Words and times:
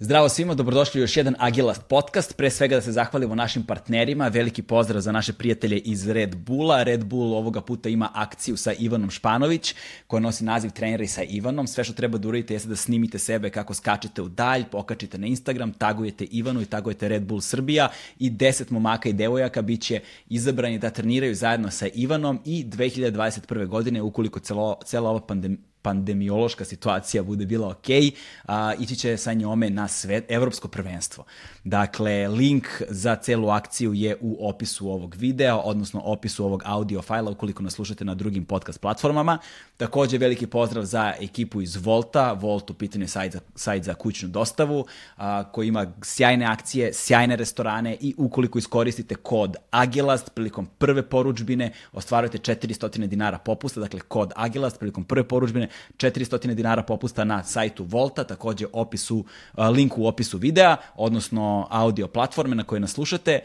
Zdravo 0.00 0.28
svima, 0.28 0.54
dobrodošli 0.54 1.00
u 1.00 1.02
još 1.02 1.16
jedan 1.16 1.34
Agilast 1.38 1.82
podcast. 1.88 2.36
Pre 2.36 2.50
svega 2.50 2.74
da 2.74 2.80
se 2.80 2.92
zahvalimo 2.92 3.34
našim 3.34 3.62
partnerima. 3.62 4.28
Veliki 4.28 4.62
pozdrav 4.62 5.00
za 5.00 5.12
naše 5.12 5.32
prijatelje 5.32 5.78
iz 5.78 6.08
Red 6.08 6.36
Bulla. 6.36 6.82
Red 6.82 7.04
Bull 7.04 7.34
ovoga 7.34 7.60
puta 7.60 7.88
ima 7.88 8.10
akciju 8.14 8.56
sa 8.56 8.72
Ivanom 8.72 9.10
Španović, 9.10 9.74
koja 10.06 10.20
nosi 10.20 10.44
naziv 10.44 10.70
treneri 10.70 11.06
sa 11.06 11.22
Ivanom. 11.22 11.66
Sve 11.66 11.84
što 11.84 11.92
treba 11.92 12.18
da 12.18 12.28
uradite 12.28 12.54
jeste 12.54 12.68
da 12.68 12.76
snimite 12.76 13.18
sebe 13.18 13.50
kako 13.50 13.74
skačete 13.74 14.22
u 14.22 14.28
dalj, 14.28 14.64
pokačite 14.70 15.18
na 15.18 15.26
Instagram, 15.26 15.72
tagujete 15.72 16.24
Ivanu 16.24 16.62
i 16.62 16.66
tagujete 16.66 17.08
Red 17.08 17.22
Bull 17.22 17.40
Srbija 17.40 17.88
i 18.18 18.30
10 18.30 18.72
momaka 18.72 19.08
i 19.08 19.12
devojaka 19.12 19.62
bit 19.62 19.82
će 19.82 20.00
izabrani 20.28 20.78
da 20.78 20.90
treniraju 20.90 21.34
zajedno 21.34 21.70
sa 21.70 21.86
Ivanom 21.94 22.40
i 22.44 22.64
2021. 22.64 23.66
godine, 23.66 24.02
ukoliko 24.02 24.40
celo, 24.40 24.78
cela 24.84 25.10
ova 25.10 25.20
pandemija 25.20 25.67
pandemiološka 25.82 26.64
situacija 26.64 27.22
bude 27.22 27.46
bila 27.46 27.68
ok, 27.68 27.86
a, 28.44 28.74
ići 28.78 28.96
će 28.96 29.16
sa 29.16 29.32
njome 29.32 29.70
na 29.70 29.88
svet, 29.88 30.24
evropsko 30.28 30.68
prvenstvo. 30.68 31.24
Dakle, 31.64 32.28
link 32.28 32.66
za 32.88 33.16
celu 33.16 33.48
akciju 33.48 33.94
je 33.94 34.16
u 34.20 34.48
opisu 34.48 34.88
ovog 34.88 35.14
videa, 35.18 35.56
odnosno 35.56 36.00
opisu 36.04 36.44
ovog 36.44 36.62
audio 36.64 37.02
fajla 37.02 37.30
ukoliko 37.30 37.62
nas 37.62 37.74
slušate 37.74 38.04
na 38.04 38.14
drugim 38.14 38.44
podcast 38.44 38.80
platformama. 38.80 39.38
Takođe, 39.76 40.18
veliki 40.18 40.46
pozdrav 40.46 40.84
za 40.84 41.14
ekipu 41.20 41.62
iz 41.62 41.76
Volta. 41.76 42.32
Volt 42.32 42.70
u 42.70 42.74
pitanju 42.74 43.04
je 43.04 43.08
sajt 43.08 43.32
za, 43.32 43.40
sajt 43.54 43.84
za 43.84 43.94
kućnu 43.94 44.28
dostavu, 44.28 44.86
a, 45.16 45.44
koji 45.52 45.68
ima 45.68 45.92
sjajne 46.02 46.46
akcije, 46.46 46.92
sjajne 46.94 47.36
restorane 47.36 47.96
i 48.00 48.14
ukoliko 48.16 48.58
iskoristite 48.58 49.14
kod 49.14 49.56
Agilast 49.70 50.34
prilikom 50.34 50.66
prve 50.78 51.02
poručbine, 51.02 51.72
ostvarujete 51.92 52.38
400 52.38 53.06
dinara 53.06 53.38
popusta, 53.38 53.80
dakle 53.80 54.00
kod 54.00 54.32
Agilast 54.36 54.78
prilikom 54.78 55.04
prve 55.04 55.28
poručbine 55.28 55.67
400 55.96 56.54
dinara 56.54 56.82
popusta 56.82 57.24
na 57.24 57.44
sajtu 57.44 57.84
Volta, 57.84 58.24
takođe 58.24 58.66
opisu, 58.72 59.24
link 59.74 59.98
u 59.98 60.06
opisu 60.06 60.38
videa, 60.38 60.76
odnosno 60.96 61.66
audio 61.70 62.08
platforme 62.08 62.56
na 62.56 62.64
koje 62.64 62.80
nas 62.80 62.92
slušate. 62.92 63.40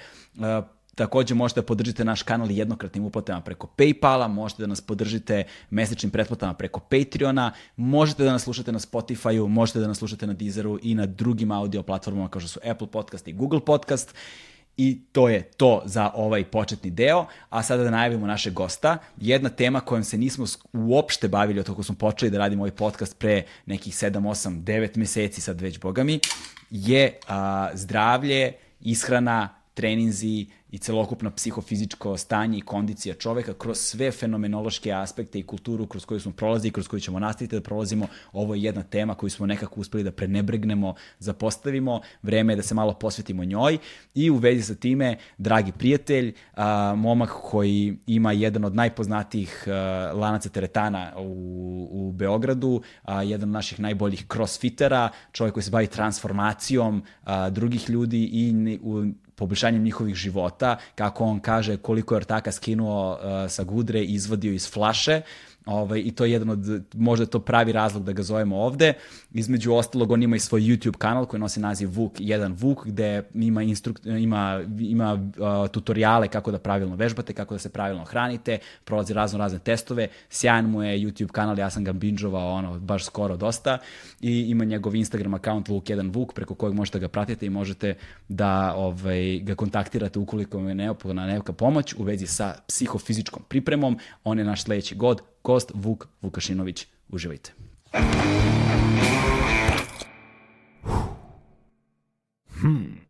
Takođe 0.96 1.34
možete 1.34 1.62
da 1.62 1.66
podržite 1.66 2.06
naš 2.06 2.24
kanal 2.24 2.52
jednokratnim 2.52 3.06
uplatama 3.06 3.42
preko 3.42 3.68
Paypala, 3.78 4.28
možete 4.28 4.64
da 4.64 4.68
nas 4.68 4.82
podržite 4.82 5.44
mesečnim 5.70 6.12
pretplatama 6.12 6.54
preko 6.54 6.80
Patreona, 6.80 7.52
možete 7.76 8.24
da 8.24 8.32
nas 8.32 8.44
slušate 8.44 8.72
na 8.72 8.80
Spotifyu, 8.80 9.48
možete 9.48 9.80
da 9.80 9.88
nas 9.88 9.98
slušate 9.98 10.28
na 10.28 10.34
Deezeru 10.34 10.80
i 10.82 10.96
na 10.96 11.06
drugim 11.06 11.52
audio 11.52 11.84
platformama 11.84 12.30
kao 12.30 12.40
što 12.40 12.50
su 12.50 12.60
Apple 12.72 12.88
Podcast 12.88 13.28
i 13.28 13.34
Google 13.34 13.60
Podcast. 13.60 14.16
I 14.78 15.02
to 15.12 15.30
je 15.30 15.44
to 15.44 15.82
za 15.86 16.12
ovaj 16.14 16.44
početni 16.44 16.92
deo, 16.92 17.26
a 17.50 17.64
sada 17.64 17.84
da 17.84 17.92
najavimo 17.92 18.28
našeg 18.28 18.54
gosta. 18.54 18.98
Jedna 19.18 19.50
tema 19.50 19.80
kojom 19.80 20.04
se 20.04 20.18
nismo 20.18 20.46
uopšte 20.74 21.28
bavili 21.28 21.60
od 21.60 21.66
kako 21.66 21.84
smo 21.84 21.96
počeli 21.96 22.32
da 22.32 22.38
radimo 22.38 22.62
ovaj 22.64 22.72
podcast 22.72 23.18
pre 23.18 23.44
nekih 23.66 23.94
7, 23.94 24.12
8, 24.12 24.64
9 24.64 24.98
meseci, 24.98 25.42
sad 25.42 25.62
već 25.62 25.80
bogami, 25.80 26.20
je 26.70 27.18
a, 27.28 27.70
zdravlje, 27.74 28.54
ishrana, 28.82 29.50
treninzi 29.74 30.46
i 30.74 30.78
celokupno 30.78 31.32
psihofizičko 31.32 32.18
stanje 32.18 32.58
i 32.58 32.62
kondicija 32.62 33.16
čoveka 33.16 33.54
kroz 33.54 33.78
sve 33.78 34.12
fenomenološke 34.12 34.92
aspekte 34.92 35.40
i 35.40 35.44
kulturu 35.44 35.88
kroz 35.88 36.06
koju 36.06 36.20
smo 36.20 36.32
prolazili 36.32 36.68
i 36.68 36.72
kroz 36.72 36.88
koju 36.88 37.00
ćemo 37.00 37.20
nastaviti 37.20 37.56
da 37.56 37.62
prolazimo. 37.62 38.08
Ovo 38.32 38.56
je 38.56 38.64
jedna 38.64 38.84
tema 38.84 39.16
koju 39.16 39.30
smo 39.30 39.46
nekako 39.46 39.80
uspeli 39.80 40.04
da 40.04 40.12
prenebregnemo, 40.12 40.96
zapostavimo. 41.20 42.02
Vreme 42.22 42.54
je 42.54 42.58
da 42.58 42.64
se 42.64 42.76
malo 42.76 42.94
posvetimo 42.94 43.44
njoj 43.44 43.78
i 44.16 44.30
u 44.30 44.36
vezi 44.36 44.64
sa 44.64 44.76
time, 44.76 45.18
dragi 45.38 45.72
prijatelj, 45.72 46.34
a, 46.54 46.96
momak 46.98 47.30
koji 47.44 47.98
ima 48.08 48.32
jedan 48.32 48.66
od 48.66 48.76
najpoznatijih 48.76 49.66
a, 49.68 50.12
lanaca 50.16 50.50
teretana 50.50 51.14
u, 51.18 51.88
u 51.92 52.12
Beogradu, 52.12 52.82
a, 53.04 53.24
jedan 53.24 53.50
od 53.50 53.54
naših 53.54 53.80
najboljih 53.80 54.26
crossfitera, 54.32 55.10
čovjek 55.32 55.54
koji 55.54 55.64
se 55.64 55.72
bavi 55.72 55.88
transformacijom 55.88 57.04
a, 57.24 57.50
drugih 57.50 57.90
ljudi 57.90 58.24
i 58.24 58.80
u 58.82 59.06
poboljšanjem 59.36 59.84
njihovih 59.84 60.16
života, 60.16 60.78
kako 60.96 61.26
on 61.26 61.40
kaže 61.40 61.78
koliko 61.78 62.16
je 62.16 62.18
ortaka 62.18 62.52
skinuo 62.52 63.12
uh, 63.12 63.52
sa 63.52 63.64
gudre 63.64 64.00
i 64.00 64.14
izvadio 64.14 64.54
iz 64.54 64.72
flaše, 64.72 65.22
Ovaj, 65.66 66.02
I 66.06 66.12
to 66.12 66.26
je 66.26 66.32
jedan 66.32 66.50
od, 66.50 66.84
možda 66.94 67.26
to 67.26 67.40
pravi 67.40 67.72
razlog 67.72 68.04
da 68.04 68.12
ga 68.12 68.24
zovemo 68.24 68.58
ovde. 68.58 68.94
Između 69.34 69.74
ostalog, 69.74 70.12
on 70.12 70.24
ima 70.24 70.36
i 70.36 70.40
svoj 70.40 70.62
YouTube 70.62 70.98
kanal 70.98 71.26
koji 71.26 71.40
nosi 71.40 71.60
naziv 71.60 71.90
Vuk 71.90 72.20
1 72.20 72.54
Vuk, 72.58 72.86
gde 72.86 73.24
ima, 73.34 73.64
instruk, 73.64 74.00
ima, 74.06 74.64
ima 74.80 75.14
uh, 75.14 75.70
tutoriale 75.72 76.28
kako 76.28 76.52
da 76.52 76.60
pravilno 76.60 76.96
vežbate, 76.96 77.34
kako 77.34 77.56
da 77.56 77.60
se 77.60 77.70
pravilno 77.70 78.04
hranite, 78.04 78.58
prolazi 78.84 79.14
razno 79.14 79.40
razne 79.40 79.60
testove. 79.60 80.08
Sjajan 80.30 80.70
mu 80.70 80.84
je 80.84 80.98
YouTube 80.98 81.32
kanal, 81.32 81.60
ja 81.60 81.70
sam 81.70 81.84
ga 81.84 81.94
binđovao 81.94 82.54
ono, 82.54 82.80
baš 82.80 83.06
skoro 83.06 83.38
dosta. 83.38 83.78
I 84.22 84.40
ima 84.50 84.66
njegov 84.66 84.96
Instagram 84.96 85.34
account 85.34 85.70
Vuk 85.70 85.84
1 85.84 86.16
Vuk, 86.16 86.34
preko 86.34 86.56
kojeg 86.56 86.76
možete 86.76 87.00
ga 87.00 87.08
pratiti 87.08 87.46
i 87.46 87.50
možete 87.50 87.96
da 88.28 88.74
ovaj, 88.76 89.40
ga 89.40 89.56
kontaktirate 89.56 90.20
ukoliko 90.20 90.58
vam 90.58 90.68
je 90.68 90.76
neophodna 90.76 91.26
neka 91.26 91.54
pomoć 91.54 91.94
u 91.98 92.04
vezi 92.04 92.28
sa 92.28 92.56
psihofizičkom 92.68 93.44
pripremom. 93.48 93.98
On 94.24 94.40
je 94.40 94.46
naš 94.46 94.64
sledeći 94.64 94.96
god, 94.96 95.22
gost 95.44 95.72
Vuk 95.76 96.08
Vukašinović. 96.22 96.88
Uživajte. 97.10 97.52
Hmm. 102.62 103.04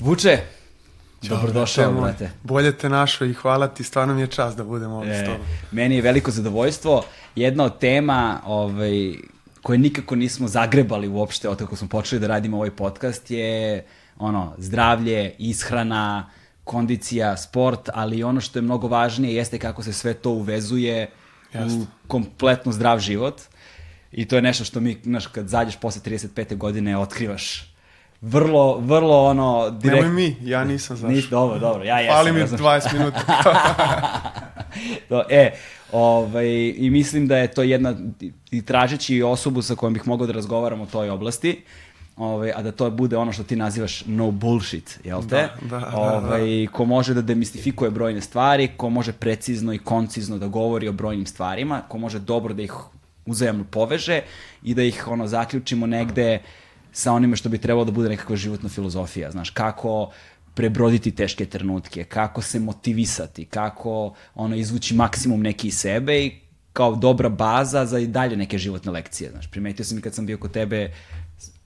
Vuče, 0.00 0.53
Dobrodošao, 1.28 1.92
brate. 1.92 2.00
brate. 2.00 2.30
Bolje 2.42 2.72
te 2.72 2.88
našo 2.88 3.24
i 3.24 3.32
hvala 3.32 3.68
ti, 3.68 3.84
stvarno 3.84 4.14
mi 4.14 4.20
je 4.20 4.26
čast 4.26 4.56
da 4.56 4.64
budem 4.64 4.92
ovdje 4.92 5.12
e, 5.12 5.22
s 5.22 5.26
tobom. 5.26 5.46
Meni 5.70 5.96
je 5.96 6.02
veliko 6.02 6.30
zadovoljstvo. 6.30 7.02
Jedna 7.36 7.64
od 7.64 7.78
tema 7.78 8.40
ovaj, 8.44 9.14
koje 9.62 9.78
nikako 9.78 10.16
nismo 10.16 10.48
zagrebali 10.48 11.08
uopšte 11.08 11.48
od 11.48 11.58
kako 11.58 11.76
smo 11.76 11.88
počeli 11.88 12.20
da 12.20 12.26
radimo 12.26 12.56
ovaj 12.56 12.70
podcast 12.70 13.30
je 13.30 13.84
ono, 14.18 14.54
zdravlje, 14.58 15.34
ishrana, 15.38 16.30
kondicija, 16.64 17.36
sport, 17.36 17.88
ali 17.94 18.22
ono 18.22 18.40
što 18.40 18.58
je 18.58 18.62
mnogo 18.62 18.88
važnije 18.88 19.34
jeste 19.34 19.58
kako 19.58 19.82
se 19.82 19.92
sve 19.92 20.14
to 20.14 20.30
uvezuje 20.30 21.10
Jasne. 21.52 21.78
u 21.78 21.86
kompletno 22.08 22.72
zdrav 22.72 22.98
život. 22.98 23.40
I 24.12 24.24
to 24.28 24.36
je 24.36 24.42
nešto 24.42 24.64
što 24.64 24.80
mi, 24.80 24.96
znaš, 25.04 25.26
kad 25.26 25.48
zađeš 25.48 25.76
posle 25.76 26.02
35. 26.02 26.56
godine, 26.56 26.98
otkrivaš 26.98 27.73
vrlo, 28.24 28.78
vrlo 28.78 29.24
ono... 29.24 29.70
Direkt... 29.70 30.02
Nemoj 30.02 30.22
mi, 30.22 30.36
ja 30.42 30.64
nisam 30.64 30.96
zašao. 30.96 31.10
Nis, 31.10 31.28
dobro, 31.28 31.58
dobro, 31.58 31.84
ja 31.84 31.98
jesam. 31.98 32.16
Fali 32.16 32.32
mi 32.32 32.40
20 32.40 32.92
minuta. 32.92 33.20
to, 35.08 35.22
e, 35.30 35.50
ovaj, 35.92 36.74
i 36.76 36.90
mislim 36.90 37.26
da 37.26 37.36
je 37.36 37.48
to 37.48 37.62
jedna, 37.62 37.94
i 38.50 38.62
tražeći 38.62 39.22
osobu 39.22 39.62
sa 39.62 39.74
kojom 39.74 39.94
bih 39.94 40.08
mogao 40.08 40.26
da 40.26 40.32
razgovaram 40.32 40.80
o 40.80 40.86
toj 40.86 41.10
oblasti, 41.10 41.62
ovaj, 42.16 42.52
a 42.56 42.62
da 42.62 42.72
to 42.72 42.90
bude 42.90 43.16
ono 43.16 43.32
što 43.32 43.42
ti 43.42 43.56
nazivaš 43.56 44.04
no 44.06 44.30
bullshit, 44.30 45.00
jel 45.04 45.22
te? 45.22 45.48
Da, 45.62 45.78
da, 45.78 45.92
ovaj, 45.94 46.40
da, 46.40 46.66
da. 46.66 46.72
Ko 46.72 46.84
može 46.84 47.14
da 47.14 47.22
demistifikuje 47.22 47.90
brojne 47.90 48.20
stvari, 48.20 48.68
ko 48.76 48.90
može 48.90 49.12
precizno 49.12 49.72
i 49.72 49.78
koncizno 49.78 50.38
da 50.38 50.46
govori 50.46 50.88
o 50.88 50.92
brojnim 50.92 51.26
stvarima, 51.26 51.82
ko 51.88 51.98
može 51.98 52.18
dobro 52.18 52.54
da 52.54 52.62
ih 52.62 52.72
uzajamno 53.26 53.64
poveže 53.70 54.20
i 54.62 54.74
da 54.74 54.82
ih 54.82 55.08
ono 55.08 55.26
zaključimo 55.26 55.86
negde 55.86 56.34
uh, 56.34 56.63
sa 56.94 57.12
onime 57.12 57.36
što 57.36 57.48
bi 57.48 57.58
trebalo 57.58 57.84
da 57.84 57.92
bude 57.92 58.08
nekakva 58.08 58.36
životna 58.36 58.68
filozofija, 58.68 59.30
znaš, 59.30 59.50
kako 59.50 60.10
prebroditi 60.54 61.10
teške 61.10 61.46
trenutke, 61.46 62.04
kako 62.04 62.42
se 62.42 62.60
motivisati, 62.60 63.44
kako 63.44 64.14
ono 64.34 64.56
izvući 64.56 64.94
maksimum 64.94 65.42
neki 65.42 65.68
iz 65.68 65.78
sebe 65.78 66.18
i 66.18 66.32
kao 66.72 66.94
dobra 66.94 67.28
baza 67.28 67.86
za 67.86 67.98
i 67.98 68.06
dalje 68.06 68.36
neke 68.36 68.58
životne 68.58 68.92
lekcije, 68.92 69.30
znaš. 69.30 69.50
Primetio 69.50 69.84
sam 69.84 69.98
i 69.98 70.00
kad 70.00 70.14
sam 70.14 70.26
bio 70.26 70.38
kod 70.38 70.52
tebe 70.52 70.92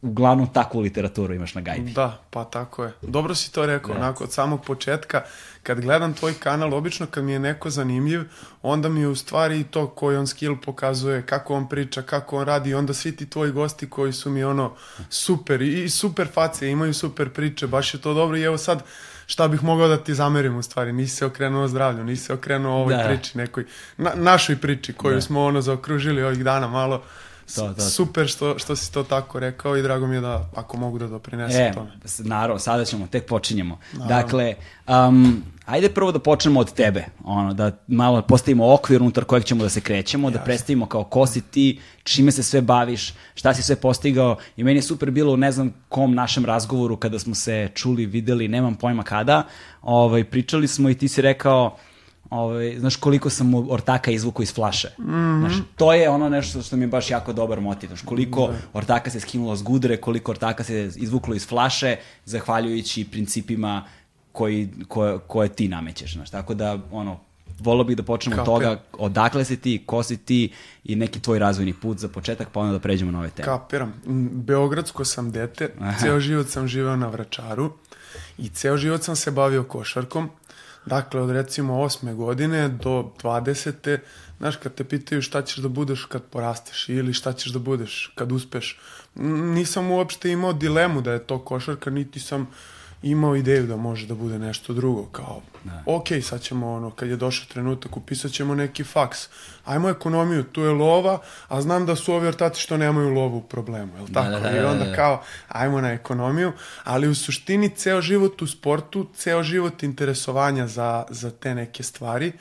uglavnom 0.03 0.53
takvu 0.53 0.81
literaturu 0.81 1.35
imaš 1.35 1.55
na 1.55 1.61
gajbi. 1.61 1.91
Da, 1.91 2.19
pa 2.31 2.45
tako 2.45 2.85
je. 2.85 2.93
Dobro 3.03 3.35
si 3.35 3.53
to 3.53 3.67
rekao, 3.67 3.95
da. 3.95 4.01
onako 4.01 4.25
od 4.25 4.33
samog 4.33 4.65
početka, 4.65 5.23
kad 5.63 5.81
gledam 5.81 6.15
tvoj 6.15 6.35
kanal, 6.35 6.75
obično 6.75 7.07
kad 7.07 7.25
mi 7.25 7.33
je 7.33 7.39
neko 7.39 7.71
zanimljiv, 7.71 8.23
onda 8.63 8.89
mi 8.89 9.01
je 9.01 9.09
u 9.09 9.17
stvari 9.17 9.65
to 9.65 9.87
koji 9.87 10.17
on 10.17 10.27
skill 10.27 10.57
pokazuje, 10.65 11.27
kako 11.27 11.55
on 11.55 11.69
priča, 11.69 12.03
kako 12.03 12.37
on 12.37 12.47
radi, 12.47 12.75
onda 12.75 12.95
svi 12.95 13.17
ti 13.17 13.31
tvoji 13.31 13.53
gosti 13.53 13.91
koji 13.91 14.13
su 14.13 14.31
mi 14.31 14.45
ono 14.45 14.75
super 15.09 15.63
i 15.63 15.89
super 15.91 16.29
face, 16.35 16.71
imaju 16.71 16.95
super 16.95 17.31
priče, 17.31 17.67
baš 17.67 17.95
je 17.95 18.01
to 18.01 18.15
dobro 18.15 18.37
i 18.37 18.43
evo 18.43 18.59
sad 18.59 18.83
šta 19.27 19.49
bih 19.49 19.65
mogao 19.65 19.89
da 19.89 19.97
ti 19.97 20.15
zamerim 20.15 20.57
u 20.57 20.63
stvari, 20.63 20.93
nisi 20.93 21.17
se 21.17 21.27
okrenuo 21.27 21.69
zdravlju, 21.69 22.05
nisi 22.05 22.25
se 22.25 22.33
okrenuo 22.33 22.81
ovoj 22.81 22.95
da. 22.95 23.05
priči 23.09 23.39
nekoj, 23.39 23.65
na, 23.97 24.13
našoj 24.15 24.57
priči 24.57 24.93
koju 24.93 25.15
da. 25.15 25.21
smo 25.21 25.45
ono 25.45 25.61
zaokružili 25.61 26.23
ovih 26.23 26.45
dana 26.45 26.69
malo, 26.69 27.03
To, 27.55 27.75
to. 27.75 27.81
Super 27.81 28.29
što, 28.29 28.59
što 28.59 28.77
si 28.77 28.93
to 28.93 29.03
tako 29.03 29.41
rekao 29.41 29.77
i 29.77 29.83
drago 29.83 30.07
mi 30.07 30.15
je 30.15 30.21
da 30.21 30.49
ako 30.55 30.77
mogu 30.77 30.99
da 30.99 31.07
doprinesem 31.07 31.61
e, 31.61 31.73
tome. 31.73 31.91
Naravno, 32.19 32.59
sada 32.59 32.85
ćemo, 32.85 33.07
tek 33.07 33.27
počinjemo. 33.27 33.79
Naravno. 33.93 34.17
Dakle, 34.17 34.55
um, 34.89 35.43
ajde 35.67 35.89
prvo 35.89 36.13
da 36.13 36.19
počnemo 36.19 36.61
od 36.61 36.73
tebe, 36.73 37.05
ono, 37.25 37.55
da 37.55 37.71
malo 37.87 38.23
postavimo 38.23 38.75
okvir 38.75 39.03
unutar 39.03 39.25
kojeg 39.25 39.45
ćemo 39.45 39.63
da 39.63 39.69
se 39.69 39.81
krećemo, 39.81 40.29
Jasne. 40.29 40.39
da 40.39 40.45
predstavimo 40.45 40.87
kao 40.87 41.05
ko 41.05 41.27
si 41.27 41.41
ti, 41.41 41.81
čime 42.03 42.33
se 42.33 42.43
sve 42.43 42.61
baviš, 42.61 43.15
šta 43.35 43.55
si 43.55 43.63
sve 43.63 43.77
postigao 43.77 44.37
i 44.57 44.65
meni 44.65 44.79
je 44.79 44.83
super 44.83 45.11
bilo 45.11 45.33
u 45.33 45.37
ne 45.37 45.53
znam 45.53 45.75
kom 45.89 46.15
našem 46.15 46.45
razgovoru 46.45 46.97
kada 46.97 47.19
smo 47.19 47.35
se 47.35 47.69
čuli, 47.75 48.07
videli, 48.07 48.49
nemam 48.49 48.75
pojma 48.75 49.03
kada, 49.03 49.43
ovaj, 49.83 50.25
pričali 50.25 50.69
smo 50.69 50.91
i 50.91 50.95
ti 50.95 51.09
si 51.09 51.23
rekao, 51.23 51.77
ovaj, 52.31 52.77
znaš 52.79 52.97
koliko 52.97 53.31
sam 53.31 53.47
mu 53.47 53.67
ortaka 53.71 54.11
izvukao 54.11 54.43
iz 54.43 54.55
flaše. 54.55 54.89
Mm 54.99 55.03
-hmm. 55.03 55.41
znaš, 55.41 55.53
to 55.77 55.93
je 55.93 56.11
ono 56.11 56.29
nešto 56.29 56.63
što 56.63 56.77
mi 56.77 56.83
je 56.83 56.89
baš 56.89 57.11
jako 57.11 57.33
dobar 57.33 57.61
motiv. 57.61 57.87
Znaš, 57.87 58.03
koliko 58.03 58.47
mm 58.47 58.51
-hmm. 58.51 58.67
ortaka 58.73 59.11
se 59.11 59.21
skinulo 59.21 59.57
s 59.57 59.63
gudre, 59.63 59.97
koliko 59.97 60.31
ortaka 60.31 60.65
se 60.65 60.91
izvuklo 60.97 61.35
iz 61.35 61.49
flaše, 61.49 61.97
zahvaljujući 62.25 63.05
principima 63.05 63.85
koji, 64.33 64.69
koje, 64.89 65.19
koje 65.27 65.49
ti 65.49 65.69
namećeš. 65.69 66.15
Znaš. 66.15 66.31
Tako 66.31 66.55
da, 66.55 66.79
ono, 66.93 67.19
volio 67.59 67.85
bih 67.85 67.97
da 67.97 68.03
počnemo 68.03 68.43
od 68.43 68.47
toga 68.47 68.81
odakle 68.93 69.45
si 69.45 69.57
ti, 69.57 69.83
ko 69.87 70.03
si 70.03 70.17
ti 70.17 70.53
i 70.85 70.97
neki 70.97 71.21
tvoj 71.21 71.39
razvojni 71.39 71.73
put 71.73 71.99
za 71.99 72.09
početak, 72.09 72.49
pa 72.53 72.61
onda 72.61 72.73
da 72.73 72.79
pređemo 72.79 73.13
na 73.13 73.19
ove 73.19 73.31
teme. 73.31 73.45
Kapiram. 73.45 73.95
Beogradsko 74.33 75.05
sam 75.05 75.31
dete, 75.31 75.71
Aha. 75.81 75.99
ceo 76.01 76.21
život 76.21 76.49
sam 76.49 76.69
živeo 76.69 76.97
na 76.97 77.09
Vračaru 77.09 77.73
i 78.39 78.49
ceo 78.49 78.77
život 78.77 79.03
sam 79.03 79.17
se 79.17 79.31
bavio 79.31 79.65
košarkom. 79.65 80.31
Dakle, 80.89 81.21
od 81.21 81.31
recimo 81.31 81.81
osme 81.81 82.15
godine 82.15 82.69
do 82.69 83.13
20. 83.23 83.99
Znaš, 84.39 84.57
kad 84.57 84.75
te 84.75 84.85
pitaju 84.85 85.23
šta 85.23 85.43
ćeš 85.43 85.57
da 85.57 85.69
budeš 85.69 86.05
kad 86.05 86.23
porasteš 86.23 86.89
ili 86.89 87.13
šta 87.13 87.33
ćeš 87.33 87.53
da 87.53 87.59
budeš 87.59 88.13
kad 88.15 88.33
uspeš, 88.33 88.79
nisam 89.55 89.91
uopšte 89.91 90.31
imao 90.31 90.53
dilemu 90.53 91.01
da 91.01 91.13
je 91.13 91.27
to 91.27 91.39
košarka, 91.45 91.91
niti 91.91 92.21
sam 92.21 92.43
uh, 92.43 92.49
imao 93.03 93.37
ideju 93.37 93.67
da 93.67 93.77
može 93.77 94.07
da 94.07 94.15
bude 94.15 94.39
nešto 94.39 94.73
drugo, 94.73 95.07
kao, 95.07 95.41
da. 95.65 95.83
ok, 95.87 96.07
sad 96.23 96.41
ćemo, 96.41 96.73
ono, 96.73 96.91
kad 96.91 97.09
je 97.09 97.17
došao 97.17 97.47
trenutak, 97.53 97.97
upisat 97.97 98.33
ćemo 98.33 98.55
neki 98.55 98.85
faks, 98.85 99.29
ajmo 99.65 99.89
ekonomiju, 99.89 100.45
tu 100.45 100.61
je 100.61 100.71
lova, 100.71 101.19
a 101.49 101.63
znam 101.63 101.87
da 101.87 101.97
su 101.97 102.15
ovi 102.15 102.27
ortati 102.27 102.61
što 102.61 102.77
nemaju 102.77 103.09
lovu 103.09 103.37
u 103.37 103.43
problemu, 103.43 103.97
je 103.97 104.03
li 104.03 104.09
da, 104.09 104.23
tako? 104.23 104.31
Da, 104.31 104.41
da, 104.41 104.51
da, 104.51 104.57
I 104.57 104.65
onda 104.65 104.95
kao, 104.97 105.23
ajmo 105.49 105.81
na 105.81 105.93
ekonomiju, 105.93 106.53
ali 106.85 107.09
u 107.09 107.15
suštini 107.15 107.69
ceo 107.69 108.01
život 108.01 108.43
u 108.43 108.47
sportu, 108.47 109.07
ceo 109.17 109.43
život 109.43 109.83
interesovanja 109.83 110.67
za, 110.67 111.05
za 111.11 111.31
te 111.31 111.55
neke 111.55 111.83
stvari 111.83 112.33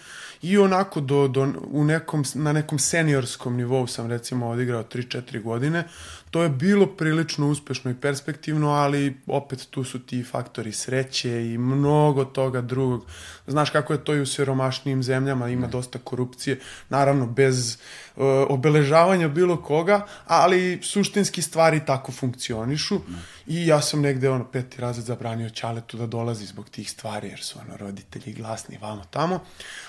i 0.41 0.57
onako 0.57 0.99
do, 1.01 1.27
do, 1.27 1.53
u 1.71 1.83
nekom, 1.83 2.23
na 2.33 2.53
nekom 2.53 2.79
seniorskom 2.79 3.55
nivou 3.55 3.87
sam 3.87 4.09
recimo 4.09 4.47
odigrao 4.47 4.83
3-4 4.83 5.43
godine, 5.43 5.83
to 6.31 6.43
je 6.43 6.49
bilo 6.49 6.85
prilično 6.85 7.49
uspešno 7.49 7.91
i 7.91 7.95
perspektivno, 7.95 8.69
ali 8.69 9.17
opet 9.27 9.67
tu 9.69 9.83
su 9.83 9.99
ti 9.99 10.23
faktori 10.23 10.71
sreće 10.71 11.53
i 11.53 11.57
mnogo 11.57 12.25
toga 12.25 12.61
drugog. 12.61 13.05
Znaš 13.47 13.69
kako 13.69 13.93
je 13.93 14.03
to 14.03 14.15
i 14.15 14.21
u 14.21 14.25
siromašnijim 14.25 15.03
zemljama, 15.03 15.49
ima 15.49 15.67
dosta 15.67 15.99
korupcije, 15.99 16.59
naravno 16.89 17.25
bez 17.25 17.77
uh, 18.15 18.23
obeležavanja 18.49 19.27
bilo 19.27 19.61
koga, 19.63 20.05
ali 20.25 20.79
suštinski 20.83 21.41
stvari 21.41 21.85
tako 21.85 22.11
funkcionišu 22.11 22.99
i 23.47 23.67
ja 23.67 23.81
sam 23.81 24.01
negde 24.01 24.29
ono 24.29 24.45
peti 24.51 24.81
razred 24.81 25.05
zabranio 25.05 25.49
Ćaletu 25.49 25.97
da 25.97 26.05
dolazi 26.05 26.45
zbog 26.45 26.69
tih 26.69 26.91
stvari, 26.91 27.27
jer 27.27 27.39
su 27.39 27.59
ono 27.59 27.77
roditelji 27.77 28.33
glasni 28.33 28.77
vamo 28.81 29.03
tamo, 29.09 29.39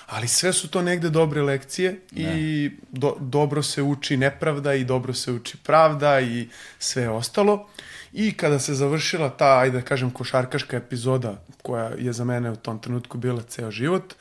ali 0.05 0.27
sve 0.27 0.53
su 0.53 0.69
to 0.69 0.81
negde 0.81 1.09
dobre 1.09 1.41
lekcije 1.41 1.91
ne. 1.91 2.39
i 2.39 2.71
do, 2.91 3.15
dobro 3.19 3.63
se 3.63 3.83
uči 3.83 4.17
nepravda 4.17 4.73
i 4.73 4.83
dobro 4.83 5.13
se 5.13 5.31
uči 5.31 5.57
pravda 5.57 6.21
i 6.21 6.49
sve 6.79 7.09
ostalo. 7.09 7.67
I 8.13 8.33
kada 8.33 8.59
se 8.59 8.73
završila 8.73 9.29
ta, 9.29 9.59
ajde 9.59 9.77
da 9.77 9.85
kažem, 9.85 10.11
košarkaška 10.11 10.77
epizoda 10.77 11.41
koja 11.61 11.91
je 11.97 12.13
za 12.13 12.23
mene 12.23 12.51
u 12.51 12.55
tom 12.55 12.79
trenutku 12.79 13.17
bila 13.17 13.41
ceo 13.41 13.71
život, 13.71 14.13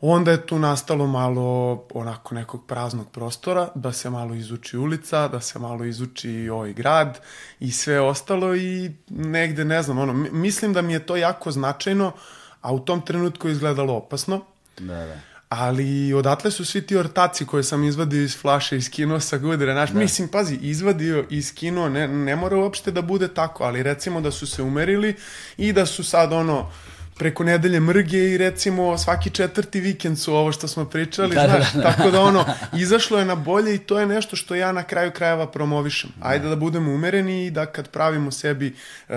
onda 0.00 0.30
je 0.30 0.46
tu 0.46 0.58
nastalo 0.58 1.06
malo 1.06 1.82
onako 1.94 2.34
nekog 2.34 2.66
praznog 2.66 3.10
prostora, 3.10 3.68
da 3.74 3.92
se 3.92 4.10
malo 4.10 4.34
izuči 4.34 4.76
ulica, 4.76 5.28
da 5.28 5.40
se 5.40 5.58
malo 5.58 5.84
izuči 5.84 6.48
ovaj 6.48 6.72
grad 6.72 7.20
i 7.60 7.72
sve 7.72 8.00
ostalo 8.00 8.56
i 8.56 8.90
negde, 9.08 9.64
ne 9.64 9.82
znam, 9.82 9.98
ono, 9.98 10.12
mislim 10.32 10.72
da 10.72 10.82
mi 10.82 10.92
je 10.92 11.06
to 11.06 11.16
jako 11.16 11.50
značajno, 11.50 12.12
a 12.60 12.72
u 12.72 12.78
tom 12.78 13.00
trenutku 13.00 13.48
je 13.48 13.52
izgledalo 13.52 13.94
opasno. 13.94 14.40
Da, 14.78 14.94
da 14.94 15.35
ali 15.48 16.14
odatle 16.14 16.50
su 16.50 16.64
svi 16.64 16.82
ti 16.82 16.96
ortaci 16.96 17.46
koje 17.46 17.62
sam 17.62 17.84
izvadio 17.84 18.22
iz 18.22 18.36
flaše, 18.38 18.76
iz 18.76 18.90
kino 18.90 19.20
sa 19.20 19.38
gudre, 19.38 19.72
znaš, 19.72 19.90
da. 19.90 19.98
mislim, 19.98 20.28
pazi, 20.28 20.58
izvadio 20.62 21.26
iz 21.30 21.54
kino, 21.54 21.88
ne, 21.88 22.08
ne 22.08 22.36
mora 22.36 22.56
uopšte 22.56 22.90
da 22.90 23.02
bude 23.02 23.28
tako, 23.28 23.64
ali 23.64 23.82
recimo 23.82 24.20
da 24.20 24.30
su 24.30 24.46
se 24.46 24.62
umerili 24.62 25.14
i 25.56 25.72
da 25.72 25.86
su 25.86 26.04
sad 26.04 26.32
ono, 26.32 26.70
preko 27.18 27.44
nedelje 27.44 27.80
mrge 27.80 28.18
i 28.18 28.38
recimo 28.38 28.98
svaki 28.98 29.30
četvrti 29.30 29.80
vikend 29.80 30.18
su 30.18 30.34
ovo 30.34 30.52
što 30.52 30.68
smo 30.68 30.84
pričali, 30.84 31.34
da, 31.34 31.42
da 31.42 31.48
znaš, 31.48 31.72
da, 31.72 31.80
da, 31.80 31.92
tako 31.92 32.10
da 32.10 32.20
ono, 32.20 32.44
izašlo 32.72 33.18
je 33.18 33.24
na 33.24 33.34
bolje 33.34 33.74
i 33.74 33.78
to 33.78 34.00
je 34.00 34.06
nešto 34.06 34.36
što 34.36 34.54
ja 34.54 34.72
na 34.72 34.82
kraju 34.82 35.10
krajeva 35.10 35.46
promovišem. 35.46 36.10
Da. 36.16 36.28
Ajde 36.28 36.48
da 36.48 36.56
budemo 36.56 36.92
umereni 36.92 37.46
i 37.46 37.50
da 37.50 37.66
kad 37.66 37.88
pravimo 37.88 38.30
sebi 38.30 38.74
uh, 39.08 39.14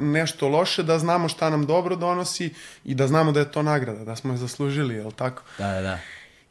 nešto 0.00 0.48
loše, 0.48 0.82
da 0.82 0.98
znamo 0.98 1.28
šta 1.28 1.50
nam 1.50 1.66
dobro 1.66 1.96
donosi 1.96 2.54
i 2.84 2.94
da 2.94 3.06
znamo 3.06 3.32
da 3.32 3.40
je 3.40 3.52
to 3.52 3.62
nagrada, 3.62 4.04
da 4.04 4.16
smo 4.16 4.32
je 4.32 4.36
zaslužili, 4.36 4.94
je 4.94 5.04
li 5.04 5.12
tako? 5.12 5.42
Da, 5.58 5.72
da, 5.72 5.80
da. 5.80 5.98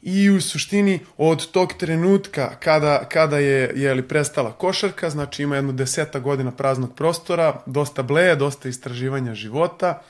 I 0.02 0.30
u 0.30 0.40
suštini 0.40 1.00
od 1.16 1.50
tog 1.50 1.72
trenutka 1.72 2.50
kada, 2.60 3.04
kada 3.08 3.38
je, 3.38 3.72
je 3.74 3.94
li 3.94 4.02
prestala 4.08 4.52
košarka, 4.52 5.10
znači 5.10 5.42
ima 5.42 5.56
jedno 5.56 5.72
deseta 5.72 6.18
godina 6.18 6.50
praznog 6.50 6.94
prostora, 6.94 7.62
dosta 7.66 8.02
bleje, 8.02 8.36
dosta 8.36 8.68
istraživanja 8.68 9.34
života, 9.34 10.02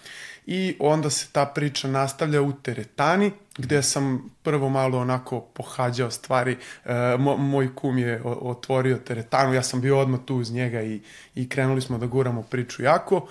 i 0.46 0.76
onda 0.78 1.10
se 1.10 1.26
ta 1.32 1.46
priča 1.46 1.88
nastavlja 1.88 2.42
u 2.42 2.52
teretani, 2.52 3.32
gde 3.58 3.82
sam 3.82 4.30
prvo 4.42 4.68
malo 4.68 4.98
onako 4.98 5.40
pohađao 5.40 6.10
stvari. 6.10 6.56
E, 6.84 7.16
mo, 7.18 7.36
moj 7.36 7.74
kum 7.74 7.98
je 7.98 8.22
otvorio 8.24 8.96
teretanu, 8.96 9.54
ja 9.54 9.62
sam 9.62 9.80
bio 9.80 9.98
odmah 9.98 10.20
tu 10.26 10.36
uz 10.36 10.52
njega 10.52 10.82
i, 10.82 11.00
i 11.34 11.48
krenuli 11.48 11.80
smo 11.80 11.98
da 11.98 12.06
guramo 12.06 12.42
priču 12.42 12.82
jako. 12.82 13.28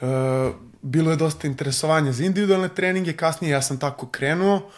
E, 0.00 0.06
bilo 0.82 1.10
je 1.10 1.16
dosta 1.16 1.46
interesovanja 1.46 2.12
za 2.12 2.24
individualne 2.24 2.68
treninge, 2.68 3.12
kasnije 3.12 3.52
ja 3.52 3.62
sam 3.62 3.78
tako 3.78 4.06
krenuo 4.06 4.70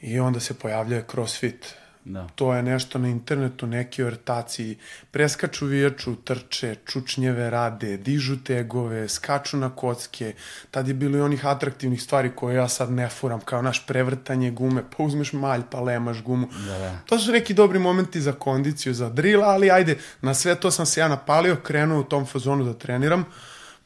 i 0.00 0.20
onda 0.20 0.40
se 0.40 0.54
pojavljaju 0.54 1.02
crossfit 1.10 1.74
Da. 2.04 2.26
To 2.34 2.54
je 2.54 2.62
nešto 2.62 2.98
na 2.98 3.08
internetu, 3.08 3.66
neki 3.66 4.02
ortaci 4.02 4.76
preskaču 5.10 5.66
vijaču, 5.66 6.14
trče, 6.16 6.74
čučnjeve 6.86 7.50
rade, 7.50 7.96
dižu 7.96 8.36
tegove, 8.44 9.08
skaču 9.08 9.56
na 9.56 9.70
kocke. 9.70 10.34
Tad 10.70 10.88
je 10.88 10.94
bilo 10.94 11.18
i 11.18 11.20
onih 11.20 11.46
atraktivnih 11.46 12.02
stvari 12.02 12.32
koje 12.36 12.56
ja 12.56 12.68
sad 12.68 12.90
ne 12.90 13.08
furam, 13.08 13.40
kao 13.40 13.62
naš 13.62 13.86
prevrtanje 13.86 14.50
gume, 14.50 14.82
pa 14.96 15.02
uzmeš 15.02 15.32
malj, 15.32 15.62
pa 15.70 15.80
lemaš 15.80 16.22
gumu. 16.22 16.48
Da, 16.66 16.78
da. 16.78 16.98
To 17.06 17.18
su 17.18 17.32
neki 17.32 17.54
dobri 17.54 17.78
momenti 17.78 18.20
za 18.20 18.32
kondiciju, 18.32 18.94
za 18.94 19.08
drill, 19.08 19.44
ali 19.44 19.70
ajde, 19.70 19.98
na 20.20 20.34
sve 20.34 20.54
to 20.54 20.70
sam 20.70 20.86
se 20.86 21.00
ja 21.00 21.08
napalio, 21.08 21.56
krenuo 21.56 22.00
u 22.00 22.04
tom 22.04 22.26
fazonu 22.26 22.64
da 22.64 22.74
treniram. 22.74 23.24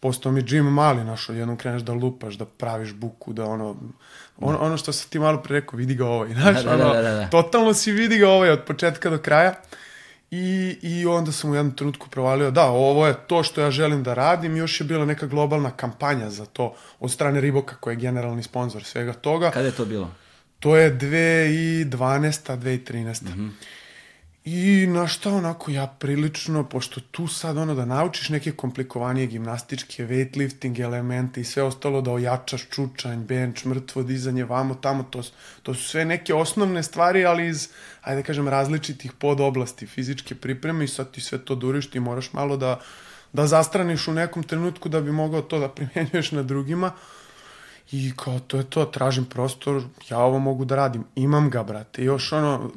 Postao 0.01 0.33
mi 0.33 0.45
Jim 0.47 0.67
mali, 0.67 1.05
našo, 1.05 1.33
jednom 1.33 1.57
kreneš 1.57 1.83
da 1.83 1.93
lupaš, 1.93 2.35
da 2.35 2.45
praviš 2.45 2.93
buku, 2.93 3.33
da 3.33 3.45
ono 3.45 3.77
ono, 4.41 4.59
ono 4.59 4.77
što 4.77 4.93
se 4.93 5.09
ti 5.09 5.19
malo 5.19 5.43
pre 5.43 5.61
rekao, 5.61 5.77
vidi 5.77 5.95
ga 5.95 6.07
ovaj, 6.07 6.35
znaš, 6.41 6.65
da, 6.65 6.77
da, 6.77 6.85
ono, 6.85 6.95
da, 6.95 7.03
da, 7.03 7.11
da. 7.11 7.29
totalno 7.31 7.75
si 7.75 7.93
vidi 7.93 8.19
ga 8.19 8.29
ovaj 8.29 8.51
od 8.51 8.63
početka 8.63 9.11
do 9.11 9.19
kraja. 9.19 9.55
I, 10.31 10.79
I 10.83 11.07
onda 11.07 11.33
sam 11.33 11.51
u 11.51 11.55
jednom 11.55 11.75
trenutku 11.75 12.09
provalio, 12.09 12.51
da, 12.51 12.65
ovo 12.65 13.07
je 13.07 13.15
to 13.27 13.43
što 13.43 13.61
ja 13.61 13.71
želim 13.71 14.03
da 14.03 14.15
radim, 14.15 14.57
još 14.57 14.81
je 14.81 14.85
bila 14.85 15.05
neka 15.05 15.27
globalna 15.27 15.71
kampanja 15.71 16.31
za 16.31 16.47
to 16.47 16.75
od 17.01 17.11
strane 17.11 17.41
Riboka, 17.41 17.77
koji 17.77 17.95
je 17.95 18.01
generalni 18.01 18.43
sponsor 18.43 18.85
svega 18.85 19.13
toga. 19.13 19.51
Kada 19.51 19.67
je 19.67 19.73
to 19.73 19.85
bilo? 19.85 20.11
To 20.59 20.77
je 20.77 20.99
2012. 20.99 22.57
2013. 22.57 23.23
Mm 23.23 23.29
-hmm. 23.29 23.51
I 24.47 24.87
na 24.87 25.07
šta 25.07 25.31
onako 25.31 25.71
ja 25.71 25.87
prilično, 25.87 26.65
pošto 26.69 27.01
tu 27.01 27.27
sad 27.27 27.57
ono 27.57 27.75
da 27.75 27.85
naučiš 27.85 28.29
neke 28.29 28.53
komplikovanije 28.53 29.27
gimnastičke, 29.27 30.07
weightlifting 30.07 30.81
elemente 30.81 31.41
i 31.41 31.45
sve 31.45 31.63
ostalo 31.63 32.01
da 32.01 32.13
ojačaš 32.13 32.69
čučanj, 32.71 33.25
bench, 33.25 33.67
mrtvo 33.67 34.03
dizanje, 34.03 34.45
vamo, 34.45 34.75
tamo, 34.75 35.03
to, 35.03 35.23
to 35.63 35.75
su 35.75 35.89
sve 35.89 36.05
neke 36.05 36.35
osnovne 36.35 36.83
stvari, 36.83 37.25
ali 37.25 37.49
iz, 37.49 37.69
ajde 38.03 38.23
da 38.23 38.27
kažem, 38.27 38.49
različitih 38.49 39.13
podoblasti 39.13 39.87
fizičke 39.87 40.35
pripreme 40.35 40.85
i 40.85 40.89
sad 40.89 41.11
ti 41.11 41.21
sve 41.21 41.39
to 41.39 41.55
duriš, 41.55 41.91
ti 41.91 42.01
moraš 42.01 42.33
malo 42.33 42.57
da, 42.57 42.81
da 43.33 43.47
zastraniš 43.47 44.09
u 44.09 44.13
nekom 44.13 44.43
trenutku 44.43 44.89
da 44.89 45.01
bi 45.01 45.13
mogao 45.13 45.43
to 45.43 45.59
da 45.59 45.69
primjenjuješ 45.77 46.33
na 46.33 46.43
drugima. 46.43 46.87
Uh, 46.87 47.16
I 47.93 48.13
kao, 48.17 48.39
to 48.39 48.57
je 48.57 48.65
to, 48.65 48.85
tražim 48.85 49.25
prostor, 49.25 49.83
ja 50.11 50.19
ovo 50.19 50.39
mogu 50.39 50.65
da 50.65 50.77
radim, 50.77 51.05
imam 51.15 51.51
ga, 51.51 51.63
brate. 51.63 52.05
još 52.05 52.33
ono, 52.33 52.71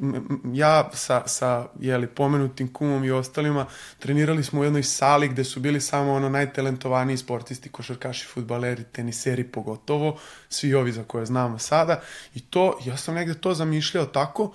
ja 0.52 0.90
sa, 0.94 1.22
sa 1.26 1.66
jeli, 1.80 2.06
pomenutim 2.06 2.72
kumom 2.72 3.04
i 3.04 3.10
ostalima 3.10 3.66
trenirali 3.98 4.44
smo 4.44 4.60
u 4.60 4.64
jednoj 4.64 4.82
sali 4.82 5.28
gde 5.28 5.44
su 5.44 5.60
bili 5.60 5.80
samo 5.80 6.12
ono 6.12 6.28
najtalentovaniji 6.28 7.16
sportisti, 7.16 7.68
košarkaši, 7.68 8.26
futbaleri, 8.26 8.84
teniseri 8.84 9.44
pogotovo, 9.44 10.18
svi 10.48 10.74
ovi 10.74 10.92
za 10.92 11.04
koje 11.04 11.26
znamo 11.26 11.58
sada. 11.58 12.00
I 12.34 12.40
to, 12.40 12.78
ja 12.84 12.96
sam 12.96 13.14
negde 13.14 13.34
to 13.34 13.54
zamišljao 13.54 14.06
tako, 14.06 14.52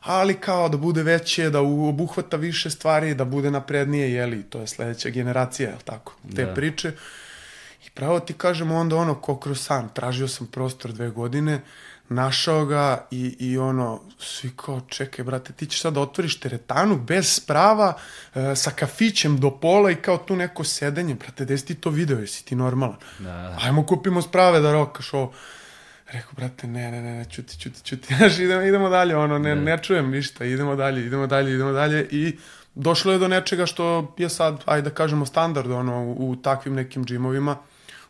ali 0.00 0.34
kao 0.34 0.68
da 0.68 0.76
bude 0.76 1.02
veće, 1.02 1.50
da 1.50 1.60
obuhvata 1.60 2.36
više 2.36 2.70
stvari, 2.70 3.14
da 3.14 3.24
bude 3.24 3.50
naprednije, 3.50 4.12
jeli, 4.12 4.42
to 4.42 4.60
je 4.60 4.66
sledeća 4.66 5.08
generacija, 5.08 5.68
jel 5.68 5.78
tako, 5.84 6.14
te 6.36 6.44
da. 6.44 6.54
priče. 6.54 6.88
I 6.88 7.27
pravo 7.98 8.20
ti 8.20 8.32
kažem 8.32 8.72
onda 8.72 8.96
ono, 8.96 9.14
ko 9.14 9.36
kroz 9.36 9.60
san, 9.60 9.88
tražio 9.94 10.28
sam 10.28 10.46
prostor 10.46 10.92
dve 10.92 11.10
godine, 11.10 11.60
našao 12.08 12.66
ga 12.66 13.06
i, 13.10 13.36
i 13.38 13.58
ono, 13.58 14.00
svi 14.18 14.50
kao, 14.56 14.80
čekaj, 14.88 15.24
brate, 15.24 15.52
ti 15.52 15.66
ćeš 15.66 15.80
sad 15.80 15.94
da 15.94 16.00
otvoriš 16.00 16.40
teretanu 16.40 16.96
bez 16.96 17.34
sprava, 17.34 17.94
e, 18.34 18.56
sa 18.56 18.70
kafićem 18.70 19.40
do 19.40 19.50
pola 19.50 19.90
i 19.90 19.94
kao 19.94 20.18
tu 20.18 20.36
neko 20.36 20.64
sedenje, 20.64 21.14
brate, 21.14 21.44
gde 21.44 21.58
si 21.58 21.66
ti 21.66 21.74
to 21.74 21.90
video, 21.90 22.18
jesi 22.18 22.44
ti 22.44 22.56
normalan? 22.56 22.96
Da, 23.18 23.24
da. 23.24 23.58
Ajmo 23.62 23.86
kupimo 23.86 24.22
sprave 24.22 24.60
da 24.60 24.72
rokaš 24.72 25.14
ovo. 25.14 25.32
Rekao, 26.06 26.32
brate, 26.36 26.66
ne, 26.66 26.90
ne, 26.90 27.02
ne, 27.02 27.14
ne, 27.14 27.24
čuti, 27.24 27.60
čuti, 27.60 27.82
čuti, 27.84 28.14
znaš, 28.18 28.38
idemo, 28.38 28.62
idemo 28.62 28.88
dalje, 28.88 29.16
ono, 29.16 29.38
ne, 29.38 29.56
ne 29.56 29.78
čujem 29.82 30.10
ništa, 30.10 30.44
idemo 30.44 30.76
dalje, 30.76 31.06
idemo 31.06 31.26
dalje, 31.26 31.54
idemo 31.54 31.72
dalje 31.72 32.08
i 32.10 32.38
došlo 32.74 33.12
je 33.12 33.18
do 33.18 33.28
nečega 33.28 33.66
što 33.66 34.14
je 34.18 34.28
sad, 34.28 34.62
ajde 34.66 34.90
da 34.90 34.94
kažemo, 34.94 35.26
standard, 35.26 35.70
ono, 35.70 36.04
u, 36.04 36.30
u 36.30 36.36
takvim 36.36 36.74
nekim 36.74 37.04
džimovima, 37.04 37.56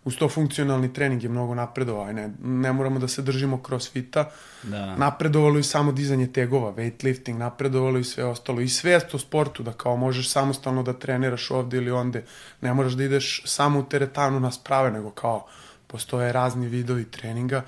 uz 0.09 0.17
to 0.17 0.29
funkcionalni 0.29 0.93
trening 0.93 1.23
je 1.23 1.29
mnogo 1.29 1.55
napredovao, 1.55 2.13
ne, 2.13 2.31
ne 2.43 2.73
moramo 2.73 2.99
da 2.99 3.09
se 3.09 3.23
držimo 3.23 3.61
crossfita, 3.67 4.31
da. 4.63 4.97
napredovalo 4.97 5.59
i 5.59 5.63
samo 5.63 5.93
dizanje 5.93 6.27
tegova, 6.33 6.73
weightlifting, 6.73 7.37
napredovalo 7.37 7.99
i 7.99 8.05
sve 8.05 8.25
ostalo, 8.25 8.61
i 8.61 8.69
svest 8.69 9.15
o 9.15 9.19
sportu, 9.19 9.63
da 9.63 9.73
kao 9.73 9.97
možeš 9.97 10.31
samostalno 10.31 10.83
da 10.83 10.93
treniraš 10.93 11.51
ovde 11.51 11.77
ili 11.77 11.91
onde, 11.91 12.25
ne 12.61 12.75
moraš 12.75 12.93
da 12.93 13.05
ideš 13.05 13.43
samo 13.45 13.81
u 13.81 13.85
teretanu 13.85 14.41
na 14.41 14.51
sprave, 14.51 14.91
nego 14.91 15.11
kao 15.11 15.47
postoje 15.87 16.33
razni 16.33 16.69
vidovi 16.69 17.05
treninga 17.05 17.63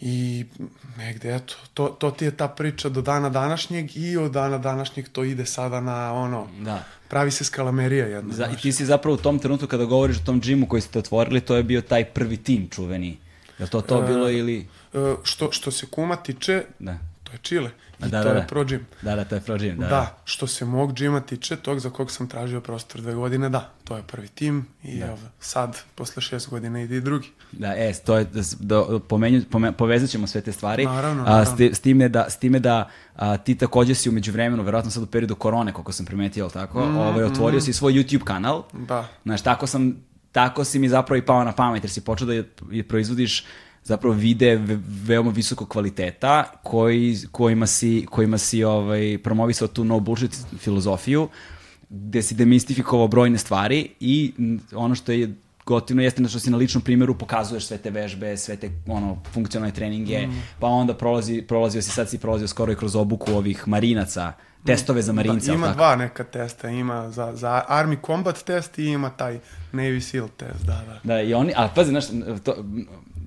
i 0.00 0.44
negde, 0.98 1.36
eto, 1.36 1.54
to, 1.74 1.88
to 1.88 2.10
ti 2.10 2.24
je 2.24 2.30
ta 2.30 2.48
priča 2.48 2.88
do 2.88 3.02
dana 3.02 3.28
današnjeg 3.28 3.96
i 3.96 4.16
od 4.16 4.32
dana 4.32 4.58
današnjeg 4.58 5.08
to 5.08 5.24
ide 5.24 5.46
sada 5.46 5.80
na 5.80 6.12
ono, 6.12 6.48
da. 6.60 6.84
pravi 7.08 7.30
se 7.30 7.44
skalamerija 7.44 8.06
jedna. 8.06 8.34
Za, 8.34 8.46
I 8.46 8.56
ti 8.56 8.72
si 8.72 8.84
zapravo 8.84 9.14
u 9.14 9.18
tom 9.18 9.38
trenutku 9.38 9.66
kada 9.66 9.84
govoriš 9.84 10.16
o 10.16 10.24
tom 10.24 10.40
džimu 10.40 10.68
koji 10.68 10.82
ste 10.82 10.98
otvorili, 10.98 11.40
to 11.40 11.56
je 11.56 11.62
bio 11.62 11.80
taj 11.80 12.04
prvi 12.04 12.36
tim 12.36 12.68
čuveni. 12.68 13.18
Je 13.58 13.66
to 13.66 13.80
to 13.80 14.04
e, 14.04 14.06
bilo 14.06 14.30
ili... 14.30 14.66
E, 14.94 15.14
što, 15.22 15.52
što 15.52 15.70
se 15.70 15.86
kuma 15.86 16.16
tiče, 16.16 16.62
da. 16.78 16.98
to 17.24 17.32
je 17.32 17.38
Chile. 17.96 18.08
I 18.08 18.10
da, 18.10 18.22
to 18.22 18.28
da, 18.28 18.38
je 18.38 18.46
Pro 18.46 18.64
Gym. 18.64 18.80
Da, 19.02 19.16
da, 19.16 19.24
to 19.24 19.34
je 19.34 19.40
Pro 19.40 19.56
Gym, 19.56 19.76
da. 19.76 19.86
Da, 19.86 20.18
što 20.24 20.46
se 20.46 20.64
mog 20.64 20.94
džima 20.94 21.20
tiče, 21.20 21.56
tog 21.56 21.80
za 21.80 21.90
kog 21.90 22.10
sam 22.10 22.28
tražio 22.28 22.60
prostor 22.60 23.00
dve 23.00 23.14
godine, 23.14 23.48
da, 23.48 23.70
to 23.84 23.96
je 23.96 24.02
prvi 24.02 24.28
tim 24.28 24.66
i 24.82 24.98
da. 24.98 25.06
evo, 25.06 25.18
sad, 25.40 25.78
posle 25.94 26.22
šest 26.22 26.50
godina 26.50 26.80
ide 26.80 26.96
i 26.96 27.00
drugi. 27.00 27.28
Da, 27.52 27.74
e, 27.76 27.92
to 28.06 28.18
je, 28.18 28.24
da, 28.24 28.42
da 28.60 28.98
pomenju, 28.98 29.42
pome, 29.50 29.72
povezat 29.72 30.10
ćemo 30.10 30.26
sve 30.26 30.40
te 30.40 30.52
stvari. 30.52 30.84
Naravno, 30.84 31.22
naravno. 31.22 31.52
A, 31.52 31.70
s, 31.70 31.76
s 31.76 31.80
time 31.80 32.08
da, 32.08 32.30
s 32.30 32.38
time 32.38 32.58
da 32.58 32.90
a, 33.16 33.36
ti 33.36 33.54
takođe 33.54 33.94
si 33.94 34.08
umeđu 34.08 34.32
vremenu, 34.32 34.62
verovatno 34.62 34.90
sad 34.90 35.02
u 35.02 35.06
periodu 35.06 35.34
korone, 35.34 35.72
koliko 35.72 35.92
sam 35.92 36.06
primetio, 36.06 36.48
tako, 36.48 36.86
mm, 36.86 36.96
ovaj, 36.96 37.24
otvorio 37.24 37.58
mm. 37.58 37.60
si 37.60 37.72
svoj 37.72 37.92
YouTube 37.92 38.24
kanal. 38.24 38.62
Da. 38.72 39.08
Znaš, 39.24 39.42
tako 39.42 39.66
sam, 39.66 39.96
tako 40.32 40.64
si 40.64 40.78
mi 40.78 40.88
zapravo 40.88 41.18
i 41.18 41.26
pao 41.26 41.44
na 41.44 41.52
pamet, 41.52 41.84
jer 41.84 41.90
si 41.90 42.00
počeo 42.00 42.26
da 42.26 42.34
je, 42.34 42.50
je 42.70 42.88
proizvodiš 42.88 43.44
zapravo 43.86 44.14
vide 44.14 44.60
veoma 45.04 45.30
visokog 45.30 45.68
kvaliteta 45.68 46.44
koji, 46.62 47.16
kojima 47.32 47.66
si, 47.66 48.06
kojima 48.10 48.38
si 48.38 48.64
ovaj, 48.64 49.18
promovisao 49.24 49.68
tu 49.68 49.84
no 49.84 50.00
bullshit 50.00 50.36
filozofiju 50.58 51.28
gde 51.88 52.22
si 52.22 52.34
demistifikovao 52.34 53.08
brojne 53.08 53.38
stvari 53.38 53.88
i 54.00 54.32
ono 54.74 54.94
što 54.94 55.12
je 55.12 55.34
gotivno 55.66 56.02
jeste 56.02 56.22
na 56.22 56.28
što 56.28 56.38
si 56.38 56.50
na 56.50 56.56
ličnom 56.56 56.82
primjeru 56.82 57.14
pokazuješ 57.18 57.66
sve 57.66 57.78
te 57.78 57.90
vežbe, 57.90 58.36
sve 58.36 58.56
te 58.56 58.70
ono, 58.86 59.22
funkcionalne 59.32 59.74
treninge, 59.74 60.26
mm. 60.26 60.42
pa 60.60 60.66
onda 60.66 60.94
prolazi, 60.94 61.42
prolazio 61.42 61.82
si, 61.82 61.90
sad 61.90 62.10
si 62.10 62.18
prolazio 62.18 62.48
skoro 62.48 62.72
i 62.72 62.76
kroz 62.76 62.96
obuku 62.96 63.32
ovih 63.32 63.68
marinaca, 63.68 64.32
testove 64.66 65.02
za 65.02 65.12
marince. 65.12 65.46
Da, 65.46 65.54
ima 65.54 65.66
tako? 65.66 65.76
dva 65.76 65.96
neka 65.96 66.24
testa, 66.24 66.68
ima 66.68 67.10
za, 67.10 67.32
za 67.34 67.62
Army 67.68 67.96
Combat 68.06 68.44
test 68.44 68.78
i 68.78 68.84
ima 68.84 69.10
taj 69.10 69.38
Navy 69.72 70.00
SEAL 70.00 70.28
test, 70.36 70.66
da, 70.66 70.82
da. 70.86 71.00
Da, 71.04 71.20
i 71.20 71.34
oni, 71.34 71.52
a 71.56 71.68
pazi, 71.74 71.90
znaš, 71.90 72.04
to, 72.44 72.64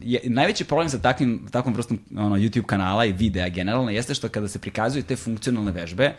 je, 0.01 0.22
najveći 0.24 0.65
problem 0.65 0.89
sa 0.89 1.00
takvim, 1.00 1.48
takvom 1.51 1.74
vrstom 1.74 2.00
ono, 2.18 2.36
YouTube 2.38 2.65
kanala 2.65 3.06
i 3.06 3.12
videa 3.12 3.50
generalno 3.50 3.91
jeste 3.91 4.13
što 4.13 4.29
kada 4.29 4.48
se 4.48 4.60
prikazuju 4.60 5.03
te 5.03 5.15
funkcionalne 5.15 5.72
vežbe, 5.72 6.13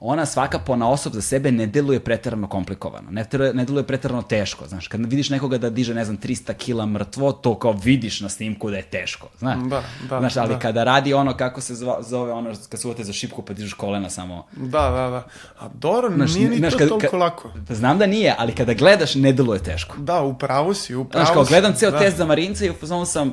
ona 0.00 0.26
svaka 0.26 0.58
pona 0.58 0.90
osob 0.90 1.12
za 1.12 1.22
sebe 1.22 1.52
ne 1.52 1.66
deluje 1.66 2.00
preterano 2.00 2.48
komplikovano, 2.48 3.10
ne, 3.10 3.26
ne 3.54 3.64
deluje 3.64 3.86
preterano 3.86 4.22
teško, 4.22 4.66
znaš, 4.66 4.88
kad 4.88 5.00
vidiš 5.00 5.30
nekoga 5.30 5.58
da 5.58 5.70
diže, 5.70 5.94
ne 5.94 6.04
znam, 6.04 6.18
300 6.18 6.52
kila 6.52 6.86
mrtvo, 6.86 7.32
to 7.32 7.58
kao 7.58 7.72
vidiš 7.72 8.20
na 8.20 8.28
snimku 8.28 8.70
da 8.70 8.76
je 8.76 8.82
teško, 8.82 9.28
znaš, 9.38 9.58
da, 9.58 9.82
da, 10.08 10.18
znaš, 10.18 10.36
ali 10.36 10.54
da. 10.54 10.58
kada 10.58 10.84
radi 10.84 11.14
ono, 11.14 11.36
kako 11.36 11.60
se 11.60 11.74
zove 12.00 12.32
ono, 12.32 12.54
kad 12.68 12.80
suvate 12.80 13.04
za 13.04 13.12
šipku 13.12 13.42
pa 13.42 13.52
dižeš 13.52 13.72
kolena 13.72 14.10
samo. 14.10 14.46
Da, 14.56 14.90
da, 14.90 15.10
da, 15.10 15.24
a 15.60 15.68
dobro, 15.74 16.10
znaš, 16.14 16.34
nije 16.34 16.48
ni 16.48 16.56
znaš, 16.56 16.72
to 16.72 16.78
kad, 16.78 16.88
toliko 16.88 17.10
kad, 17.10 17.20
lako. 17.20 17.50
Znam 17.68 17.98
da 17.98 18.06
nije, 18.06 18.34
ali 18.38 18.52
kada 18.52 18.74
gledaš, 18.74 19.14
ne 19.14 19.32
deluje 19.32 19.62
teško. 19.62 19.96
Da, 19.98 20.22
upravo 20.22 20.74
si, 20.74 20.94
upravo 20.94 21.24
Znaš, 21.24 21.34
kao 21.34 21.44
gledam 21.44 21.74
ceo 21.74 21.90
da. 21.90 21.98
test 21.98 22.16
za 22.16 22.24
Marinca 22.24 22.64
i 22.64 22.70
u 22.70 22.74
fazonu 22.74 23.06
sam, 23.06 23.32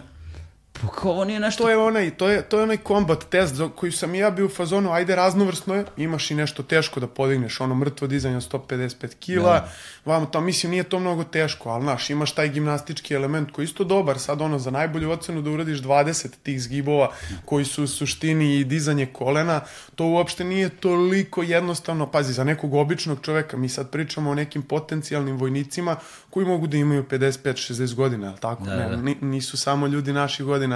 kao 0.87 1.11
ovo 1.11 1.25
nije 1.25 1.39
nešto... 1.39 1.63
To 1.63 1.69
je 1.69 1.77
onaj, 1.77 2.11
to 2.11 2.29
je, 2.29 2.41
to 2.41 2.57
je 2.57 2.63
onaj 2.63 2.77
combat 2.87 3.23
test 3.29 3.55
za 3.55 3.69
koji 3.75 3.91
sam 3.91 4.15
i 4.15 4.17
ja 4.17 4.31
bio 4.31 4.45
u 4.45 4.49
fazonu, 4.49 4.91
ajde 4.91 5.15
raznovrsno 5.15 5.75
je, 5.75 5.85
imaš 5.97 6.31
i 6.31 6.35
nešto 6.35 6.63
teško 6.63 6.99
da 6.99 7.07
podigneš, 7.07 7.61
ono 7.61 7.75
mrtvo 7.75 8.07
dizanje 8.07 8.37
155 8.37 9.15
kila, 9.19 9.53
da. 9.53 9.69
vamo 10.05 10.25
to, 10.25 10.41
mislim, 10.41 10.71
nije 10.71 10.83
to 10.83 10.99
mnogo 10.99 11.23
teško, 11.23 11.69
ali 11.69 11.83
znaš, 11.83 12.09
imaš 12.09 12.31
taj 12.31 12.49
gimnastički 12.49 13.13
element 13.13 13.51
koji 13.51 13.63
je 13.63 13.65
isto 13.65 13.83
dobar, 13.83 14.19
sad 14.19 14.41
ono, 14.41 14.59
za 14.59 14.71
najbolju 14.71 15.11
ocenu 15.11 15.41
da 15.41 15.49
uradiš 15.49 15.81
20 15.81 16.27
tih 16.43 16.61
zgibova 16.61 17.11
koji 17.45 17.65
su 17.65 17.83
u 17.83 17.87
suštini 17.87 18.55
i 18.55 18.63
dizanje 18.63 19.05
kolena, 19.05 19.61
to 19.95 20.05
uopšte 20.05 20.43
nije 20.43 20.69
toliko 20.69 21.43
jednostavno, 21.43 22.11
pazi, 22.11 22.33
za 22.33 22.43
nekog 22.43 22.73
običnog 22.73 23.19
čoveka, 23.21 23.57
mi 23.57 23.69
sad 23.69 23.89
pričamo 23.89 24.29
o 24.29 24.35
nekim 24.35 24.61
potencijalnim 24.61 25.37
vojnicima 25.37 25.95
koji 26.29 26.45
mogu 26.45 26.67
da 26.67 26.77
imaju 26.77 27.03
55-60 27.03 27.95
godina, 27.95 28.27
ali 28.27 28.39
tako? 28.39 28.63
Da, 28.63 28.75
ne, 28.75 29.15
da. 29.15 29.25
nisu 29.27 29.57
samo 29.57 29.87
ljudi 29.87 30.13
naših 30.13 30.45
godina 30.45 30.70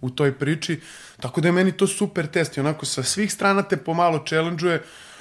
u 0.00 0.10
toj 0.10 0.32
priči, 0.38 0.80
tako 1.20 1.40
da 1.40 1.48
je 1.48 1.52
meni 1.52 1.72
to 1.72 1.86
super 1.86 2.26
test 2.26 2.56
i 2.56 2.60
onako 2.60 2.86
sa 2.86 3.02
svih 3.02 3.32
strana 3.32 3.62
te 3.62 3.76
pomalo 3.76 4.18
challenge-uje, 4.18 4.80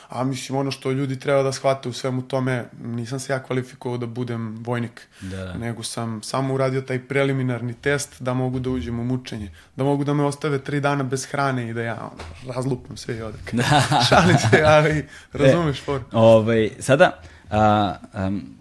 a 0.10 0.24
mislim 0.24 0.58
ono 0.58 0.72
što 0.72 0.92
ljudi 0.92 1.20
treba 1.20 1.44
da 1.44 1.52
shvate 1.52 1.90
u 1.90 1.94
svemu 1.94 2.22
tome, 2.22 2.66
nisam 2.84 3.20
se 3.20 3.34
ja 3.34 3.44
kvalifikovao 3.44 3.98
da 3.98 4.06
budem 4.06 4.58
vojnik, 4.64 5.08
da, 5.22 5.46
da. 5.46 5.54
nego 5.54 5.84
sam 5.84 6.24
samo 6.24 6.54
uradio 6.54 6.82
taj 6.82 7.00
preliminarni 7.08 7.74
test 7.74 8.22
da 8.22 8.34
mogu 8.34 8.60
da 8.60 8.70
uđem 8.70 9.00
u 9.00 9.04
mučenje, 9.04 9.52
da 9.76 9.84
mogu 9.84 10.04
da 10.04 10.14
me 10.14 10.24
ostave 10.24 10.60
tri 10.60 10.80
dana 10.80 11.04
bez 11.04 11.26
hrane 11.26 11.70
i 11.70 11.74
da 11.74 11.82
ja 11.82 11.98
ono, 12.12 12.54
razlupam 12.56 12.98
sve 12.98 13.18
i 13.18 13.22
odek. 13.22 13.54
Da. 13.54 13.64
Šalim 14.10 14.38
se, 14.38 14.64
ali 14.66 15.08
razumeš 15.34 15.80
e, 15.80 15.82
for. 15.86 16.02
Ovaj, 16.12 16.70
sada, 16.80 17.22
a, 17.50 17.96
um, 18.14 18.56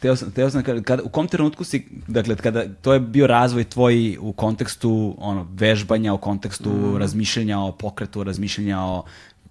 teo 0.00 0.16
sam, 0.16 0.30
teo 0.30 0.50
sam 0.50 0.62
kada, 0.62 1.02
u 1.02 1.08
kom 1.08 1.28
trenutku 1.28 1.64
si, 1.64 1.86
dakle, 2.06 2.36
kada, 2.36 2.64
to 2.82 2.92
je 2.92 3.00
bio 3.00 3.26
razvoj 3.26 3.64
tvoj 3.64 4.18
u 4.20 4.32
kontekstu 4.32 5.14
ono, 5.18 5.46
vežbanja, 5.54 6.14
u 6.14 6.18
kontekstu 6.18 6.70
mm. 6.70 6.96
razmišljanja 6.96 7.58
o 7.58 7.72
pokretu, 7.72 8.24
razmišljanja 8.24 8.80
o 8.80 9.04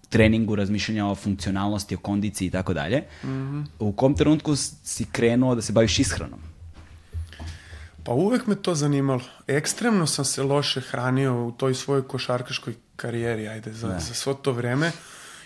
treningu, 0.09 0.55
razmišljanja 0.55 1.05
o 1.07 1.15
funkcionalnosti, 1.15 1.95
o 1.95 1.97
kondiciji 1.97 2.47
i 2.47 2.51
tako 2.51 2.73
dalje. 2.73 3.03
Mhm. 3.23 3.61
U 3.79 3.91
kom 3.91 4.15
trenutku 4.15 4.55
si 4.55 5.05
krenuo 5.11 5.55
da 5.55 5.61
se 5.61 5.73
baviš 5.73 5.99
ishranom? 5.99 6.39
Pa 8.03 8.13
uvek 8.13 8.47
me 8.47 8.55
to 8.55 8.75
zanimalo. 8.75 9.21
Ekstremno 9.47 10.07
sam 10.07 10.25
se 10.25 10.43
loše 10.43 10.81
hranio 10.81 11.47
u 11.47 11.51
toj 11.51 11.73
svojoj 11.75 12.07
košarkaškoj 12.07 12.75
karijeri, 12.95 13.47
ajde, 13.47 13.73
za, 13.73 13.87
ne. 13.87 13.99
za 13.99 14.13
svo 14.13 14.33
to 14.33 14.51
vreme. 14.51 14.91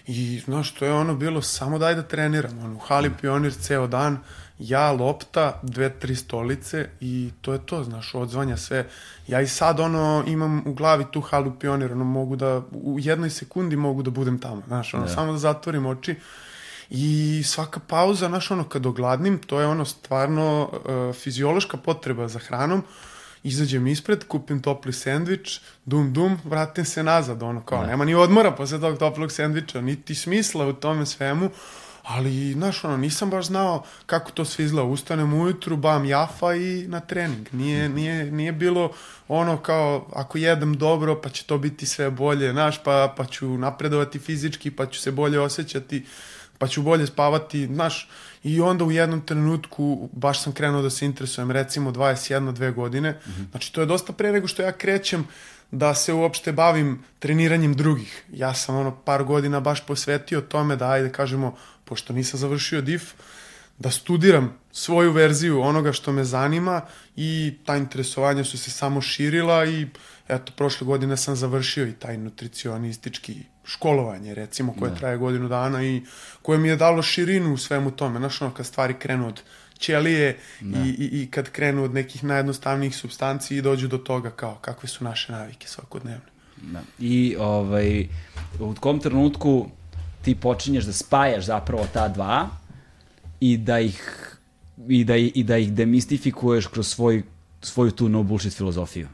I, 0.10 0.42
znaš, 0.46 0.72
to 0.72 0.86
je 0.86 0.94
ono 0.94 1.16
bilo 1.16 1.42
samo 1.42 1.78
daj 1.80 1.96
da 1.96 2.01
treniram. 2.01 2.60
Ono, 2.60 2.75
u 2.75 2.80
hali 2.80 3.12
pionir 3.22 3.54
ceo 3.54 3.88
dan, 3.88 4.18
ja, 4.60 4.92
lopta, 4.92 5.60
dve, 5.63 5.89
tri 6.00 6.16
stolice 6.16 6.89
i 7.00 7.30
to 7.42 7.54
je 7.54 7.60
to, 7.66 7.84
znaš, 7.84 8.16
odzvanja 8.16 8.58
sve. 8.58 8.88
Ja 9.28 9.42
i 9.42 9.48
sad, 9.48 9.80
ono, 9.80 10.24
imam 10.28 10.63
u 10.66 10.74
glavi 10.74 11.06
tu 11.12 11.22
halu 11.22 11.51
pionir, 11.60 11.92
ono, 11.92 12.04
mogu 12.04 12.36
da, 12.36 12.62
u 12.72 12.98
jednoj 13.00 13.30
sekundi 13.30 13.75
mogu 13.75 14.04
da 14.04 14.12
budem 14.12 14.39
tamo, 14.39 14.62
znaš, 14.68 14.94
ono, 14.94 15.06
yeah. 15.06 15.16
samo 15.16 15.32
da 15.32 15.38
zatvorim 15.38 15.86
oči. 15.86 16.16
I 16.89 17.44
svaka 17.46 17.80
pauza, 17.80 18.28
znaš, 18.28 18.51
ono, 18.51 18.63
kad 18.63 18.86
ogladnim, 18.86 19.38
to 19.38 19.60
je 19.60 19.68
ono 19.68 19.86
stvarno 19.86 20.63
uh, 20.63 21.16
fiziološka 21.16 21.78
potreba 21.78 22.28
za 22.28 22.39
hranom, 22.39 22.84
izađem 23.43 23.88
ispred, 23.88 24.24
kupim 24.27 24.62
topli 24.62 24.93
sendvič, 24.93 25.60
dum 25.86 26.13
dum, 26.13 26.39
vratim 26.43 26.86
se 26.86 27.03
nazad, 27.03 27.43
ono 27.43 27.62
kao, 27.62 27.79
ne. 27.79 27.86
Da. 27.86 27.91
nema 27.91 28.05
ni 28.05 28.15
odmora 28.15 28.51
posle 28.51 28.79
tog 28.79 28.98
toplog 28.98 29.31
sendviča, 29.31 29.81
niti 29.81 30.15
smisla 30.15 30.67
u 30.67 30.74
tome 30.74 31.05
svemu, 31.05 31.50
ali, 32.03 32.53
znaš, 32.53 32.84
ono, 32.84 32.98
nisam 32.98 33.29
baš 33.29 33.46
znao 33.46 33.84
kako 34.05 34.31
to 34.31 34.46
sve 34.46 34.65
izgleda. 34.65 34.88
Ustanem 34.88 35.34
ujutru, 35.34 35.77
bam 35.77 36.05
jafa 36.05 36.55
i 36.55 36.86
na 36.88 37.00
trening. 37.00 37.48
Nije, 37.51 37.89
nije, 37.89 38.31
nije 38.31 38.51
bilo 38.51 38.91
ono 39.27 39.58
kao, 39.58 40.08
ako 40.13 40.38
jedem 40.38 40.74
dobro, 40.77 41.22
pa 41.22 41.29
će 41.29 41.43
to 41.43 41.58
biti 41.58 41.86
sve 41.86 42.10
bolje, 42.10 42.51
znaš, 42.51 42.84
pa, 42.84 43.13
pa 43.17 43.25
ću 43.25 43.48
napredovati 43.48 44.19
fizički, 44.19 44.72
pa 44.72 44.86
ću 44.86 45.00
se 45.00 45.12
bolje 45.12 45.39
osjećati, 45.39 46.05
pa 46.58 46.67
ću 46.67 46.81
bolje 46.81 47.08
spavati, 47.08 47.65
znaš, 47.65 48.10
I 48.43 48.62
onda 48.62 48.86
u 48.86 48.91
jednom 48.91 49.22
trenutku 49.22 50.10
baš 50.12 50.43
sam 50.43 50.53
krenuo 50.53 50.81
da 50.81 50.89
se 50.89 51.05
interesujem, 51.05 51.51
recimo 51.51 51.91
21, 51.91 52.53
dve 52.53 52.72
godine. 52.72 53.12
Mm 53.12 53.31
-hmm. 53.31 53.50
Znači, 53.51 53.74
to 53.74 53.81
je 53.81 53.88
dosta 53.88 54.13
pre 54.13 54.31
nego 54.31 54.48
što 54.48 54.62
ja 54.62 54.72
krećem 54.72 55.27
da 55.72 55.96
se 55.96 56.13
uopšte 56.13 56.51
bavim 56.51 57.03
treniranjem 57.19 57.74
drugih. 57.74 58.24
Ja 58.34 58.53
sam 58.53 58.75
ono 58.75 58.96
par 58.96 59.24
godina 59.24 59.60
baš 59.60 59.86
posvetio 59.86 60.41
tome 60.41 60.75
da, 60.75 60.89
ajde 60.89 61.12
kažemo, 61.12 61.55
pošto 61.86 62.13
nisam 62.13 62.39
završio 62.39 62.81
DIF, 62.81 63.13
da 63.77 63.91
studiram 63.91 64.58
svoju 64.72 65.12
verziju 65.12 65.62
onoga 65.62 65.93
što 65.93 66.12
me 66.12 66.24
zanima 66.24 66.81
i 67.15 67.53
ta 67.65 67.77
interesovanja 67.77 68.43
su 68.43 68.58
se 68.58 68.72
samo 68.72 69.01
širila 69.01 69.65
i 69.65 69.88
eto, 70.29 70.51
prošle 70.55 70.88
godine 70.88 71.17
sam 71.17 71.36
završio 71.36 71.88
i 71.88 71.93
taj 71.93 72.17
nutricionistički 72.17 73.36
školovanje, 73.65 74.36
recimo, 74.36 74.75
koje 74.79 74.91
da. 74.91 74.98
traje 74.98 75.17
godinu 75.17 75.50
dana 75.50 75.83
i 75.83 76.01
koje 76.41 76.59
mi 76.59 76.67
je 76.67 76.75
dalo 76.75 77.01
širinu 77.01 77.53
u 77.53 77.57
svemu 77.57 77.91
tome. 77.91 78.19
Znaš, 78.19 78.41
ono, 78.41 78.53
kad 78.53 78.65
stvari 78.65 78.93
krenu 79.00 79.27
od 79.27 79.41
ćelije 79.77 80.38
da. 80.62 80.79
i, 80.79 80.89
i, 80.89 81.21
i 81.21 81.27
kad 81.31 81.50
krenu 81.50 81.83
od 81.83 81.93
nekih 81.93 82.24
najjednostavnijih 82.24 82.95
substanci 82.95 83.57
i 83.57 83.62
dođu 83.62 83.88
do 83.88 83.98
toga 83.98 84.29
kao 84.29 84.55
kakve 84.55 84.89
su 84.89 85.03
naše 85.03 85.31
navike 85.31 85.67
svakodnevne. 85.67 86.25
Da. 86.62 86.81
I 87.00 87.36
ovaj, 87.39 88.07
u 88.59 88.75
kom 88.79 89.00
trenutku 89.00 89.69
ti 90.21 90.36
počinješ 90.36 90.83
da 90.83 90.93
spajaš 90.93 91.45
zapravo 91.45 91.88
ta 91.93 92.07
dva 92.07 92.50
i 93.39 93.57
da 93.57 93.79
ih 93.79 94.25
i 94.88 95.03
da, 95.03 95.15
i 95.15 95.43
da 95.43 95.57
ih 95.57 95.74
demistifikuješ 95.74 96.67
kroz 96.67 96.88
svoj, 96.88 97.24
svoju 97.62 97.91
tu 97.91 98.09
no 98.09 98.24
bullshit 98.24 98.53
filozofiju? 98.53 99.07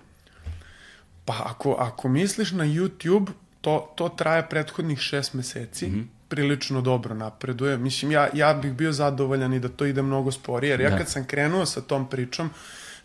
Pa 1.25 1.41
ako, 1.45 1.75
ako 1.79 2.09
misliš 2.09 2.51
na 2.51 2.65
YouTube, 2.65 3.31
to, 3.61 3.91
to 3.95 4.09
traje 4.09 4.49
prethodnih 4.49 4.99
šest 4.99 5.33
meseci. 5.33 5.87
Mm 5.87 5.93
-hmm 5.95 6.15
prilično 6.27 6.81
dobro 6.81 7.15
napreduje. 7.15 7.77
Mislim, 7.77 8.11
ja, 8.11 8.29
ja 8.33 8.53
bih 8.53 8.73
bio 8.73 8.91
zadovoljan 8.91 9.53
i 9.53 9.59
da 9.59 9.69
to 9.69 9.85
ide 9.85 10.01
mnogo 10.01 10.31
sporije, 10.31 10.69
jer 10.69 10.81
ja 10.81 10.89
da. 10.89 10.97
kad 10.97 11.09
sam 11.09 11.25
krenuo 11.25 11.65
sa 11.65 11.81
tom 11.81 12.09
pričom, 12.09 12.49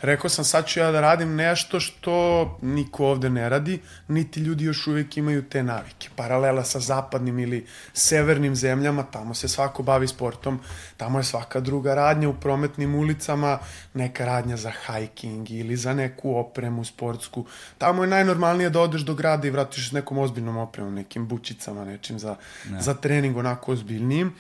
rekao 0.03 0.31
sam 0.31 0.45
sad 0.45 0.67
ću 0.67 0.81
ja 0.81 0.91
da 0.91 1.01
radim 1.01 1.35
nešto 1.35 1.81
što 1.81 2.45
niko 2.63 3.07
ovde 3.07 3.31
ne 3.31 3.49
radi, 3.49 3.81
niti 4.09 4.41
ljudi 4.41 4.65
još 4.65 4.87
uvijek 4.87 5.17
imaju 5.17 5.43
te 5.49 5.63
navike. 5.63 6.09
Paralela 6.17 6.65
sa 6.65 6.81
zapadnim 6.81 7.39
ili 7.39 7.67
severnim 7.93 8.57
zemljama, 8.57 9.03
tamo 9.03 9.35
se 9.35 9.49
svako 9.49 9.83
bavi 9.83 10.09
sportom, 10.09 10.61
tamo 10.97 11.19
je 11.19 11.25
svaka 11.25 11.61
druga 11.61 11.95
radnja 11.95 12.29
u 12.29 12.35
prometnim 12.35 12.95
ulicama, 12.95 13.59
neka 13.95 14.25
radnja 14.25 14.57
za 14.57 14.73
hiking 14.87 15.51
ili 15.51 15.77
za 15.77 15.95
neku 15.95 16.37
opremu 16.37 16.85
sportsku. 16.85 17.47
Tamo 17.79 18.03
je 18.03 18.09
najnormalnije 18.09 18.71
da 18.71 18.81
odeš 18.81 19.01
do 19.01 19.15
grada 19.15 19.49
i 19.49 19.51
vratiš 19.51 19.89
s 19.89 19.93
nekom 19.93 20.19
ozbiljnom 20.19 20.57
opremom, 20.57 20.95
nekim 20.95 21.29
bučicama, 21.29 21.85
nečim 21.85 22.19
za, 22.19 22.37
ne. 22.71 22.83
za 22.83 22.95
trening 22.95 23.37
onako 23.37 23.73
ozbiljnijim. 23.73 24.35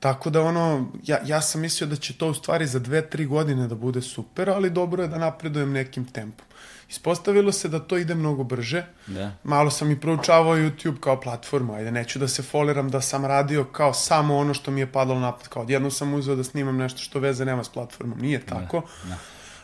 Tako 0.00 0.30
da 0.30 0.42
ono, 0.42 0.92
ja, 1.02 1.18
ja 1.24 1.40
sam 1.40 1.60
mislio 1.60 1.88
da 1.88 1.96
će 1.96 2.12
to 2.12 2.28
u 2.28 2.34
stvari 2.34 2.66
za 2.66 2.78
dve, 2.78 3.10
tri 3.10 3.26
godine 3.26 3.68
da 3.68 3.74
bude 3.74 4.02
super, 4.02 4.50
ali 4.50 4.70
dobro 4.70 5.02
je 5.02 5.08
da 5.08 5.18
napredujem 5.18 5.72
nekim 5.72 6.04
tempom. 6.04 6.46
Ispostavilo 6.88 7.52
se 7.52 7.68
da 7.68 7.78
to 7.78 7.96
ide 7.96 8.14
mnogo 8.14 8.44
brže. 8.44 8.86
Da. 9.06 9.32
Malo 9.44 9.70
sam 9.70 9.90
i 9.90 10.00
proučavao 10.00 10.56
YouTube 10.56 11.00
kao 11.00 11.20
platformu, 11.20 11.74
ajde, 11.74 11.90
neću 11.90 12.18
da 12.18 12.28
se 12.28 12.42
foliram 12.42 12.88
da 12.88 13.00
sam 13.00 13.24
radio 13.24 13.64
kao 13.64 13.94
samo 13.94 14.36
ono 14.36 14.54
što 14.54 14.70
mi 14.70 14.80
je 14.80 14.92
padalo 14.92 15.20
napad. 15.20 15.48
Kao 15.48 15.62
odjedno 15.62 15.90
sam 15.90 16.14
uzeo 16.14 16.36
da 16.36 16.44
snimam 16.44 16.76
nešto 16.76 16.98
što 16.98 17.18
veze 17.18 17.44
nema 17.44 17.64
s 17.64 17.68
platformom. 17.68 18.18
Nije 18.18 18.38
da, 18.38 18.46
tako. 18.46 18.82
Da. 19.02 19.08
Da. 19.08 19.16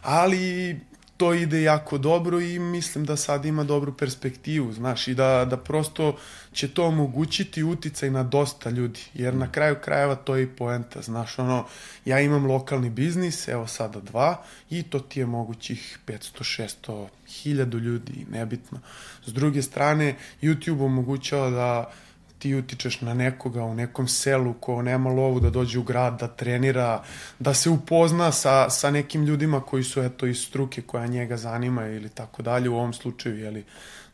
Ali 0.03 0.81
to 1.17 1.35
ide 1.35 1.63
jako 1.63 1.99
dobro 1.99 2.41
i 2.41 2.59
mislim 2.59 3.05
da 3.05 3.17
sad 3.17 3.45
ima 3.45 3.65
dobru 3.65 3.93
perspektivu, 3.97 4.73
znaš, 4.73 5.09
i 5.09 5.15
da, 5.15 5.47
da 5.51 5.57
prosto 5.57 6.17
će 6.53 6.69
to 6.69 6.85
omogućiti 6.85 7.63
uticaj 7.63 8.11
na 8.11 8.23
dosta 8.23 8.71
ljudi, 8.71 9.01
jer 9.15 9.35
na 9.35 9.53
kraju 9.53 9.77
krajeva 9.85 10.15
to 10.15 10.37
je 10.37 10.43
i 10.43 10.47
poenta, 10.47 11.03
znaš, 11.03 11.39
ono, 11.39 11.67
ja 12.05 12.21
imam 12.21 12.47
lokalni 12.47 12.91
biznis, 12.91 13.49
evo 13.49 13.67
sada 13.67 14.01
dva, 14.01 14.43
i 14.71 14.83
to 14.83 15.01
ti 15.01 15.21
je 15.21 15.27
mogućih 15.27 15.99
500, 16.07 16.67
600, 16.89 17.09
1000 17.29 17.81
ljudi, 17.81 18.27
nebitno. 18.31 18.79
S 19.27 19.33
druge 19.33 19.63
strane, 19.63 20.17
YouTube 20.43 20.85
omogućava 20.85 21.51
da 21.51 21.91
ti 22.39 22.55
utičeš 22.55 23.01
na 23.01 23.15
nekoga 23.15 23.65
u 23.65 23.75
nekom 23.75 24.09
selu 24.09 24.55
ko 24.55 24.83
nema 24.83 25.11
lovu 25.11 25.41
da 25.41 25.51
dođe 25.51 25.79
u 25.79 25.83
grad, 25.83 26.21
da 26.21 26.29
trenira, 26.29 27.03
da 27.39 27.55
se 27.55 27.71
upozna 27.71 28.33
sa, 28.33 28.71
sa 28.71 28.91
nekim 28.91 29.25
ljudima 29.25 29.61
koji 29.61 29.85
su 29.85 30.03
eto 30.03 30.27
iz 30.27 30.41
struke 30.41 30.83
koja 30.83 31.07
njega 31.07 31.37
zanima 31.37 31.87
ili 31.87 32.09
tako 32.09 32.43
dalje, 32.43 32.69
u 32.69 32.77
ovom 32.77 32.93
slučaju, 32.93 33.39
jeli, 33.39 33.65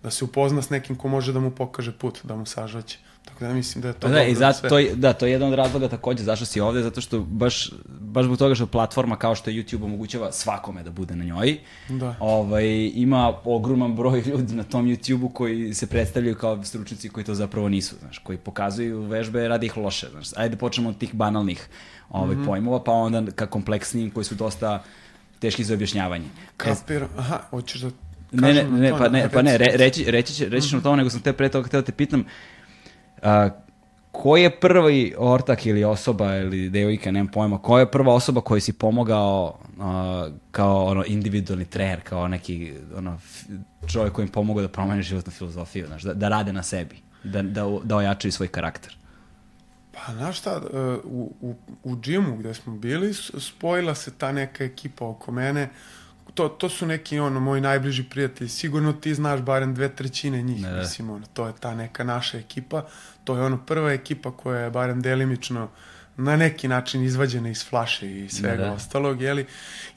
da 0.03 0.11
se 0.11 0.25
upozna 0.25 0.63
s 0.63 0.71
nekim 0.71 0.97
ko 0.97 1.09
može 1.09 1.33
da 1.33 1.41
mu 1.41 1.51
pokaže 1.51 1.93
put, 1.93 2.19
da 2.23 2.37
mu 2.37 2.47
sažvaće. 2.47 2.99
Tako 3.25 3.45
da 3.45 3.55
mislim 3.55 3.83
da 3.83 3.89
je 3.89 3.95
to 3.95 4.09
da, 4.09 4.23
i 4.23 4.35
zato, 4.35 4.69
to, 4.69 4.79
da, 4.95 5.13
to 5.13 5.27
je 5.27 5.33
jedan 5.33 5.49
od 5.49 5.55
razloga 5.55 5.89
takođe 5.89 6.25
zašto 6.25 6.47
si 6.47 6.61
ovde, 6.61 6.83
zato 6.83 7.01
što 7.01 7.21
baš, 7.21 7.71
baš 7.89 8.25
zbog 8.25 8.39
toga 8.39 8.55
što 8.55 8.67
platforma 8.67 9.17
kao 9.17 9.35
što 9.35 9.51
je 9.51 9.57
YouTube 9.57 9.85
omogućava 9.85 10.33
svakome 10.33 10.83
da 10.83 10.91
bude 10.91 11.17
na 11.17 11.25
njoj, 11.25 11.59
da. 11.89 12.17
ovaj, 12.21 12.91
ima 12.95 13.33
ogroman 13.45 13.95
broj 13.97 14.21
ljudi 14.31 14.55
na 14.55 14.63
tom 14.63 14.87
YouTube-u 14.87 15.29
koji 15.29 15.75
se 15.75 15.87
predstavljaju 15.87 16.37
kao 16.37 16.65
stručnici 16.65 17.09
koji 17.09 17.25
to 17.25 17.35
zapravo 17.35 17.69
nisu, 17.69 17.97
znaš, 18.01 18.19
koji 18.19 18.39
pokazuju 18.39 19.03
vežbe, 19.03 19.49
radi 19.49 19.67
ih 19.67 19.77
loše, 19.77 20.09
znaš. 20.11 20.29
Ajde 20.37 20.55
da 20.55 20.59
počnemo 20.59 20.89
od 20.89 20.99
tih 20.99 21.15
banalnih 21.15 21.69
ovaj, 22.11 22.37
mm 22.37 22.41
-hmm. 22.41 22.47
pojmova, 22.47 22.85
pa 22.85 22.93
onda 22.93 23.31
ka 23.35 23.47
kompleksnijim 23.47 24.11
koji 24.11 24.25
su 24.25 24.35
dosta 24.35 24.83
teški 25.39 25.65
za 25.65 25.75
objašnjavanje. 25.75 26.27
Kapir, 26.57 27.05
aha, 27.19 27.41
hoćeš 27.51 27.81
da 27.81 27.91
Ne, 28.33 28.55
ne, 28.55 28.65
ne, 28.65 28.91
pa 28.99 29.09
ne, 29.09 29.29
pa 29.29 29.43
ne, 29.43 29.59
re, 29.59 29.67
reći, 29.75 30.05
reći, 30.11 30.35
će, 30.35 30.49
reći 30.49 30.69
ćemo 30.69 30.79
mm 30.79 30.81
-hmm. 30.81 30.85
to, 30.85 30.97
nego 30.97 31.11
sam 31.11 31.21
te 31.21 31.33
pre 31.33 31.49
toga 31.49 31.69
htio 31.69 31.81
da 31.81 31.87
te 31.87 31.93
pitam, 31.93 32.25
a, 33.23 33.51
ko 34.13 34.37
je 34.37 34.61
prvi 34.61 35.15
ortak 35.19 35.67
ili 35.67 35.85
osoba 35.85 36.37
ili 36.37 36.71
devojka, 36.71 37.11
nemam 37.11 37.29
pojma, 37.29 37.59
ko 37.59 37.79
je 37.79 37.91
prva 37.91 38.15
osoba 38.15 38.41
koji 38.41 38.61
si 38.61 38.73
pomogao 38.73 39.59
a, 39.81 40.29
kao 40.51 40.85
ono 40.85 41.05
individualni 41.07 41.65
trener, 41.65 42.01
kao 42.05 42.29
neki 42.29 42.73
ono, 42.97 43.19
čovjek 43.87 44.13
koji 44.13 44.25
im 44.25 44.33
pomogao 44.33 44.63
da 44.63 44.69
promeni 44.69 45.03
životnu 45.03 45.33
filozofiju, 45.33 45.87
znaš, 45.87 46.03
da, 46.03 46.15
da 46.15 46.29
rade 46.29 46.53
na 46.53 46.63
sebi, 46.63 46.97
da, 47.25 47.43
da, 47.43 47.79
da 47.85 47.97
ojačaju 47.97 48.33
svoj 48.33 48.49
karakter? 48.49 48.97
Pa, 49.93 50.13
znaš 50.13 50.39
šta, 50.39 50.51
e, 50.51 50.79
u, 51.05 51.33
u, 51.41 51.55
u 51.83 51.97
džimu 51.97 52.37
gde 52.37 52.55
smo 52.55 52.77
bili, 52.77 53.15
spojila 53.39 53.95
se 53.95 54.11
ta 54.19 54.33
neka 54.33 54.65
ekipa 54.65 55.07
oko 55.07 55.33
mene, 55.33 55.69
to, 56.35 56.49
to 56.49 56.69
su 56.69 56.87
neki 56.87 57.19
ono 57.19 57.41
moji 57.41 57.61
najbliži 57.61 58.05
prijatelji. 58.05 58.49
Sigurno 58.51 58.93
ti 58.93 59.15
znaš 59.15 59.41
barem 59.41 59.75
dve 59.75 59.89
trećine 59.95 60.43
njih, 60.43 60.63
ne, 60.63 60.73
mislim 60.73 61.11
ono, 61.11 61.27
to 61.33 61.47
je 61.47 61.53
ta 61.61 61.75
neka 61.75 62.05
naša 62.05 62.39
ekipa. 62.39 62.85
To 63.25 63.37
je 63.37 63.43
ono 63.43 63.59
prva 63.67 63.93
ekipa 63.93 64.31
koja 64.31 64.61
je 64.61 64.71
barem 64.71 65.03
delimično 65.03 65.65
uh, 65.65 65.71
na 66.17 66.37
neki 66.37 66.69
način 66.69 67.05
izvađene 67.05 67.51
iz 67.51 67.69
flaše 67.69 68.11
i 68.11 68.29
svega 68.29 68.57
da, 68.57 68.65
da. 68.65 68.73
ostalog, 68.73 69.23
jeli? 69.23 69.47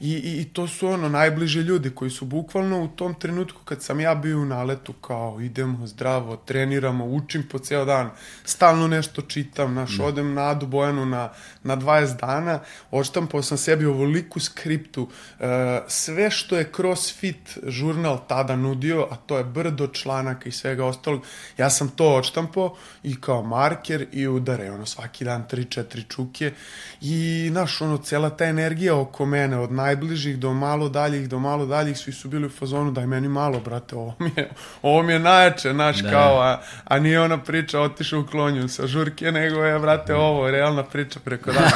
I, 0.00 0.12
i, 0.12 0.40
I 0.40 0.44
to 0.44 0.68
su 0.68 0.88
ono 0.88 1.08
najbliže 1.08 1.62
ljudi 1.62 1.90
koji 1.90 2.10
su 2.10 2.24
bukvalno 2.24 2.84
u 2.84 2.88
tom 2.88 3.14
trenutku 3.14 3.60
kad 3.64 3.82
sam 3.82 4.00
ja 4.00 4.14
bio 4.14 4.40
u 4.40 4.44
naletu 4.44 4.92
kao 4.92 5.40
idemo 5.40 5.86
zdravo, 5.86 6.36
treniramo, 6.36 7.04
učim 7.04 7.48
po 7.50 7.58
ceo 7.58 7.84
dan, 7.84 8.10
stalno 8.44 8.88
nešto 8.88 9.22
čitam, 9.22 9.74
naš, 9.74 9.96
da. 9.96 10.04
odem 10.04 10.34
na 10.34 10.50
Adu 10.50 10.66
Bojanu 10.66 11.06
na, 11.06 11.32
na 11.62 11.76
20 11.76 12.20
dana, 12.20 12.60
odštampao 12.90 13.42
sam 13.42 13.58
sebi 13.58 13.86
ovoliku 13.86 14.40
skriptu, 14.40 15.02
uh, 15.02 15.46
sve 15.88 16.30
što 16.30 16.56
je 16.56 16.70
CrossFit 16.76 17.58
žurnal 17.66 18.20
tada 18.28 18.56
nudio, 18.56 19.08
a 19.10 19.16
to 19.16 19.38
je 19.38 19.44
brdo 19.44 19.86
članaka 19.86 20.48
i 20.48 20.52
svega 20.52 20.84
ostalog, 20.84 21.22
ja 21.58 21.70
sam 21.70 21.88
to 21.88 22.14
odštampao 22.14 22.76
i 23.02 23.20
kao 23.20 23.42
marker 23.42 24.06
i 24.12 24.28
udare, 24.28 24.70
ono, 24.70 24.86
svaki 24.86 25.24
dan 25.24 25.44
3-4 25.50 26.05
čuke 26.08 26.52
i, 27.00 27.50
naš, 27.52 27.80
ono, 27.80 27.98
cela 27.98 28.30
ta 28.30 28.44
energija 28.44 28.96
oko 28.96 29.26
mene, 29.26 29.58
od 29.58 29.72
najbližih 29.72 30.38
do 30.38 30.54
malo 30.54 30.88
daljih, 30.88 31.28
do 31.28 31.38
malo 31.38 31.66
daljih, 31.66 31.98
svi 31.98 32.12
su 32.12 32.28
bili 32.28 32.46
u 32.46 32.50
fazonu, 32.50 32.90
daj 32.90 33.06
meni 33.06 33.28
malo, 33.28 33.60
brate, 33.60 33.96
ovo 33.96 34.14
mi 34.18 34.30
je, 34.36 34.50
ovo 34.82 35.02
mi 35.02 35.12
je 35.12 35.18
najjače, 35.18 35.72
naš, 35.72 35.98
da. 35.98 36.10
kao, 36.10 36.40
a, 36.40 36.60
a 36.84 36.98
nije 36.98 37.20
ona 37.20 37.38
priča 37.38 37.80
otišao 37.80 38.20
u 38.20 38.26
klonju 38.26 38.68
sa 38.68 38.86
žurke, 38.86 39.32
nego 39.32 39.64
je, 39.64 39.78
brate, 39.78 40.12
da. 40.12 40.18
ovo, 40.18 40.50
realna 40.50 40.82
priča 40.82 41.20
preko 41.20 41.52
dana. 41.52 41.70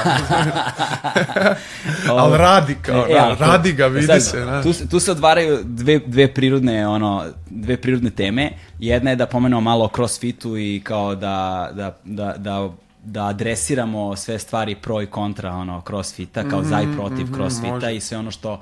ali 2.19 2.39
radi, 2.39 2.77
kao, 2.83 3.07
e, 3.09 3.15
da, 3.15 3.37
radi 3.39 3.73
ga, 3.73 3.87
vidi 3.87 4.07
sad, 4.07 4.23
se. 4.23 4.41
Da. 4.41 4.63
Tu, 4.63 4.73
tu 4.91 5.01
se 5.01 5.11
odvaraju 5.11 5.59
dve, 5.65 5.99
dve 6.07 6.35
prirodne, 6.35 6.89
ono, 6.89 7.25
dve 7.51 7.77
prirodne 7.77 8.11
teme. 8.11 8.51
Jedna 8.79 9.11
je 9.11 9.17
da 9.17 9.27
pomenemo 9.27 9.61
malo 9.61 9.85
o 9.85 9.89
crossfitu 9.97 10.59
i 10.59 10.81
kao 10.85 11.15
da, 11.15 11.71
da, 11.73 11.97
da, 12.05 12.35
da 12.37 12.71
da 13.05 13.27
adresiramo 13.27 14.17
sve 14.17 14.39
stvari 14.39 14.75
pro 14.75 15.03
i 15.03 15.07
kontra 15.07 15.53
ono 15.53 15.83
crossfita 15.87 16.49
kao 16.49 16.61
mm 16.61 16.65
-hmm, 16.65 16.69
za 16.69 16.81
i 16.81 16.87
mhm, 16.87 16.97
protiv 16.97 17.27
mm 17.27 17.29
-hmm, 17.29 17.35
crossfita 17.35 17.75
može. 17.75 17.97
i 17.97 18.01
sve 18.01 18.19
ono 18.19 18.31
što 18.31 18.61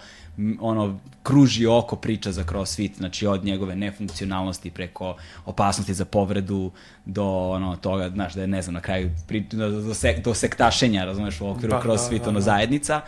ono 0.60 0.98
kruži 1.22 1.66
oko 1.66 1.96
priča 1.96 2.32
za 2.32 2.44
crossfit, 2.44 2.96
znači 2.96 3.26
od 3.26 3.44
njegove 3.44 3.76
nefunkcionalnosti 3.76 4.70
preko 4.70 5.16
opasnosti 5.46 5.94
za 5.94 6.04
povredu 6.04 6.70
do 7.04 7.24
ono 7.50 7.76
toga, 7.76 8.10
znaš, 8.10 8.34
da 8.34 8.40
je 8.40 8.46
ne 8.46 8.62
znam 8.62 8.74
na 8.74 8.80
kraju 8.80 9.10
pri, 9.26 9.40
do, 9.40 9.70
do, 9.70 9.94
sek, 9.94 10.24
do 10.24 10.34
sektašenja, 10.34 11.04
razumeš, 11.04 11.40
u 11.40 11.48
okviru 11.48 11.70
da, 11.70 11.82
crossfit, 11.82 12.18
da, 12.18 12.24
da, 12.24 12.30
ono 12.30 12.38
da. 12.38 12.44
zajednica. 12.44 13.00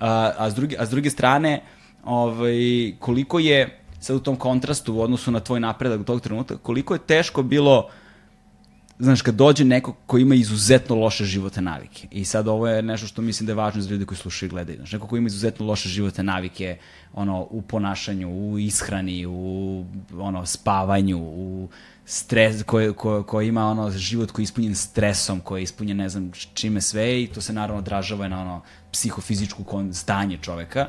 A, 0.00 0.32
a, 0.38 0.50
s 0.50 0.54
druge, 0.54 0.76
a 0.78 0.86
s 0.86 0.90
druge 0.90 1.10
strane, 1.10 1.62
ovaj, 2.04 2.92
koliko 2.98 3.38
je 3.38 3.78
sad 4.00 4.16
u 4.16 4.20
tom 4.20 4.36
kontrastu 4.36 4.94
u 4.94 5.00
odnosu 5.00 5.30
na 5.30 5.40
tvoj 5.40 5.60
napredak 5.60 6.00
u 6.00 6.04
tog 6.04 6.20
trenutka, 6.20 6.56
koliko 6.56 6.94
je 6.94 7.06
teško 7.06 7.42
bilo 7.42 7.88
znaš, 8.98 9.22
kad 9.22 9.34
dođe 9.34 9.64
neko 9.64 9.92
ko 10.06 10.18
ima 10.18 10.34
izuzetno 10.34 10.96
loše 10.96 11.24
životne 11.24 11.62
navike, 11.62 12.08
i 12.10 12.24
sad 12.24 12.48
ovo 12.48 12.68
je 12.68 12.82
nešto 12.82 13.06
što 13.06 13.22
mislim 13.22 13.46
da 13.46 13.50
je 13.50 13.56
važno 13.56 13.80
za 13.82 13.90
ljudi 13.90 14.06
koji 14.06 14.18
slušaju 14.18 14.46
i 14.46 14.50
gledaju, 14.50 14.76
znaš, 14.76 14.92
neko 14.92 15.06
ko 15.06 15.16
ima 15.16 15.26
izuzetno 15.26 15.66
loše 15.66 15.88
životne 15.88 16.24
navike, 16.24 16.78
ono, 17.12 17.46
u 17.50 17.62
ponašanju, 17.62 18.28
u 18.28 18.58
ishrani, 18.58 19.26
u, 19.26 19.84
ono, 20.18 20.46
spavanju, 20.46 21.18
u 21.18 21.68
stres, 22.04 22.62
ko, 22.62 22.92
ko, 22.96 23.22
ko 23.22 23.40
ima 23.40 23.66
ono 23.66 23.90
život 23.90 24.30
koji 24.30 24.42
je 24.42 24.44
ispunjen 24.44 24.74
stresom, 24.74 25.40
koji 25.40 25.60
je 25.60 25.64
ispunjen 25.64 25.96
ne 25.96 26.08
znam 26.08 26.30
čime 26.54 26.80
sve 26.80 27.22
i 27.22 27.26
to 27.26 27.40
se 27.40 27.52
naravno 27.52 27.78
odražava 27.78 28.28
na 28.28 28.40
ono 28.40 28.60
psihofizičku 28.92 29.64
stanje 29.92 30.38
čoveka. 30.42 30.86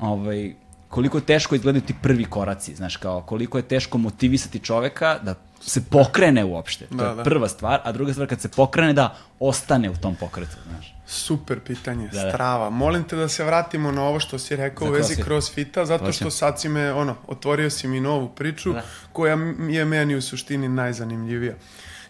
Ovaj, 0.00 0.54
koliko 0.88 1.18
je 1.18 1.24
teško 1.24 1.54
izgledaju 1.54 1.82
ti 1.82 1.94
prvi 2.02 2.24
koraci, 2.24 2.74
znaš, 2.74 2.96
kao 2.96 3.22
koliko 3.22 3.58
je 3.58 3.62
teško 3.62 3.98
motivisati 3.98 4.58
čoveka 4.58 5.18
da 5.22 5.34
se 5.60 5.84
pokrene 5.84 6.44
uopšte. 6.44 6.86
To 6.86 6.94
da, 6.94 7.08
je 7.08 7.14
da. 7.14 7.22
prva 7.22 7.48
stvar, 7.48 7.80
a 7.84 7.92
druga 7.92 8.12
stvar 8.12 8.28
kad 8.28 8.40
se 8.40 8.48
pokrene 8.48 8.92
da 8.92 9.16
ostane 9.40 9.90
u 9.90 9.96
tom 9.96 10.14
pokretu, 10.14 10.56
znaš. 10.70 10.94
Super 11.06 11.60
pitanje, 11.60 12.08
da, 12.12 12.22
da. 12.22 12.30
strava. 12.30 12.70
Molim 12.70 13.04
te 13.04 13.16
da 13.16 13.28
se 13.28 13.44
vratimo 13.44 13.92
na 13.92 14.02
ovo 14.02 14.20
što 14.20 14.38
si 14.38 14.56
rekao 14.56 14.88
u 14.88 14.90
vezi 14.90 15.14
crossfit. 15.14 15.24
crossfita, 15.24 15.84
zato 15.86 16.04
Hoćem. 16.04 16.12
što 16.12 16.30
sad 16.30 16.60
si 16.60 16.68
me, 16.68 16.92
ono, 16.92 17.16
otvorio 17.26 17.70
si 17.70 17.88
mi 17.88 18.00
novu 18.00 18.28
priču 18.28 18.72
da. 18.72 18.82
koja 19.12 19.36
je 19.68 19.84
meni 19.84 20.14
u 20.14 20.22
suštini 20.22 20.68
najzanimljivija. 20.68 21.54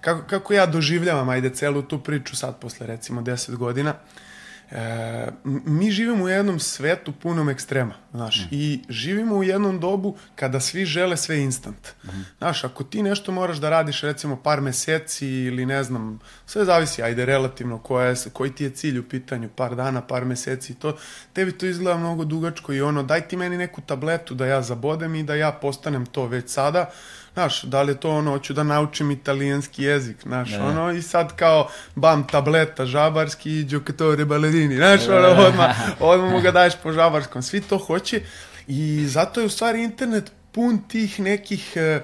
Kako, 0.00 0.26
kako 0.26 0.54
ja 0.54 0.66
doživljavam, 0.66 1.28
ajde, 1.28 1.50
celu 1.50 1.82
tu 1.82 1.98
priču 1.98 2.36
sad 2.36 2.58
posle 2.58 2.86
recimo 2.86 3.20
10 3.20 3.56
godina, 3.56 3.90
uh, 3.90 4.27
E, 4.70 5.26
mi 5.44 5.90
živimo 5.90 6.24
u 6.24 6.28
jednom 6.28 6.60
svetu 6.60 7.12
punom 7.12 7.48
ekstrema, 7.48 7.94
znaš, 8.12 8.40
mm. 8.40 8.48
i 8.50 8.80
živimo 8.88 9.36
u 9.36 9.44
jednom 9.44 9.80
dobu 9.80 10.16
kada 10.34 10.60
svi 10.60 10.84
žele 10.84 11.16
sve 11.16 11.42
instant. 11.42 11.88
Mm. 12.04 12.08
Znaš, 12.38 12.64
ako 12.64 12.84
ti 12.84 13.02
nešto 13.02 13.32
moraš 13.32 13.56
da 13.56 13.70
radiš 13.70 14.00
recimo 14.00 14.36
par 14.36 14.60
meseci 14.60 15.26
ili 15.28 15.66
ne 15.66 15.82
znam, 15.82 16.18
sve 16.46 16.64
zavisi, 16.64 17.02
ajde 17.02 17.24
relativno 17.24 17.78
koja 17.78 18.08
je, 18.08 18.14
koji 18.32 18.50
ti 18.50 18.64
je 18.64 18.70
cilj 18.70 18.98
u 18.98 19.08
pitanju, 19.08 19.48
par 19.56 19.76
dana, 19.76 20.00
par 20.00 20.24
meseci, 20.24 20.74
to, 20.74 20.96
tebi 21.32 21.52
to 21.52 21.66
izgleda 21.66 21.98
mnogo 21.98 22.24
dugačko 22.24 22.72
i 22.72 22.80
ono, 22.80 23.02
daj 23.02 23.28
ti 23.28 23.36
meni 23.36 23.56
neku 23.56 23.80
tabletu 23.80 24.34
da 24.34 24.46
ja 24.46 24.62
zabodem 24.62 25.14
i 25.14 25.22
da 25.22 25.34
ja 25.34 25.52
postanem 25.52 26.06
to 26.06 26.26
već 26.26 26.50
sada, 26.50 26.90
Znaš, 27.38 27.62
da 27.62 27.82
li 27.82 27.92
je 27.92 28.00
to 28.00 28.10
ono, 28.10 28.30
hoću 28.30 28.54
da 28.54 28.62
naučim 28.62 29.10
italijanski 29.10 29.82
jezik, 29.82 30.16
znaš, 30.22 30.50
ne. 30.50 30.60
ono, 30.60 30.92
i 30.92 31.02
sad 31.02 31.36
kao, 31.36 31.68
bam, 31.94 32.26
tableta, 32.26 32.86
žabarski 32.86 33.64
džokatore 33.68 34.24
balerini, 34.58 34.76
znaš, 34.76 35.08
ono, 35.08 35.28
odmah, 35.48 35.76
odmah 36.00 36.32
mu 36.32 36.40
ga 36.40 36.50
daješ 36.50 36.74
po 36.82 36.92
žabarskom, 36.92 37.42
svi 37.42 37.60
to 37.60 37.78
hoće 37.78 38.20
i 38.66 39.04
zato 39.06 39.40
je 39.40 39.46
u 39.46 39.50
stvari 39.50 39.84
internet 39.84 40.32
pun 40.52 40.78
tih 40.88 41.20
nekih, 41.20 41.72
uh, 41.76 42.02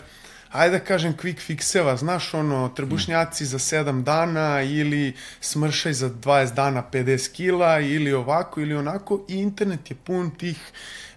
ajde 0.53 0.79
da 0.79 0.85
kažem 0.85 1.14
quick 1.17 1.40
fixeva, 1.40 1.97
znaš 1.97 2.35
ono, 2.35 2.69
trbušnjaci 2.69 3.45
za 3.47 3.59
7 3.59 4.03
dana 4.03 4.62
ili 4.62 5.14
smršaj 5.40 5.93
za 5.93 6.11
20 6.11 6.55
dana 6.55 6.83
50 6.93 7.33
kila 7.33 7.81
ili 7.81 8.12
ovako 8.12 8.61
ili 8.61 8.75
onako 8.75 9.25
i 9.29 9.35
internet 9.35 9.90
je 9.90 9.97
pun 9.97 10.31
tih 10.31 10.59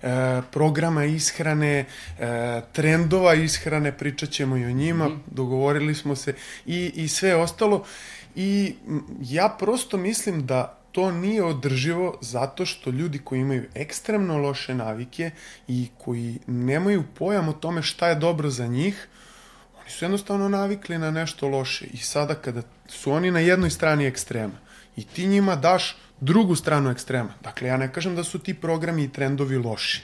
e, 0.02 0.42
programa 0.52 1.06
ishrane, 1.06 1.86
e, 2.20 2.62
trendova 2.74 3.34
ishrane, 3.34 3.92
pričat 3.92 4.30
ćemo 4.30 4.58
i 4.58 4.66
o 4.66 4.72
njima, 4.72 5.08
mm 5.08 5.12
-hmm. 5.12 5.20
dogovorili 5.32 5.96
smo 5.96 6.16
se 6.16 6.34
i, 6.66 6.92
i 6.96 7.08
sve 7.08 7.36
ostalo 7.36 7.86
i 8.36 8.76
ja 9.22 9.56
prosto 9.60 9.98
mislim 9.98 10.46
da 10.46 10.77
to 10.92 11.12
nije 11.12 11.44
održivo 11.44 12.18
zato 12.22 12.66
što 12.66 12.90
ljudi 12.90 13.20
koji 13.20 13.40
imaju 13.40 13.70
ekstremno 13.76 14.38
loše 14.38 14.76
navike 14.76 15.32
i 15.68 15.88
koji 15.98 16.40
nemaju 16.48 17.04
pojam 17.18 17.50
o 17.50 17.54
tome 17.54 17.82
šta 17.82 18.08
je 18.08 18.16
dobro 18.16 18.50
za 18.50 18.68
njih, 18.68 19.08
Oni 19.88 19.94
su 19.94 20.06
jednostavno 20.06 20.50
navikli 20.50 20.98
na 20.98 21.12
nešto 21.12 21.48
loše. 21.48 21.86
I 21.86 21.98
sada 21.98 22.36
kada 22.36 22.62
su 22.88 23.12
oni 23.12 23.32
na 23.32 23.40
jednoj 23.40 23.70
strani 23.70 24.06
ekstrema 24.06 24.54
i 24.96 25.04
ti 25.04 25.28
njima 25.28 25.56
daš 25.56 25.98
drugu 26.20 26.56
stranu 26.56 26.90
ekstrema, 26.92 27.34
dakle 27.44 27.68
ja 27.68 27.78
ne 27.78 27.94
kažem 27.94 28.16
da 28.16 28.24
su 28.24 28.40
ti 28.40 28.54
programi 28.54 29.04
i 29.04 29.12
trendovi 29.12 29.58
loši, 29.58 30.04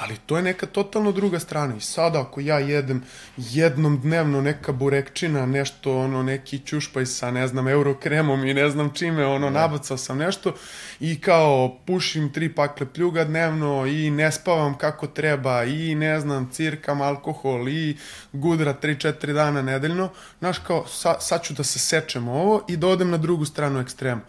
ali 0.00 0.16
to 0.26 0.36
je 0.36 0.42
neka 0.42 0.66
totalno 0.66 1.12
druga 1.12 1.38
strana 1.38 1.76
i 1.76 1.80
sada 1.80 2.20
ako 2.20 2.40
ja 2.40 2.58
jedem 2.58 3.02
jednom 3.36 4.00
dnevno 4.00 4.40
neka 4.40 4.72
burekčina, 4.72 5.46
nešto 5.46 5.98
ono 5.98 6.22
neki 6.22 6.58
ćušpaj 6.58 7.06
sa 7.06 7.30
ne 7.30 7.46
znam 7.46 7.68
eurokremom 7.68 8.44
i 8.44 8.54
ne 8.54 8.70
znam 8.70 8.90
čime, 8.94 9.26
ono 9.26 9.50
da. 9.50 9.60
nabacao 9.60 9.96
sam 9.96 10.18
nešto 10.18 10.54
i 11.00 11.20
kao 11.20 11.78
pušim 11.86 12.32
tri 12.32 12.54
pakle 12.54 12.86
pljuga 12.92 13.24
dnevno 13.24 13.86
i 13.86 14.10
ne 14.10 14.32
spavam 14.32 14.78
kako 14.78 15.06
treba 15.06 15.64
i 15.64 15.94
ne 15.94 16.20
znam 16.20 16.50
cirkam 16.52 17.00
alkohol 17.00 17.68
i 17.68 17.96
gudra 18.32 18.74
3-4 18.82 19.32
dana 19.32 19.62
nedeljno, 19.62 20.10
znaš 20.38 20.58
kao 20.58 20.86
sa, 20.86 21.20
sad 21.20 21.42
ću 21.42 21.54
da 21.54 21.64
se 21.64 21.78
sečem 21.78 22.28
ovo 22.28 22.64
i 22.68 22.76
da 22.76 22.86
odem 22.86 23.10
na 23.10 23.16
drugu 23.16 23.44
stranu 23.44 23.80
ekstrema 23.80 24.20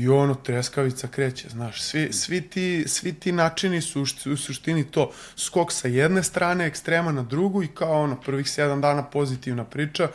i 0.00 0.08
ono 0.08 0.34
treskavica 0.34 1.08
kreće, 1.08 1.48
znaš, 1.48 1.82
svi, 1.82 2.12
svi, 2.12 2.40
ti, 2.40 2.84
svi 2.86 3.12
ti 3.12 3.32
načini 3.32 3.80
su 3.80 4.02
u 4.02 4.36
suštini 4.36 4.84
to, 4.84 5.10
skok 5.36 5.72
sa 5.72 5.88
jedne 5.88 6.22
strane, 6.22 6.66
ekstrema 6.66 7.12
na 7.12 7.22
drugu 7.22 7.62
i 7.62 7.68
kao 7.68 8.02
ono, 8.02 8.20
prvih 8.20 8.50
sedam 8.50 8.80
dana 8.80 9.02
pozitivna 9.02 9.64
priča, 9.64 10.08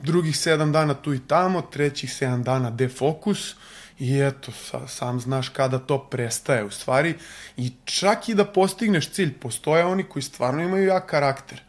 drugih 0.00 0.38
sedam 0.38 0.72
dana 0.72 0.94
tu 0.94 1.14
i 1.14 1.20
tamo, 1.26 1.62
trećih 1.62 2.14
sedam 2.14 2.42
dana 2.42 2.70
defokus 2.70 3.54
i 3.98 4.20
eto, 4.20 4.52
sa, 4.52 4.88
sam 4.88 5.20
znaš 5.20 5.48
kada 5.48 5.78
to 5.78 5.98
prestaje 5.98 6.64
u 6.64 6.70
stvari. 6.70 7.14
I 7.56 7.72
čak 7.84 8.28
i 8.28 8.34
da 8.34 8.44
postigneš 8.44 9.10
cilj, 9.10 9.32
postoje 9.38 9.84
oni 9.84 10.04
koji 10.04 10.22
stvarno 10.22 10.62
imaju 10.62 10.86
jak 10.86 11.06
karakter, 11.10 11.62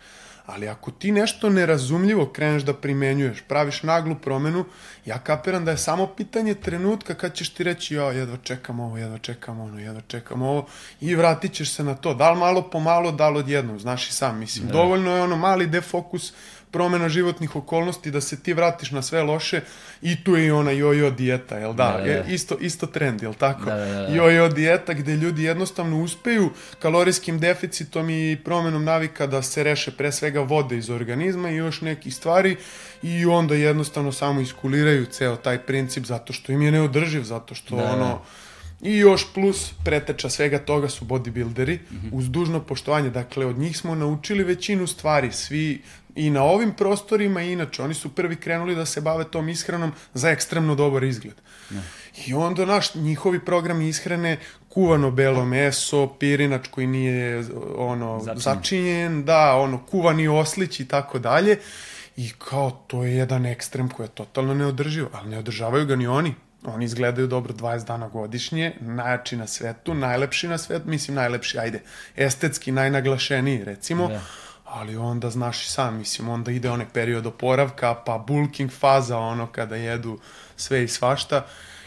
Ali 0.52 0.68
ako 0.68 0.92
ti 0.92 1.12
nešto 1.12 1.50
nerazumljivo 1.50 2.26
kreneš 2.26 2.64
da 2.64 2.74
primenjuješ, 2.74 3.44
praviš 3.48 3.84
naglu 3.84 4.16
promenu, 4.16 4.66
ja 5.06 5.20
kapiram 5.20 5.66
da 5.66 5.72
je 5.72 5.78
samo 5.78 6.08
pitanje 6.08 6.54
trenutka 6.54 7.14
kad 7.14 7.34
ćeš 7.34 7.50
ti 7.50 7.64
reći, 7.64 7.96
ja 7.96 8.04
jedva 8.04 8.38
čekam 8.44 8.80
ovo, 8.80 8.98
jedva 8.98 9.18
čekam 9.18 9.60
ono, 9.60 9.80
jedva 9.80 10.02
čekam 10.08 10.42
ovo 10.42 10.68
i 11.02 11.16
vratit 11.16 11.54
ćeš 11.54 11.74
se 11.74 11.84
na 11.84 11.96
to. 11.96 12.14
Da 12.14 12.32
li 12.32 12.40
malo 12.40 12.70
po 12.70 12.80
malo, 12.80 13.12
da 13.12 13.30
li 13.30 13.40
odjednom, 13.40 13.80
znaš 13.80 14.10
i 14.10 14.14
sam, 14.14 14.40
mislim. 14.40 14.68
Da. 14.68 14.74
Dovoljno 14.74 15.16
je 15.16 15.22
ono 15.22 15.36
mali 15.36 15.68
defokus, 15.68 16.34
promena 16.71 17.10
životnih 17.10 17.55
okolnosti, 17.55 18.12
da 18.12 18.21
se 18.21 18.39
ti 18.39 18.53
vratiš 18.53 18.91
na 18.91 19.01
sve 19.01 19.23
loše 19.23 19.62
i 20.01 20.23
tu 20.23 20.36
je 20.36 20.45
i 20.45 20.51
ona 20.51 20.71
jojo 20.71 21.12
dijeta, 21.12 21.57
jel 21.57 21.73
da? 21.73 21.97
da, 21.97 22.13
da, 22.13 22.23
da. 22.23 22.34
Isto, 22.34 22.57
isto 22.60 22.88
trend, 22.88 23.21
jel 23.21 23.34
tako? 23.34 23.65
Da, 23.65 23.75
da, 23.75 23.86
da. 23.86 24.15
Jojo 24.15 24.49
dijeta 24.49 24.93
gde 24.93 25.15
ljudi 25.15 25.43
jednostavno 25.43 26.01
uspeju 26.03 26.49
kalorijskim 26.79 27.39
deficitom 27.39 28.10
i 28.10 28.38
promenom 28.43 28.84
navika 28.84 29.27
da 29.27 29.41
se 29.41 29.63
reše 29.63 29.91
pre 29.91 30.12
svega 30.12 30.39
vode 30.41 30.77
iz 30.77 30.89
organizma 30.89 31.49
i 31.49 31.55
još 31.55 31.81
nekih 31.81 32.15
stvari 32.15 32.55
i 33.03 33.25
onda 33.25 33.55
jednostavno 33.55 34.12
samo 34.12 34.41
iskuliraju 34.41 35.05
ceo 35.05 35.36
taj 35.36 35.57
princip 35.57 36.05
zato 36.05 36.34
što 36.34 36.51
im 36.51 36.62
je 36.62 36.71
neodrživ, 36.71 37.23
zato 37.23 37.55
što 37.55 37.75
da, 37.75 37.91
ono... 37.91 38.05
Da 38.05 38.21
I 38.81 38.97
još 38.97 39.34
plus 39.34 39.73
preteča 39.86 40.29
svega 40.29 40.60
toga 40.60 40.89
su 40.89 41.05
bodybuilderi, 41.05 41.77
mm 41.77 41.95
-hmm. 41.95 42.10
uz 42.12 42.29
dužno 42.29 42.60
poštovanje. 42.60 43.10
Dakle, 43.10 43.45
od 43.45 43.57
njih 43.57 43.77
smo 43.77 43.95
naučili 43.95 44.43
većinu 44.43 44.88
stvari. 44.88 45.31
Svi 45.31 45.81
i 46.15 46.30
na 46.30 46.43
ovim 46.43 46.74
prostorima 46.74 47.41
i 47.41 47.52
inače, 47.52 47.84
oni 47.84 47.93
su 47.93 48.15
prvi 48.15 48.36
krenuli 48.36 48.76
da 48.76 48.86
se 48.86 49.02
bave 49.02 49.24
tom 49.24 49.50
ishranom 49.50 49.91
za 50.13 50.30
ekstremno 50.30 50.76
dobar 50.76 51.04
izgled. 51.04 51.36
Ne. 51.69 51.82
I 52.28 52.34
onda 52.34 52.65
naš, 52.65 52.95
njihovi 52.95 53.45
programi 53.45 53.88
ishrane, 53.88 54.38
kuvano 54.69 55.12
belo 55.12 55.45
meso, 55.45 56.08
pirinač 56.19 56.67
koji 56.67 56.88
nije 56.88 57.43
ono, 57.78 58.19
začinjen, 58.19 58.39
začinjen 58.39 59.26
da, 59.26 59.56
ono, 59.56 59.86
kuvani 59.86 60.28
oslić 60.28 60.80
i 60.80 60.88
tako 60.88 61.19
dalje. 61.19 61.58
I 62.17 62.32
kao, 62.38 62.71
to 62.88 63.04
je 63.04 63.15
jedan 63.15 63.45
ekstrem 63.45 63.89
koji 63.89 64.06
je 64.06 64.12
totalno 64.12 64.54
neodrživ, 64.54 65.06
ali 65.13 65.30
ne 65.30 65.38
održavaju 65.38 65.86
ga 65.86 65.95
ni 65.95 66.08
oni. 66.08 66.36
Oni 66.63 66.86
izgledaju 66.86 67.28
dobro 67.28 67.54
20 67.54 67.88
dana 67.88 68.08
godišnje, 68.08 68.74
najjači 68.80 69.38
na 69.38 69.47
svetu, 69.47 69.93
najlepši 69.93 70.47
na 70.47 70.58
svetu, 70.58 70.89
mislim 70.89 71.15
najlepši, 71.15 71.60
ajde, 71.60 71.82
estetski 72.15 72.71
najnaglašeniji, 72.71 73.63
recimo. 73.63 74.08
Da 74.08 74.21
ali 74.73 74.97
onda 74.97 75.29
znaš 75.29 75.65
i 75.65 75.69
sam, 75.69 75.97
mislim, 75.97 76.29
onda 76.29 76.51
ide 76.51 76.69
onaj 76.69 76.86
period 76.93 77.25
oporavka, 77.25 77.95
pa 78.05 78.17
bulking 78.17 78.71
faza, 78.71 79.17
ono, 79.17 79.47
kada 79.47 79.75
jedu 79.75 80.19
sve 80.55 80.84
i 80.84 80.88
svašta. 80.88 81.45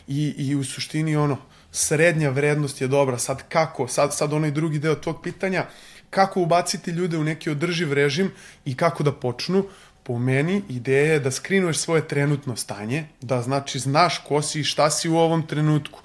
I, 0.08 0.34
i 0.38 0.54
u 0.54 0.64
suštini, 0.64 1.16
ono, 1.16 1.36
srednja 1.72 2.30
vrednost 2.30 2.80
je 2.80 2.88
dobra. 2.88 3.18
Sad 3.18 3.48
kako, 3.48 3.88
sad, 3.88 4.14
sad 4.14 4.32
onaj 4.32 4.50
drugi 4.50 4.78
deo 4.78 4.94
tvog 4.94 5.22
pitanja, 5.22 5.66
kako 6.10 6.40
ubaciti 6.40 6.90
ljude 6.90 7.18
u 7.18 7.24
neki 7.24 7.50
održiv 7.50 7.92
režim 7.92 8.32
i 8.64 8.76
kako 8.76 9.02
da 9.02 9.12
počnu, 9.12 9.64
po 10.02 10.18
meni 10.18 10.62
ideja 10.68 11.12
je 11.12 11.20
da 11.20 11.30
skrinuješ 11.30 11.78
svoje 11.78 12.08
trenutno 12.08 12.56
stanje, 12.56 13.06
da 13.20 13.42
znači 13.42 13.78
znaš 13.78 14.18
ko 14.18 14.42
si 14.42 14.60
i 14.60 14.64
šta 14.64 14.90
si 14.90 15.08
u 15.08 15.16
ovom 15.16 15.46
trenutku 15.46 16.00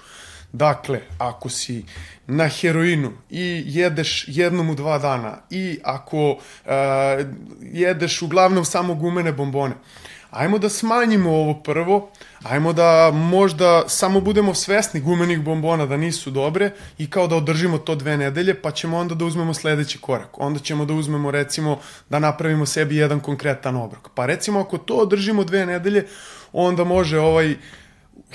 Dakle, 0.54 1.00
ako 1.18 1.50
si 1.50 1.86
na 2.28 2.48
heroinu 2.48 3.12
i 3.30 3.64
jedeš 3.66 4.26
jednom 4.28 4.70
u 4.70 4.76
dva 4.76 4.98
dana 4.98 5.38
i 5.50 5.80
ako 5.84 6.32
uh, 6.32 6.72
jedeš 7.62 8.22
uglavnom 8.22 8.66
samo 8.66 8.96
gumene 8.96 9.32
bombone, 9.32 9.76
ajmo 10.32 10.58
da 10.58 10.70
smanjimo 10.70 11.30
ovo 11.30 11.54
prvo, 11.54 12.10
ajmo 12.44 12.74
da 12.74 13.12
možda 13.14 13.84
samo 13.88 14.22
budemo 14.22 14.54
svesni 14.54 15.02
gumenih 15.02 15.42
bombona 15.42 15.86
da 15.86 15.98
nisu 15.98 16.32
dobre 16.32 16.72
i 16.98 17.10
kao 17.10 17.28
da 17.28 17.36
održimo 17.36 17.78
to 17.78 17.96
dve 17.96 18.18
nedelje, 18.18 18.62
pa 18.62 18.72
ćemo 18.72 18.98
onda 18.98 19.16
da 19.16 19.26
uzmemo 19.26 19.54
sledeći 19.54 19.98
korak. 19.98 20.40
Onda 20.40 20.60
ćemo 20.60 20.86
da 20.86 20.94
uzmemo 20.94 21.32
recimo 21.32 21.80
da 22.10 22.20
napravimo 22.20 22.66
sebi 22.66 22.96
jedan 22.96 23.20
konkretan 23.20 23.76
obrok. 23.76 24.10
Pa 24.16 24.26
recimo 24.26 24.60
ako 24.60 24.78
to 24.78 24.96
održimo 24.96 25.44
dve 25.44 25.66
nedelje, 25.66 26.08
onda 26.54 26.84
može 26.84 27.20
ovaj 27.20 27.56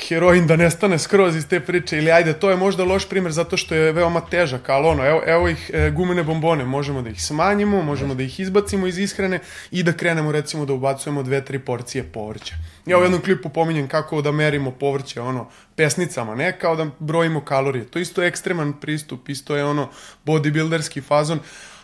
heroin 0.09 0.47
da 0.47 0.57
nestane 0.57 0.99
skroz 0.99 1.37
iz 1.37 1.47
te 1.49 1.61
priče 1.61 1.99
ili 1.99 2.11
ajde, 2.11 2.33
to 2.33 2.51
je 2.51 2.57
možda 2.57 2.85
loš 2.85 3.09
primer 3.09 3.33
zato 3.33 3.57
što 3.57 3.75
je 3.75 3.92
veoma 3.92 4.20
težak, 4.20 4.68
ali 4.68 4.87
ono, 4.87 5.07
evo, 5.07 5.23
evo 5.27 5.49
ih 5.49 5.70
e, 5.75 5.90
gumene 5.90 6.23
bombone, 6.23 6.64
možemo 6.64 7.03
da 7.03 7.11
ih 7.11 7.25
smanjimo, 7.25 7.83
možemo 7.83 8.14
da 8.14 8.23
ih 8.23 8.40
izbacimo 8.40 8.87
iz 8.87 8.99
ishrane 8.99 9.40
i 9.70 9.83
da 9.83 9.92
krenemo 9.92 10.33
recimo 10.33 10.66
da 10.66 10.73
ubacujemo 10.73 11.23
dve, 11.23 11.44
tri 11.44 11.59
porcije 11.59 12.05
povrća. 12.05 12.55
Ja 12.87 12.99
u 12.99 13.03
jednom 13.03 13.20
klipu 13.20 13.49
pominjem 13.49 13.88
kako 13.88 14.23
da 14.23 14.33
merimo 14.33 14.70
povrće, 14.70 15.20
ono, 15.20 15.49
pesnicama, 15.77 16.35
ne 16.35 16.59
kao 16.59 16.77
da 16.77 16.87
brojimo 16.99 17.44
kalorije. 17.44 17.85
To 17.85 17.99
isto 17.99 18.23
je 18.23 18.29
ekstreman 18.29 18.73
pristup, 18.81 19.29
isto 19.29 19.57
je 19.57 19.64
ono 19.64 19.88
bodybuilderski 20.27 21.03
fazon, 21.03 21.40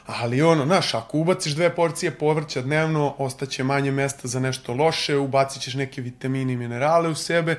Ali 0.07 0.43
ono, 0.43 0.65
znaš, 0.65 0.95
ako 0.95 1.19
ubaciš 1.19 1.53
dve 1.53 1.75
porcije 1.75 2.11
povrća 2.11 2.63
dnevno, 2.63 3.15
ostaće 3.19 3.65
manje 3.65 3.91
mesta 3.91 4.29
za 4.29 4.41
nešto 4.41 4.75
loše, 4.75 5.17
ubacit 5.17 5.63
ćeš 5.63 5.75
neke 5.75 6.03
vitamine 6.03 6.53
i 6.53 6.57
minerale 6.57 7.09
u 7.09 7.15
sebe 7.15 7.59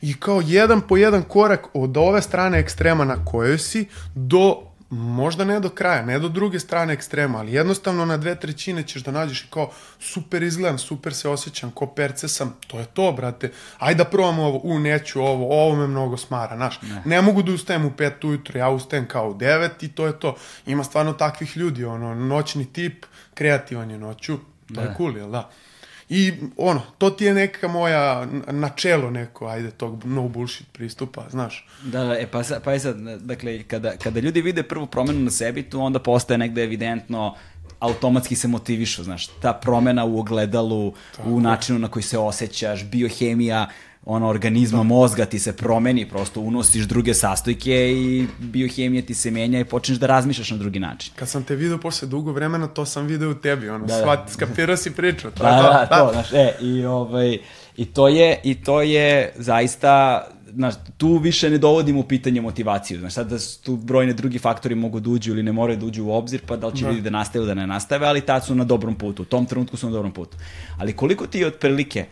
i 0.00 0.14
kao 0.14 0.42
jedan 0.46 0.80
po 0.80 0.96
jedan 0.96 1.22
korak 1.22 1.66
od 1.74 1.96
ove 1.96 2.22
strane 2.22 2.58
ekstrema 2.58 3.04
na 3.04 3.24
kojoj 3.24 3.58
si 3.58 3.88
do 4.14 4.69
možda 4.90 5.44
ne 5.44 5.60
do 5.60 5.68
kraja, 5.68 6.02
ne 6.02 6.18
do 6.18 6.28
druge 6.28 6.60
strane 6.60 6.92
ekstrema, 6.92 7.38
ali 7.38 7.52
jednostavno 7.52 8.04
na 8.04 8.16
dve 8.16 8.34
trećine 8.40 8.82
ćeš 8.82 9.02
da 9.02 9.10
nađeš 9.10 9.44
i 9.44 9.46
kao 9.50 9.70
super 10.00 10.42
izgledam, 10.42 10.78
super 10.78 11.14
se 11.14 11.28
osjećam, 11.28 11.70
ko 11.70 11.86
perce 11.86 12.28
sam, 12.28 12.56
to 12.66 12.78
je 12.78 12.86
to, 12.86 13.12
brate. 13.12 13.52
Ajde 13.78 14.04
da 14.04 14.10
probamo 14.10 14.42
ovo, 14.42 14.60
u, 14.62 14.78
neću 14.78 15.20
ovo, 15.20 15.62
ovo 15.62 15.76
me 15.76 15.86
mnogo 15.86 16.16
smara, 16.16 16.56
znaš. 16.56 16.82
Ne. 16.82 17.02
ne 17.04 17.22
mogu 17.22 17.42
da 17.42 17.52
ustajem 17.52 17.84
u 17.84 17.90
pet 17.90 18.24
ujutro, 18.24 18.58
ja 18.58 18.68
ustajem 18.68 19.08
kao 19.08 19.30
u 19.30 19.34
devet 19.34 19.82
i 19.82 19.88
to 19.88 20.06
je 20.06 20.18
to. 20.18 20.36
Ima 20.66 20.84
stvarno 20.84 21.12
takvih 21.12 21.56
ljudi, 21.56 21.84
ono, 21.84 22.14
noćni 22.14 22.72
tip, 22.72 23.06
kreativan 23.34 23.90
je 23.90 23.98
noću, 23.98 24.38
to 24.74 24.80
ne. 24.80 24.82
je 24.82 24.94
cool, 24.96 25.16
jel 25.16 25.30
da? 25.30 25.50
I 26.10 26.32
ono, 26.56 26.82
to 26.98 27.10
ti 27.10 27.24
je 27.24 27.34
neka 27.34 27.68
moja 27.68 28.26
načelo 28.48 29.10
neko, 29.10 29.46
ajde, 29.46 29.70
tog 29.70 30.04
no 30.04 30.28
bullshit 30.28 30.66
pristupa, 30.72 31.26
znaš. 31.30 31.66
Da, 31.82 32.04
da, 32.04 32.18
e, 32.18 32.26
pa, 32.26 32.42
pa 32.64 32.72
je 32.72 32.80
sad, 32.80 32.96
dakle, 33.00 33.62
kada, 33.62 33.96
kada 33.96 34.20
ljudi 34.20 34.42
vide 34.42 34.62
prvu 34.62 34.86
promenu 34.86 35.20
na 35.20 35.30
sebi, 35.30 35.62
tu 35.62 35.80
onda 35.80 35.98
postaje 35.98 36.38
negde 36.38 36.62
evidentno 36.62 37.34
automatski 37.78 38.36
se 38.36 38.48
motivišu, 38.48 39.04
znaš, 39.04 39.26
ta 39.26 39.52
promena 39.52 40.04
u 40.04 40.18
ogledalu, 40.18 40.94
Tako. 41.16 41.28
u 41.28 41.40
načinu 41.40 41.78
na 41.78 41.88
koji 41.88 42.02
se 42.02 42.18
osjećaš, 42.18 42.84
biohemija, 42.84 43.68
ono, 44.04 44.28
organizma, 44.28 44.82
mozga 44.82 45.24
ti 45.24 45.38
se 45.38 45.56
promeni, 45.56 46.08
prosto 46.08 46.40
unosiš 46.40 46.84
druge 46.84 47.14
sastojke 47.14 47.92
i 47.92 48.26
biohemija 48.38 49.02
ti 49.02 49.14
se 49.14 49.30
menja 49.30 49.60
i 49.60 49.64
počneš 49.64 49.98
da 49.98 50.06
razmišljaš 50.06 50.50
na 50.50 50.56
drugi 50.56 50.78
način. 50.78 51.12
Kad 51.16 51.28
sam 51.28 51.44
te 51.44 51.56
video 51.56 51.78
posle 51.78 52.08
dugo 52.08 52.32
vremena, 52.32 52.66
to 52.66 52.86
sam 52.86 53.06
video 53.06 53.30
u 53.30 53.34
tebi, 53.34 53.68
ono, 53.68 53.86
da, 53.86 54.02
svat, 54.02 54.26
da. 54.26 54.32
skapirao 54.32 54.76
si 54.76 54.90
priču. 54.90 55.30
To 55.30 55.42
da, 55.42 55.62
to, 55.62 55.62
da, 55.62 55.86
da, 55.90 55.98
to, 55.98 56.12
znaš, 56.12 56.32
e, 56.32 56.54
i, 56.60 56.84
ovaj, 56.84 57.38
i 57.76 57.84
to 57.84 58.08
je, 58.08 58.40
i 58.44 58.54
to 58.54 58.82
je 58.82 59.32
zaista, 59.36 60.26
znaš, 60.54 60.74
tu 60.96 61.18
više 61.18 61.50
ne 61.50 61.58
dovodimo 61.58 62.00
u 62.00 62.04
pitanje 62.04 62.40
motivaciju, 62.40 62.98
znaš, 62.98 63.12
sad 63.12 63.28
da 63.28 63.38
su 63.38 63.62
tu 63.62 63.76
brojne 63.76 64.12
drugi 64.12 64.38
faktori 64.38 64.74
mogu 64.74 65.00
da 65.00 65.10
uđu 65.10 65.32
ili 65.32 65.42
ne 65.42 65.52
moraju 65.52 65.78
da 65.78 65.86
uđu 65.86 66.04
u 66.04 66.12
obzir, 66.12 66.40
pa 66.46 66.56
da 66.56 66.66
li 66.66 66.76
će 66.76 66.84
da. 66.84 66.90
ljudi 66.90 67.02
da 67.02 67.10
nastave 67.10 67.46
da 67.46 67.54
ne 67.54 67.66
nastave, 67.66 68.06
ali 68.06 68.20
tad 68.20 68.46
su 68.46 68.54
na 68.54 68.64
dobrom 68.64 68.94
putu, 68.94 69.22
u 69.22 69.26
tom 69.26 69.46
trenutku 69.46 69.76
su 69.76 69.86
na 69.86 69.92
dobrom 69.92 70.12
putu. 70.12 70.36
Ali 70.78 70.96
koliko 70.96 71.26
ti 71.26 71.44
otprilike, 71.44 72.06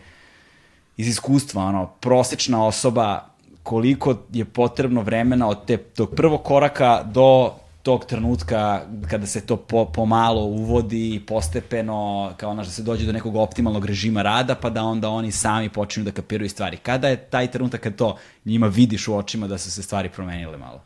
iz 0.99 1.07
iskustva, 1.07 1.63
ono, 1.63 1.85
prosečna 1.99 2.65
osoba, 2.65 3.25
koliko 3.63 4.15
je 4.33 4.45
potrebno 4.45 5.01
vremena 5.01 5.47
od 5.47 5.65
te, 5.65 5.77
tog 5.77 6.15
prvog 6.15 6.43
koraka 6.43 7.03
do 7.03 7.53
tog 7.83 8.05
trenutka 8.05 8.81
kada 9.09 9.25
se 9.25 9.45
to 9.45 9.57
po, 9.57 9.85
pomalo 9.85 10.41
uvodi 10.41 11.23
postepeno, 11.27 12.31
kao 12.37 12.53
znaš, 12.53 12.67
da 12.67 12.73
se 12.73 12.83
dođe 12.83 13.05
do 13.05 13.11
nekog 13.11 13.35
optimalnog 13.35 13.85
režima 13.85 14.21
rada, 14.21 14.55
pa 14.55 14.69
da 14.69 14.83
onda 14.83 15.09
oni 15.09 15.31
sami 15.31 15.69
počinju 15.69 16.05
da 16.05 16.11
kapiraju 16.11 16.49
stvari. 16.49 16.77
Kada 16.77 17.07
je 17.07 17.17
taj 17.17 17.51
trenutak 17.51 17.81
kad 17.81 17.95
to 17.95 18.17
njima 18.45 18.67
vidiš 18.67 19.07
u 19.07 19.15
očima 19.15 19.47
da 19.47 19.57
su 19.57 19.71
se 19.71 19.83
stvari 19.83 20.09
promenile 20.09 20.57
malo? 20.57 20.83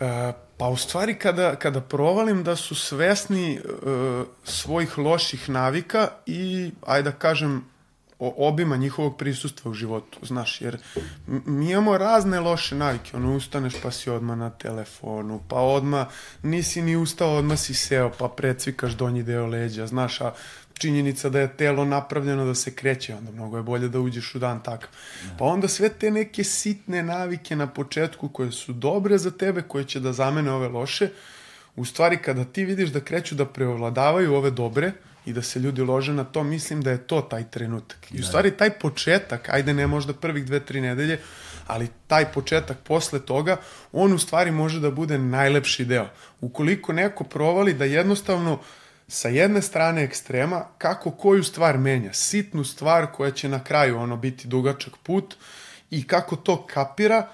E, 0.00 0.32
pa 0.56 0.68
u 0.68 0.76
stvari 0.76 1.14
kada, 1.14 1.56
kada 1.56 1.80
provalim 1.80 2.44
da 2.44 2.56
su 2.56 2.74
svesni 2.74 3.54
e, 3.54 3.60
svojih 4.44 4.98
loših 4.98 5.48
navika 5.48 6.08
i, 6.26 6.70
ajde 6.86 7.10
da 7.10 7.16
kažem, 7.16 7.69
obima 8.20 8.76
njihovog 8.76 9.16
prisustva 9.16 9.70
u 9.70 9.74
životu, 9.74 10.18
znaš, 10.22 10.60
jer 10.60 10.78
mi 11.26 11.70
imamo 11.70 11.98
razne 11.98 12.40
loše 12.40 12.74
navike, 12.74 13.16
ono, 13.16 13.36
ustaneš 13.36 13.74
pa 13.82 13.90
si 13.90 14.10
odmah 14.10 14.38
na 14.38 14.50
telefonu, 14.50 15.40
pa 15.48 15.56
odmah 15.56 16.06
nisi 16.42 16.82
ni 16.82 16.96
ustao, 16.96 17.36
odmah 17.36 17.58
si 17.58 17.74
seo, 17.74 18.10
pa 18.18 18.28
precvikaš 18.28 18.92
donji 18.92 19.22
deo 19.22 19.46
leđa, 19.46 19.86
znaš, 19.86 20.20
a 20.20 20.32
činjenica 20.80 21.28
da 21.28 21.40
je 21.40 21.56
telo 21.56 21.84
napravljeno 21.84 22.44
da 22.44 22.54
se 22.54 22.74
kreće, 22.74 23.14
onda 23.14 23.30
mnogo 23.30 23.56
je 23.56 23.62
bolje 23.62 23.88
da 23.88 24.00
uđeš 24.00 24.34
u 24.34 24.38
dan 24.38 24.62
takav. 24.62 24.88
Pa 25.38 25.44
onda 25.44 25.68
sve 25.68 25.88
te 25.88 26.10
neke 26.10 26.44
sitne 26.44 27.02
navike 27.02 27.56
na 27.56 27.66
početku 27.66 28.28
koje 28.28 28.52
su 28.52 28.72
dobre 28.72 29.18
za 29.18 29.30
tebe, 29.30 29.62
koje 29.62 29.84
će 29.84 30.00
da 30.00 30.12
zamene 30.12 30.52
ove 30.52 30.68
loše, 30.68 31.08
u 31.76 31.84
stvari 31.84 32.16
kada 32.16 32.44
ti 32.44 32.64
vidiš 32.64 32.90
da 32.90 33.00
kreću 33.00 33.34
da 33.34 33.44
preovladavaju 33.46 34.34
ove 34.34 34.50
dobre, 34.50 34.92
i 35.26 35.32
da 35.32 35.42
se 35.42 35.60
ljudi 35.60 35.82
lože 35.82 36.12
na 36.12 36.24
to, 36.24 36.42
mislim 36.42 36.82
da 36.82 36.90
je 36.90 37.06
to 37.06 37.20
taj 37.20 37.50
trenutak. 37.50 38.12
I 38.12 38.16
u 38.16 38.20
da. 38.20 38.26
stvari 38.26 38.50
taj 38.50 38.70
početak, 38.70 39.48
ajde 39.48 39.74
ne 39.74 39.86
možda 39.86 40.12
prvih 40.12 40.44
dve, 40.44 40.60
tri 40.60 40.80
nedelje, 40.80 41.18
ali 41.66 41.88
taj 42.06 42.32
početak 42.32 42.78
posle 42.84 43.20
toga, 43.20 43.56
on 43.92 44.12
u 44.12 44.18
stvari 44.18 44.50
može 44.50 44.80
da 44.80 44.90
bude 44.90 45.18
najlepši 45.18 45.84
deo. 45.84 46.08
Ukoliko 46.40 46.92
neko 46.92 47.24
provali 47.24 47.74
da 47.74 47.84
jednostavno 47.84 48.58
sa 49.08 49.28
jedne 49.28 49.62
strane 49.62 50.04
ekstrema, 50.04 50.64
kako 50.78 51.10
koju 51.10 51.44
stvar 51.44 51.78
menja, 51.78 52.12
sitnu 52.12 52.64
stvar 52.64 53.06
koja 53.12 53.30
će 53.30 53.48
na 53.48 53.64
kraju 53.64 53.98
ono 53.98 54.16
biti 54.16 54.48
dugačak 54.48 54.92
put 55.02 55.34
i 55.90 56.06
kako 56.06 56.36
to 56.36 56.66
kapira, 56.66 57.28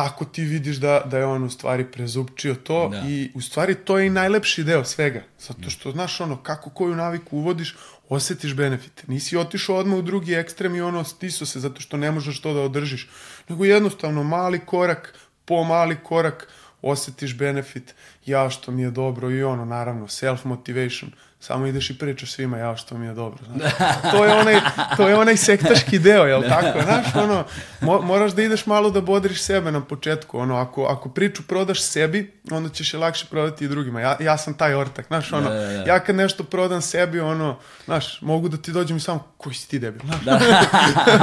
tako 0.00 0.24
ti 0.24 0.42
vidiš 0.44 0.76
da, 0.76 1.02
da 1.04 1.18
je 1.18 1.26
on 1.26 1.44
u 1.44 1.50
stvari 1.50 1.84
prezupčio 1.84 2.54
to 2.54 2.88
da. 2.88 3.02
i 3.08 3.30
u 3.34 3.40
stvari 3.40 3.74
to 3.74 3.98
je 3.98 4.06
i 4.06 4.10
najlepši 4.10 4.64
deo 4.64 4.84
svega. 4.84 5.22
Zato 5.38 5.70
što, 5.70 5.92
znaš, 5.92 6.20
ono, 6.20 6.42
kako 6.42 6.70
koju 6.70 6.96
naviku 6.96 7.36
uvodiš, 7.36 7.76
osetiš 8.08 8.54
benefite. 8.54 9.02
Nisi 9.06 9.36
otišao 9.36 9.76
odmah 9.76 9.98
u 9.98 10.02
drugi 10.02 10.34
ekstrem 10.34 10.74
i 10.74 10.80
ono, 10.80 11.04
stiso 11.04 11.46
se 11.46 11.60
zato 11.60 11.80
što 11.80 11.96
ne 11.96 12.10
možeš 12.10 12.40
to 12.40 12.54
da 12.54 12.60
održiš. 12.60 13.08
Nego 13.48 13.64
jednostavno 13.64 14.22
mali 14.22 14.58
korak 14.58 15.14
po 15.44 15.64
mali 15.64 15.96
korak 16.04 16.48
osetiš 16.82 17.36
benefit, 17.36 17.94
ja 18.26 18.50
što 18.50 18.72
mi 18.72 18.82
je 18.82 18.90
dobro 18.90 19.30
i 19.30 19.42
ono, 19.42 19.64
naravno, 19.64 20.06
self-motivation 20.06 21.08
samo 21.40 21.66
ideš 21.66 21.90
i 21.90 21.98
pričaš 21.98 22.32
svima 22.32 22.58
ja 22.58 22.76
što 22.76 22.98
mi 22.98 23.06
je 23.06 23.14
dobro. 23.14 23.38
Znaš. 23.46 23.72
To, 24.10 24.24
je 24.24 24.34
onaj, 24.34 24.60
to 24.96 25.08
je 25.08 25.16
onaj 25.16 25.36
sektaški 25.36 25.98
deo, 25.98 26.24
jel 26.24 26.42
tako? 26.48 26.82
Znaš, 26.82 27.14
ono, 27.14 27.44
mo, 27.80 28.00
moraš 28.00 28.32
da 28.32 28.42
ideš 28.42 28.66
malo 28.66 28.90
da 28.90 29.00
bodriš 29.00 29.42
sebe 29.42 29.72
na 29.72 29.80
početku. 29.84 30.38
Ono, 30.38 30.56
ako, 30.56 30.84
ako 30.84 31.08
priču 31.08 31.42
prodaš 31.42 31.82
sebi, 31.82 32.32
onda 32.50 32.68
ćeš 32.68 32.94
je 32.94 33.00
lakše 33.00 33.26
prodati 33.30 33.64
i 33.64 33.68
drugima. 33.68 34.00
Ja, 34.00 34.16
ja 34.20 34.38
sam 34.38 34.54
taj 34.54 34.74
ortak, 34.74 35.06
znaš, 35.06 35.32
ono, 35.32 35.50
da, 35.50 35.54
da, 35.54 35.66
da. 35.66 35.84
ja 35.92 36.00
kad 36.00 36.16
nešto 36.16 36.44
prodam 36.44 36.82
sebi, 36.82 37.20
ono, 37.20 37.58
znaš, 37.84 38.22
mogu 38.22 38.48
da 38.48 38.56
ti 38.56 38.72
dođem 38.72 38.96
i 38.96 39.00
samo, 39.00 39.24
koji 39.36 39.54
si 39.54 39.68
ti 39.68 39.78
debil, 39.78 40.00
znaš. 40.22 40.22
Da. 40.24 40.40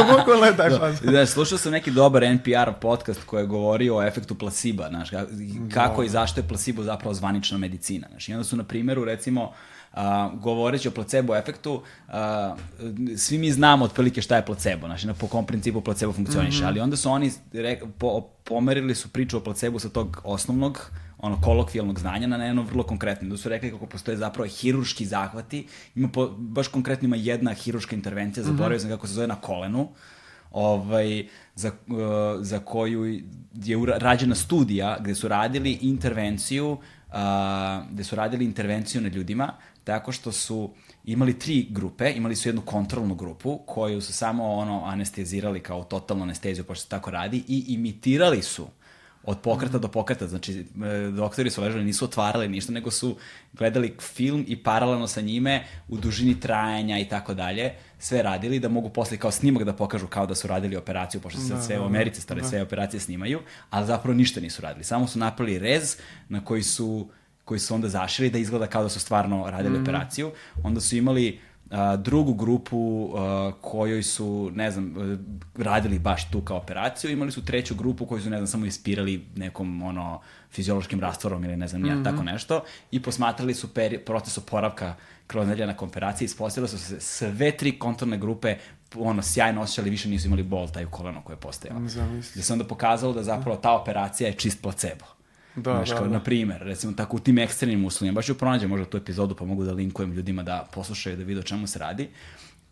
mogu 0.11 0.41
da 0.41 0.51
daj 0.51 0.69
šansu. 0.69 1.05
Da, 1.05 1.25
slušao 1.25 1.57
sam 1.57 1.71
neki 1.71 1.91
dobar 1.91 2.23
NPR 2.23 2.71
podcast 2.81 3.23
koji 3.25 3.41
je 3.41 3.47
govorio 3.47 3.97
o 3.97 4.03
efektu 4.03 4.35
plasiba, 4.35 4.87
znaš, 4.89 5.09
kako 5.73 6.01
da. 6.01 6.05
i 6.05 6.09
zašto 6.09 6.39
je 6.39 6.47
plasibo 6.47 6.83
zapravo 6.83 7.13
zvanična 7.13 7.57
medicina, 7.57 8.07
znaš. 8.09 8.29
I 8.29 8.33
onda 8.33 8.43
su, 8.43 8.57
na 8.57 8.63
primjeru, 8.63 9.05
recimo, 9.05 9.53
a, 9.97 10.29
govoreći 10.41 10.87
o 10.87 10.91
placebo 10.91 11.35
efektu, 11.35 11.81
a, 12.07 12.55
svi 13.17 13.37
mi 13.37 13.51
znamo 13.51 13.85
otprilike 13.85 14.21
šta 14.21 14.35
je 14.35 14.45
placebo, 14.45 14.87
znači 14.87 15.07
na 15.07 15.13
po 15.13 15.27
kom 15.27 15.45
principu 15.45 15.81
placebo 15.81 16.13
funkcioniše, 16.13 16.57
mm 16.57 16.61
-hmm. 16.63 16.67
ali 16.67 16.79
onda 16.79 16.97
su 16.97 17.09
oni 17.09 17.31
re, 17.53 17.79
po, 17.97 18.21
pomerili 18.43 18.95
su 18.95 19.09
priču 19.09 19.37
o 19.37 19.39
placebu 19.39 19.79
sa 19.79 19.89
tog 19.89 20.21
osnovnog 20.23 20.91
ono 21.17 21.41
kolokvijalnog 21.41 21.99
znanja 21.99 22.27
na 22.27 22.45
jedno 22.45 22.61
vrlo 22.61 22.83
konkretno. 22.83 23.29
Da 23.29 23.37
su 23.37 23.49
rekli 23.49 23.71
kako 23.71 23.85
postoje 23.85 24.17
zapravo 24.17 24.49
hirurški 24.49 25.05
zahvati, 25.05 25.67
ima 25.95 26.07
po, 26.07 26.27
baš 26.27 26.67
konkretno 26.67 27.05
ima 27.05 27.15
jedna 27.15 27.53
hiruška 27.53 27.95
intervencija, 27.95 28.43
mhm. 28.43 28.51
zaboravio 28.51 28.75
mm 28.75 28.79
-hmm. 28.79 28.81
sam 28.81 28.89
kako 28.91 29.07
se 29.07 29.13
zove 29.13 29.27
na 29.27 29.35
kolenu, 29.35 29.89
ovaj, 30.51 31.27
za, 31.55 31.71
uh, 31.87 31.97
za 32.39 32.59
koju 32.59 33.05
je 33.53 33.77
rađena 33.97 34.35
studija 34.35 34.97
gde 34.99 35.15
su 35.15 35.27
radili 35.27 35.71
intervenciju 35.81 36.71
uh, 36.71 36.79
gde 37.89 38.03
su 38.03 38.15
radili 38.15 38.45
intervenciju 38.45 39.01
na 39.01 39.07
ljudima 39.07 39.53
tako 39.83 40.11
što 40.11 40.31
su 40.31 40.73
imali 41.05 41.39
tri 41.39 41.67
grupe, 41.69 42.11
imali 42.15 42.35
su 42.35 42.49
jednu 42.49 42.61
kontrolnu 42.61 43.15
grupu 43.15 43.57
koju 43.65 44.01
su 44.01 44.13
samo 44.13 44.53
ono 44.53 44.85
anestezirali 44.85 45.59
kao 45.59 45.83
totalnu 45.83 46.23
anesteziju, 46.23 46.63
pošto 46.63 46.83
se 46.83 46.89
tako 46.89 47.11
radi, 47.11 47.43
i 47.47 47.65
imitirali 47.67 48.41
su 48.41 48.67
od 49.27 49.39
pokreta 49.41 49.77
do 49.77 49.87
pokreta. 49.87 50.27
Znači, 50.27 50.59
e, 50.59 51.11
doktori 51.11 51.49
su 51.49 51.61
ležali, 51.61 51.83
nisu 51.83 52.05
otvarali 52.05 52.47
ništa, 52.47 52.71
nego 52.71 52.91
su 52.91 53.15
gledali 53.53 53.95
film 53.99 54.45
i 54.47 54.63
paralelno 54.63 55.07
sa 55.07 55.21
njime 55.21 55.65
u 55.87 55.97
dužini 55.97 56.39
trajanja 56.39 56.99
i 56.99 57.09
tako 57.09 57.33
dalje, 57.33 57.73
sve 57.99 58.21
radili 58.21 58.59
da 58.59 58.69
mogu 58.69 58.89
posle 58.89 59.17
kao 59.17 59.31
snimak 59.31 59.63
da 59.63 59.73
pokažu 59.73 60.07
kao 60.07 60.25
da 60.25 60.35
su 60.35 60.47
radili 60.47 60.75
operaciju, 60.75 61.21
pošto 61.21 61.41
se 61.41 61.53
da, 61.53 61.61
sve 61.61 61.75
da, 61.75 61.81
u 61.81 61.85
Americi 61.85 62.21
stare 62.21 62.41
da. 62.41 62.47
sve 62.47 62.61
operacije 62.61 62.99
snimaju, 62.99 63.39
ali 63.69 63.87
zapravo 63.87 64.17
ništa 64.17 64.39
nisu 64.39 64.61
radili. 64.61 64.83
Samo 64.83 65.07
su 65.07 65.19
napravili 65.19 65.59
rez 65.59 65.97
na 66.29 66.45
koji 66.45 66.63
su 66.63 67.09
koji 67.45 67.59
su 67.59 67.75
onda 67.75 67.89
zašili 67.89 68.29
da 68.29 68.37
izgleda 68.37 68.67
kao 68.67 68.83
da 68.83 68.89
su 68.89 68.99
stvarno 68.99 69.49
radili 69.49 69.79
mm. 69.79 69.81
operaciju. 69.81 70.31
Onda 70.63 70.81
su 70.81 70.95
imali 70.95 71.39
a, 71.71 71.95
drugu 71.95 72.33
grupu 72.33 73.11
a, 73.15 73.51
kojoj 73.61 74.03
su, 74.03 74.51
ne 74.55 74.71
znam, 74.71 74.95
radili 75.57 75.99
baš 75.99 76.31
tu 76.31 76.41
kao 76.41 76.57
operaciju, 76.57 77.11
imali 77.11 77.31
su 77.31 77.45
treću 77.45 77.75
grupu 77.75 78.05
koju 78.05 78.21
su, 78.21 78.29
ne 78.29 78.37
znam, 78.37 78.47
samo 78.47 78.65
ispirali 78.65 79.25
nekom, 79.35 79.81
ono, 79.81 80.21
fiziološkim 80.51 80.99
rastvorom 80.99 81.43
ili 81.43 81.57
ne 81.57 81.67
znam, 81.67 81.81
nija, 81.81 81.95
mm 81.95 81.99
-hmm. 81.99 82.03
tako 82.03 82.23
nešto 82.23 82.63
i 82.91 83.01
posmatrali 83.01 83.53
su 83.53 83.73
peri, 83.73 83.97
proces 83.97 84.37
oporavka 84.37 84.95
kroz 85.27 85.47
nedelja 85.47 85.65
na 85.67 85.77
konferaciji, 85.77 86.25
ispostavilo 86.25 86.67
su 86.67 86.77
se 86.77 86.99
sve 86.99 87.51
tri 87.51 87.79
kontrolne 87.79 88.17
grupe 88.17 88.57
ono, 88.95 89.21
sjajno 89.21 89.61
osjećali, 89.61 89.89
više 89.89 90.09
nisu 90.09 90.27
imali 90.27 90.43
bol 90.43 90.69
taj 90.69 90.85
u 90.85 90.89
koleno 90.89 91.21
koje 91.21 91.37
je. 91.63 91.71
Gde 92.33 92.43
se 92.43 92.53
onda 92.53 92.65
pokazalo 92.65 93.13
da 93.13 93.23
zapravo 93.23 93.57
ta 93.57 93.71
operacija 93.71 94.27
je 94.27 94.33
čist 94.33 94.61
placebo. 94.61 95.16
Da, 95.57 95.71
Znaš, 95.75 95.89
da, 95.89 95.95
kao, 95.95 96.07
da. 96.07 96.13
na 96.13 96.23
primer, 96.23 96.61
recimo 96.61 96.93
tako 96.93 97.17
u 97.17 97.19
tim 97.19 97.37
ekstremnim 97.37 97.85
uslovima, 97.85 98.15
baš 98.15 98.25
ću 98.25 98.37
pronađem 98.37 98.69
možda 98.69 98.85
tu 98.85 98.97
epizodu 98.97 99.35
pa 99.35 99.45
mogu 99.45 99.63
da 99.63 99.71
linkujem 99.71 100.13
ljudima 100.13 100.43
da 100.43 100.67
poslušaju 100.73 101.17
da 101.17 101.23
vide 101.23 101.39
o 101.39 101.43
čemu 101.43 101.67
se 101.67 101.79
radi, 101.79 102.09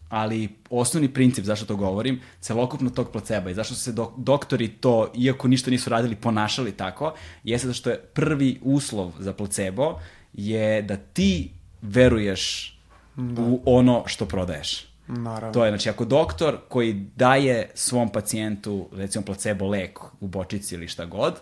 ali 0.09 0.49
osnovni 0.69 1.13
princip 1.13 1.45
zašto 1.45 1.65
to 1.65 1.75
govorim, 1.75 2.21
celokupno 2.39 2.89
tog 2.89 3.11
placeba 3.11 3.49
i 3.49 3.53
zašto 3.53 3.75
su 3.75 3.81
se 3.81 3.91
dok, 3.91 4.17
doktori 4.17 4.67
to, 4.67 5.11
iako 5.17 5.47
ništa 5.47 5.71
nisu 5.71 5.89
radili, 5.89 6.15
ponašali 6.15 6.71
tako, 6.71 7.13
jeste 7.43 7.67
da 7.67 7.73
što 7.73 7.89
je 7.89 7.97
prvi 7.97 8.59
uslov 8.61 9.11
za 9.19 9.33
placebo 9.33 9.99
je 10.33 10.81
da 10.81 10.97
ti 10.97 11.51
veruješ 11.81 12.77
da. 13.15 13.41
u 13.41 13.61
ono 13.65 14.03
što 14.05 14.25
prodaješ. 14.25 14.87
Naravno. 15.07 15.53
To 15.53 15.65
je, 15.65 15.71
znači, 15.71 15.89
ako 15.89 16.05
doktor 16.05 16.57
koji 16.69 16.93
daje 17.15 17.69
svom 17.73 18.09
pacijentu, 18.09 18.89
recimo 18.93 19.25
placebo 19.25 19.67
lek 19.67 19.99
u 20.19 20.27
bočici 20.27 20.75
ili 20.75 20.87
šta 20.87 21.05
god, 21.05 21.33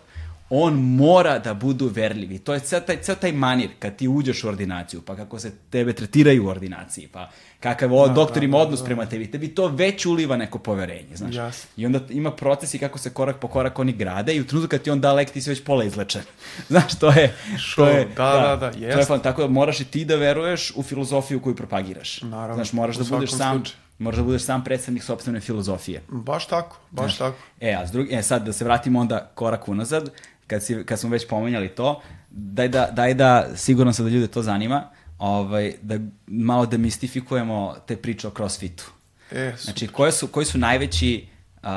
on 0.50 0.74
mora 0.74 1.38
da 1.38 1.54
budu 1.54 1.88
verljiv. 1.88 2.32
I 2.32 2.38
to 2.38 2.54
je 2.54 2.60
ceo 2.60 2.80
taj, 2.80 3.02
ceo 3.02 3.14
taj 3.14 3.32
manir 3.32 3.70
kad 3.78 3.96
ti 3.96 4.08
uđeš 4.08 4.44
u 4.44 4.48
ordinaciju, 4.48 5.02
pa 5.02 5.16
kako 5.16 5.38
se 5.38 5.52
tebe 5.70 5.92
tretiraju 5.92 6.44
u 6.46 6.48
ordinaciji, 6.48 7.08
pa 7.12 7.30
kakav 7.60 7.90
da, 7.90 8.12
doktor 8.12 8.40
da, 8.40 8.44
ima 8.44 8.56
da, 8.56 8.62
odnos 8.62 8.80
da, 8.80 8.86
prema 8.86 9.06
tebi, 9.06 9.30
tebi 9.30 9.48
to 9.48 9.68
već 9.68 10.06
uliva 10.06 10.36
neko 10.36 10.58
poverenje, 10.58 11.16
znaš. 11.16 11.34
Yes. 11.34 11.64
I 11.76 11.86
onda 11.86 12.00
ima 12.10 12.30
proces 12.30 12.74
i 12.74 12.78
kako 12.78 12.98
se 12.98 13.10
korak 13.10 13.36
po 13.36 13.48
korak 13.48 13.78
oni 13.78 13.92
grade 13.92 14.34
i 14.34 14.40
u 14.40 14.46
trenutku 14.46 14.70
kad 14.70 14.82
ti 14.82 14.90
on 14.90 15.00
da 15.00 15.12
lek, 15.12 15.30
ti 15.30 15.42
si 15.42 15.50
već 15.50 15.64
pola 15.64 15.84
izlečen. 15.84 16.22
znaš, 16.68 16.98
to 16.98 17.10
je... 17.10 17.34
Što? 17.58 17.84
To 17.84 17.90
je, 17.90 18.08
da, 18.16 18.32
da, 18.32 18.56
da, 18.56 18.66
jest. 18.66 18.94
To 18.94 18.98
je 18.98 19.04
fan, 19.04 19.20
tako 19.20 19.42
da 19.42 19.48
moraš 19.48 19.80
i 19.80 19.84
ti 19.84 20.04
da 20.04 20.16
veruješ 20.16 20.72
u 20.76 20.82
filozofiju 20.82 21.40
koju 21.40 21.56
propagiraš. 21.56 22.22
Naravno, 22.22 22.54
znaš, 22.54 22.72
moraš 22.72 22.96
da 22.96 23.04
budeš 23.04 23.30
sam... 23.30 23.56
Slučaju 23.56 23.84
Moraš 23.98 24.16
da 24.18 24.22
budeš 24.24 24.42
sam 24.42 24.64
predstavnik 24.64 25.02
sobstvene 25.02 25.40
filozofije. 25.40 26.02
Baš 26.08 26.46
tako, 26.46 26.76
baš 26.90 27.04
Znaš, 27.04 27.18
tako. 27.18 27.36
E, 27.60 27.74
a 27.74 27.86
s 27.86 27.90
drugi, 27.90 28.14
e, 28.14 28.22
sad 28.22 28.44
da 28.44 28.52
se 28.52 28.64
vratimo 28.64 29.00
onda 29.00 29.30
korak 29.34 29.68
unazad, 29.68 30.10
kad, 30.46 30.62
si, 30.62 30.84
kad 30.84 31.00
smo 31.00 31.10
već 31.10 31.28
pomenjali 31.28 31.68
to, 31.68 32.02
daj 32.30 32.68
da, 32.68 32.88
daj 32.92 33.14
da 33.14 33.46
sigurno 33.56 33.92
se 33.92 34.02
da 34.02 34.08
ljude 34.08 34.26
to 34.26 34.42
zanima, 34.42 34.90
ovaj, 35.18 35.74
da 35.82 35.98
malo 36.26 36.66
demistifikujemo 36.66 37.74
te 37.86 37.96
priče 37.96 38.28
o 38.28 38.30
crossfitu. 38.30 38.90
E, 39.30 39.54
znači, 39.60 39.88
koje 39.88 40.12
su, 40.12 40.26
koji 40.26 40.46
su 40.46 40.58
najveći 40.58 41.26
uh, 41.62 41.68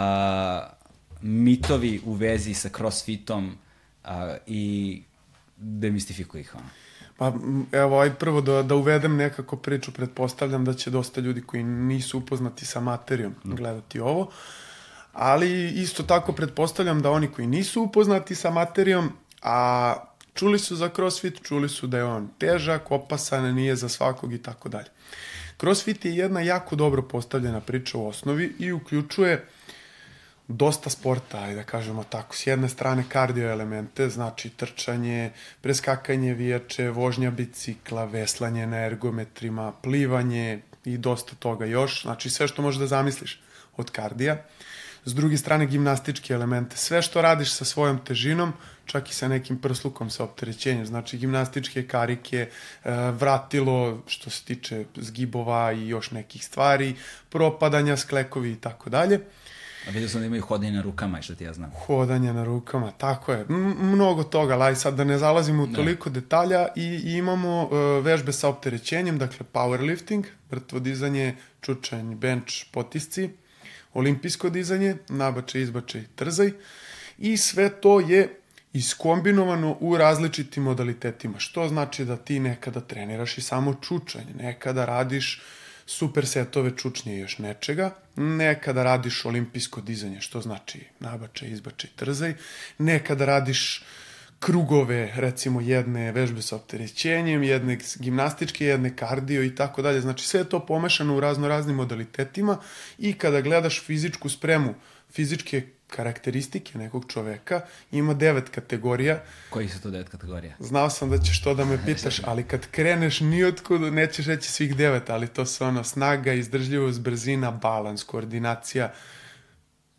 mitovi 1.21 2.01
u 2.05 2.13
vezi 2.13 2.53
sa 2.53 2.69
crossfitom 2.69 3.57
uh, 4.03 4.09
i 4.45 5.01
demistifikuj 5.57 6.41
ih? 6.41 6.55
Ono? 6.55 6.69
Pa 7.17 7.33
evo, 7.71 7.99
aj 7.99 8.13
prvo 8.13 8.41
da, 8.41 8.63
da 8.63 8.75
uvedem 8.75 9.15
nekako 9.15 9.55
priču, 9.55 9.91
pretpostavljam 9.91 10.65
da 10.65 10.73
će 10.73 10.89
dosta 10.89 11.21
ljudi 11.21 11.41
koji 11.41 11.63
nisu 11.63 12.17
upoznati 12.17 12.65
sa 12.65 12.79
materijom 12.79 13.35
mm. 13.45 13.55
gledati 13.55 13.99
ovo, 13.99 14.31
ali 15.17 15.69
isto 15.69 16.03
tako 16.03 16.33
pretpostavljam 16.33 17.01
da 17.01 17.11
oni 17.11 17.27
koji 17.27 17.47
nisu 17.47 17.81
upoznati 17.81 18.35
sa 18.35 18.49
materijom, 18.49 19.11
a 19.41 19.95
čuli 20.33 20.59
su 20.59 20.75
za 20.75 20.89
crossfit, 20.89 21.41
čuli 21.43 21.69
su 21.69 21.87
da 21.87 21.97
je 21.97 22.03
on 22.03 22.29
težak, 22.37 22.91
opasan, 22.91 23.55
nije 23.55 23.75
za 23.75 23.89
svakog 23.89 24.33
i 24.33 24.41
tako 24.41 24.69
dalje. 24.69 24.89
Crossfit 25.59 26.05
je 26.05 26.15
jedna 26.15 26.41
jako 26.41 26.75
dobro 26.75 27.01
postavljena 27.01 27.61
priča 27.61 27.97
u 27.97 28.07
osnovi 28.07 28.55
i 28.59 28.71
uključuje 28.71 29.47
dosta 30.47 30.89
sporta, 30.89 31.39
ajde 31.39 31.55
da 31.55 31.63
kažemo 31.63 32.03
tako. 32.03 32.35
S 32.35 32.47
jedne 32.47 32.69
strane 32.69 33.03
kardio 33.09 33.51
elemente, 33.51 34.09
znači 34.09 34.49
trčanje, 34.49 35.31
preskakanje 35.61 36.33
vijače, 36.33 36.89
vožnja 36.89 37.31
bicikla, 37.31 38.05
veslanje 38.05 38.67
na 38.67 38.85
ergometrima, 38.85 39.71
plivanje 39.81 40.61
i 40.85 40.97
dosta 40.97 41.35
toga 41.39 41.65
još. 41.65 42.01
Znači 42.01 42.29
sve 42.29 42.47
što 42.47 42.61
možeš 42.61 42.79
da 42.79 42.87
zamisliš 42.87 43.41
od 43.77 43.91
kardija. 43.91 44.43
S 45.07 45.13
druge 45.15 45.37
strane 45.37 45.65
gimnastičke 45.65 46.33
elemente. 46.33 46.77
Sve 46.77 47.01
što 47.01 47.21
radiš 47.21 47.51
sa 47.53 47.65
svojom 47.65 47.99
težinom, 48.05 48.53
čak 48.85 49.09
i 49.09 49.13
sa 49.13 49.27
nekim 49.27 49.57
prslukom 49.57 50.09
sa 50.09 50.23
opterećenjem. 50.23 50.85
Znači 50.85 51.17
gimnastičke 51.17 51.87
karike, 51.87 52.49
e, 52.83 52.91
vratilo 53.11 54.03
što 54.07 54.29
se 54.29 54.43
tiče 54.43 54.85
zgibova 54.95 55.71
i 55.71 55.87
još 55.87 56.11
nekih 56.11 56.45
stvari, 56.45 56.95
propadanja, 57.29 57.97
sklekovi 57.97 58.51
i 58.51 58.55
tako 58.55 58.89
dalje. 58.89 59.19
A 59.87 59.91
vidio 59.91 60.09
sam 60.09 60.21
da 60.21 60.27
imaju 60.27 60.41
hodanje 60.41 60.71
na 60.71 60.81
rukama 60.81 61.21
što 61.21 61.35
ti 61.35 61.43
ja 61.43 61.53
znam. 61.53 61.71
Hodanje 61.85 62.33
na 62.33 62.43
rukama, 62.43 62.91
tako 62.91 63.31
je. 63.31 63.45
M 63.49 63.75
mnogo 63.93 64.23
toga, 64.23 64.55
laj 64.55 64.75
sad 64.75 64.93
da 64.93 65.03
ne 65.03 65.17
zalazimo 65.17 65.63
u 65.63 65.67
toliko 65.67 66.09
ne. 66.09 66.13
detalja 66.13 66.67
i, 66.75 66.83
i 66.83 67.13
imamo 67.17 67.63
uh, 67.63 68.05
vežbe 68.05 68.33
sa 68.33 68.49
opterećenjem, 68.49 69.17
dakle 69.17 69.45
powerlifting, 69.53 70.23
mrtvo 70.51 70.79
dizanje, 70.79 71.35
čučanj, 71.61 72.15
bench, 72.15 72.53
potisci, 72.71 73.29
olimpijsko 73.93 74.49
dizanje, 74.49 74.95
nabače, 75.09 75.61
izbače 75.61 75.99
i 75.99 76.07
trzaj. 76.15 76.51
I 77.17 77.37
sve 77.37 77.69
to 77.81 77.99
je 77.99 78.39
iskombinovano 78.73 79.77
u 79.79 79.97
različitim 79.97 80.63
modalitetima, 80.63 81.39
što 81.39 81.67
znači 81.67 82.05
da 82.05 82.17
ti 82.17 82.39
nekada 82.39 82.81
treniraš 82.81 83.37
i 83.37 83.41
samo 83.41 83.75
čučanje, 83.81 84.33
nekada 84.39 84.85
radiš 84.85 85.41
super 85.85 86.27
setove 86.27 86.71
čučnje 86.77 87.15
i 87.15 87.19
još 87.19 87.37
nečega, 87.37 87.95
nekada 88.15 88.83
radiš 88.83 89.25
olimpijsko 89.25 89.81
dizanje, 89.81 90.21
što 90.21 90.41
znači 90.41 90.79
nabačaj, 90.99 91.49
izbačaj, 91.49 91.89
trzaj, 91.95 92.33
nekada 92.77 93.25
radiš 93.25 93.83
krugove, 94.39 95.11
recimo 95.15 95.61
jedne 95.61 96.11
vežbe 96.11 96.41
sa 96.41 96.55
opterećenjem, 96.55 97.43
jedne 97.43 97.77
gimnastičke, 97.99 98.65
jedne 98.65 98.95
kardio 98.95 99.43
i 99.43 99.55
tako 99.55 99.81
dalje. 99.81 100.01
Znači 100.01 100.27
sve 100.27 100.39
je 100.39 100.49
to 100.49 100.65
pomešano 100.65 101.15
u 101.15 101.19
razno 101.19 101.47
raznim 101.47 101.75
modalitetima 101.75 102.57
i 102.97 103.13
kada 103.13 103.41
gledaš 103.41 103.83
fizičku 103.85 104.29
spremu, 104.29 104.73
fizičke 105.11 105.63
karakteristike 105.87 106.77
nekog 106.77 107.05
čoveka, 107.07 107.61
ima 107.91 108.13
devet 108.13 108.49
kategorija. 108.49 109.23
Koji 109.49 109.69
su 109.69 109.81
to 109.81 109.89
devet 109.89 110.09
kategorija? 110.09 110.55
Znao 110.59 110.89
sam 110.89 111.09
da 111.09 111.17
ćeš 111.17 111.41
to 111.41 111.53
da 111.53 111.65
me 111.65 111.79
pitaš, 111.85 112.21
ali 112.23 112.43
kad 112.43 112.67
kreneš 112.71 113.19
nijotkud 113.19 113.81
nećeš 113.81 114.25
reći 114.25 114.51
svih 114.51 114.75
devet, 114.75 115.09
ali 115.09 115.27
to 115.27 115.45
su 115.45 115.65
ono 115.65 115.83
snaga, 115.83 116.33
izdržljivost, 116.33 117.01
brzina, 117.01 117.51
balans, 117.51 118.03
koordinacija 118.03 118.93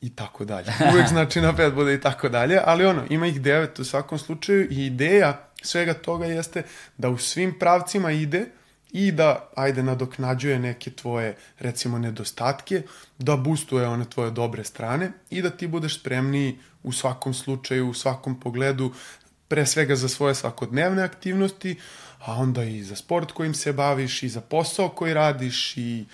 i 0.01 0.11
tako 0.11 0.45
dalje. 0.45 0.73
Uvek 0.93 1.09
znači 1.15 1.41
na 1.41 1.57
pet 1.57 1.75
bude 1.75 1.95
i 1.95 2.01
tako 2.01 2.29
dalje, 2.29 2.61
ali 2.65 2.85
ono, 2.87 3.05
ima 3.11 3.27
ih 3.27 3.41
devet 3.41 3.79
u 3.79 3.85
svakom 3.85 4.19
slučaju 4.19 4.69
i 4.71 4.87
ideja 4.87 5.49
svega 5.63 5.95
toga 5.95 6.27
jeste 6.27 6.63
da 6.99 7.09
u 7.09 7.19
svim 7.19 7.59
pravcima 7.59 8.11
ide 8.11 8.47
i 8.93 9.13
da, 9.13 9.49
ajde, 9.55 9.83
nadoknađuje 9.83 10.59
neke 10.59 10.91
tvoje, 10.91 11.37
recimo, 11.59 11.99
nedostatke, 11.99 12.83
da 13.19 13.37
boostuje 13.37 13.89
one 13.89 14.05
tvoje 14.05 14.31
dobre 14.31 14.65
strane 14.65 15.13
i 15.31 15.43
da 15.43 15.51
ti 15.51 15.67
budeš 15.67 16.01
spremniji 16.01 16.59
u 16.83 16.93
svakom 16.93 17.35
slučaju, 17.35 17.91
u 17.91 17.95
svakom 17.95 18.41
pogledu, 18.41 18.93
pre 19.49 19.67
svega 19.67 19.97
za 19.97 20.09
svoje 20.09 20.35
svakodnevne 20.35 21.03
aktivnosti, 21.03 21.77
a 22.19 22.35
onda 22.35 22.65
i 22.65 22.83
za 22.83 22.97
sport 22.97 23.33
kojim 23.33 23.55
se 23.55 23.73
baviš 23.73 24.23
i 24.23 24.29
za 24.29 24.41
posao 24.41 24.89
koji 24.89 25.15
radiš 25.15 25.77
i 25.77 26.07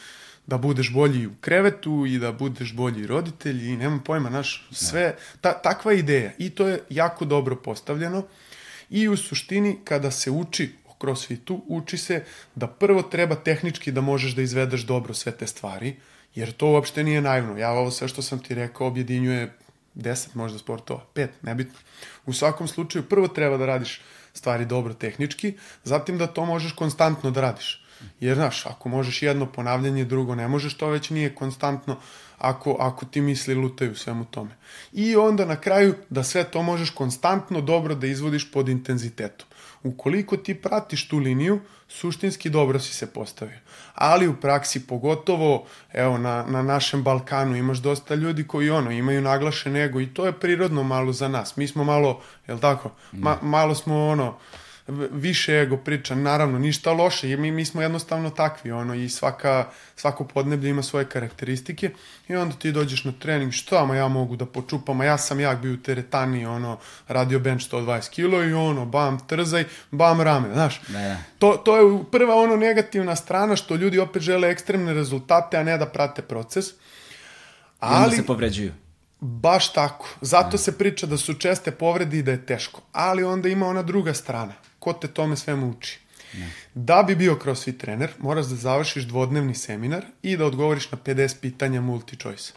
da 0.46 0.58
budeš 0.58 0.92
bolji 0.92 1.26
u 1.26 1.30
krevetu 1.40 2.06
i 2.06 2.18
da 2.18 2.32
budeš 2.32 2.72
bolji 2.74 3.06
roditelj 3.06 3.68
i 3.68 3.76
nemam 3.76 4.04
pojma, 4.04 4.30
naš, 4.30 4.68
sve, 4.70 5.16
ta, 5.40 5.52
takva 5.52 5.92
ideja 5.92 6.32
i 6.38 6.50
to 6.50 6.68
je 6.68 6.80
jako 6.90 7.24
dobro 7.24 7.56
postavljeno 7.56 8.24
i 8.90 9.08
u 9.08 9.16
suštini 9.16 9.78
kada 9.84 10.10
se 10.10 10.30
uči 10.30 10.72
crossfitu 11.04 11.62
uči 11.66 11.98
se 11.98 12.24
da 12.54 12.66
prvo 12.66 13.02
treba 13.02 13.34
tehnički 13.34 13.92
da 13.92 14.00
možeš 14.00 14.34
da 14.34 14.42
izvedeš 14.42 14.82
dobro 14.82 15.14
sve 15.14 15.32
te 15.32 15.46
stvari, 15.46 15.96
jer 16.34 16.52
to 16.52 16.68
uopšte 16.68 17.04
nije 17.04 17.20
naivno. 17.20 17.58
Ja 17.58 17.70
ovo 17.70 17.90
sve 17.90 18.08
što 18.08 18.22
sam 18.22 18.38
ti 18.38 18.54
rekao 18.54 18.86
objedinjuje 18.86 19.52
10 19.94 20.28
možda 20.34 20.58
sportova, 20.58 21.04
5, 21.14 21.28
nebitno. 21.42 21.78
U 22.26 22.32
svakom 22.32 22.68
slučaju 22.68 23.08
prvo 23.08 23.28
treba 23.28 23.56
da 23.56 23.66
radiš 23.66 24.00
stvari 24.32 24.64
dobro 24.64 24.94
tehnički, 24.94 25.54
zatim 25.84 26.18
da 26.18 26.26
to 26.26 26.44
možeš 26.44 26.72
konstantno 26.72 27.30
da 27.30 27.40
radiš. 27.40 27.83
Jer, 28.20 28.36
znaš, 28.36 28.66
ako 28.66 28.88
možeš 28.88 29.22
jedno 29.22 29.46
ponavljanje, 29.46 30.04
drugo 30.04 30.34
ne 30.34 30.48
možeš, 30.48 30.76
to 30.76 30.88
već 30.88 31.10
nije 31.10 31.34
konstantno 31.34 31.96
ako, 32.38 32.76
ako 32.80 33.06
ti 33.06 33.20
misli 33.20 33.54
lutaju 33.54 33.94
svemu 33.94 34.24
tome. 34.24 34.50
I 34.92 35.16
onda 35.16 35.44
na 35.44 35.56
kraju 35.56 35.94
da 36.10 36.22
sve 36.22 36.44
to 36.44 36.62
možeš 36.62 36.90
konstantno 36.90 37.60
dobro 37.60 37.94
da 37.94 38.06
izvodiš 38.06 38.52
pod 38.52 38.68
intenzitetom. 38.68 39.46
Ukoliko 39.82 40.36
ti 40.36 40.54
pratiš 40.54 41.08
tu 41.08 41.18
liniju, 41.18 41.60
suštinski 41.88 42.50
dobro 42.50 42.80
si 42.80 42.94
se 42.94 43.12
postavio. 43.12 43.58
Ali 43.94 44.28
u 44.28 44.36
praksi 44.36 44.86
pogotovo, 44.86 45.66
evo 45.92 46.18
na, 46.18 46.44
na 46.48 46.62
našem 46.62 47.02
Balkanu 47.02 47.56
imaš 47.56 47.78
dosta 47.78 48.14
ljudi 48.14 48.46
koji 48.46 48.70
ono 48.70 48.90
imaju 48.90 49.22
naglašen 49.22 49.76
ego 49.76 50.00
i 50.00 50.14
to 50.14 50.26
je 50.26 50.32
prirodno 50.32 50.82
malo 50.82 51.12
za 51.12 51.28
nas. 51.28 51.56
Mi 51.56 51.68
smo 51.68 51.84
malo, 51.84 52.20
jel 52.48 52.58
tako, 52.58 52.90
Ma, 53.12 53.38
malo 53.42 53.74
smo 53.74 54.06
ono, 54.06 54.38
više 55.10 55.60
ego 55.60 55.76
priča, 55.76 56.14
naravno 56.14 56.58
ništa 56.58 56.92
loše, 56.92 57.36
mi, 57.36 57.50
mi 57.50 57.64
smo 57.64 57.82
jednostavno 57.82 58.30
takvi, 58.30 58.72
ono, 58.72 58.94
i 58.94 59.08
svaka, 59.08 59.66
svako 59.96 60.24
podneblje 60.24 60.70
ima 60.70 60.82
svoje 60.82 61.06
karakteristike 61.06 61.90
i 62.28 62.36
onda 62.36 62.56
ti 62.56 62.72
dođeš 62.72 63.04
na 63.04 63.12
trening, 63.12 63.52
šta 63.52 63.84
ma 63.84 63.96
ja 63.96 64.08
mogu 64.08 64.36
da 64.36 64.46
počupam, 64.46 65.00
a 65.00 65.04
ja 65.04 65.18
sam 65.18 65.40
jak 65.40 65.58
bio 65.58 65.74
u 65.74 65.76
teretani, 65.76 66.46
ono, 66.46 66.78
radio 67.08 67.38
bench 67.38 67.64
120 67.72 68.10
kilo 68.10 68.44
i 68.44 68.52
ono, 68.52 68.86
bam, 68.86 69.26
trzaj, 69.26 69.64
bam, 69.90 70.20
rame, 70.20 70.48
znaš. 70.52 70.80
Da, 70.88 70.98
da. 70.98 71.16
To, 71.38 71.56
to 71.64 71.76
je 71.76 72.04
prva 72.12 72.34
ono 72.34 72.56
negativna 72.56 73.16
strana 73.16 73.56
što 73.56 73.76
ljudi 73.76 73.98
opet 73.98 74.22
žele 74.22 74.50
ekstremne 74.50 74.94
rezultate, 74.94 75.56
a 75.56 75.62
ne 75.62 75.78
da 75.78 75.86
prate 75.86 76.22
proces. 76.22 76.66
Ali, 77.80 77.94
I 77.94 78.04
onda 78.04 78.16
se 78.16 78.26
povređuju. 78.26 78.72
Baš 79.20 79.72
tako. 79.72 80.08
Zato 80.20 80.58
se 80.58 80.78
priča 80.78 81.06
da 81.06 81.16
su 81.16 81.34
česte 81.34 81.70
povrede 81.70 82.18
i 82.18 82.22
da 82.22 82.30
je 82.30 82.46
teško. 82.46 82.80
Ali 82.92 83.24
onda 83.24 83.48
ima 83.48 83.66
ona 83.66 83.82
druga 83.82 84.14
strana 84.14 84.52
ko 84.84 84.92
te 84.92 85.08
tome 85.08 85.36
svemu 85.36 85.70
uči. 85.70 85.98
Ne. 86.34 86.50
Da 86.74 87.02
bi 87.02 87.14
bio 87.16 87.38
crossfit 87.42 87.78
trener, 87.80 88.10
moraš 88.18 88.46
da 88.46 88.56
završiš 88.56 89.04
dvodnevni 89.10 89.54
seminar 89.54 90.04
i 90.22 90.36
da 90.36 90.46
odgovoriš 90.46 90.90
na 90.90 90.98
50 90.98 91.40
pitanja 91.40 91.80
multi-choice. 91.80 92.52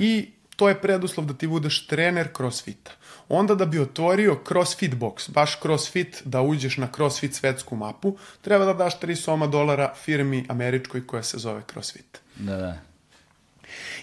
I 0.00 0.28
to 0.56 0.68
je 0.68 0.80
preduslov 0.80 1.26
da 1.26 1.34
ti 1.34 1.46
budeš 1.46 1.86
trener 1.86 2.28
crossfita. 2.36 2.90
Onda 3.28 3.54
da 3.54 3.66
bi 3.66 3.78
otvorio 3.78 4.40
crossfit 4.48 4.94
box, 4.94 5.30
baš 5.30 5.60
crossfit, 5.60 6.22
da 6.24 6.42
uđeš 6.42 6.76
na 6.76 6.88
crossfit 6.96 7.34
svetsku 7.34 7.76
mapu, 7.76 8.16
treba 8.40 8.64
da 8.64 8.74
daš 8.74 9.00
3 9.00 9.14
soma 9.14 9.46
dolara 9.46 9.94
firmi 10.04 10.44
američkoj 10.48 11.06
koja 11.06 11.22
se 11.22 11.38
zove 11.38 11.62
crossfit. 11.72 12.20
Da, 12.36 12.56
da. 12.56 12.80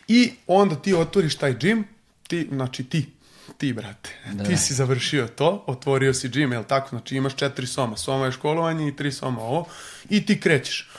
I 0.07 0.31
onda 0.47 0.75
ti 0.75 0.93
otvoriš 0.93 1.35
taj 1.35 1.53
gym, 1.53 1.83
ti, 2.27 2.47
znači 2.51 2.83
ti 2.83 3.05
ti, 3.57 3.73
brate. 3.73 4.09
Da. 4.33 4.43
Ti 4.43 4.57
si 4.57 4.73
završio 4.73 5.27
to, 5.27 5.63
otvorio 5.67 6.13
si 6.13 6.29
gym, 6.29 6.51
jel 6.51 6.63
tako? 6.63 6.89
Znači 6.89 7.15
imaš 7.15 7.35
četiri 7.35 7.67
soma. 7.67 7.97
Soma 7.97 8.25
je 8.25 8.31
školovanje 8.31 8.87
i 8.87 8.95
tri 8.95 9.11
soma 9.11 9.41
ovo. 9.41 9.65
I 10.09 10.25
ti 10.25 10.39
krećeš. 10.39 10.89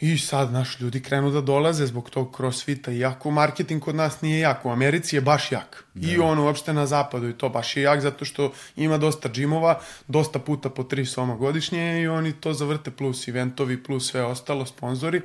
I 0.00 0.18
sad, 0.18 0.52
naš, 0.52 0.80
ljudi 0.80 1.02
krenu 1.02 1.30
da 1.30 1.40
dolaze 1.40 1.86
zbog 1.86 2.10
tog 2.10 2.36
crossfita, 2.36 2.92
iako 2.92 3.30
marketing 3.30 3.82
kod 3.82 3.94
nas 3.94 4.20
nije 4.20 4.40
jak, 4.40 4.64
u 4.64 4.70
Americi 4.70 5.16
je 5.16 5.20
baš 5.20 5.52
jak. 5.52 5.84
Da. 5.94 6.10
I 6.10 6.18
ono, 6.18 6.44
uopšte 6.44 6.72
na 6.72 6.86
zapadu 6.86 7.28
i 7.28 7.32
to 7.32 7.48
baš 7.48 7.76
je 7.76 7.82
jak, 7.82 8.00
zato 8.00 8.24
što 8.24 8.52
ima 8.76 8.98
dosta 8.98 9.28
džimova, 9.28 9.80
dosta 10.08 10.38
puta 10.38 10.70
po 10.70 10.84
tri 10.84 11.06
soma 11.06 11.36
godišnje 11.36 12.02
i 12.02 12.08
oni 12.08 12.32
to 12.32 12.52
zavrte 12.52 12.90
plus 12.90 13.28
eventovi, 13.28 13.82
plus 13.82 14.10
sve 14.10 14.24
ostalo, 14.24 14.66
sponzori 14.66 15.22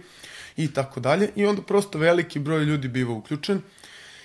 i 0.58 0.74
tako 0.74 1.00
dalje. 1.00 1.30
I 1.36 1.46
onda 1.46 1.62
prosto 1.62 1.98
veliki 1.98 2.40
broj 2.40 2.64
ljudi 2.64 2.88
biva 2.88 3.14
uključen 3.14 3.62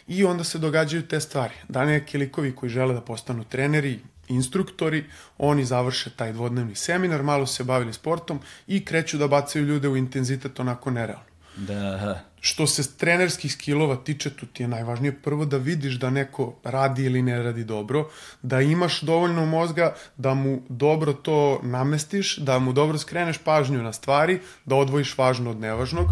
I 0.09 0.25
onda 0.25 0.45
se 0.45 0.59
događaju 0.59 1.03
te 1.03 1.21
stvari. 1.21 1.55
Da 1.69 1.85
neki 1.85 2.19
likovi 2.19 2.55
koji 2.55 2.71
žele 2.71 2.95
da 2.95 3.01
postanu 3.01 3.45
treneri, 3.45 3.99
instruktori, 4.29 5.05
oni 5.39 5.65
završe 5.65 6.11
taj 6.11 6.33
dvodnevni 6.33 6.75
seminar, 6.75 7.23
malo 7.23 7.47
se 7.47 7.65
bavili 7.65 7.93
sportom 7.93 8.41
i 8.67 8.85
kreću 8.85 9.19
da 9.19 9.29
bacaju 9.29 9.65
ljude 9.65 9.89
u 9.89 9.97
intenzitet 9.97 10.61
onako 10.61 10.91
nerealno. 10.91 11.29
Da. 11.57 12.21
Što 12.41 12.67
se 12.67 12.97
trenerskih 12.97 13.53
skillova 13.53 13.97
tiče, 13.97 14.31
tu 14.31 14.47
ti 14.47 14.63
je 14.63 14.69
najvažnije 14.69 15.13
prvo 15.23 15.45
da 15.45 15.57
vidiš 15.57 15.95
da 15.95 16.11
neko 16.11 16.55
radi 16.65 17.05
ili 17.05 17.23
ne 17.23 17.43
radi 17.43 17.65
dobro, 17.65 18.11
da 18.43 18.61
imaš 18.61 19.01
dovoljno 19.01 19.47
mozga 19.47 19.95
da 20.17 20.35
mu 20.35 20.63
dobro 20.69 21.13
to 21.13 21.61
namestiš, 21.63 22.37
da 22.37 22.59
mu 22.59 22.73
dobro 22.73 22.99
skreneš 22.99 23.39
pažnju 23.39 23.83
na 23.83 23.93
stvari, 23.93 24.41
da 24.65 24.77
odvojiš 24.77 25.19
važno 25.19 25.51
od 25.51 25.61
nevažnog. 25.61 26.07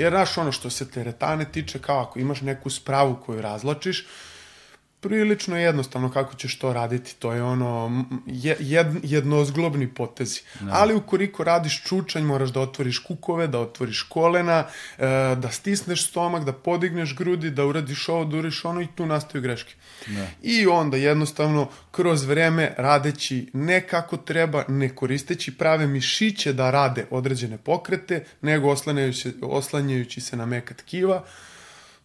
Jer, 0.00 0.12
znaš, 0.12 0.38
ono 0.38 0.52
što 0.52 0.70
se 0.70 0.90
teretane 0.90 1.44
tiče, 1.52 1.78
kao 1.78 2.00
ako 2.00 2.18
imaš 2.18 2.40
neku 2.40 2.70
spravu 2.70 3.16
koju 3.26 3.42
razlačiš, 3.42 4.06
prilično 5.00 5.58
jednostavno 5.58 6.10
kako 6.10 6.34
ćeš 6.34 6.58
to 6.58 6.72
raditi. 6.72 7.16
To 7.18 7.32
je 7.32 7.42
ono 7.42 8.04
jed, 8.26 8.88
jednozglobni 9.02 9.94
potezi. 9.94 10.40
No. 10.60 10.66
Da. 10.66 10.72
Ali 10.76 10.94
ukoliko 10.94 11.44
radiš 11.44 11.82
čučanj, 11.84 12.22
moraš 12.22 12.50
da 12.50 12.60
otvoriš 12.60 12.98
kukove, 12.98 13.46
da 13.46 13.60
otvoriš 13.60 14.02
kolena, 14.02 14.64
e, 14.98 15.06
da 15.36 15.50
stisneš 15.50 16.08
stomak, 16.08 16.44
da 16.44 16.52
podigneš 16.52 17.16
grudi, 17.16 17.50
da 17.50 17.66
uradiš 17.66 18.08
ovo, 18.08 18.24
da 18.24 18.36
uradiš 18.36 18.64
ono 18.64 18.80
i 18.80 18.88
tu 18.96 19.06
nastaju 19.06 19.42
greške. 19.42 19.74
Da. 20.06 20.26
I 20.42 20.66
onda 20.66 20.96
jednostavno 20.96 21.68
kroz 21.90 22.24
vreme 22.24 22.74
radeći 22.78 23.50
ne 23.52 23.80
kako 23.86 24.16
treba, 24.16 24.64
ne 24.68 24.88
koristeći 24.88 25.58
prave 25.58 25.86
mišiće 25.86 26.52
da 26.52 26.70
rade 26.70 27.06
određene 27.10 27.58
pokrete, 27.58 28.24
nego 28.40 28.68
oslanjajući, 28.68 29.32
oslanjajući 29.42 30.20
se 30.20 30.36
na 30.36 30.46
meka 30.46 30.74
tkiva, 30.74 31.24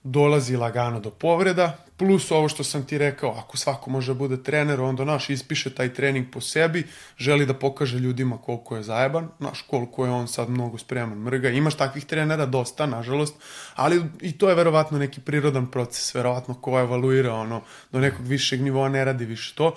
dolazi 0.04 0.56
lagano 0.56 1.00
do 1.00 1.10
povreda, 1.10 1.84
plus 1.98 2.32
ovo 2.32 2.50
što 2.50 2.64
sam 2.64 2.86
ti 2.86 2.98
rekao, 2.98 3.32
ako 3.32 3.58
svako 3.58 3.89
može 3.89 4.14
da 4.14 4.18
bude 4.18 4.43
trener, 4.43 4.82
onda 4.82 5.06
naš 5.06 5.30
ispiše 5.30 5.70
taj 5.76 5.93
trening 5.93 6.28
po 6.32 6.41
sebi, 6.41 6.84
želi 7.18 7.46
da 7.46 7.54
pokaže 7.54 8.00
ljudima 8.00 8.38
koliko 8.38 8.78
je 8.78 8.84
zajeban, 8.84 9.30
naš 9.39 9.62
koliko 9.62 10.06
je 10.06 10.12
on 10.12 10.28
sad 10.28 10.50
mnogo 10.50 10.78
spreman 10.78 11.18
mrga. 11.18 11.50
Imaš 11.50 11.76
takvih 11.76 12.06
trenera 12.06 12.46
dosta, 12.46 12.86
nažalost, 12.86 13.36
ali 13.76 14.04
i 14.22 14.32
to 14.38 14.50
je 14.50 14.56
verovatno 14.56 14.98
neki 14.98 15.22
prirodan 15.22 15.72
proces, 15.72 16.16
verovatno 16.16 16.54
ko 16.54 16.80
evaluira 16.80 17.34
ono, 17.34 17.62
do 17.91 18.00
nekog 18.00 18.28
višeg 18.28 18.62
nivoa 18.62 18.89
ne 18.89 19.06
radi 19.06 19.26
više 19.26 19.56
to 19.56 19.76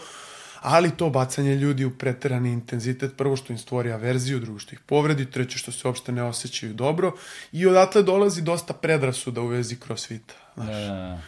ali 0.61 0.91
to 0.91 1.11
bacanje 1.11 1.55
ljudi 1.55 1.85
u 1.85 1.99
preterani 1.99 2.53
intenzitet, 2.53 3.17
prvo 3.17 3.37
što 3.37 3.53
im 3.53 3.59
stvori 3.59 3.93
averziju, 3.93 4.41
drugo 4.41 4.59
što 4.59 4.75
ih 4.75 4.81
povredi, 4.87 5.31
treće 5.31 5.59
što 5.59 5.73
se 5.73 5.89
uopšte 5.89 6.13
ne 6.13 6.23
osjećaju 6.23 6.75
dobro 6.75 7.13
i 7.53 7.67
odatle 7.67 8.03
dolazi 8.03 8.43
dosta 8.43 8.75
predrasuda 8.75 9.41
u 9.41 9.47
vezi 9.47 9.77
crossfita. 9.77 10.35
Znaš. 10.55 10.69
Da. 10.69 11.21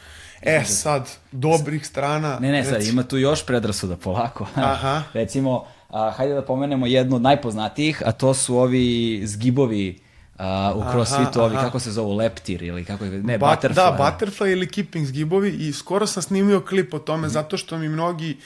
E, 0.42 0.64
sad, 0.64 1.10
dobrih 1.32 1.86
strana... 1.86 2.38
Ne, 2.40 2.52
ne, 2.52 2.64
sad, 2.64 2.82
ima 2.82 3.02
tu 3.02 3.18
još 3.18 3.46
predrasuda, 3.46 3.96
polako. 3.96 4.46
Aha. 4.72 5.02
Recimo, 5.12 5.64
a, 5.88 6.10
hajde 6.10 6.34
da 6.34 6.42
pomenemo 6.42 6.86
jednu 6.86 7.16
od 7.16 7.22
najpoznatijih, 7.22 8.02
a 8.06 8.12
to 8.12 8.34
su 8.34 8.56
ovi 8.56 9.20
zgibovi 9.24 10.00
a, 10.38 10.72
u 10.76 10.82
crossfitu, 10.92 11.42
ovi, 11.42 11.56
kako 11.56 11.80
se 11.80 11.90
zovu, 11.90 12.16
leptir 12.16 12.62
ili 12.62 12.84
kako 12.84 13.04
je, 13.04 13.10
ne, 13.10 13.38
ba, 13.38 13.46
butterfly. 13.46 13.74
Da, 13.74 13.96
butterfly 13.98 14.52
ili 14.52 14.68
keeping 14.68 15.06
zgibovi 15.06 15.50
i 15.50 15.72
skoro 15.72 16.06
sam 16.06 16.22
snimio 16.22 16.60
klip 16.60 16.94
o 16.94 16.98
tome 16.98 17.26
mm. 17.26 17.30
zato 17.30 17.56
što 17.56 17.78
mi 17.78 17.88
mnogi 17.88 18.36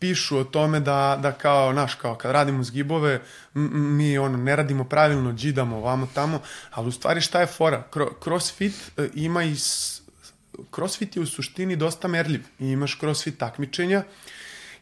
pišu 0.00 0.38
o 0.38 0.44
tome 0.44 0.80
da, 0.80 1.18
da 1.22 1.32
kao, 1.32 1.72
naš, 1.72 1.94
kao 1.94 2.14
kad 2.14 2.32
radimo 2.32 2.62
zgibove, 2.62 3.20
mi 3.54 4.18
ono, 4.18 4.38
ne 4.38 4.56
radimo 4.56 4.84
pravilno, 4.84 5.32
džidamo 5.32 5.80
vamo 5.80 6.08
tamo, 6.14 6.40
ali 6.70 6.88
u 6.88 6.92
stvari 6.92 7.20
šta 7.20 7.40
je 7.40 7.46
fora? 7.46 7.82
Crossfit 8.24 8.74
e, 8.96 9.08
ima 9.14 9.44
i 9.44 9.54
crossfit 10.74 11.16
je 11.16 11.22
u 11.22 11.26
suštini 11.26 11.76
dosta 11.76 12.08
merljiv 12.08 12.40
i 12.58 12.66
imaš 12.66 12.98
crossfit 12.98 13.38
takmičenja 13.38 14.02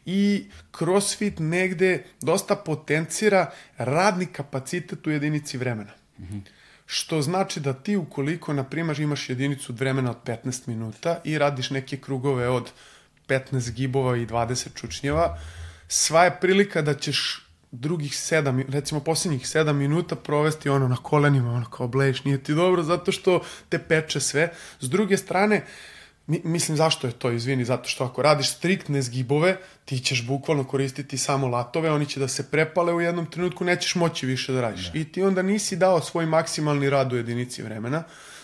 i 0.05 0.45
crossfit 0.77 1.39
negde 1.39 2.03
dosta 2.21 2.55
potencira 2.55 3.51
radni 3.77 4.25
kapacitet 4.25 5.07
u 5.07 5.11
jedinici 5.11 5.57
vremena. 5.57 5.91
Mm 6.19 6.23
-hmm. 6.23 6.41
Što 6.85 7.21
znači 7.21 7.59
da 7.59 7.73
ti 7.73 7.95
ukoliko, 7.95 8.53
na 8.53 8.63
primjer, 8.63 8.99
imaš 8.99 9.29
jedinicu 9.29 9.73
vremena 9.73 10.11
od 10.11 10.17
15 10.25 10.67
minuta 10.67 11.21
i 11.23 11.37
radiš 11.37 11.69
neke 11.69 11.97
krugove 11.97 12.49
od 12.49 12.71
15 13.27 13.71
gibova 13.71 14.17
i 14.17 14.25
20 14.25 14.67
čučnjeva, 14.75 15.39
sva 15.87 16.23
je 16.23 16.37
prilika 16.41 16.81
da 16.81 16.93
ćeš 16.93 17.48
drugih 17.71 18.17
sedam, 18.17 18.61
recimo 18.69 18.99
posljednjih 18.99 19.47
sedam 19.47 19.77
minuta 19.77 20.15
provesti 20.15 20.69
ono 20.69 20.87
na 20.87 20.95
kolenima, 20.95 21.51
ono 21.51 21.69
kao 21.69 21.87
bleješ, 21.87 22.23
nije 22.23 22.43
ti 22.43 22.53
dobro 22.53 22.83
zato 22.83 23.11
što 23.11 23.41
te 23.69 23.79
peče 23.79 24.19
sve. 24.19 24.53
S 24.79 24.89
druge 24.89 25.17
strane, 25.17 25.65
mi, 26.27 26.41
mislim 26.43 26.77
zašto 26.77 27.07
je 27.07 27.13
to, 27.13 27.31
izvini, 27.31 27.65
zato 27.65 27.89
što 27.89 28.03
ako 28.03 28.21
radiš 28.21 28.49
striktne 28.49 29.01
zgibove, 29.01 29.57
ti 29.85 29.99
ćeš 29.99 30.27
bukvalno 30.27 30.63
koristiti 30.63 31.17
samo 31.17 31.47
latove, 31.47 31.91
oni 31.91 32.05
će 32.05 32.19
da 32.19 32.27
se 32.27 32.51
prepale 32.51 32.93
u 32.93 33.01
jednom 33.01 33.25
trenutku, 33.25 33.63
nećeš 33.63 33.95
moći 33.95 34.25
više 34.25 34.53
da 34.53 34.61
radiš. 34.61 34.91
Da. 34.91 34.99
I 34.99 35.03
ti 35.05 35.23
onda 35.23 35.41
nisi 35.41 35.75
dao 35.75 36.01
svoj 36.01 36.25
maksimalni 36.25 36.89
rad 36.89 37.13
u 37.13 37.15
jedinici 37.15 37.63
vremena. 37.63 38.03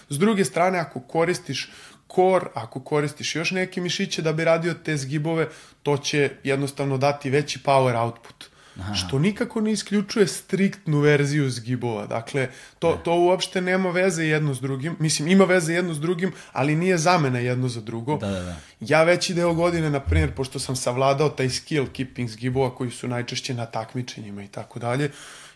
S 0.09 0.17
druge 0.19 0.45
strane, 0.45 0.79
ako 0.79 0.99
koristiš 0.99 1.71
kor, 2.07 2.49
ako 2.53 2.79
koristiš 2.79 3.35
još 3.35 3.51
neke 3.51 3.81
mišiće 3.81 4.21
da 4.21 4.33
bi 4.33 4.45
radio 4.45 4.73
te 4.73 4.97
zgibove, 4.97 5.47
to 5.83 5.97
će 5.97 6.31
jednostavno 6.43 6.97
dati 6.97 7.29
veći 7.29 7.59
power 7.65 7.95
output. 8.03 8.54
Aha. 8.79 8.93
što 8.93 9.19
nikako 9.19 9.61
ne 9.61 9.71
isključuje 9.71 10.27
striktnu 10.27 10.99
verziju 10.99 11.49
zgibova. 11.49 12.07
Dakle, 12.07 12.49
to, 12.79 12.91
ne. 12.91 13.03
to 13.03 13.19
uopšte 13.19 13.61
nema 13.61 13.89
veze 13.89 14.23
jedno 14.23 14.53
s 14.53 14.59
drugim. 14.59 14.95
Mislim, 14.99 15.27
ima 15.27 15.45
veze 15.45 15.73
jedno 15.73 15.93
s 15.93 15.99
drugim, 15.99 16.31
ali 16.51 16.75
nije 16.75 16.97
zamena 16.97 17.39
jedno 17.39 17.67
za 17.67 17.81
drugo. 17.81 18.17
Da, 18.17 18.29
da, 18.29 18.41
da. 18.41 18.55
Ja 18.79 19.03
veći 19.03 19.33
deo 19.33 19.53
godine, 19.53 19.89
na 19.89 19.99
primjer, 19.99 20.31
pošto 20.35 20.59
sam 20.59 20.75
savladao 20.75 21.29
taj 21.29 21.49
skill 21.49 21.87
keeping 21.93 22.29
zgibova 22.29 22.75
koji 22.75 22.91
su 22.91 23.07
najčešće 23.07 23.53
na 23.53 23.65
takmičenjima 23.65 24.43
i 24.43 24.47
tako 24.47 24.79
dalje, 24.79 25.11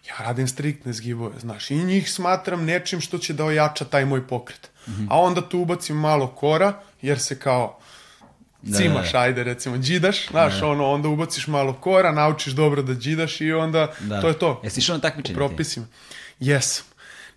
ja 0.10 0.26
radim 0.26 0.48
striktne 0.48 0.94
zgibove, 0.94 1.40
znaš, 1.40 1.72
i 1.72 1.76
njih 1.76 2.12
smatram 2.12 2.66
nečim 2.66 3.02
što 3.02 3.18
će 3.18 3.34
da 3.34 3.46
ojača 3.46 3.86
taj 3.86 4.06
moj 4.06 4.28
pokret. 4.28 4.70
Mm 4.88 4.92
-hmm. 4.92 5.08
A 5.10 5.22
onda 5.22 5.50
tu 5.50 5.60
ubacim 5.60 5.98
malo 5.98 6.28
kora, 6.28 6.82
jer 7.02 7.20
se 7.20 7.40
kao 7.40 7.80
cimaš, 8.66 9.12
da, 9.12 9.20
da. 9.20 9.20
ajde 9.20 9.44
recimo, 9.44 9.78
džidaš, 9.78 10.28
znaš, 10.30 10.60
da. 10.60 10.68
ono, 10.68 10.92
onda 10.92 11.08
ubaciš 11.08 11.48
malo 11.48 11.74
kora, 11.74 12.12
naučiš 12.12 12.54
dobro 12.54 12.82
da 12.82 12.94
džidaš 12.94 13.42
i 13.42 13.54
onda 13.54 13.94
da. 14.00 14.22
to 14.22 14.28
je 14.28 14.34
to. 14.34 14.62
Jesi 14.64 14.80
išao 14.80 14.96
na 14.96 15.02
takmičenje? 15.02 15.36
Propisima. 15.36 15.86
Jesam. 16.40 16.86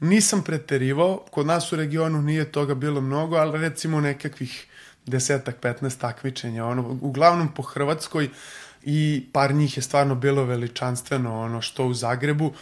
Nisam 0.01 0.43
preterivao, 0.43 1.25
kod 1.31 1.47
nas 1.47 1.73
u 1.73 1.77
regionu 1.77 2.23
nije 2.23 2.53
toga 2.53 2.75
bilo 2.75 3.01
mnogo, 3.01 3.37
ali 3.37 3.61
recimo 3.61 4.01
nekakvih 4.01 4.67
desetak, 5.07 5.57
15 5.63 5.99
takmičenja, 5.99 6.67
ono, 6.67 6.99
uglavnom 7.01 7.55
po 7.55 7.63
Hrvatskoj 7.63 8.29
i 8.83 9.27
par 9.33 9.55
njih 9.55 9.77
je 9.77 9.83
stvarno 9.83 10.15
bilo 10.15 10.45
veličanstveno, 10.45 11.41
ono, 11.41 11.61
što 11.61 11.87
u 11.87 11.95
Zagrebu, 11.95 12.53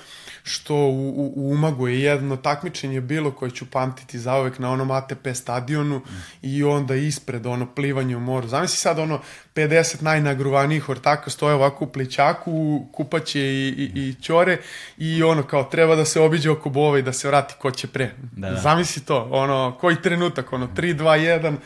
što 0.43 0.75
u, 0.75 1.09
u, 1.09 1.33
u 1.37 1.51
Umagu 1.51 1.89
je 1.89 2.03
jedno 2.03 2.37
takmičenje 2.37 3.01
bilo 3.01 3.31
koje 3.31 3.51
ću 3.51 3.71
pamtiti 3.71 4.18
zaovek 4.18 4.59
na 4.59 4.71
onom 4.71 4.91
ATP 4.91 5.29
stadionu 5.35 5.99
mm. 5.99 6.23
i 6.43 6.64
onda 6.64 6.95
ispred 6.95 7.47
ono 7.47 7.75
plivanje 7.75 8.16
u 8.16 8.21
moru. 8.21 8.49
Zamisli 8.49 8.77
sad 8.77 8.99
ono 8.99 9.21
50 9.55 10.03
najnagruvanijih 10.03 10.89
ortaka 10.89 11.31
stoje 11.31 11.55
ovako 11.55 11.85
u 11.85 11.89
plićaku, 11.89 12.87
kupaće 12.93 13.41
i, 13.41 13.68
i, 13.68 14.09
i 14.09 14.14
ćore 14.23 14.59
i 14.99 15.23
ono 15.23 15.43
kao 15.43 15.64
treba 15.64 15.97
da 15.97 16.05
se 16.05 16.21
obiđe 16.21 16.51
oko 16.51 16.71
bova 16.71 16.99
i 16.99 17.03
da 17.03 17.12
se 17.12 17.29
vrati 17.29 17.55
ko 17.59 17.71
će 17.71 17.87
pre. 17.87 18.11
Da, 18.33 18.51
da. 18.51 18.61
Zamisli 18.61 19.03
to, 19.03 19.29
ono, 19.31 19.77
koji 19.81 20.03
trenutak, 20.03 20.53
ono, 20.53 20.66
3, 20.66 20.97
2, 20.97 21.05
1, 21.41 21.57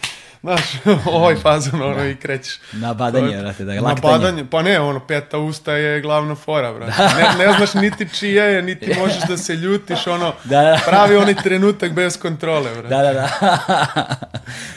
Znaš, 0.45 0.61
ovaj 1.19 1.37
fazon, 1.37 1.83
ono, 1.83 1.95
da. 1.95 2.07
i 2.07 2.17
krećeš. 2.17 2.59
Na 2.73 2.95
badanje, 2.95 3.39
brate, 3.41 3.65
da, 3.65 3.73
laktanje. 3.73 4.13
Na 4.13 4.19
badanje, 4.19 4.45
pa 4.51 4.63
ne, 4.63 4.81
ono, 4.81 5.01
peta 5.01 5.39
usta 5.39 5.73
je 5.73 6.01
glavna 6.01 6.35
fora, 6.35 6.73
brate. 6.73 6.93
Da. 6.99 7.37
Ne, 7.39 7.47
ne 7.47 7.53
znaš 7.57 7.75
niti 7.75 8.09
čija 8.19 8.45
je, 8.45 8.63
niti 8.63 8.95
možeš 9.01 9.23
da 9.29 9.37
se 9.37 9.57
ljutiš, 9.57 10.07
ono, 10.07 10.33
da, 10.45 10.63
da. 10.63 10.81
pravi 10.87 11.17
onaj 11.17 11.35
trenutak 11.35 11.93
bez 11.93 12.19
kontrole, 12.19 12.71
brate. 12.75 12.89
Da, 12.89 13.03
da, 13.03 13.13
da. 13.13 13.29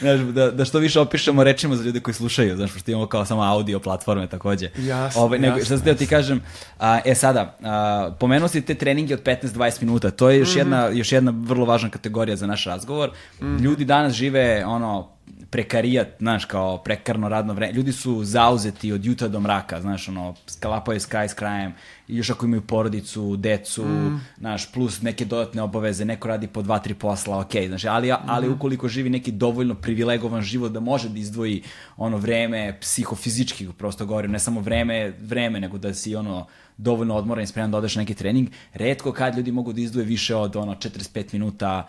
znaš, 0.00 0.20
da, 0.20 0.50
da 0.50 0.64
što 0.64 0.78
više 0.78 1.00
opišemo 1.00 1.44
rečima 1.44 1.76
za 1.76 1.84
ljude 1.84 2.00
koji 2.00 2.14
slušaju, 2.14 2.56
znaš, 2.56 2.72
pošto 2.72 2.90
imamo 2.90 3.06
kao 3.06 3.24
samo 3.24 3.42
audio 3.42 3.80
platforme 3.80 4.26
takođe. 4.26 4.70
Jasno, 4.78 5.22
Ove, 5.22 5.38
nego, 5.38 5.58
jasno. 5.58 5.76
Šta 5.76 5.84
se 5.84 5.96
ti 5.96 6.06
kažem, 6.06 6.42
a, 6.78 7.00
e 7.04 7.14
sada, 7.14 7.56
a, 7.62 8.10
pomenuo 8.20 8.48
si 8.48 8.60
te 8.60 8.74
treninge 8.74 9.14
od 9.14 9.22
15-20 9.22 9.82
minuta, 9.82 10.10
to 10.10 10.30
je 10.30 10.38
još, 10.38 10.48
mm 10.48 10.52
-hmm. 10.52 10.58
jedna, 10.58 10.88
još 10.88 11.12
jedna 11.12 11.32
vrlo 11.36 11.66
važna 11.66 11.90
kategorija 11.90 12.36
za 12.36 12.46
naš 12.46 12.64
razgovor. 12.64 13.10
Mm 13.40 13.46
-hmm. 13.46 13.60
Ljudi 13.60 13.84
danas 13.84 14.12
žive, 14.12 14.64
ono, 14.66 15.17
prekarijat, 15.50 16.08
znaš, 16.18 16.44
kao 16.44 16.78
prekarno 16.78 17.28
radno 17.28 17.54
vreme. 17.54 17.72
Ljudi 17.72 17.92
su 17.92 18.24
zauzeti 18.24 18.92
od 18.92 19.04
jutra 19.04 19.28
do 19.28 19.40
mraka, 19.40 19.80
znaš, 19.80 20.08
ono, 20.08 20.34
skalapaju 20.46 21.00
sky 21.00 21.28
s 21.28 21.34
krajem, 21.34 21.74
još 22.08 22.30
ako 22.30 22.46
imaju 22.46 22.62
porodicu, 22.62 23.36
decu, 23.36 23.84
mm. 23.84 24.20
znaš, 24.38 24.72
plus 24.72 25.02
neke 25.02 25.24
dodatne 25.24 25.62
obaveze, 25.62 26.04
neko 26.04 26.28
radi 26.28 26.46
po 26.46 26.62
dva, 26.62 26.78
tri 26.78 26.94
posla, 26.94 27.38
ok, 27.38 27.52
znaš, 27.66 27.84
ali, 27.84 28.12
ali 28.12 28.48
mm. 28.48 28.52
ukoliko 28.52 28.88
živi 28.88 29.10
neki 29.10 29.32
dovoljno 29.32 29.74
privilegovan 29.74 30.42
život 30.42 30.72
da 30.72 30.80
može 30.80 31.08
da 31.08 31.18
izdvoji 31.18 31.62
ono 31.96 32.16
vreme 32.16 32.78
psihofizički, 32.80 33.68
prosto 33.78 34.06
govorim, 34.06 34.30
ne 34.30 34.38
samo 34.38 34.60
vreme, 34.60 35.12
vreme, 35.20 35.60
nego 35.60 35.78
da 35.78 35.94
si 35.94 36.16
ono, 36.16 36.46
dovoljno 36.76 37.14
odmoran 37.14 37.44
i 37.44 37.46
spreman 37.46 37.70
da 37.70 37.78
odeš 37.78 37.96
na 37.96 38.02
neki 38.02 38.14
trening, 38.14 38.48
redko 38.74 39.12
kad 39.12 39.36
ljudi 39.36 39.52
mogu 39.52 39.72
da 39.72 39.80
izdvoje 39.80 40.06
više 40.06 40.36
od 40.36 40.56
ono 40.56 40.74
45 40.74 41.32
minuta 41.32 41.88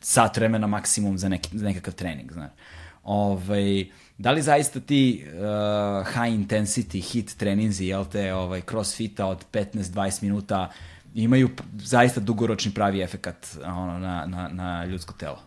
sat 0.00 0.36
vremena 0.36 0.66
maksimum 0.66 1.18
za, 1.18 1.28
neki, 1.28 1.58
za 1.58 1.66
nekakav 1.66 1.94
trening, 1.94 2.32
znaš. 2.32 2.50
Ovaj, 3.04 3.86
da 4.18 4.30
li 4.30 4.42
zaista 4.42 4.80
ti 4.80 5.24
uh, 5.26 6.06
high 6.06 6.38
intensity 6.38 7.12
hit 7.12 7.36
treninzi, 7.36 7.86
jel 7.86 8.04
te, 8.04 8.34
ovaj, 8.34 8.60
crossfita 8.60 9.26
od 9.26 9.44
15-20 9.52 10.22
minuta 10.22 10.70
imaju 11.14 11.50
zaista 11.78 12.20
dugoročni 12.20 12.74
pravi 12.74 13.02
efekat 13.02 13.46
ono, 13.64 13.98
na, 13.98 14.26
na, 14.26 14.48
na 14.48 14.84
ljudsko 14.84 15.12
telo? 15.12 15.42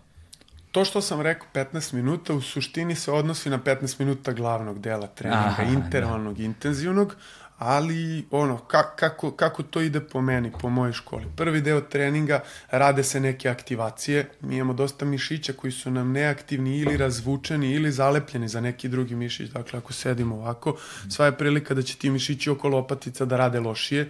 To 0.72 0.86
što 0.86 1.02
sam 1.02 1.22
rekao 1.22 1.48
15 1.54 1.94
minuta 1.94 2.34
u 2.34 2.42
suštini 2.42 2.96
se 2.96 3.12
odnosi 3.12 3.50
na 3.50 3.60
15 3.60 4.00
minuta 4.00 4.32
glavnog 4.32 4.80
dela 4.80 5.08
treninga, 5.08 5.44
Aha, 5.44 5.64
da. 5.64 5.70
intervalnog, 5.70 6.38
da. 6.38 6.44
intenzivnog, 6.44 7.16
ali 7.62 8.26
ono, 8.32 8.58
ka, 8.58 8.96
kako, 8.96 9.32
kako 9.32 9.64
to 9.64 9.82
ide 9.82 10.00
po 10.00 10.22
meni, 10.22 10.52
po 10.62 10.70
mojoj 10.70 10.94
školi. 10.94 11.26
Prvi 11.36 11.62
deo 11.62 11.82
treninga 11.82 12.44
rade 12.72 13.04
se 13.04 13.20
neke 13.20 13.50
aktivacije, 13.50 14.30
mi 14.42 14.56
imamo 14.56 14.74
dosta 14.74 15.06
mišića 15.06 15.54
koji 15.54 15.72
su 15.72 15.92
nam 15.92 16.12
neaktivni 16.12 16.78
ili 16.78 16.98
razvučeni 16.98 17.72
ili 17.72 17.92
zalepljeni 17.92 18.48
za 18.48 18.62
neki 18.62 18.88
drugi 18.88 19.16
mišić, 19.16 19.50
dakle 19.50 19.80
ako 19.80 19.94
sedimo 19.94 20.36
ovako, 20.36 20.78
sva 21.10 21.26
je 21.26 21.38
prilika 21.38 21.74
da 21.74 21.82
će 21.82 21.98
ti 21.98 22.10
mišići 22.10 22.50
oko 22.50 22.70
lopatica 22.70 23.26
da 23.26 23.38
rade 23.38 23.60
lošije. 23.60 24.10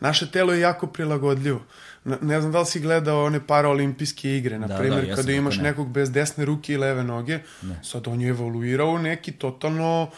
Naše 0.00 0.30
telo 0.30 0.52
je 0.52 0.60
jako 0.60 0.86
prilagodljivo. 0.86 1.60
Ne 2.04 2.40
znam 2.40 2.52
da 2.52 2.60
li 2.60 2.66
si 2.66 2.80
gledao 2.80 3.24
one 3.24 3.46
paraolimpijske 3.46 4.36
igre, 4.36 4.58
na 4.58 4.66
da, 4.66 4.78
primjer, 4.78 5.06
da, 5.06 5.14
kada 5.14 5.32
imaš 5.32 5.56
ne. 5.56 5.62
nekog 5.62 5.88
bez 5.88 6.10
desne 6.10 6.44
ruke 6.44 6.72
i 6.72 6.76
leve 6.76 7.04
noge, 7.04 7.38
ne. 7.62 7.80
sad 7.82 8.08
on 8.08 8.20
je 8.20 8.28
evoluirao 8.28 8.90
u 8.90 8.98
neki 8.98 9.32
totalno 9.32 10.10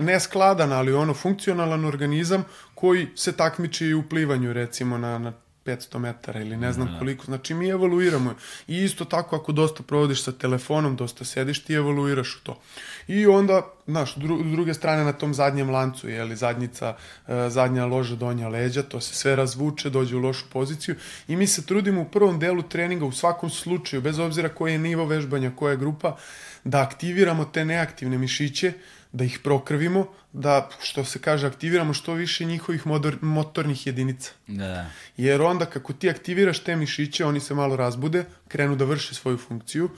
ne 0.00 0.20
skladan, 0.20 0.72
ali 0.72 0.92
ono 0.92 1.14
funkcionalan 1.14 1.84
organizam 1.84 2.44
koji 2.74 3.08
se 3.14 3.32
takmiči 3.32 3.86
i 3.86 3.94
u 3.94 4.08
plivanju 4.08 4.52
recimo 4.52 4.98
na, 4.98 5.18
na 5.18 5.32
500 5.64 5.98
metara 5.98 6.40
ili 6.40 6.56
ne 6.56 6.72
znam 6.72 6.88
da, 6.92 6.98
koliko. 6.98 7.24
Znači 7.24 7.54
mi 7.54 7.68
evoluiramo. 7.68 8.34
I 8.68 8.76
isto 8.76 9.04
tako 9.04 9.36
ako 9.36 9.52
dosta 9.52 9.82
provodiš 9.82 10.22
sa 10.22 10.32
telefonom, 10.32 10.96
dosta 10.96 11.24
sediš, 11.24 11.64
ti 11.64 11.74
evoluiraš 11.74 12.36
u 12.36 12.40
to. 12.42 12.60
I 13.08 13.26
onda, 13.26 13.62
znaš, 13.86 14.14
dru, 14.16 14.38
s 14.48 14.52
druge 14.52 14.74
strane 14.74 15.04
na 15.04 15.12
tom 15.12 15.34
zadnjem 15.34 15.70
lancu, 15.70 16.08
je 16.08 16.24
li 16.24 16.36
zadnjica, 16.36 16.96
e, 17.28 17.48
zadnja 17.48 17.86
loža, 17.86 18.16
donja 18.16 18.48
leđa, 18.48 18.82
to 18.82 19.00
se 19.00 19.14
sve 19.14 19.36
razvuče, 19.36 19.90
dođe 19.90 20.16
u 20.16 20.20
lošu 20.20 20.44
poziciju 20.52 20.94
i 21.28 21.36
mi 21.36 21.46
se 21.46 21.66
trudimo 21.66 22.00
u 22.00 22.08
prvom 22.08 22.38
delu 22.38 22.62
treninga 22.62 23.04
u 23.04 23.12
svakom 23.12 23.50
slučaju, 23.50 24.02
bez 24.02 24.18
obzira 24.18 24.48
koji 24.48 24.72
je 24.72 24.78
nivo 24.78 25.04
vežbanja, 25.04 25.52
koja 25.56 25.70
je 25.70 25.76
grupa, 25.76 26.16
da 26.64 26.82
aktiviramo 26.82 27.44
te 27.44 27.64
neaktivne 27.64 28.18
mišiće, 28.18 28.72
da 29.12 29.24
ih 29.24 29.38
prokrvimo, 29.38 30.06
da, 30.32 30.68
što 30.82 31.04
se 31.04 31.18
kaže, 31.18 31.46
aktiviramo 31.46 31.94
što 31.94 32.14
više 32.14 32.44
njihovih 32.44 32.86
motor, 32.86 33.16
motornih 33.20 33.86
jedinica. 33.86 34.30
Da. 34.46 34.86
Jer 35.16 35.42
onda 35.42 35.66
kako 35.66 35.92
ti 35.92 36.10
aktiviraš 36.10 36.58
te 36.58 36.76
mišiće, 36.76 37.24
oni 37.24 37.40
se 37.40 37.54
malo 37.54 37.76
razbude, 37.76 38.24
krenu 38.48 38.76
da 38.76 38.84
vrše 38.84 39.14
svoju 39.14 39.38
funkciju 39.38 39.90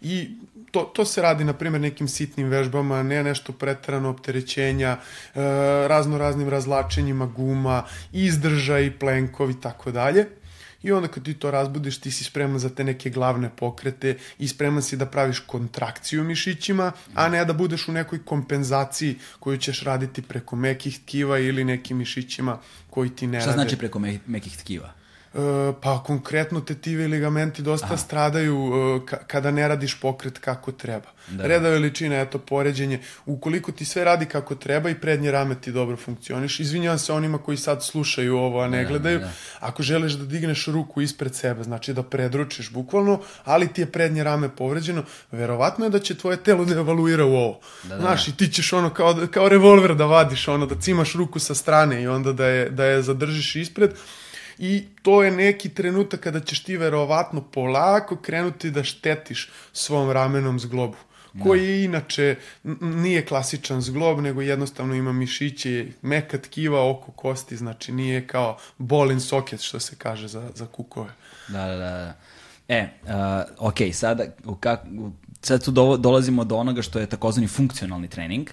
i 0.00 0.30
to, 0.70 0.80
to 0.94 1.04
se 1.04 1.22
radi, 1.22 1.44
na 1.44 1.52
primjer, 1.52 1.80
nekim 1.80 2.08
sitnim 2.08 2.48
vežbama, 2.48 3.02
ne 3.02 3.22
nešto 3.24 3.52
pretrano 3.52 4.10
opterećenja, 4.10 4.96
e, 4.96 4.98
razno 5.88 6.18
raznim 6.18 6.48
razlačenjima 6.48 7.26
guma, 7.26 7.84
izdržaj, 8.12 8.98
plenkovi, 8.98 9.60
tako 9.60 9.90
dalje. 9.90 10.26
I 10.82 10.92
onda 10.92 11.08
kad 11.08 11.24
ti 11.24 11.34
to 11.34 11.50
razbudiš, 11.50 12.00
ti 12.00 12.10
si 12.10 12.24
spreman 12.24 12.58
za 12.58 12.68
te 12.68 12.84
neke 12.84 13.10
glavne 13.10 13.50
pokrete 13.56 14.18
i 14.38 14.48
spreman 14.48 14.82
si 14.82 14.96
da 14.96 15.06
praviš 15.06 15.38
kontrakciju 15.38 16.24
mišićima, 16.24 16.92
a 17.14 17.28
ne 17.28 17.44
da 17.44 17.52
budeš 17.52 17.88
u 17.88 17.92
nekoj 17.92 18.24
kompenzaciji 18.24 19.18
koju 19.40 19.58
ćeš 19.58 19.82
raditi 19.82 20.22
preko 20.22 20.56
mekih 20.56 20.98
tkiva 20.98 21.38
ili 21.38 21.64
nekim 21.64 21.96
mišićima 21.96 22.58
koji 22.90 23.10
ti 23.10 23.26
ne 23.26 23.40
Šta 23.40 23.50
rade. 23.50 23.52
Šta 23.52 23.62
znači 23.62 23.78
preko 23.78 23.98
me 23.98 24.18
mekih 24.26 24.56
tkiva? 24.56 25.01
E, 25.34 25.72
pa 25.80 26.02
konkretno 26.06 26.60
tetivi 26.60 27.06
ligamenti 27.06 27.62
dosta 27.62 27.86
Aha. 27.86 27.96
stradaju 27.96 28.72
e, 29.12 29.16
kada 29.26 29.50
ne 29.50 29.68
radiš 29.68 30.00
pokret 30.00 30.38
kako 30.38 30.72
treba. 30.72 31.08
Da. 31.28 31.46
Reda 31.46 31.68
veličina, 31.68 32.20
eto, 32.20 32.38
poređenje. 32.38 33.00
Ukoliko 33.26 33.72
ti 33.72 33.84
sve 33.84 34.04
radi 34.04 34.26
kako 34.26 34.54
treba 34.54 34.90
i 34.90 34.94
prednje 34.94 35.30
rame 35.30 35.54
ti 35.54 35.72
dobro 35.72 35.96
funkcioniš, 35.96 36.60
izvinjavam 36.60 36.98
se 36.98 37.12
onima 37.12 37.38
koji 37.38 37.56
sad 37.56 37.84
slušaju 37.84 38.36
ovo, 38.36 38.60
a 38.60 38.68
ne 38.68 38.82
da, 38.82 38.88
gledaju, 38.88 39.18
da. 39.18 39.30
Ako 39.60 39.82
želiš 39.82 40.12
da 40.12 40.24
digneš 40.24 40.66
ruku 40.66 41.00
ispred 41.00 41.34
sebe, 41.34 41.62
znači 41.62 41.92
da 41.92 42.02
predručiš 42.02 42.70
bukvalno, 42.70 43.20
ali 43.44 43.72
ti 43.72 43.82
je 43.82 43.92
prednje 43.92 44.24
rame 44.24 44.48
povređeno, 44.56 45.04
verovatno 45.30 45.84
je 45.84 45.90
da 45.90 45.98
će 45.98 46.14
tvoje 46.14 46.36
telo 46.36 46.64
da 46.64 46.74
evaluira 46.74 47.24
u 47.24 47.34
ovo. 47.34 47.60
Da, 47.82 47.88
da. 47.88 48.00
Znaš, 48.00 48.28
i 48.28 48.36
ti 48.36 48.48
ćeš 48.48 48.72
ono 48.72 48.90
kao, 48.90 49.26
kao 49.30 49.48
revolver 49.48 49.94
da 49.94 50.06
vadiš, 50.06 50.48
ono 50.48 50.66
da 50.66 50.80
cimaš 50.80 51.14
ruku 51.14 51.38
sa 51.38 51.54
strane 51.54 52.02
i 52.02 52.06
onda 52.06 52.32
da 52.32 52.46
je, 52.46 52.70
da 52.70 52.84
je 52.84 53.02
zadržiš 53.02 53.56
ispred, 53.56 53.90
i 54.58 54.84
to 55.02 55.22
je 55.22 55.30
neki 55.30 55.68
trenutak 55.68 56.20
kada 56.20 56.40
ćeš 56.40 56.62
ti 56.62 56.76
verovatno 56.76 57.40
polako 57.40 58.16
krenuti 58.16 58.70
da 58.70 58.84
štetiš 58.84 59.50
svom 59.72 60.10
ramenom 60.10 60.60
zglobu 60.60 60.96
koji 61.42 61.68
je 61.68 61.84
inače 61.84 62.36
nije 62.80 63.26
klasičan 63.26 63.80
zglob, 63.80 64.20
nego 64.20 64.42
jednostavno 64.42 64.94
ima 64.94 65.12
mišiće, 65.12 65.86
meka 66.02 66.38
tkiva 66.38 66.90
oko 66.90 67.12
kosti, 67.12 67.56
znači 67.56 67.92
nije 67.92 68.26
kao 68.26 68.58
bolin 68.78 69.20
soket, 69.20 69.60
što 69.60 69.80
se 69.80 69.96
kaže 69.98 70.28
za, 70.28 70.50
za 70.54 70.66
kukove. 70.66 71.10
Da, 71.48 71.66
da, 71.66 71.76
da. 71.76 72.14
E, 72.68 72.88
uh, 73.02 73.68
ok, 73.68 73.76
sada, 73.92 74.24
u 74.44 74.54
kak, 74.54 74.80
sad 75.42 75.64
tu 75.64 75.70
do, 75.70 75.96
dolazimo 75.96 76.44
do 76.44 76.56
onoga 76.56 76.82
što 76.82 76.98
je 76.98 77.06
takozvani 77.06 77.48
funkcionalni 77.48 78.08
trening, 78.08 78.50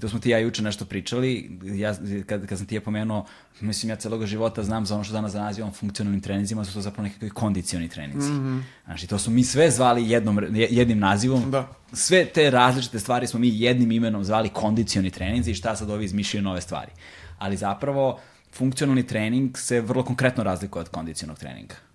i 0.00 0.02
to 0.02 0.08
smo 0.08 0.18
ti 0.18 0.30
ja 0.30 0.38
juče 0.38 0.62
nešto 0.62 0.84
pričali, 0.84 1.58
ja, 1.62 1.94
kad, 2.26 2.46
kad 2.46 2.58
sam 2.58 2.66
ti 2.66 2.74
je 2.74 2.80
pomenuo, 2.80 3.26
mislim 3.60 3.90
ja 3.90 3.96
celog 3.96 4.26
života 4.26 4.62
znam 4.62 4.86
za 4.86 4.94
ono 4.94 5.04
što 5.04 5.12
danas 5.12 5.34
nazivam 5.34 5.72
funkcionalnim 5.72 6.20
treninzima, 6.20 6.64
su 6.64 6.74
to 6.74 6.80
zapravo 6.80 7.08
nekakvi 7.08 7.30
kondicioni 7.30 7.88
treninzi. 7.88 8.30
Mm 8.30 8.40
-hmm. 8.40 8.62
Znači, 8.84 9.06
to 9.06 9.18
su 9.18 9.30
mi 9.30 9.44
sve 9.44 9.70
zvali 9.70 10.10
jednom, 10.10 10.40
jednim 10.54 10.98
nazivom, 10.98 11.50
Da. 11.50 11.68
sve 11.92 12.24
te 12.24 12.50
različite 12.50 12.98
stvari 12.98 13.26
smo 13.26 13.40
mi 13.40 13.60
jednim 13.60 13.92
imenom 13.92 14.24
zvali 14.24 14.48
kondicioni 14.48 15.10
treninzi 15.10 15.50
i 15.50 15.54
šta 15.54 15.76
sad 15.76 15.90
ovi 15.90 16.04
izmišljaju 16.04 16.44
nove 16.44 16.60
stvari. 16.60 16.92
Ali 17.38 17.56
zapravo, 17.56 18.20
funkcionalni 18.52 19.06
trening 19.06 19.58
se 19.58 19.80
vrlo 19.80 20.04
konkretno 20.04 20.44
razlikuje 20.44 20.80
od 20.80 20.88
kondicionog 20.88 21.38
treninga. 21.38 21.89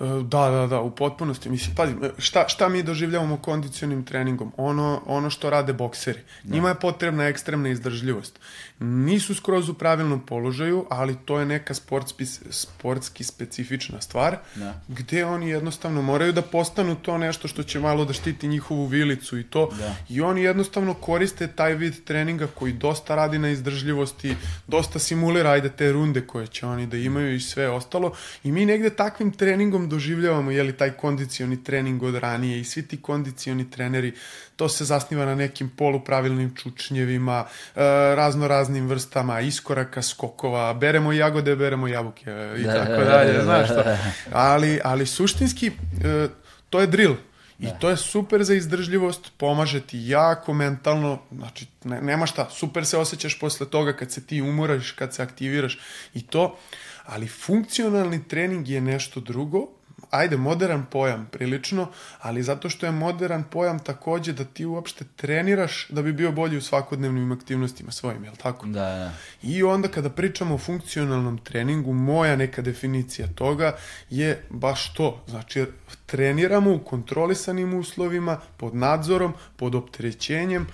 E, 0.00 0.04
Da, 0.22 0.50
da, 0.50 0.66
da, 0.66 0.80
u 0.80 0.90
potpunosti. 0.90 1.50
Mislim, 1.50 1.74
pazi, 1.76 1.94
šta, 2.18 2.48
šta 2.48 2.68
mi 2.68 2.82
doživljavamo 2.82 3.36
kondicionim 3.36 4.04
treningom? 4.04 4.52
Ono, 4.56 5.02
ono 5.06 5.30
što 5.30 5.50
rade 5.50 5.72
bokseri. 5.72 6.20
Njima 6.44 6.68
je 6.68 6.74
potrebna 6.74 7.24
ekstremna 7.24 7.68
izdržljivost. 7.68 8.40
Nisu 8.84 9.34
skroz 9.34 9.68
u 9.68 9.74
pravilnom 9.74 10.26
položaju, 10.26 10.86
ali 10.90 11.16
to 11.24 11.38
je 11.38 11.46
neka 11.46 11.74
sportski, 11.74 12.26
sportski 12.50 13.24
specifična 13.24 14.00
stvar, 14.00 14.36
Da. 14.54 14.80
gde 14.88 15.24
oni 15.24 15.48
jednostavno 15.48 16.02
moraju 16.02 16.32
da 16.32 16.42
postanu 16.42 16.94
to 16.94 17.18
nešto 17.18 17.48
što 17.48 17.62
će 17.62 17.80
malo 17.80 18.04
da 18.04 18.12
štiti 18.12 18.48
njihovu 18.48 18.86
vilicu 18.86 19.38
i 19.38 19.44
to. 19.44 19.70
Da. 19.78 19.94
I 20.08 20.20
oni 20.20 20.42
jednostavno 20.42 20.94
koriste 20.94 21.46
taj 21.46 21.74
vid 21.74 22.04
treninga 22.04 22.46
koji 22.46 22.72
dosta 22.72 23.14
radi 23.14 23.38
na 23.38 23.50
izdržljivosti, 23.50 24.36
dosta 24.66 24.98
simulira, 24.98 25.50
ajde, 25.50 25.68
te 25.68 25.92
runde 25.92 26.26
koje 26.26 26.46
će 26.46 26.66
oni 26.66 26.86
da 26.86 26.96
imaju 26.96 27.34
i 27.34 27.40
sve 27.40 27.68
ostalo. 27.68 28.12
I 28.44 28.52
mi 28.52 28.66
negde 28.66 28.90
takvim 28.90 29.32
treningom 29.32 29.88
doživljavamo, 29.88 30.50
jeli, 30.50 30.72
taj 30.72 30.90
kondicioni 30.90 31.64
trening 31.64 32.02
od 32.02 32.14
ranije 32.14 32.60
i 32.60 32.64
svi 32.64 32.82
ti 32.82 33.02
kondicioni 33.02 33.70
treneri, 33.70 34.12
to 34.56 34.68
se 34.68 34.84
zasniva 34.84 35.24
na 35.24 35.34
nekim 35.34 35.68
polupravilnim 35.68 36.54
čučnjevima, 36.56 37.44
e, 37.76 37.80
razno 38.14 38.48
raznim 38.48 38.86
vrstama, 38.88 39.40
iskoraka, 39.40 40.02
skokova, 40.02 40.74
beremo 40.74 41.12
jagode, 41.12 41.56
beremo 41.56 41.88
jabuke 41.88 42.30
i 42.58 42.62
Da, 42.62 42.72
tako 42.72 43.04
da, 43.04 43.04
dalje, 43.04 43.32
da, 43.32 43.44
znaš 43.44 43.66
šta. 43.66 43.98
Ali, 44.32 44.80
ali 44.84 45.06
suštinski, 45.06 45.66
e, 46.04 46.28
to 46.70 46.80
je 46.80 46.86
drill. 46.86 47.14
I 47.58 47.66
to 47.80 47.90
je 47.90 47.96
super 47.96 48.44
za 48.44 48.54
izdržljivost, 48.54 49.32
pomaže 49.36 49.80
ti 49.80 49.98
jako 50.08 50.54
mentalno, 50.54 51.18
znači 51.32 51.66
ne, 51.84 52.02
nema 52.02 52.26
šta, 52.26 52.48
super 52.50 52.86
se 52.86 52.98
osjećaš 52.98 53.38
posle 53.38 53.70
toga 53.70 53.92
kad 53.92 54.12
se 54.12 54.26
ti 54.26 54.42
umoraš, 54.42 54.90
kad 54.90 55.14
se 55.14 55.22
aktiviraš 55.22 55.78
i 56.14 56.22
to, 56.22 56.58
ali 57.04 57.28
funkcionalni 57.28 58.28
trening 58.28 58.68
je 58.68 58.80
nešto 58.80 59.20
drugo, 59.20 59.68
ajde, 60.14 60.36
modern 60.36 60.82
pojam 60.90 61.28
prilično, 61.32 61.88
ali 62.20 62.42
zato 62.42 62.68
što 62.68 62.86
je 62.86 62.92
modern 62.92 63.42
pojam 63.50 63.78
takođe 63.78 64.32
da 64.32 64.44
ti 64.44 64.64
uopšte 64.64 65.04
treniraš 65.16 65.88
da 65.88 66.02
bi 66.02 66.12
bio 66.12 66.32
bolji 66.32 66.56
u 66.56 66.62
svakodnevnim 66.62 67.32
aktivnostima 67.32 67.90
svojim, 67.90 68.24
jel 68.24 68.34
tako? 68.36 68.66
Da, 68.66 68.72
da. 68.72 69.12
I 69.42 69.62
onda 69.62 69.88
kada 69.88 70.10
pričamo 70.10 70.54
o 70.54 70.58
funkcionalnom 70.58 71.38
treningu, 71.38 71.92
moja 71.92 72.36
neka 72.36 72.62
definicija 72.62 73.28
toga 73.34 73.76
je 74.10 74.42
baš 74.50 74.94
to. 74.94 75.24
Znači, 75.28 75.64
treniramo 76.06 76.74
u 76.74 76.78
kontrolisanim 76.78 77.74
uslovima, 77.74 78.40
pod 78.56 78.74
nadzorom, 78.74 79.34
pod 79.56 79.74
opterećenjem, 79.74 80.66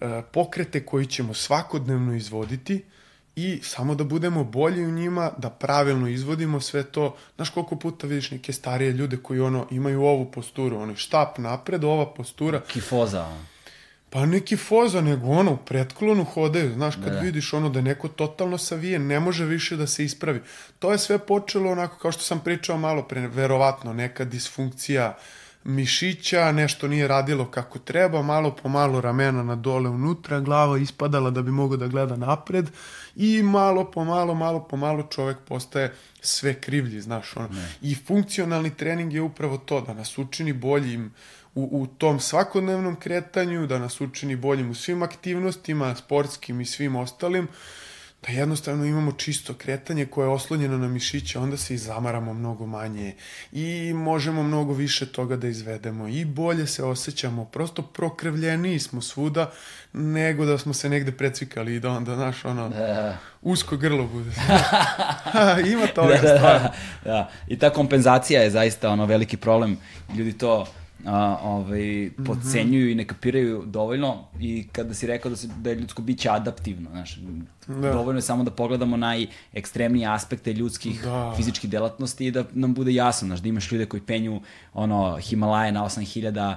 e, 0.00 0.22
pokrete 0.32 0.86
koji 0.86 1.06
ćemo 1.06 1.34
svakodnevno 1.34 2.14
izvoditi 2.14 2.84
i 3.36 3.60
samo 3.62 3.94
da 3.94 4.04
budemo 4.04 4.44
bolji 4.44 4.84
u 4.84 4.90
njima, 4.90 5.30
da 5.38 5.50
pravilno 5.50 6.08
izvodimo 6.08 6.60
sve 6.60 6.82
to. 6.82 7.16
Znaš 7.36 7.50
koliko 7.50 7.76
puta 7.76 8.06
vidiš 8.06 8.30
neke 8.30 8.52
starije 8.52 8.92
ljude 8.92 9.16
koji 9.16 9.40
ono 9.40 9.66
imaju 9.70 10.02
ovu 10.02 10.30
posturu, 10.30 10.78
ono 10.78 10.96
štap 10.96 11.38
napred, 11.38 11.84
ova 11.84 12.14
postura, 12.14 12.60
Kifoza. 12.60 13.28
Pa 14.12 14.26
neki 14.26 14.56
foza, 14.56 15.00
nego 15.00 15.26
ono, 15.26 15.52
u 15.52 15.56
pretklonu 15.56 16.24
hodaju, 16.24 16.72
znaš, 16.74 16.94
kad 17.04 17.22
vidiš 17.22 17.52
ono 17.52 17.68
da 17.68 17.80
neko 17.80 18.08
totalno 18.08 18.58
savijen, 18.58 19.06
ne 19.06 19.20
može 19.20 19.44
više 19.44 19.76
da 19.76 19.86
se 19.86 20.04
ispravi. 20.04 20.42
To 20.78 20.92
je 20.92 20.98
sve 20.98 21.18
počelo 21.18 21.70
onako, 21.70 21.98
kao 21.98 22.12
što 22.12 22.22
sam 22.22 22.40
pričao 22.40 22.76
malo 22.76 23.02
pre, 23.02 23.28
verovatno, 23.28 23.92
neka 23.92 24.24
disfunkcija 24.24 25.16
mišića, 25.64 26.52
nešto 26.52 26.88
nije 26.88 27.08
radilo 27.08 27.50
kako 27.50 27.78
treba, 27.78 28.22
malo 28.22 28.56
po 28.62 28.68
malo 28.68 29.00
ramena 29.00 29.42
na 29.42 29.56
dole 29.56 29.90
unutra, 29.90 30.40
glava 30.40 30.78
ispadala 30.78 31.30
da 31.30 31.42
bi 31.42 31.50
mogao 31.50 31.76
da 31.76 31.86
gleda 31.86 32.16
napred 32.16 32.70
i 33.16 33.42
malo 33.42 33.90
po 33.90 34.04
malo, 34.04 34.34
malo 34.34 34.60
po 34.60 34.76
malo 34.76 35.02
čovek 35.02 35.36
postaje 35.48 35.94
sve 36.20 36.54
krivlji, 36.60 37.00
znaš, 37.00 37.36
ono. 37.36 37.48
I 37.82 37.94
funkcionalni 37.94 38.74
trening 38.74 39.12
je 39.12 39.22
upravo 39.22 39.58
to, 39.58 39.80
da 39.80 39.94
nas 39.94 40.18
učini 40.18 40.52
boljim 40.52 41.12
u, 41.54 41.68
u 41.72 41.86
tom 41.86 42.20
svakodnevnom 42.20 42.96
kretanju, 42.96 43.66
da 43.66 43.78
nas 43.78 44.00
učini 44.00 44.36
boljim 44.36 44.70
u 44.70 44.74
svim 44.74 45.02
aktivnostima, 45.02 45.94
sportskim 45.94 46.60
i 46.60 46.66
svim 46.66 46.96
ostalim, 46.96 47.48
da 48.26 48.32
jednostavno 48.32 48.84
imamo 48.84 49.12
čisto 49.12 49.54
kretanje 49.54 50.06
koje 50.06 50.24
je 50.26 50.30
oslonjeno 50.30 50.78
na 50.78 50.88
mišiće, 50.88 51.38
onda 51.38 51.56
se 51.56 51.74
i 51.74 51.78
zamaramo 51.78 52.34
mnogo 52.34 52.66
manje 52.66 53.14
i 53.52 53.92
možemo 53.94 54.42
mnogo 54.42 54.72
više 54.72 55.06
toga 55.12 55.36
da 55.36 55.48
izvedemo 55.48 56.08
i 56.08 56.24
bolje 56.24 56.66
se 56.66 56.84
osjećamo, 56.84 57.44
prosto 57.44 57.82
prokrevljeniji 57.82 58.78
smo 58.78 59.00
svuda 59.00 59.50
nego 59.92 60.44
da 60.44 60.58
smo 60.58 60.74
se 60.74 60.88
negde 60.88 61.12
precvikali 61.12 61.74
i 61.74 61.80
da 61.80 61.90
onda, 61.90 62.14
znaš, 62.14 62.44
ono, 62.44 62.68
Da. 62.68 63.18
usko 63.42 63.76
grlo 63.76 64.06
bude. 64.06 64.30
Ima 65.72 65.86
toga 65.86 66.16
stvarno. 66.18 66.68
da. 67.04 67.30
I 67.48 67.58
ta 67.58 67.70
kompenzacija 67.70 68.42
je 68.42 68.50
zaista 68.50 68.90
ono 68.90 69.06
veliki 69.06 69.36
problem. 69.36 69.76
Ljudi 70.16 70.32
to 70.38 70.66
a, 71.06 71.38
ovaj, 71.42 72.10
podcenjuju 72.26 72.90
i 72.90 72.94
ne 72.94 73.04
kapiraju 73.04 73.62
dovoljno 73.66 74.24
i 74.40 74.66
kada 74.72 74.94
si 74.94 75.06
rekao 75.06 75.30
da, 75.30 75.36
se, 75.36 75.48
da 75.56 75.70
je 75.70 75.76
ljudsko 75.76 76.02
biće 76.02 76.30
adaptivno, 76.30 76.90
znaš, 76.90 77.18
dovoljno 77.66 78.18
je 78.18 78.22
samo 78.22 78.44
da 78.44 78.50
pogledamo 78.50 78.96
najekstremnije 78.96 80.08
aspekte 80.08 80.52
ljudskih 80.52 81.02
Da. 81.02 81.34
fizičkih 81.36 81.70
delatnosti 81.70 82.26
i 82.26 82.30
da 82.30 82.44
nam 82.52 82.74
bude 82.74 82.94
jasno, 82.94 83.26
znaš, 83.26 83.40
da 83.40 83.48
imaš 83.48 83.72
ljude 83.72 83.86
koji 83.86 84.00
penju 84.00 84.40
ono, 84.74 85.18
Himalaje 85.20 85.72
na 85.72 85.84
8000 85.84 86.56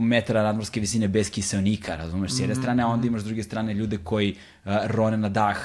metara 0.00 0.42
nadmorske 0.42 0.80
visine 0.80 1.08
bez 1.08 1.30
kiseonika, 1.30 1.96
razumeš, 1.96 2.32
s 2.32 2.40
jedne 2.40 2.54
strane, 2.54 2.82
a 2.82 2.86
onda 2.86 3.06
imaš 3.06 3.20
s 3.20 3.24
druge 3.24 3.42
strane 3.42 3.74
ljude 3.74 3.98
koji 3.98 4.30
uh, 4.64 4.72
rone 4.86 5.16
na 5.16 5.28
dah, 5.28 5.56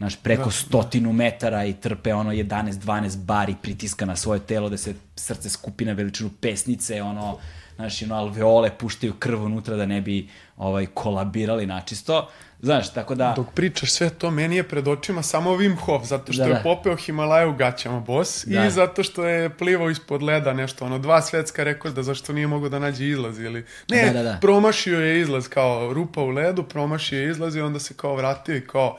znaš, 0.00 0.16
preko 0.16 0.50
stotinu 0.50 1.12
metara 1.12 1.64
i 1.64 1.72
trpe 1.72 2.14
ono 2.14 2.30
11-12 2.32 3.16
bari 3.16 3.54
pritiska 3.62 4.06
na 4.06 4.16
svoje 4.16 4.40
telo 4.40 4.68
da 4.68 4.76
se 4.76 4.94
srce 5.16 5.48
skupi 5.48 5.84
na 5.84 5.92
veličinu 5.92 6.30
pesnice, 6.40 7.02
ono, 7.02 7.38
znaš, 7.76 8.02
ono, 8.02 8.14
alveole 8.14 8.70
puštaju 8.78 9.14
krv 9.18 9.44
unutra 9.44 9.76
da 9.76 9.86
ne 9.86 10.00
bi 10.00 10.28
ovaj, 10.56 10.86
kolabirali 10.86 11.66
načisto. 11.66 12.28
Znaš, 12.62 12.92
tako 12.92 13.14
da... 13.14 13.32
Dok 13.36 13.46
pričaš 13.54 13.90
sve 13.90 14.10
to, 14.10 14.30
meni 14.30 14.56
je 14.56 14.68
pred 14.68 14.88
očima 14.88 15.22
samo 15.22 15.50
Wim 15.50 15.76
Hof, 15.76 16.04
zato 16.04 16.32
što 16.32 16.42
Da, 16.42 16.48
je 16.48 16.54
da. 16.54 16.60
popeo 16.62 16.96
Himalaja 16.96 17.48
u 17.48 17.54
gaćama, 17.54 18.00
bos, 18.00 18.44
Da. 18.46 18.66
i 18.66 18.70
zato 18.70 19.02
što 19.02 19.24
je 19.26 19.50
plivao 19.50 19.90
ispod 19.90 20.22
leda 20.22 20.52
nešto, 20.52 20.84
ono, 20.84 20.98
dva 20.98 21.22
svetska 21.22 21.64
rekorda, 21.64 22.02
zašto 22.02 22.32
nije 22.32 22.46
mogao 22.46 22.68
da 22.68 22.78
nađe 22.78 23.08
izlaz, 23.08 23.38
ili... 23.38 23.64
Ne, 23.88 24.06
Da, 24.06 24.12
da, 24.12 24.22
da. 24.22 24.38
promašio 24.40 25.00
je 25.00 25.20
izlaz, 25.20 25.48
kao 25.48 25.92
rupa 25.92 26.20
u 26.20 26.28
ledu, 26.28 26.62
promašio 26.62 27.20
je 27.20 27.30
izlaz 27.30 27.56
i 27.56 27.60
onda 27.60 27.80
se 27.80 27.94
kao 27.94 28.16
vratio 28.16 28.56
i 28.56 28.66
kao, 28.66 28.98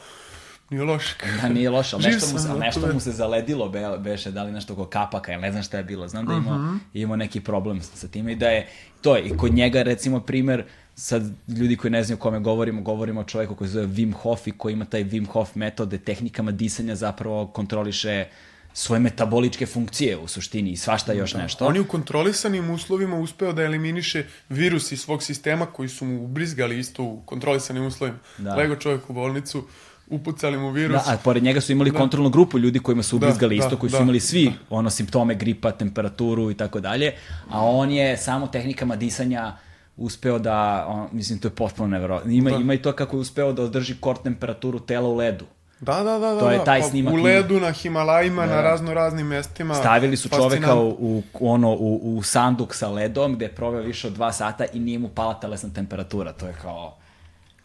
nije 0.71 0.83
loše. 0.83 1.15
Da, 1.41 1.49
nije 1.49 1.69
loše, 1.69 1.95
ali 1.95 2.05
nešto, 2.05 2.27
mu, 2.33 2.39
se, 2.39 2.47
da, 2.47 2.53
nešto 2.55 2.93
mu 2.93 2.99
se 2.99 3.11
zaledilo, 3.11 3.69
be, 3.69 3.97
beše, 3.99 4.31
da 4.31 4.43
li 4.43 4.51
nešto 4.51 4.73
oko 4.73 4.85
kapaka, 4.85 5.33
ili 5.33 5.41
ne 5.41 5.51
znam 5.51 5.63
šta 5.63 5.77
je 5.77 5.83
bilo. 5.83 6.07
Znam 6.07 6.25
da 6.25 6.33
je 6.33 6.37
imao, 6.37 6.57
Mhm. 6.57 6.75
imao 6.93 7.15
neki 7.17 7.39
problem 7.39 7.81
sa 7.81 8.07
time 8.07 8.31
i 8.31 8.35
da 8.35 8.47
je, 8.47 8.67
to 9.01 9.15
je, 9.15 9.23
i 9.23 9.37
kod 9.37 9.53
njega, 9.53 9.83
recimo, 9.83 10.19
primer, 10.19 10.63
sad 10.95 11.23
ljudi 11.47 11.75
koji 11.77 11.91
ne 11.91 12.03
znaju 12.03 12.17
o 12.17 12.21
kome 12.21 12.39
govorimo, 12.39 12.81
govorimo 12.81 13.21
o 13.21 13.23
čoveku 13.23 13.55
koji 13.55 13.67
se 13.67 13.73
zove 13.73 13.87
Wim 13.87 14.13
Hof 14.13 14.47
i 14.47 14.51
koji 14.51 14.73
ima 14.73 14.85
taj 14.85 15.03
Wim 15.03 15.27
Hof 15.27 15.55
metode, 15.55 15.97
tehnikama 15.97 16.51
disanja 16.51 16.95
zapravo 16.95 17.47
kontroliše 17.47 18.25
svoje 18.73 18.99
metaboličke 18.99 19.65
funkcije 19.65 20.17
u 20.17 20.27
suštini 20.27 20.71
i 20.71 20.77
svašta 20.77 21.13
još 21.13 21.33
nešto. 21.33 21.65
On 21.65 21.75
je 21.75 21.81
u 21.81 21.87
kontrolisanim 21.87 22.69
uslovima 22.69 23.15
uspeo 23.17 23.53
da 23.53 23.63
eliminiše 23.63 24.25
virus 24.49 24.91
iz 24.91 25.01
svog 25.01 25.23
sistema 25.23 25.65
koji 25.65 25.89
su 25.89 26.05
mu 26.05 26.23
ubrizgali 26.23 26.79
isto 26.79 27.03
u 27.03 27.21
kontrolisanim 27.25 27.85
uslovima. 27.85 28.17
Da. 28.37 28.55
Lego 28.55 28.75
čovjek 28.75 29.09
u 29.09 29.13
bolnicu, 29.13 29.67
upucali 30.11 30.57
mu 30.57 30.71
virus. 30.71 31.05
Da, 31.05 31.13
a 31.13 31.17
pored 31.17 31.43
njega 31.43 31.61
su 31.61 31.71
imali 31.71 31.91
kontrolnu 31.91 32.29
grupu 32.29 32.59
ljudi 32.59 32.79
kojima 32.79 33.03
su 33.03 33.19
Da, 33.19 33.25
ubrizgali 33.25 33.57
da, 33.57 33.65
isto, 33.65 33.77
koji 33.77 33.89
su 33.89 33.97
da, 33.97 34.03
imali 34.03 34.19
svi 34.19 34.51
ono 34.69 34.89
simptome 34.89 35.35
gripa, 35.35 35.71
temperaturu 35.71 36.51
i 36.51 36.57
tako 36.57 36.79
dalje, 36.79 37.13
a 37.49 37.65
on 37.65 37.91
je 37.91 38.17
samo 38.17 38.47
tehnikama 38.47 38.95
disanja 38.95 39.53
uspeo 39.97 40.39
da, 40.39 40.85
on, 40.87 41.07
mislim, 41.11 41.39
to 41.39 41.47
je 41.47 41.51
potpuno 41.55 41.87
neverovatno. 41.87 42.31
Ima, 42.31 42.49
Da. 42.49 42.55
ima 42.55 42.73
i 42.73 42.81
to 42.81 42.91
kako 42.91 43.15
je 43.15 43.21
uspeo 43.21 43.53
da 43.53 43.63
održi 43.63 43.95
kor 43.99 44.17
temperaturu 44.17 44.79
tela 44.79 45.09
u 45.09 45.15
ledu. 45.15 45.45
Da, 45.79 45.93
da, 45.93 46.19
da, 46.19 46.33
da. 46.33 46.39
To 46.39 46.51
je 46.51 46.57
da. 46.57 46.63
taj 46.63 46.81
Pa 46.81 46.87
snimak 46.87 47.13
U 47.13 47.17
ledu, 47.17 47.59
na 47.59 47.71
Himalajima, 47.71 48.47
Da. 48.47 48.55
na 48.55 48.61
razno 48.61 48.93
raznim 48.93 49.27
mestima. 49.27 49.75
Stavili 49.75 50.17
su 50.17 50.29
čoveka 50.29 50.75
u, 50.75 50.89
u, 50.99 51.23
ono, 51.39 51.71
u, 51.71 52.17
u 52.17 52.23
sanduk 52.23 52.75
sa 52.75 52.89
ledom 52.89 53.35
gde 53.35 53.45
je 53.45 53.55
proveo 53.55 53.81
više 53.81 54.07
od 54.07 54.13
dva 54.13 54.31
sata 54.31 54.65
i 54.73 54.79
nije 54.79 54.99
mu 54.99 55.09
pala 55.09 55.33
telesna 55.33 55.69
temperatura. 55.75 56.33
To 56.33 56.47
je 56.47 56.53
kao... 56.61 56.97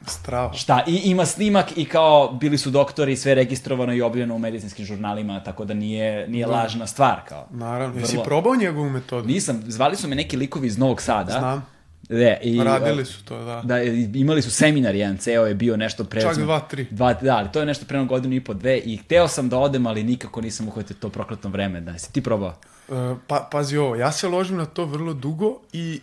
Strava. 0.07 0.53
Šta, 0.53 0.85
i 0.87 1.01
ima 1.05 1.27
snimak 1.27 1.79
i 1.79 1.85
kao 1.85 2.33
bili 2.33 2.59
su 2.59 2.71
doktori, 2.71 3.17
sve 3.17 3.35
registrovano 3.35 3.95
i 3.95 4.03
objavljeno 4.03 4.35
u 4.35 4.39
medicinskim 4.39 4.85
žurnalima, 4.85 5.43
tako 5.43 5.65
da 5.65 5.75
nije, 5.75 6.29
nije 6.29 6.47
lažna 6.47 6.87
stvar. 6.87 7.21
Kao. 7.29 7.47
Naravno. 7.51 7.95
Vrlo- 7.95 8.01
Jesi 8.01 8.19
probao 8.25 8.57
njegovu 8.57 8.91
metodu? 8.91 9.29
Nisam, 9.29 9.63
zvali 9.67 9.97
su 9.97 10.09
me 10.09 10.17
neki 10.17 10.37
likovi 10.37 10.67
iz 10.67 10.79
Novog 10.79 11.03
Sada. 11.03 11.33
Znam. 11.33 11.67
De, 12.09 12.39
i, 12.43 12.65
Radili 12.65 13.05
su 13.05 13.25
to, 13.25 13.45
da. 13.45 13.63
Da, 13.65 13.83
imali 14.15 14.43
su 14.43 14.51
seminar 14.51 14.95
jedan, 14.95 15.17
ceo 15.17 15.47
je 15.47 15.55
bio 15.55 15.77
nešto 15.77 16.05
pre... 16.05 16.21
Čak 16.21 16.37
dva, 16.37 16.61
tri. 16.61 16.87
Dva, 16.91 17.15
da, 17.15 17.37
ali 17.37 17.49
to 17.53 17.61
je 17.61 17.67
nešto 17.67 17.85
pre 17.87 18.05
godinu 18.05 18.35
i 18.35 18.41
po, 18.41 18.55
dve 18.55 18.79
i 18.79 18.97
hteo 18.97 19.29
sam 19.29 19.49
da 19.49 19.59
odem, 19.59 19.87
ali 19.87 20.05
nikako 20.05 20.41
nisam 20.41 20.69
uhvatio 20.69 20.97
to 21.01 21.09
prokletno 21.09 21.51
vreme. 21.51 21.81
Da, 21.81 21.99
si 21.99 22.13
ti 22.13 22.21
probao? 22.21 22.55
Uh, 22.89 23.17
pa, 23.27 23.49
pazi 23.53 23.77
ovo, 23.77 23.97
ja 23.97 24.13
se 24.13 24.29
ložim 24.29 24.57
na 24.57 24.65
to 24.65 24.85
vrlo 24.85 25.13
dugo 25.15 25.59
i 25.73 26.01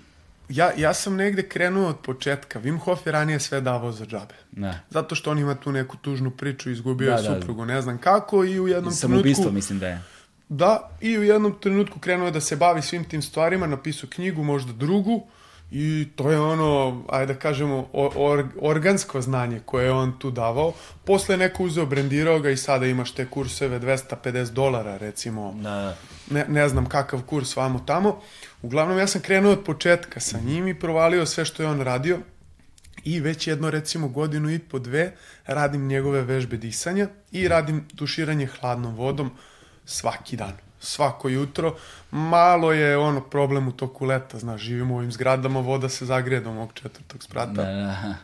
ja, 0.50 0.72
ja 0.78 0.94
sam 0.94 1.16
negde 1.16 1.50
krenuo 1.50 1.90
od 1.90 2.00
početka. 2.00 2.60
Wim 2.60 2.80
Hof 2.80 3.06
je 3.06 3.12
ranije 3.12 3.40
sve 3.40 3.62
davao 3.62 3.92
za 3.92 4.06
džabe. 4.06 4.36
Da. 4.52 4.80
Zato 4.90 5.16
što 5.16 5.32
on 5.32 5.40
ima 5.40 5.56
tu 5.56 5.72
neku 5.72 5.98
tužnu 5.98 6.32
priču, 6.32 6.72
izgubio 6.72 7.10
da, 7.10 7.16
je 7.16 7.30
da, 7.30 7.36
suprugu, 7.36 7.66
ne 7.66 7.82
znam 7.82 7.98
kako 7.98 8.46
i 8.46 8.60
u 8.60 8.68
jednom 8.68 8.94
trenutku... 8.96 9.52
mislim 9.52 9.80
da 9.80 9.88
je. 9.88 10.02
Da, 10.50 10.90
i 11.02 11.18
u 11.18 11.24
jednom 11.24 11.56
trenutku 11.60 12.00
krenuo 12.00 12.26
je 12.26 12.32
da 12.32 12.42
se 12.42 12.56
bavi 12.56 12.82
svim 12.82 13.04
tim 13.04 13.22
stvarima, 13.22 13.68
napisao 13.68 14.10
knjigu, 14.10 14.44
možda 14.44 14.74
drugu, 14.74 15.28
I 15.76 16.08
to 16.16 16.32
je 16.32 16.40
ono, 16.40 17.04
ajde 17.10 17.34
da 17.34 17.40
kažemo, 17.40 17.88
or, 17.94 18.46
organsko 18.62 19.22
znanje 19.22 19.60
koje 19.66 19.86
je 19.86 19.92
on 19.92 20.20
tu 20.20 20.32
davao. 20.32 20.74
Posle 21.06 21.38
neko 21.38 21.64
uzeo, 21.64 21.86
brendirao 21.86 22.40
ga 22.40 22.50
i 22.50 22.58
sada 22.58 22.86
imaš 22.86 23.12
te 23.12 23.26
kurseve 23.26 23.80
250 23.80 24.52
dolara, 24.52 24.98
recimo. 24.98 25.54
Da. 25.54 25.96
Ne, 26.32 26.46
ne 26.48 26.70
znam 26.70 26.86
kakav 26.86 27.22
kurs 27.22 27.56
vamo 27.56 27.80
tamo. 27.80 28.20
Uglavnom, 28.64 28.98
ja 28.98 29.08
sam 29.08 29.22
krenuo 29.22 29.52
od 29.52 29.64
početka 29.64 30.20
sa 30.20 30.40
njim 30.40 30.68
i 30.68 30.80
provalio 30.80 31.26
sve 31.26 31.46
što 31.46 31.64
je 31.64 31.70
on 31.70 31.82
radio. 31.82 32.20
I 33.04 33.20
već 33.20 33.48
jedno, 33.48 33.70
recimo, 33.70 34.08
godinu 34.08 34.52
i 34.52 34.60
po 34.60 34.80
dve 34.80 35.16
radim 35.46 35.88
njegove 35.88 36.22
vežbe 36.22 36.58
disanja 36.58 37.08
i 37.32 37.48
radim 37.48 37.88
tuširanje 37.96 38.48
hladnom 38.48 38.96
vodom 38.96 39.32
svaki 39.86 40.36
dan 40.36 40.54
svako 40.80 41.30
jutro. 41.30 41.76
Malo 42.12 42.74
je 42.74 42.98
ono 42.98 43.22
problem 43.22 43.68
u 43.68 43.72
toku 43.72 44.06
leta, 44.06 44.40
znaš, 44.40 44.62
živimo 44.62 44.94
u 44.94 44.98
ovim 44.98 45.12
zgradama, 45.12 45.60
voda 45.60 45.90
se 45.90 46.06
zagreje 46.06 46.42
do 46.42 46.52
mog 46.52 46.72
četvrtog 46.74 47.24
sprata. 47.24 47.52
Da, 47.52 47.64
da. 47.64 48.16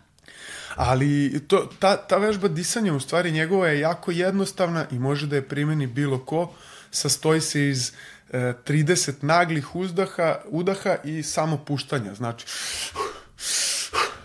Ali 0.75 1.41
to, 1.47 1.69
ta, 1.79 1.97
ta 1.97 2.17
vežba 2.17 2.47
disanja, 2.47 2.93
u 2.93 2.99
stvari 2.99 3.31
njegova 3.31 3.67
je 3.67 3.79
jako 3.79 4.11
jednostavna 4.11 4.85
i 4.91 4.99
može 4.99 5.27
da 5.27 5.35
je 5.35 5.47
primeni 5.47 5.87
bilo 5.87 6.19
ko. 6.19 6.51
Sastoji 6.91 7.41
se 7.41 7.69
iz 7.69 7.91
30 8.33 9.13
naglih 9.21 9.75
uzdaha, 9.75 10.39
udaha 10.45 10.95
i 11.03 11.23
samo 11.23 11.57
puštanja. 11.57 12.13
Znači, 12.13 12.45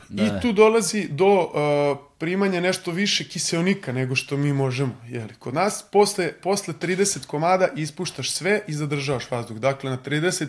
Da. 0.08 0.24
I 0.24 0.40
tu 0.42 0.52
dolazi 0.52 1.08
do 1.10 1.26
uh, 1.26 1.98
primanja 2.18 2.60
nešto 2.60 2.90
više 2.90 3.24
kiseonika 3.24 3.92
nego 3.92 4.14
što 4.14 4.36
mi 4.36 4.52
možemo. 4.52 5.00
Jeli. 5.08 5.34
Kod 5.38 5.54
nas 5.54 5.84
posle, 5.92 6.32
posle 6.32 6.74
30 6.74 7.26
komada 7.26 7.68
ispuštaš 7.76 8.30
sve 8.30 8.60
i 8.66 8.72
zadržavaš 8.72 9.30
vazduh. 9.30 9.56
Dakle, 9.56 9.90
na 9.90 9.98
30 9.98 10.46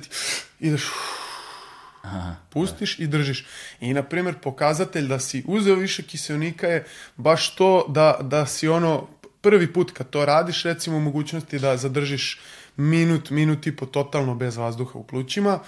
ideš 0.59 0.83
Aha, 2.01 2.35
pustiš 2.49 2.97
da. 2.97 3.03
i 3.03 3.07
držiš. 3.07 3.45
I, 3.79 3.93
na 3.93 4.03
primjer, 4.03 4.35
pokazatelj 4.41 5.07
da 5.07 5.19
si 5.19 5.43
uzeo 5.47 5.75
više 5.75 6.03
kiseonika 6.03 6.67
je 6.67 6.85
baš 7.17 7.55
to 7.55 7.85
da, 7.89 8.17
da 8.21 8.45
si 8.45 8.67
ono 8.67 9.07
prvi 9.41 9.73
put 9.73 9.91
kad 9.91 10.09
to 10.09 10.25
radiš, 10.25 10.63
recimo 10.63 10.97
u 10.97 10.99
mogućnosti 10.99 11.59
da 11.59 11.77
zadržiš 11.77 12.39
minut, 12.77 13.29
minut 13.29 13.67
i 13.67 13.75
po 13.75 13.85
totalno 13.85 14.35
bez 14.35 14.57
vazduha 14.57 14.99
u 14.99 15.03
plućima. 15.03 15.59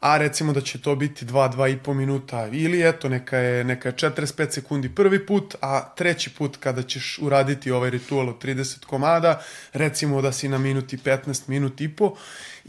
A 0.00 0.16
recimo 0.16 0.52
da 0.52 0.60
će 0.60 0.80
to 0.80 0.96
biti 0.96 1.24
2, 1.24 1.56
2 1.56 1.72
i 1.74 1.78
po 1.78 1.94
minuta 1.94 2.46
ili 2.46 2.88
eto 2.88 3.08
neka 3.08 3.36
je, 3.36 3.64
neka 3.64 3.88
je 3.88 3.94
45 3.94 4.50
sekundi 4.50 4.94
prvi 4.94 5.26
put, 5.26 5.54
a 5.60 5.94
treći 5.94 6.30
put 6.30 6.56
kada 6.56 6.82
ćeš 6.82 7.18
uraditi 7.22 7.70
ovaj 7.70 7.90
ritual 7.90 8.28
od 8.28 8.44
30 8.44 8.86
komada, 8.86 9.42
recimo 9.72 10.22
da 10.22 10.32
si 10.32 10.48
na 10.48 10.58
minuti 10.58 10.96
15, 10.96 11.48
minut 11.48 11.80
i 11.80 11.88
po 11.88 12.14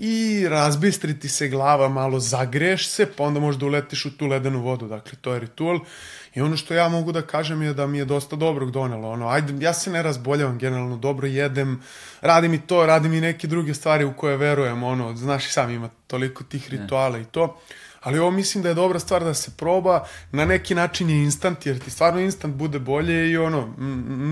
i 0.03 0.47
razbistriti 0.49 1.29
se 1.29 1.47
glava, 1.47 1.89
malo 1.89 2.19
zagreš 2.19 2.87
se, 2.89 3.05
pa 3.17 3.23
onda 3.23 3.39
možda 3.39 3.65
uletiš 3.65 4.05
u 4.05 4.17
tu 4.17 4.27
ledenu 4.27 4.61
vodu, 4.61 4.87
dakle 4.87 5.17
to 5.21 5.33
je 5.33 5.39
ritual 5.39 5.79
I 6.33 6.41
ono 6.41 6.57
što 6.57 6.73
ja 6.73 6.89
mogu 6.89 7.11
da 7.11 7.21
kažem 7.21 7.61
je 7.61 7.73
da 7.73 7.87
mi 7.87 7.97
je 7.97 8.05
dosta 8.05 8.35
dobrog 8.35 8.71
donelo. 8.71 9.09
Ono, 9.09 9.27
ajde, 9.27 9.65
ja 9.65 9.73
se 9.73 9.91
ne 9.91 10.01
razboljavam 10.03 10.57
generalno, 10.57 10.97
dobro 10.97 11.27
jedem, 11.27 11.81
radim 12.21 12.53
i 12.53 12.61
to, 12.61 12.85
radim 12.85 13.13
i 13.13 13.21
neke 13.21 13.47
druge 13.47 13.73
stvari 13.73 14.05
u 14.05 14.13
koje 14.13 14.37
verujem, 14.37 14.83
ono, 14.83 15.15
znaš 15.15 15.45
i 15.45 15.51
sam 15.51 15.69
ima 15.69 15.89
toliko 16.07 16.43
tih 16.43 16.69
rituala 16.69 17.19
i 17.19 17.25
to. 17.25 17.61
Ali 18.01 18.19
ovo 18.19 18.31
mislim 18.31 18.63
da 18.63 18.69
je 18.69 18.75
dobra 18.75 18.99
stvar 18.99 19.23
da 19.23 19.33
se 19.33 19.51
proba, 19.57 20.05
na 20.31 20.45
neki 20.45 20.75
način 20.75 21.09
je 21.09 21.23
instant, 21.23 21.65
jer 21.65 21.79
ti 21.79 21.91
stvarno 21.91 22.19
instant 22.19 22.55
bude 22.55 22.79
bolje 22.79 23.31
i 23.31 23.37
ono, 23.37 23.73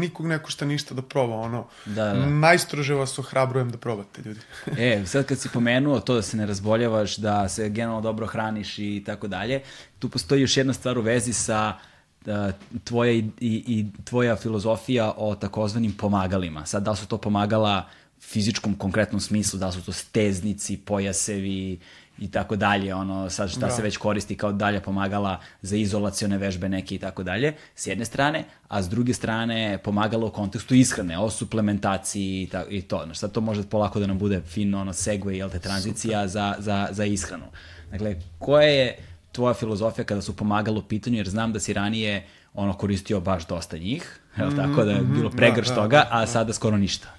nikog 0.01 0.27
ne 0.27 0.43
košta 0.43 0.65
ništa 0.65 0.93
da 0.93 1.01
proba, 1.01 1.35
ono, 1.35 1.67
da, 1.85 2.05
da. 2.05 2.25
najstrože 2.25 2.93
vas 2.93 3.19
ohrabrujem 3.19 3.71
da 3.71 3.77
probate, 3.77 4.21
ljudi. 4.25 4.39
e, 4.77 5.03
sad 5.05 5.25
kad 5.25 5.39
si 5.39 5.49
pomenuo 5.49 5.99
to 5.99 6.15
da 6.15 6.21
se 6.21 6.37
ne 6.37 6.45
razboljavaš, 6.45 7.17
da 7.17 7.49
se 7.49 7.69
generalno 7.69 8.01
dobro 8.01 8.27
hraniš 8.27 8.79
i 8.79 9.03
tako 9.05 9.27
dalje, 9.27 9.61
tu 9.99 10.09
postoji 10.09 10.41
još 10.41 10.57
jedna 10.57 10.73
stvar 10.73 10.97
u 10.97 11.01
vezi 11.01 11.33
sa 11.33 11.77
da, 12.25 12.51
tvoja 12.83 13.11
i, 13.11 13.17
i, 13.39 13.63
i 13.67 13.85
tvoja 14.03 14.35
filozofija 14.35 15.13
o 15.17 15.35
takozvanim 15.35 15.93
pomagalima. 15.97 16.65
Sad, 16.65 16.83
da 16.83 16.95
su 16.95 17.07
to 17.07 17.17
pomagala 17.17 17.89
fizičkom 18.21 18.75
konkretnom 18.75 19.21
smislu, 19.21 19.59
da 19.59 19.71
su 19.71 19.81
to 19.81 19.91
steznici, 19.91 20.77
pojasevi 20.77 21.79
i 22.19 22.31
tako 22.31 22.55
dalje, 22.55 22.95
ono, 22.95 23.29
sad 23.29 23.49
šta 23.49 23.65
da. 23.65 23.71
se 23.71 23.81
već 23.81 23.97
koristi 23.97 24.35
kao 24.35 24.51
dalje 24.51 24.79
pomagala 24.79 25.39
za 25.61 25.75
izolacione 25.75 26.37
vežbe 26.37 26.69
neke 26.69 26.95
i 26.95 26.97
tako 26.97 27.23
dalje, 27.23 27.53
s 27.75 27.87
jedne 27.87 28.05
strane, 28.05 28.43
a 28.67 28.83
s 28.83 28.89
druge 28.89 29.13
strane 29.13 29.77
pomagala 29.83 30.25
u 30.25 30.31
kontekstu 30.31 30.75
ishrane, 30.75 31.19
o 31.19 31.29
suplementaciji 31.29 32.43
i, 32.43 32.47
ta, 32.47 32.65
i 32.69 32.81
to. 32.81 33.01
Znači, 33.03 33.19
sad 33.19 33.31
to 33.31 33.41
može 33.41 33.63
polako 33.63 33.99
da 33.99 34.07
nam 34.07 34.17
bude 34.17 34.41
fino, 34.41 34.81
ono, 34.81 34.93
segue, 34.93 35.37
jel 35.37 35.49
te, 35.49 35.59
tranzicija 35.59 36.27
za, 36.27 36.55
za, 36.59 36.87
za 36.91 37.05
ishranu. 37.05 37.45
Dakle, 37.91 38.15
koje 38.39 38.75
je 38.75 38.97
tvoja 39.31 39.53
filozofija 39.53 40.05
kada 40.05 40.21
su 40.21 40.35
pomagalo 40.35 40.79
u 40.79 40.83
pitanju, 40.83 41.17
jer 41.17 41.29
znam 41.29 41.53
da 41.53 41.59
si 41.59 41.73
ranije 41.73 42.25
ono 42.53 42.73
koristio 42.73 43.19
baš 43.19 43.47
dosta 43.47 43.77
njih, 43.77 44.19
mm 44.37 44.41
-hmm, 44.41 44.55
tako 44.55 44.83
da 44.83 44.91
je 44.91 45.01
mhm, 45.01 45.13
bilo 45.13 45.29
pregrš 45.29 45.67
da, 45.67 45.75
da, 45.75 45.81
toga, 45.81 45.97
da, 45.97 46.03
da, 46.03 46.23
a 46.23 46.27
sada 46.27 46.53
skoro 46.53 46.77
ništa. 46.77 47.18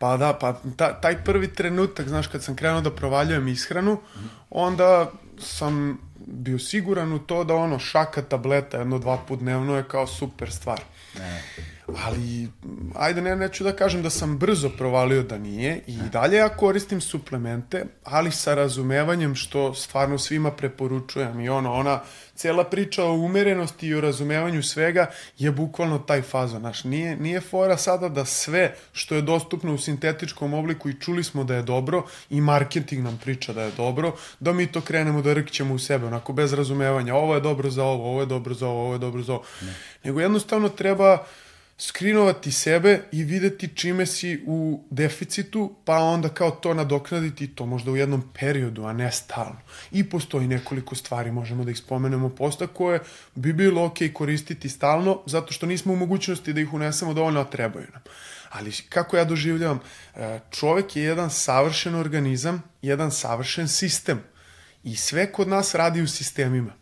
Pa 0.00 0.16
da, 0.16 0.32
pa 0.32 0.60
ta, 0.76 0.92
taj 1.00 1.24
prvi 1.24 1.54
trenutak, 1.54 2.08
znaš, 2.08 2.26
kad 2.26 2.44
sam 2.44 2.56
krenuo 2.56 2.80
da 2.80 2.90
provaljujem 2.90 3.48
ishranu, 3.48 3.98
onda 4.50 5.12
sam 5.38 5.98
bio 6.26 6.58
siguran 6.58 7.12
u 7.12 7.18
to 7.18 7.44
da 7.44 7.54
ono 7.54 7.78
šaka 7.78 8.22
tableta 8.22 8.78
jedno 8.78 8.98
dva 8.98 9.18
put 9.28 9.38
dnevno 9.38 9.76
je 9.76 9.84
kao 9.88 10.06
super 10.06 10.52
stvar. 10.52 10.80
Ne 11.18 11.42
ali 11.96 12.48
ajde 12.94 13.22
ne, 13.22 13.36
neću 13.36 13.64
da 13.64 13.72
kažem 13.72 14.02
da 14.02 14.10
sam 14.10 14.38
brzo 14.38 14.68
provalio 14.68 15.22
da 15.22 15.38
nije 15.38 15.82
i 15.86 15.98
dalje 16.12 16.36
ja 16.36 16.48
koristim 16.48 17.00
suplemente, 17.00 17.84
ali 18.04 18.30
sa 18.30 18.54
razumevanjem 18.54 19.34
što 19.34 19.74
stvarno 19.74 20.18
svima 20.18 20.50
preporučujem 20.50 21.40
i 21.40 21.48
ono, 21.48 21.72
ona 21.72 22.00
cela 22.40 22.64
priča 22.64 23.04
o 23.04 23.12
umerenosti 23.12 23.86
i 23.86 23.94
o 23.94 24.00
razumevanju 24.00 24.62
svega 24.62 25.06
je 25.38 25.50
bukvalno 25.50 25.98
taj 25.98 26.22
fazo, 26.22 26.58
znaš, 26.58 26.84
nije, 26.84 27.16
nije 27.16 27.40
fora 27.40 27.76
sada 27.76 28.08
da 28.08 28.24
sve 28.24 28.74
što 28.92 29.14
je 29.14 29.22
dostupno 29.22 29.74
u 29.74 29.78
sintetičkom 29.78 30.54
obliku 30.54 30.88
i 30.88 31.00
čuli 31.00 31.24
smo 31.24 31.44
da 31.44 31.54
je 31.54 31.62
dobro 31.62 32.02
i 32.30 32.40
marketing 32.40 33.04
nam 33.04 33.18
priča 33.22 33.52
da 33.52 33.62
je 33.62 33.72
dobro, 33.76 34.14
da 34.40 34.52
mi 34.52 34.66
to 34.66 34.80
krenemo 34.80 35.22
da 35.22 35.34
rkćemo 35.34 35.74
u 35.74 35.78
sebe, 35.78 36.06
onako 36.06 36.32
bez 36.32 36.52
razumevanja, 36.52 37.14
ovo 37.14 37.34
je 37.34 37.40
dobro 37.40 37.70
za 37.70 37.84
ovo, 37.84 38.10
ovo 38.10 38.20
je 38.20 38.26
dobro 38.26 38.54
za 38.54 38.68
ovo, 38.68 38.84
ovo 38.84 38.92
je 38.92 38.98
dobro 38.98 39.22
za 39.22 39.32
ovo, 39.32 39.44
ne. 39.62 39.74
nego 40.04 40.20
jednostavno 40.20 40.68
treba 40.68 41.26
skrinovati 41.80 42.52
sebe 42.52 43.02
i 43.12 43.24
videti 43.24 43.68
čime 43.76 44.06
si 44.06 44.42
u 44.46 44.84
deficitu, 44.90 45.76
pa 45.84 45.96
onda 45.96 46.28
kao 46.28 46.50
to 46.50 46.74
nadoknaditi 46.74 47.54
to 47.54 47.66
možda 47.66 47.90
u 47.90 47.96
jednom 47.96 48.22
periodu, 48.40 48.84
a 48.84 48.92
ne 48.92 49.12
stalno. 49.12 49.60
I 49.92 50.04
postoji 50.10 50.48
nekoliko 50.48 50.94
stvari, 50.94 51.32
možemo 51.32 51.64
da 51.64 51.70
ih 51.70 51.78
spomenemo 51.78 52.28
posta, 52.28 52.66
koje 52.66 53.00
bi 53.34 53.52
bilo 53.52 53.84
ok 53.84 53.98
koristiti 54.14 54.68
stalno, 54.68 55.22
zato 55.26 55.52
što 55.52 55.66
nismo 55.66 55.92
u 55.92 55.96
mogućnosti 55.96 56.52
da 56.52 56.60
ih 56.60 56.72
unesemo 56.72 57.14
dovoljno, 57.14 57.40
a 57.40 57.50
trebaju 57.50 57.86
nam. 57.92 58.02
Ali 58.50 58.72
kako 58.88 59.16
ja 59.16 59.24
doživljavam, 59.24 59.80
e, 60.16 60.40
čovek 60.50 60.96
je 60.96 61.02
jedan 61.02 61.30
savršen 61.30 61.94
organizam, 61.94 62.62
jedan 62.82 63.10
savršen 63.10 63.68
sistem. 63.68 64.20
I 64.84 64.96
sve 64.96 65.32
kod 65.32 65.48
nas 65.48 65.74
radi 65.74 66.02
u 66.02 66.08
sistemima. 66.08 66.72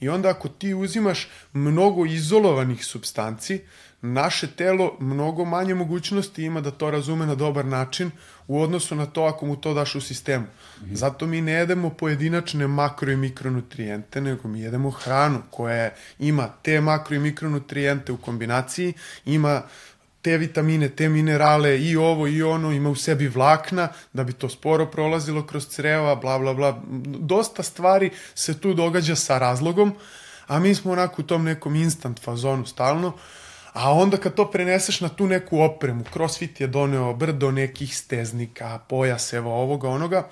I 0.00 0.08
onda 0.08 0.28
ako 0.28 0.48
ti 0.48 0.74
uzimaš 0.74 1.28
mnogo 1.52 2.06
izolovanih 2.06 2.84
substanci, 2.84 3.60
naše 4.02 4.46
telo 4.46 4.96
mnogo 5.00 5.44
manje 5.44 5.74
mogućnosti 5.74 6.42
ima 6.42 6.60
da 6.60 6.70
to 6.70 6.90
razume 6.90 7.26
na 7.26 7.34
dobar 7.34 7.64
način 7.64 8.10
u 8.46 8.62
odnosu 8.62 8.94
na 8.94 9.06
to 9.06 9.22
ako 9.22 9.46
mu 9.46 9.56
to 9.56 9.74
daš 9.74 9.94
u 9.94 10.00
sistemu. 10.00 10.46
Zato 10.92 11.26
mi 11.26 11.40
ne 11.40 11.52
jedemo 11.52 11.90
pojedinačne 11.90 12.66
makro 12.66 13.12
i 13.12 13.16
mikronutrijente, 13.16 14.20
nego 14.20 14.48
mi 14.48 14.60
jedemo 14.60 14.90
hranu 14.90 15.42
koja 15.50 15.90
ima 16.18 16.48
te 16.62 16.80
makro 16.80 17.16
i 17.16 17.18
mikronutrijente 17.18 18.12
u 18.12 18.16
kombinaciji, 18.16 18.92
ima 19.24 19.62
te 20.22 20.38
vitamine, 20.38 20.88
te 20.88 21.08
minerale 21.08 21.80
i 21.80 21.96
ovo 21.96 22.26
i 22.26 22.42
ono, 22.42 22.72
ima 22.72 22.90
u 22.90 22.94
sebi 22.94 23.28
vlakna 23.28 23.88
da 24.12 24.24
bi 24.24 24.32
to 24.32 24.48
sporo 24.48 24.86
prolazilo 24.86 25.46
kroz 25.46 25.66
creva, 25.66 26.14
bla 26.14 26.38
bla 26.38 26.54
bla. 26.54 26.82
Dosta 27.04 27.62
stvari 27.62 28.10
se 28.34 28.60
tu 28.60 28.74
događa 28.74 29.16
sa 29.16 29.38
razlogom, 29.38 29.94
a 30.46 30.58
mi 30.58 30.74
smo 30.74 30.92
onako 30.92 31.22
u 31.22 31.24
tom 31.24 31.44
nekom 31.44 31.76
instant 31.76 32.20
fazonu 32.20 32.66
stalno. 32.66 33.08
Uh, 33.08 33.14
A 33.72 33.92
onda 33.92 34.16
kad 34.16 34.34
to 34.34 34.50
preneseš 34.50 35.00
na 35.00 35.08
tu 35.08 35.26
neku 35.26 35.60
opremu, 35.60 36.04
CrossFit 36.12 36.60
je 36.60 36.66
doneo 36.66 37.14
brdo 37.14 37.50
nekih 37.50 37.96
steznika, 37.96 38.78
pojaseva, 38.88 39.50
ovoga, 39.50 39.88
onoga, 39.88 40.28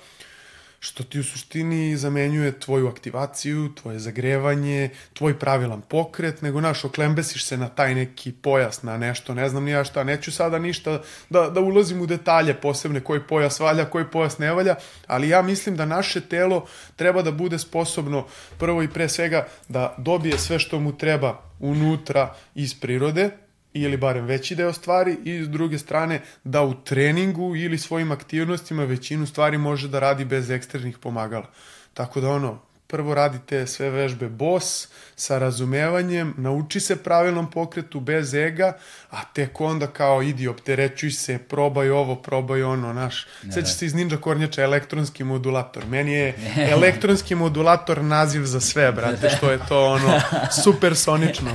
što 0.79 1.03
ti 1.03 1.19
u 1.19 1.23
suštini 1.23 1.97
zamenjuje 1.97 2.59
tvoju 2.59 2.87
aktivaciju, 2.87 3.69
tvoje 3.75 3.99
zagrevanje, 3.99 4.89
tvoj 5.13 5.39
pravilan 5.39 5.81
pokret, 5.81 6.41
nego 6.41 6.61
naš 6.61 6.85
oklembesiš 6.85 7.45
se 7.45 7.57
na 7.57 7.69
taj 7.69 7.95
neki 7.95 8.31
pojas, 8.31 8.83
na 8.83 8.97
nešto, 8.97 9.33
ne 9.33 9.49
znam 9.49 9.63
ni 9.63 9.71
ja 9.71 9.83
šta, 9.83 10.03
neću 10.03 10.31
sada 10.31 10.59
ništa 10.59 11.01
da, 11.29 11.49
da 11.49 11.61
ulazim 11.61 12.01
u 12.01 12.05
detalje 12.05 12.53
posebne 12.53 12.99
koji 12.99 13.23
pojas 13.27 13.59
valja, 13.59 13.85
koji 13.85 14.05
pojas 14.05 14.37
ne 14.37 14.53
valja, 14.53 14.75
ali 15.07 15.29
ja 15.29 15.41
mislim 15.41 15.75
da 15.75 15.85
naše 15.85 16.21
telo 16.21 16.65
treba 16.95 17.21
da 17.21 17.31
bude 17.31 17.59
sposobno 17.59 18.25
prvo 18.59 18.83
i 18.83 18.89
pre 18.89 19.09
svega 19.09 19.47
da 19.69 19.95
dobije 19.97 20.37
sve 20.37 20.59
što 20.59 20.79
mu 20.79 20.97
treba 20.97 21.41
unutra 21.59 22.35
iz 22.55 22.79
prirode, 22.79 23.46
ili 23.81 23.97
barem 23.97 24.25
veći 24.25 24.55
deo 24.55 24.73
stvari 24.73 25.17
i 25.23 25.43
s 25.43 25.49
druge 25.49 25.77
strane 25.77 26.21
da 26.43 26.63
u 26.63 26.73
treningu 26.83 27.55
ili 27.55 27.77
svojim 27.77 28.11
aktivnostima 28.11 28.83
većinu 28.83 29.25
stvari 29.25 29.57
može 29.57 29.87
da 29.87 29.99
radi 29.99 30.25
bez 30.25 30.49
eksternih 30.49 30.97
pomagala. 30.97 31.47
Tako 31.93 32.21
da 32.21 32.29
ono, 32.29 32.66
prvo 32.87 33.13
radite 33.13 33.67
sve 33.67 33.89
vežbe 33.89 34.29
boss 34.29 34.87
sa 35.15 35.39
razumevanjem, 35.39 36.33
nauči 36.37 36.79
se 36.79 36.95
pravilnom 36.95 37.51
pokretu 37.51 37.99
bez 37.99 38.33
ega, 38.33 38.77
a 39.09 39.23
tek 39.33 39.61
onda 39.61 39.87
kao 39.87 40.21
idi 40.21 40.47
opterećuj 40.47 41.11
se, 41.11 41.37
probaj 41.37 41.89
ovo, 41.89 42.15
probaj 42.15 42.63
ono, 42.63 42.93
naš. 42.93 43.27
Sećaš 43.53 43.73
se 43.73 43.85
iz 43.85 43.93
Ninja 43.93 44.17
Kornjača 44.17 44.61
elektronski 44.61 45.23
modulator. 45.23 45.85
Meni 45.85 46.13
je 46.13 46.35
elektronski 46.75 47.35
modulator 47.35 48.03
naziv 48.03 48.43
za 48.43 48.59
sve, 48.59 48.91
brate, 48.91 49.29
što 49.29 49.51
je 49.51 49.59
to 49.67 49.85
ono 49.85 50.21
supersonično. 50.63 51.51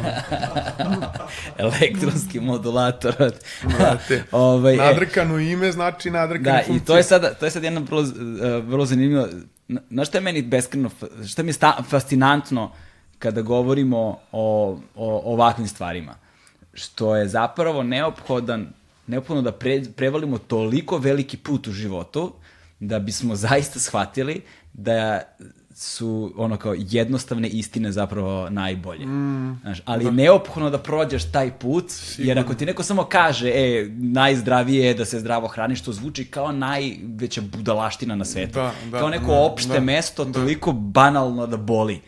elektronski 1.59 2.41
modulator. 2.41 3.15
Brate, 3.79 4.25
ovaj, 4.33 4.75
e. 4.75 4.77
nadrkano 4.77 5.39
ime 5.39 5.73
znači 5.73 6.11
nadrkano 6.11 6.57
da, 6.57 6.63
funkcije. 6.67 6.79
Da, 6.79 6.83
i 6.83 6.87
to 6.87 6.97
je 6.97 7.03
sada, 7.03 7.35
to 7.35 7.45
je 7.45 7.51
sad 7.51 7.65
jedna 7.65 7.81
vrlo, 7.81 8.03
vrlo 8.61 8.87
zanimljiva 8.87 9.27
Znaš 9.91 10.09
šta 10.09 10.19
je 10.19 10.23
meni 10.23 10.43
beskreno, 10.43 10.91
šta 11.27 11.43
mi 11.43 11.51
je 11.51 11.55
fascinantno 11.89 12.73
kada 13.19 13.43
govorimo 13.43 14.19
o, 14.33 14.79
o, 14.95 15.33
ovakvim 15.33 15.69
stvarima? 15.69 16.15
Što 16.75 17.17
je 17.17 17.29
zapravo 17.29 17.83
neophodan, 17.83 18.73
neophodno 19.07 19.43
da 19.43 19.53
pre, 19.53 19.83
prevalimo 19.97 20.39
toliko 20.39 20.99
veliki 20.99 21.37
put 21.37 21.67
u 21.67 21.73
životu 21.73 22.33
da 22.81 22.99
bismo 22.99 23.37
zaista 23.37 23.81
shvatili 23.81 24.43
da 24.73 25.23
su 25.75 26.33
ono 26.37 26.57
kao 26.57 26.75
jednostavne 26.79 27.49
istine 27.49 27.93
zapravo 27.93 28.51
najbolje. 28.51 29.07
Mm, 29.07 29.61
Znaš, 29.63 29.79
ali 29.85 30.05
da. 30.05 30.11
neophodno 30.11 30.71
da 30.71 30.79
prođeš 30.79 31.33
taj 31.33 31.51
put, 31.59 31.91
Sigurno. 31.91 32.31
jer 32.31 32.39
ako 32.39 32.55
ti 32.55 32.67
neko 32.67 32.83
samo 32.83 33.05
kaže, 33.05 33.49
e, 33.49 33.89
najzdravije 33.99 34.87
je 34.87 34.95
da 34.95 35.05
se 35.05 35.21
zdravo 35.21 35.49
hraniš, 35.49 35.81
to 35.81 35.93
zvuči 35.93 36.25
kao 36.25 36.53
najveća 36.53 37.41
budalaština 37.41 38.17
na 38.17 38.25
svetu. 38.25 38.55
Da, 38.55 38.73
da, 38.91 38.99
kao 38.99 39.09
neko 39.09 39.27
da, 39.27 39.41
opšte 39.41 39.73
da, 39.73 39.81
mesto, 39.81 40.25
da. 40.25 40.33
toliko 40.33 40.73
banalno 40.73 41.47
da 41.47 41.57
boli. 41.57 42.01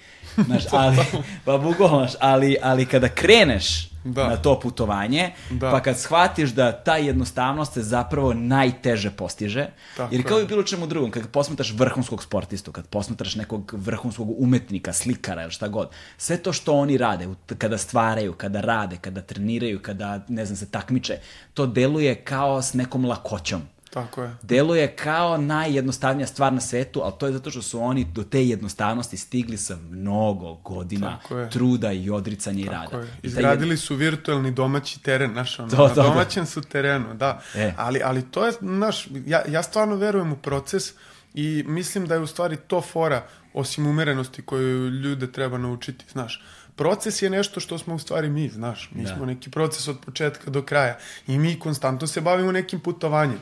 Znaš, 0.47 0.65
ali, 0.73 0.97
pa 1.45 1.59
bukvalno, 1.59 2.09
ali, 2.21 2.57
ali 2.63 2.87
kada 2.87 3.09
kreneš 3.09 3.94
da. 4.05 4.29
na 4.29 4.37
to 4.37 4.61
putovanje, 4.61 5.33
da. 5.51 5.71
pa 5.71 5.81
kad 5.81 5.99
shvatiš 5.99 6.51
da 6.51 6.73
ta 6.73 6.97
jednostavnost 6.97 7.73
se 7.73 7.83
zapravo 7.83 8.35
najteže 8.35 9.11
postiže, 9.11 9.67
Tako 9.97 10.15
jer 10.15 10.29
kao 10.29 10.41
i 10.41 10.47
bilo 10.47 10.63
čemu 10.63 10.87
drugom, 10.87 11.11
kad 11.11 11.29
posmetaš 11.31 11.73
vrhunskog 11.73 12.23
sportistu, 12.23 12.73
kad 12.73 12.87
posmetaš 12.87 13.35
nekog 13.35 13.73
vrhunskog 13.77 14.35
umetnika, 14.39 14.93
slikara 14.93 15.43
ili 15.43 15.51
šta 15.51 15.69
god, 15.69 15.91
sve 16.19 16.37
to 16.37 16.53
što 16.53 16.75
oni 16.75 16.97
rade, 16.97 17.29
kada 17.59 17.79
stvaraju, 17.79 18.33
kada 18.33 18.61
rade, 18.61 18.97
kada 18.97 19.23
treniraju, 19.23 19.83
kada, 19.83 20.21
ne 20.29 20.45
znam, 20.47 20.57
se 20.57 20.71
takmiče, 20.71 21.19
to 21.55 21.67
deluje 21.67 22.15
kao 22.15 22.63
s 22.63 22.75
nekom 22.75 23.05
lakoćom. 23.05 23.74
Tako 23.95 24.23
je. 24.23 24.37
Deluje 24.43 24.97
kao 24.97 25.37
najjednostavnija 25.37 26.27
stvar 26.27 26.53
na 26.53 26.61
svetu, 26.61 27.01
ali 27.05 27.13
to 27.19 27.27
je 27.27 27.33
zato 27.33 27.51
što 27.51 27.63
su 27.63 27.81
oni 27.81 28.05
do 28.05 28.25
te 28.25 28.47
jednostavnosti 28.47 29.17
stigli 29.17 29.57
sa 29.57 29.77
mnogo 29.91 30.55
godina 30.55 31.19
truda 31.51 31.93
i 31.93 32.11
odricanja 32.11 32.65
Tako 32.67 32.75
i 32.75 32.97
rada. 32.97 33.07
Je. 33.07 33.17
Izgradili 33.23 33.77
su 33.77 33.95
virtualni 33.95 34.51
domaći 34.51 35.03
teren, 35.03 35.33
naš, 35.33 35.59
ono, 35.59 35.71
to, 35.71 35.77
to, 35.77 35.89
na 35.89 35.95
domaćem 35.95 36.47
su 36.47 36.63
terenu, 36.63 37.15
da. 37.15 37.41
E. 37.55 37.73
Ali, 37.77 38.01
ali 38.05 38.23
to 38.31 38.47
je, 38.47 38.53
naš, 38.61 39.09
ja, 39.27 39.43
ja 39.49 39.63
stvarno 39.63 39.97
verujem 39.97 40.33
u 40.33 40.37
proces 40.37 40.93
i 41.35 41.65
mislim 41.67 42.07
da 42.07 42.15
je 42.15 42.21
u 42.21 42.27
stvari 42.27 42.57
to 42.57 42.81
fora, 42.81 43.27
osim 43.53 43.87
umerenosti 43.87 44.43
koju 44.43 44.89
ljude 44.89 45.33
treba 45.33 45.59
naučiti, 45.59 46.05
znaš 46.13 46.43
proces 46.77 47.23
je 47.23 47.31
nešto 47.31 47.61
što 47.61 47.79
smo 47.79 47.95
u 47.95 47.99
stvari 47.99 48.31
mi, 48.31 48.49
znaš. 48.49 48.91
Mi 48.93 49.03
da. 49.03 49.17
smo 49.17 49.27
neki 49.27 49.51
proces 49.51 49.89
od 49.89 49.99
početka 50.05 50.51
do 50.51 50.63
kraja 50.63 50.99
i 51.27 51.39
mi 51.39 51.59
konstantno 51.59 52.07
se 52.07 52.21
bavimo 52.21 52.53
nekim 52.53 52.81
putovanjem 52.81 53.41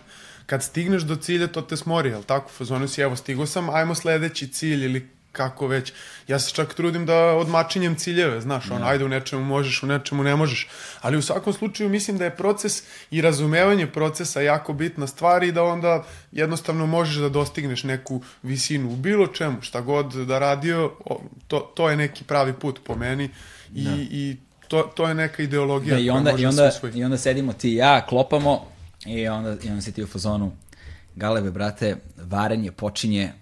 kad 0.53 0.62
stigneš 0.62 1.03
do 1.03 1.16
cilja, 1.16 1.46
to 1.48 1.62
te 1.62 1.76
smori, 1.76 2.11
jel 2.11 2.22
tako? 2.22 2.50
Fazonu 2.50 2.88
si, 2.88 3.00
evo, 3.00 3.16
stigo 3.16 3.46
sam, 3.46 3.70
ajmo 3.70 3.94
sledeći 3.94 4.48
cilj 4.48 4.84
ili 4.84 5.09
kako 5.32 5.66
već. 5.66 5.92
Ja 6.28 6.38
se 6.38 6.53
čak 6.55 6.74
trudim 6.74 7.07
da 7.07 7.16
odmačinjem 7.16 7.94
ciljeve, 7.96 8.40
znaš, 8.40 8.70
on, 8.70 8.82
ajde 8.82 9.05
u 9.05 9.09
nečemu 9.09 9.44
možeš, 9.44 9.82
u 9.82 9.86
nečemu 9.86 10.22
ne 10.22 10.36
možeš. 10.36 10.68
Ali 11.00 11.16
u 11.16 11.22
svakom 11.22 11.53
slučaju 11.53 11.88
mislim 11.88 12.18
da 12.18 12.24
je 12.24 12.36
proces 12.36 12.82
i 13.11 13.20
razumevanje 13.20 13.86
procesa 13.86 14.40
jako 14.40 14.72
bitna 14.72 15.07
stvar 15.07 15.42
i 15.42 15.53
da 15.53 15.62
onda 15.62 16.05
jednostavno 16.32 16.86
možeš 16.86 17.16
da 17.16 17.28
dostigneš 17.28 17.84
neku 17.84 18.22
visinu 18.42 18.92
u 18.92 18.96
bilo 18.96 19.26
čemu, 19.26 19.62
šta 19.62 19.80
god 19.80 20.12
da 20.12 20.38
radio, 20.38 20.92
to, 21.48 21.61
to 21.74 21.90
je 21.90 21.96
neki 21.96 22.24
pravi 22.24 22.53
put 22.53 22.80
po 22.84 22.96
meni 22.96 23.30
i, 23.74 23.84
da. 23.84 23.96
i 24.11 24.36
to, 24.68 24.82
to 24.82 25.09
je 25.09 25.14
neka 25.14 25.42
ideologija 25.42 25.94
da, 25.94 26.00
i 26.00 26.11
onda, 26.11 26.30
i 26.38 26.46
onda, 26.46 26.70
I 26.94 27.05
onda 27.05 27.18
sedimo 27.18 27.53
ti 27.53 27.72
i 27.72 27.76
ja, 27.76 28.07
klopamo, 28.07 28.71
I 29.07 29.28
onda, 29.28 29.57
i 29.64 29.68
onda 29.68 29.80
si 29.82 29.92
ti 29.92 30.03
u 30.03 30.07
fazonu, 30.07 30.53
galebe, 31.16 31.50
brate, 31.50 31.96
varenje 32.16 32.72
počinje 32.72 33.32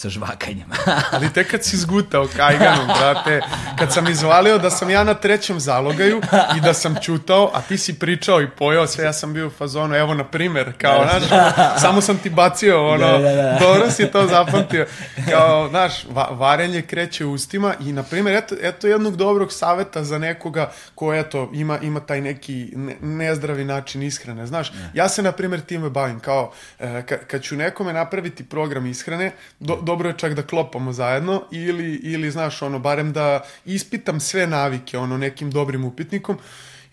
sa 0.00 0.08
žvakanjem. 0.08 0.68
Ali 1.12 1.32
tek 1.32 1.50
kad 1.50 1.64
si 1.64 1.76
zgutao 1.76 2.28
kajganom, 2.36 2.86
brate, 2.86 3.40
kad 3.78 3.92
sam 3.92 4.08
izvalio 4.08 4.58
da 4.58 4.70
sam 4.70 4.90
ja 4.90 5.04
na 5.04 5.14
trećem 5.14 5.60
zalogaju 5.60 6.20
i 6.56 6.60
da 6.60 6.74
sam 6.74 6.96
čutao, 7.02 7.50
a 7.54 7.60
ti 7.60 7.78
si 7.78 7.98
pričao 7.98 8.42
i 8.42 8.50
pojao 8.50 8.86
sve, 8.86 9.04
ja 9.04 9.12
sam 9.12 9.32
bio 9.32 9.46
u 9.46 9.50
fazonu, 9.50 9.94
evo 9.96 10.14
na 10.14 10.24
primer, 10.24 10.72
kao, 10.78 11.04
da, 11.04 11.20
znaš, 11.20 11.80
samo 11.82 12.00
sam 12.00 12.18
ti 12.18 12.30
bacio, 12.30 12.88
ono, 12.88 13.06
da, 13.06 13.18
da, 13.18 13.32
da. 13.32 13.58
dobro 13.60 13.90
si 13.90 14.06
to 14.06 14.26
zapamtio. 14.26 14.86
Kao, 15.30 15.68
znaš, 15.68 16.04
va, 16.10 16.28
varenje 16.30 16.82
kreće 16.82 17.24
ustima 17.24 17.74
i, 17.80 17.92
na 17.92 18.02
primer, 18.02 18.34
eto, 18.34 18.54
eto 18.62 18.86
jednog 18.86 19.16
dobrog 19.16 19.52
saveta 19.52 20.04
za 20.04 20.18
nekoga 20.18 20.72
ko, 20.94 21.14
eto, 21.14 21.50
ima, 21.54 21.78
ima 21.78 22.00
taj 22.00 22.20
neki 22.20 22.72
ne, 22.76 22.96
nezdravi 23.00 23.64
način 23.64 24.02
ishrane, 24.02 24.46
znaš. 24.46 24.72
Ja 24.94 25.08
se, 25.08 25.22
na 25.22 25.32
primer, 25.32 25.60
time 25.60 25.90
bavim, 25.90 26.20
kao, 26.20 26.52
e, 26.78 27.02
kad 27.26 27.42
ću 27.42 27.56
nekome 27.56 27.92
napraviti 27.92 28.44
program 28.44 28.86
ishrane, 28.86 29.32
do, 29.60 29.89
dobro 29.90 30.08
je 30.08 30.18
čak 30.18 30.34
da 30.34 30.46
klopamo 30.46 30.92
zajedno 30.92 31.42
ili, 31.50 31.94
ili 32.02 32.30
znaš, 32.30 32.62
ono, 32.62 32.78
barem 32.78 33.12
da 33.12 33.42
ispitam 33.64 34.20
sve 34.20 34.46
navike, 34.46 34.98
ono, 34.98 35.18
nekim 35.18 35.50
dobrim 35.50 35.84
upitnikom 35.84 36.38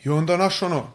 i 0.03 0.09
onda, 0.09 0.37
naš, 0.37 0.61
ono, 0.61 0.87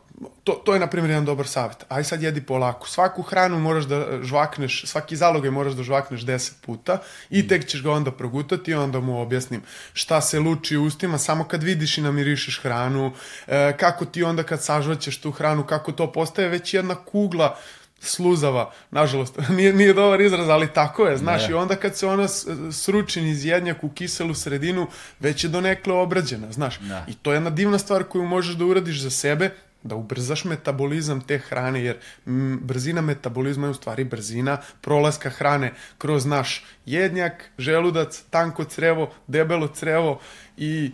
to, 0.45 0.53
to 0.65 0.75
je, 0.75 0.81
na 0.81 0.87
primjer, 0.87 1.11
jedan 1.11 1.25
dobar 1.25 1.47
savjet. 1.47 1.85
Aj 1.89 2.05
sad 2.05 2.23
jedi 2.23 2.41
polako. 2.41 2.89
Svaku 2.89 3.23
hranu 3.23 3.61
moraš 3.61 3.85
da 3.85 4.23
žvakneš, 4.23 4.83
svaki 4.87 5.17
zalogaj 5.17 5.51
moraš 5.51 5.73
da 5.79 5.83
žvakneš 5.83 6.21
10 6.27 6.53
puta 6.67 6.99
i 7.31 7.49
tek 7.49 7.67
ćeš 7.67 7.83
ga 7.83 7.93
onda 7.93 8.11
progutati 8.11 8.71
i 8.71 8.75
onda 8.75 9.01
mu 9.01 9.21
objasnim 9.21 9.63
šta 9.93 10.21
se 10.21 10.41
luči 10.41 10.77
u 10.77 10.85
ustima 10.85 11.19
samo 11.19 11.45
kad 11.45 11.63
vidiš 11.63 11.99
i 11.99 12.03
namirišeš 12.03 12.61
hranu, 12.63 13.13
e, 13.47 13.77
kako 13.77 14.05
ti 14.05 14.23
onda 14.23 14.43
kad 14.43 14.63
sažvaćeš 14.63 15.21
tu 15.21 15.31
hranu, 15.31 15.67
kako 15.67 15.93
to 15.93 16.13
postaje 16.13 16.49
već 16.49 16.75
jedna 16.75 16.95
kugla 16.95 17.57
sluzava, 18.03 18.71
nažalost, 18.91 19.39
nije, 19.57 19.73
nije 19.73 19.95
dobar 19.95 20.21
izraz, 20.21 20.49
ali 20.49 20.69
tako 20.69 21.07
je, 21.07 21.17
znaš, 21.17 21.43
ne. 21.43 21.51
i 21.51 21.55
onda 21.55 21.77
kad 21.77 21.97
se 21.97 22.07
ona 22.07 22.29
sruči 22.73 23.21
iz 23.21 23.45
jednjak 23.45 23.85
u 23.85 23.89
kiselu 23.89 24.35
sredinu, 24.35 24.87
već 25.21 25.45
je 25.45 25.51
donekle 25.51 25.95
obrađena, 25.95 26.53
znaš, 26.53 26.81
ne. 26.81 27.05
i 27.09 27.15
to 27.15 27.33
je 27.33 27.37
jedna 27.37 27.51
divna 27.51 27.79
stvar 27.79 28.05
koju 28.05 28.25
možeš 28.25 28.55
da 28.55 28.65
uradiš 28.65 29.01
za 29.01 29.11
sebe, 29.11 29.51
da 29.83 29.95
ubrzaš 29.95 30.45
metabolizam 30.45 31.21
te 31.21 31.39
hrane, 31.39 31.85
jer 31.85 31.97
m, 32.27 32.61
brzina 32.63 33.01
metabolizma 33.01 33.67
je 33.67 33.71
u 33.71 33.75
stvari 33.75 34.05
brzina 34.05 34.59
prolaska 34.81 35.31
hrane 35.31 35.73
kroz 35.99 36.27
naš 36.27 36.65
jednjak, 36.87 37.51
želudac, 37.59 38.23
tanko 38.31 38.65
crevo, 38.65 39.11
debelo 39.27 39.69
crevo 39.69 40.21
i 40.57 40.91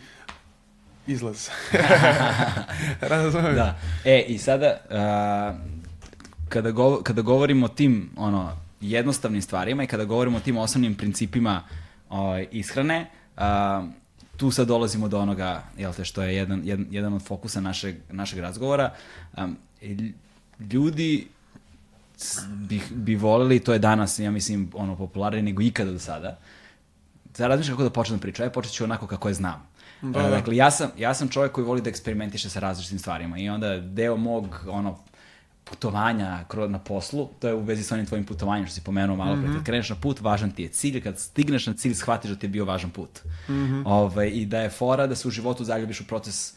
izlaz. 1.06 1.48
Razumem. 3.00 3.54
Da. 3.54 3.78
E, 4.04 4.24
i 4.28 4.38
sada, 4.38 4.80
uh, 4.90 5.77
kada, 6.48 6.70
go, 6.70 7.02
kada 7.02 7.22
govorimo 7.22 7.66
o 7.66 7.68
tim 7.68 8.10
ono, 8.16 8.56
jednostavnim 8.80 9.42
stvarima 9.42 9.82
i 9.82 9.86
kada 9.86 10.04
govorimo 10.04 10.36
o 10.36 10.40
tim 10.40 10.56
osnovnim 10.56 10.94
principima 10.94 11.62
o, 12.08 12.18
ovaj, 12.18 12.46
ishrane, 12.52 13.10
a, 13.36 13.86
tu 14.36 14.50
sad 14.50 14.68
dolazimo 14.68 15.08
do 15.08 15.18
onoga, 15.18 15.62
jel 15.78 15.92
te, 15.92 16.04
što 16.04 16.22
je 16.22 16.36
jedan, 16.36 16.60
jedan, 16.64 16.86
jedan 16.90 17.14
od 17.14 17.22
fokusa 17.22 17.60
našeg, 17.60 17.96
našeg 18.10 18.38
razgovora. 18.38 18.94
A, 19.36 19.48
ljudi 20.72 21.28
bi, 22.48 22.80
bi 22.90 23.16
voleli, 23.16 23.60
to 23.60 23.72
je 23.72 23.78
danas, 23.78 24.18
ja 24.18 24.30
mislim, 24.30 24.70
ono, 24.74 24.96
popularnije 24.96 25.42
nego 25.42 25.62
ikada 25.62 25.92
do 25.92 25.98
sada. 25.98 26.38
Sada 27.32 27.48
razmišljam 27.48 27.76
kako 27.76 27.84
da 27.84 27.90
počnem 27.90 28.18
da 28.18 28.22
pričam, 28.22 28.46
ja 28.46 28.50
počet 28.50 28.72
ću 28.72 28.84
onako 28.84 29.06
kako 29.06 29.28
je 29.28 29.34
znam. 29.34 29.68
Da, 30.02 30.22
da. 30.22 30.28
Dakle, 30.28 30.56
ja 30.56 30.70
sam, 30.70 30.90
ja 30.98 31.14
sam 31.14 31.28
čovjek 31.28 31.52
koji 31.52 31.64
voli 31.64 31.80
da 31.80 31.90
eksperimentiše 31.90 32.50
sa 32.50 32.60
različitim 32.60 32.98
stvarima 32.98 33.38
i 33.38 33.48
onda 33.48 33.80
deo 33.80 34.16
mog, 34.16 34.64
ono, 34.68 34.98
putovanja 35.70 36.44
na 36.68 36.78
poslu, 36.78 37.28
to 37.38 37.48
je 37.48 37.54
u 37.54 37.60
vezi 37.60 37.82
sa 37.82 37.94
onim 37.94 38.06
tvojim 38.06 38.24
putovanjem 38.24 38.66
što 38.66 38.74
si 38.74 38.84
pomenuo 38.84 39.16
malo 39.16 39.36
pre. 39.36 39.42
Mm 39.42 39.50
-hmm. 39.50 39.56
Kad 39.56 39.64
kreneš 39.64 39.90
na 39.90 39.96
put, 39.96 40.20
važan 40.20 40.50
ti 40.50 40.62
je 40.62 40.68
cilj, 40.68 41.02
kad 41.02 41.18
stigneš 41.18 41.66
na 41.66 41.74
cilj, 41.74 41.94
shvatiš 41.94 42.30
da 42.30 42.36
ti 42.36 42.46
je 42.46 42.50
bio 42.50 42.64
važan 42.64 42.90
put. 42.90 43.20
Mm 43.48 43.52
-hmm. 43.52 43.82
Ove, 43.86 44.04
ovaj, 44.04 44.28
I 44.28 44.46
da 44.46 44.60
je 44.60 44.70
fora 44.70 45.06
da 45.06 45.14
se 45.14 45.28
u 45.28 45.30
životu 45.30 45.64
zaljubiš 45.64 46.00
u 46.00 46.06
proces 46.06 46.54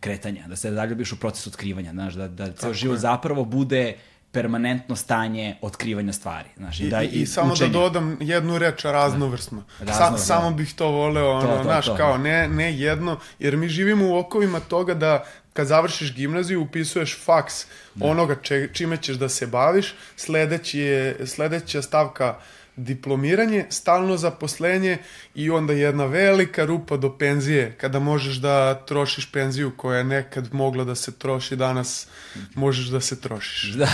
kretanja, 0.00 0.48
da 0.48 0.56
se 0.56 0.72
zaljubiš 0.72 1.12
u 1.12 1.20
proces 1.20 1.46
otkrivanja, 1.46 1.90
znaš, 1.92 2.14
da, 2.14 2.28
da 2.28 2.52
ceo 2.52 2.74
život 2.74 2.98
zapravo 2.98 3.44
bude 3.44 3.94
permanentno 4.32 4.96
stanje 4.96 5.56
otkrivanja 5.62 6.12
stvari. 6.12 6.48
Znaš, 6.56 6.80
I, 6.80 6.88
da, 6.88 7.02
i, 7.02 7.06
i, 7.06 7.22
i 7.22 7.26
samo 7.26 7.52
učenja. 7.52 7.72
da 7.72 7.78
dodam 7.78 8.16
jednu 8.20 8.58
reč, 8.58 8.84
raznovrsno. 8.84 9.62
Da. 9.80 9.92
Sa, 9.92 10.18
samo 10.18 10.50
bih 10.50 10.74
to 10.74 10.88
voleo, 10.88 11.30
ono, 11.30 11.48
to, 11.48 11.56
to, 11.56 11.62
znaš, 11.62 11.86
to, 11.86 11.96
kao 11.96 12.18
ne, 12.18 12.48
ne 12.48 12.78
jedno, 12.78 13.18
jer 13.38 13.56
mi 13.56 13.68
živimo 13.68 14.08
u 14.08 14.18
okovima 14.18 14.60
toga 14.60 14.94
da 14.94 15.24
kad 15.58 15.66
završiš 15.66 16.14
gimnaziju 16.14 16.62
upisuješ 16.62 17.16
faks 17.24 17.66
da. 17.94 18.06
onoga 18.06 18.36
če, 18.42 18.68
čime 18.72 18.96
ćeš 18.96 19.16
da 19.18 19.28
se 19.28 19.46
baviš, 19.46 19.94
sledeći 20.16 20.78
je, 20.78 21.26
sledeća 21.26 21.82
stavka 21.82 22.28
uh, 22.36 22.57
diplomiranje, 22.78 23.66
stalno 23.70 24.16
zaposlenje 24.16 24.98
i 25.34 25.50
onda 25.50 25.72
jedna 25.72 26.04
velika 26.04 26.64
rupa 26.64 26.96
do 26.96 27.18
penzije, 27.18 27.76
kada 27.80 27.98
možeš 27.98 28.36
da 28.36 28.74
trošiš 28.74 29.32
penziju 29.32 29.72
koja 29.76 29.98
je 29.98 30.04
nekad 30.04 30.54
mogla 30.54 30.84
da 30.84 30.94
se 30.94 31.18
troši, 31.18 31.56
danas 31.56 32.06
možeš 32.54 32.86
da 32.86 33.00
se 33.00 33.20
trošiš. 33.20 33.72
Da, 33.78 33.86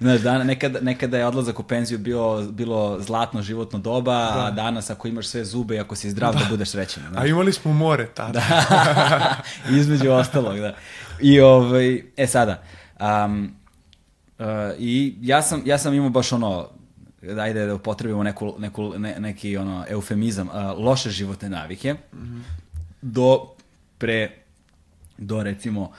znaš, 0.00 0.20
dan, 0.20 0.46
nekada, 0.46 0.80
nekada 0.80 1.18
je 1.18 1.26
odlazak 1.26 1.60
u 1.60 1.62
penziju 1.62 1.98
bilo, 1.98 2.42
bilo 2.42 3.00
zlatno 3.00 3.42
životno 3.42 3.78
doba, 3.78 4.12
da. 4.12 4.46
a 4.46 4.50
danas 4.50 4.90
ako 4.90 5.08
imaš 5.08 5.26
sve 5.26 5.44
zube 5.44 5.76
i 5.76 5.78
ako 5.78 5.96
si 5.96 6.10
zdrav 6.10 6.32
da, 6.32 6.38
da 6.38 6.46
budeš 6.50 6.68
srećan. 6.68 7.02
Znaš. 7.08 7.22
A 7.22 7.26
imali 7.26 7.52
smo 7.52 7.72
more 7.72 8.06
tada. 8.06 8.32
Da, 8.32 9.36
između 9.80 10.10
ostalog, 10.10 10.58
da. 10.58 10.76
I 11.20 11.40
ovaj, 11.40 12.02
e 12.16 12.26
sada, 12.26 12.62
um, 13.00 13.56
uh, 14.38 14.46
i 14.78 15.16
ja 15.20 15.42
sam, 15.42 15.62
ja 15.64 15.78
sam 15.78 15.94
imao 15.94 16.10
baš 16.10 16.32
ono, 16.32 16.68
ajde 17.40 17.66
da 17.66 17.74
upotrebimo 17.74 18.22
neku, 18.22 18.54
neku, 18.58 18.98
ne, 18.98 19.16
neki 19.18 19.56
ono, 19.56 19.84
eufemizam, 19.88 20.48
uh, 20.48 20.54
loše 20.84 21.10
životne 21.10 21.48
navike, 21.48 21.92
mm 21.92 21.98
-hmm. 22.12 22.42
do 23.02 23.46
pre, 23.98 24.30
do 25.18 25.42
recimo 25.42 25.92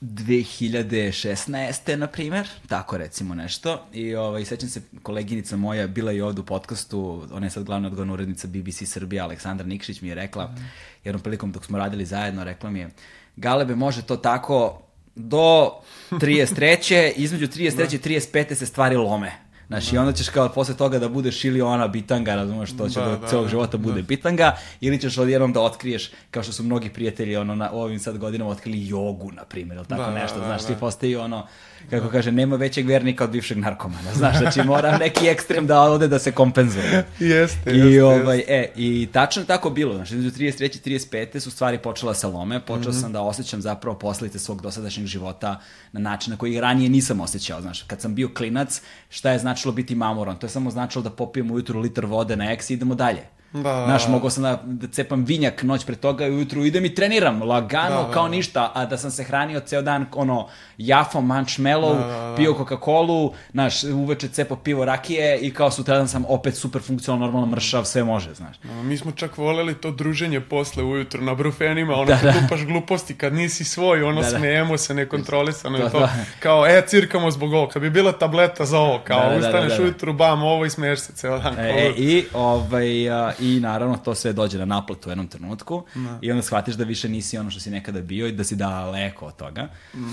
2016. 0.00 1.96
na 1.96 2.06
primer, 2.06 2.48
tako 2.68 2.98
recimo 2.98 3.34
nešto. 3.34 3.86
I 3.92 4.14
ovaj, 4.14 4.44
sećam 4.44 4.68
se, 4.68 4.82
koleginica 5.02 5.56
moja 5.56 5.86
bila 5.86 6.12
i 6.12 6.20
ovde 6.20 6.40
u 6.40 6.44
podcastu, 6.44 7.26
ona 7.32 7.46
je 7.46 7.50
sad 7.50 7.64
glavna 7.64 7.88
odgovorna 7.88 8.12
urednica 8.12 8.48
BBC 8.48 8.82
Srbija, 8.84 9.24
Aleksandra 9.24 9.66
Nikšić 9.66 10.00
mi 10.00 10.08
je 10.08 10.14
rekla, 10.14 10.46
mm 10.46 10.56
jednom 11.04 11.22
prilikom 11.22 11.52
dok 11.52 11.64
smo 11.64 11.78
radili 11.78 12.06
zajedno, 12.06 12.44
rekla 12.44 12.70
mi 12.70 12.78
je, 12.78 12.90
Galebe, 13.36 13.74
može 13.74 14.02
to 14.02 14.16
tako 14.16 14.82
do 15.14 15.72
33. 16.10 17.12
između 17.16 17.46
33. 17.46 17.94
i 17.94 17.98
35. 17.98 18.54
se 18.54 18.66
stvari 18.66 18.96
lome. 18.96 19.49
Znaš, 19.70 19.90
da. 19.90 19.96
i 19.96 19.98
onda 19.98 20.12
ćeš 20.12 20.28
kao 20.28 20.48
posle 20.48 20.74
toga 20.76 20.98
da 20.98 21.08
budeš 21.08 21.44
ili 21.44 21.60
ona 21.60 21.88
bitanga, 21.88 22.34
razumeš, 22.34 22.70
što 22.70 22.88
će 22.88 23.00
da, 23.00 23.16
da, 23.16 23.28
celog 23.28 23.44
da, 23.44 23.50
života 23.50 23.76
da. 23.76 23.82
bude 23.82 24.02
bitanga, 24.02 24.56
ili 24.80 25.00
ćeš 25.00 25.18
odjednom 25.18 25.52
da 25.52 25.60
otkriješ, 25.60 26.10
kao 26.30 26.42
što 26.42 26.52
su 26.52 26.62
mnogi 26.62 26.88
prijatelji 26.88 27.36
ono, 27.36 27.54
na 27.54 27.70
ovim 27.72 27.98
sad 27.98 28.18
godinama 28.18 28.50
otkrili 28.50 28.88
jogu, 28.88 29.32
na 29.32 29.44
primjer, 29.44 29.76
ili 29.76 29.86
tako 29.86 30.02
da, 30.02 30.10
nešto, 30.10 30.38
znaš, 30.38 30.62
da, 30.62 30.66
ti 30.66 30.74
postaji 30.80 31.16
ono, 31.16 31.46
kako 31.90 32.06
da. 32.06 32.12
kaže, 32.12 32.32
nema 32.32 32.56
većeg 32.56 32.86
vernika 32.86 33.24
od 33.24 33.30
bivšeg 33.30 33.58
narkomana, 33.58 34.14
znaš, 34.14 34.38
znači 34.38 34.62
mora 34.62 34.98
neki 34.98 35.28
ekstrem 35.28 35.66
da 35.66 35.80
ode 35.80 36.08
da 36.08 36.18
se 36.18 36.32
kompenzuje. 36.32 37.04
jeste, 37.18 37.70
I, 37.70 37.78
jeste, 37.78 38.04
ovaj, 38.04 38.38
jeste. 38.38 38.52
E, 38.54 38.72
i 38.76 39.08
tačno 39.12 39.44
tako 39.44 39.70
bilo, 39.70 39.94
znači, 39.94 40.14
između 40.14 40.36
33. 40.36 40.64
i 40.64 40.98
35. 40.98 41.40
su 41.40 41.50
stvari 41.50 41.78
počela 41.78 42.14
sa 42.14 42.28
lome, 42.28 42.60
počeo 42.60 42.90
mm 42.90 42.94
-hmm. 42.94 43.00
sam 43.00 43.12
da 43.12 43.20
osjećam 43.20 43.60
zapravo 43.60 43.98
posledice 43.98 44.38
svog 44.38 44.62
dosadašnjeg 44.62 45.06
života 45.06 45.60
na 45.92 46.00
način 46.00 46.30
na 46.30 46.36
koji 46.36 46.60
ranije 46.60 46.90
nisam 46.90 47.20
osjećao, 47.20 47.60
znaš, 47.60 47.82
kad 47.82 48.00
sam 48.00 48.14
bio 48.14 48.28
klinac, 48.34 48.82
šta 49.10 49.30
je 49.30 49.38
značilo 49.60 49.72
biti 49.72 49.94
mamoran? 49.94 50.38
To 50.38 50.46
je 50.46 50.50
samo 50.50 50.70
značilo 50.70 51.02
da 51.02 51.10
popijem 51.10 51.50
ujutru 51.50 51.80
liter 51.80 52.06
vode 52.06 52.36
na 52.36 52.52
eks 52.52 52.70
i 52.70 52.74
idemo 52.74 52.94
dalje. 52.94 53.26
Da. 53.52 53.84
Znaš, 53.84 54.08
mogao 54.08 54.30
sam 54.30 54.42
da, 54.42 54.62
da 54.64 54.88
cepam 54.88 55.24
vinjak 55.24 55.62
noć 55.62 55.86
pre 55.86 55.96
toga 55.96 56.26
i 56.26 56.30
ujutru 56.30 56.64
idem 56.64 56.84
i 56.84 56.94
treniram, 56.94 57.42
lagano, 57.42 57.96
da, 57.96 58.02
da, 58.02 58.10
kao 58.12 58.22
da. 58.22 58.28
ništa, 58.28 58.72
a 58.74 58.86
da 58.86 58.98
sam 58.98 59.10
se 59.10 59.24
hranio 59.24 59.60
ceo 59.60 59.82
dan, 59.82 60.06
ono, 60.14 60.48
jafom, 60.78 61.26
mančmelov, 61.26 61.94
da, 61.94 62.06
da, 62.06 62.28
da. 62.30 62.34
pio 62.36 62.52
Coca-Colu, 62.52 63.32
znaš, 63.52 63.84
uveče 63.84 64.28
cepao 64.28 64.56
pivo 64.56 64.84
rakije 64.84 65.38
i 65.38 65.54
kao 65.54 65.70
sutradan 65.70 66.08
sam 66.08 66.24
opet 66.28 66.54
super 66.54 66.82
funkcionalno, 66.82 67.26
normalno 67.26 67.46
mršav, 67.46 67.84
sve 67.84 68.04
može, 68.04 68.34
znaš. 68.34 68.56
No, 68.62 68.82
mi 68.82 68.96
smo 68.96 69.12
čak 69.12 69.38
voleli 69.38 69.74
to 69.74 69.90
druženje 69.90 70.40
posle 70.40 70.82
ujutru 70.82 71.22
na 71.22 71.34
brufenima, 71.34 71.94
ono, 71.94 72.04
da, 72.04 72.18
kad 72.18 72.34
da. 72.34 72.40
tupaš 72.40 72.64
gluposti, 72.64 73.14
kad 73.14 73.34
nisi 73.34 73.64
svoj, 73.64 74.02
ono, 74.02 74.22
da, 74.22 74.30
da. 74.30 74.38
smejemo 74.38 74.78
se 74.78 74.94
nekontrolisano 74.94 75.78
to, 75.78 75.86
i 75.86 75.90
to, 75.90 76.00
da. 76.00 76.10
kao, 76.40 76.66
e, 76.66 76.82
cirkamo 76.86 77.30
zbog 77.30 77.52
ovo, 77.52 77.68
kad 77.68 77.82
bi 77.82 77.90
bila 77.90 78.12
tableta 78.12 78.64
za 78.64 78.78
ovo, 78.78 79.00
kao, 79.04 79.20
da, 79.20 79.28
da, 79.28 79.36
ustaneš 79.36 79.68
da, 79.68 79.68
da, 79.68 79.76
da. 79.76 79.82
ujutru, 79.82 80.12
bam, 80.12 80.42
ovo 80.42 80.64
i 80.64 80.70
smeješ 80.70 81.00
se 81.00 81.12
ceo 81.12 81.38
dan. 81.38 81.58
E, 81.58 81.92
I, 81.96 82.24
ovaj, 82.34 83.10
a, 83.10 83.32
i 83.40 83.60
naravno 83.60 83.96
to 83.96 84.14
sve 84.14 84.32
dođe 84.32 84.58
na 84.58 84.64
naplatu 84.64 85.08
u 85.08 85.12
jednom 85.12 85.28
trenutku 85.28 85.82
da. 85.94 86.18
i 86.22 86.30
onda 86.30 86.42
shvatiš 86.42 86.74
da 86.74 86.84
više 86.84 87.08
nisi 87.08 87.38
ono 87.38 87.50
što 87.50 87.60
si 87.60 87.70
nekada 87.70 88.00
bio 88.00 88.26
i 88.26 88.32
da 88.32 88.44
si 88.44 88.56
daleko 88.56 89.26
od 89.26 89.36
toga. 89.36 89.68
Mm. 89.94 90.12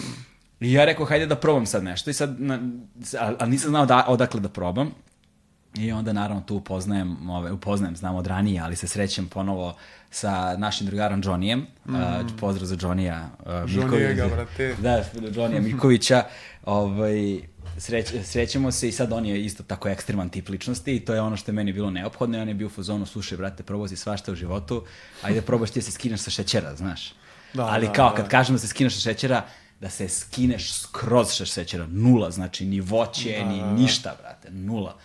I 0.59 0.73
ja 0.73 0.85
rekao, 0.85 1.05
hajde 1.05 1.25
da 1.25 1.35
probam 1.35 1.65
sad 1.65 1.83
nešto. 1.83 2.09
I 2.09 2.13
sad, 2.13 2.41
na, 2.41 2.59
ali 3.39 3.51
nisam 3.51 3.69
znao 3.69 3.85
da, 3.85 4.05
odakle 4.07 4.39
da 4.39 4.49
probam. 4.49 4.91
I 5.75 5.91
onda 5.91 6.13
naravno 6.13 6.41
tu 6.41 6.55
upoznajem, 6.55 7.29
ove, 7.29 7.51
upoznajem, 7.51 7.95
znam 7.95 8.15
od 8.15 8.27
ranije, 8.27 8.61
ali 8.61 8.75
se 8.75 8.87
srećem 8.87 9.27
ponovo 9.27 9.75
sa 10.09 10.57
našim 10.57 10.87
drugarom 10.87 11.23
Johnnyjem. 11.23 11.61
Mm. 11.85 11.95
Uh, 11.95 12.01
pozdrav 12.39 12.65
za 12.65 12.75
Johnnyja 12.75 13.25
uh, 13.39 13.69
Milkovića. 13.69 14.27
brate. 14.27 14.75
Da, 14.83 15.03
Johnnyja 15.13 15.61
Milkovića. 15.61 16.23
ovaj, 16.65 17.41
sreć, 17.77 18.13
srećemo 18.23 18.71
se 18.71 18.89
i 18.89 18.91
sad 18.91 19.13
on 19.13 19.25
je 19.25 19.45
isto 19.45 19.63
tako 19.63 19.89
ekstreman 19.89 20.29
tip 20.29 20.49
ličnosti 20.49 20.95
i 20.95 20.99
to 20.99 21.13
je 21.13 21.21
ono 21.21 21.37
što 21.37 21.51
je 21.51 21.55
meni 21.55 21.73
bilo 21.73 21.89
neophodno 21.91 22.37
i 22.37 22.41
on 22.41 22.47
je 22.47 22.53
bio 22.53 22.67
u 22.67 22.69
fazonu, 22.69 23.05
slušaj, 23.05 23.37
brate, 23.37 23.63
probao 23.63 23.87
si 23.87 23.95
svašta 23.95 24.31
u 24.31 24.35
životu, 24.35 24.83
ajde 25.21 25.41
probaš 25.41 25.71
ti 25.71 25.79
da 25.79 25.83
se 25.83 25.91
skineš 25.91 26.19
sa 26.19 26.31
šećera, 26.31 26.75
znaš. 26.75 27.13
Da, 27.53 27.65
Ali 27.65 27.87
da, 27.87 27.93
kao, 27.93 28.09
da. 28.09 28.15
kad 28.15 28.27
kažem 28.27 28.55
da 28.55 28.59
se 28.59 28.67
skineš 28.67 28.93
sa 28.95 28.99
šećera, 28.99 29.45
da 29.81 29.89
se 29.89 30.09
skineš 30.09 30.73
skroz 30.73 31.27
sa 31.31 31.45
šećera, 31.45 31.87
nula, 31.87 32.31
znači 32.31 32.65
ni 32.65 32.79
voće, 32.79 33.35
da, 33.39 33.45
ni 33.45 33.59
da, 33.59 33.65
da. 33.65 33.73
ništa, 33.73 34.15
brate, 34.21 34.51
nula. 34.51 34.97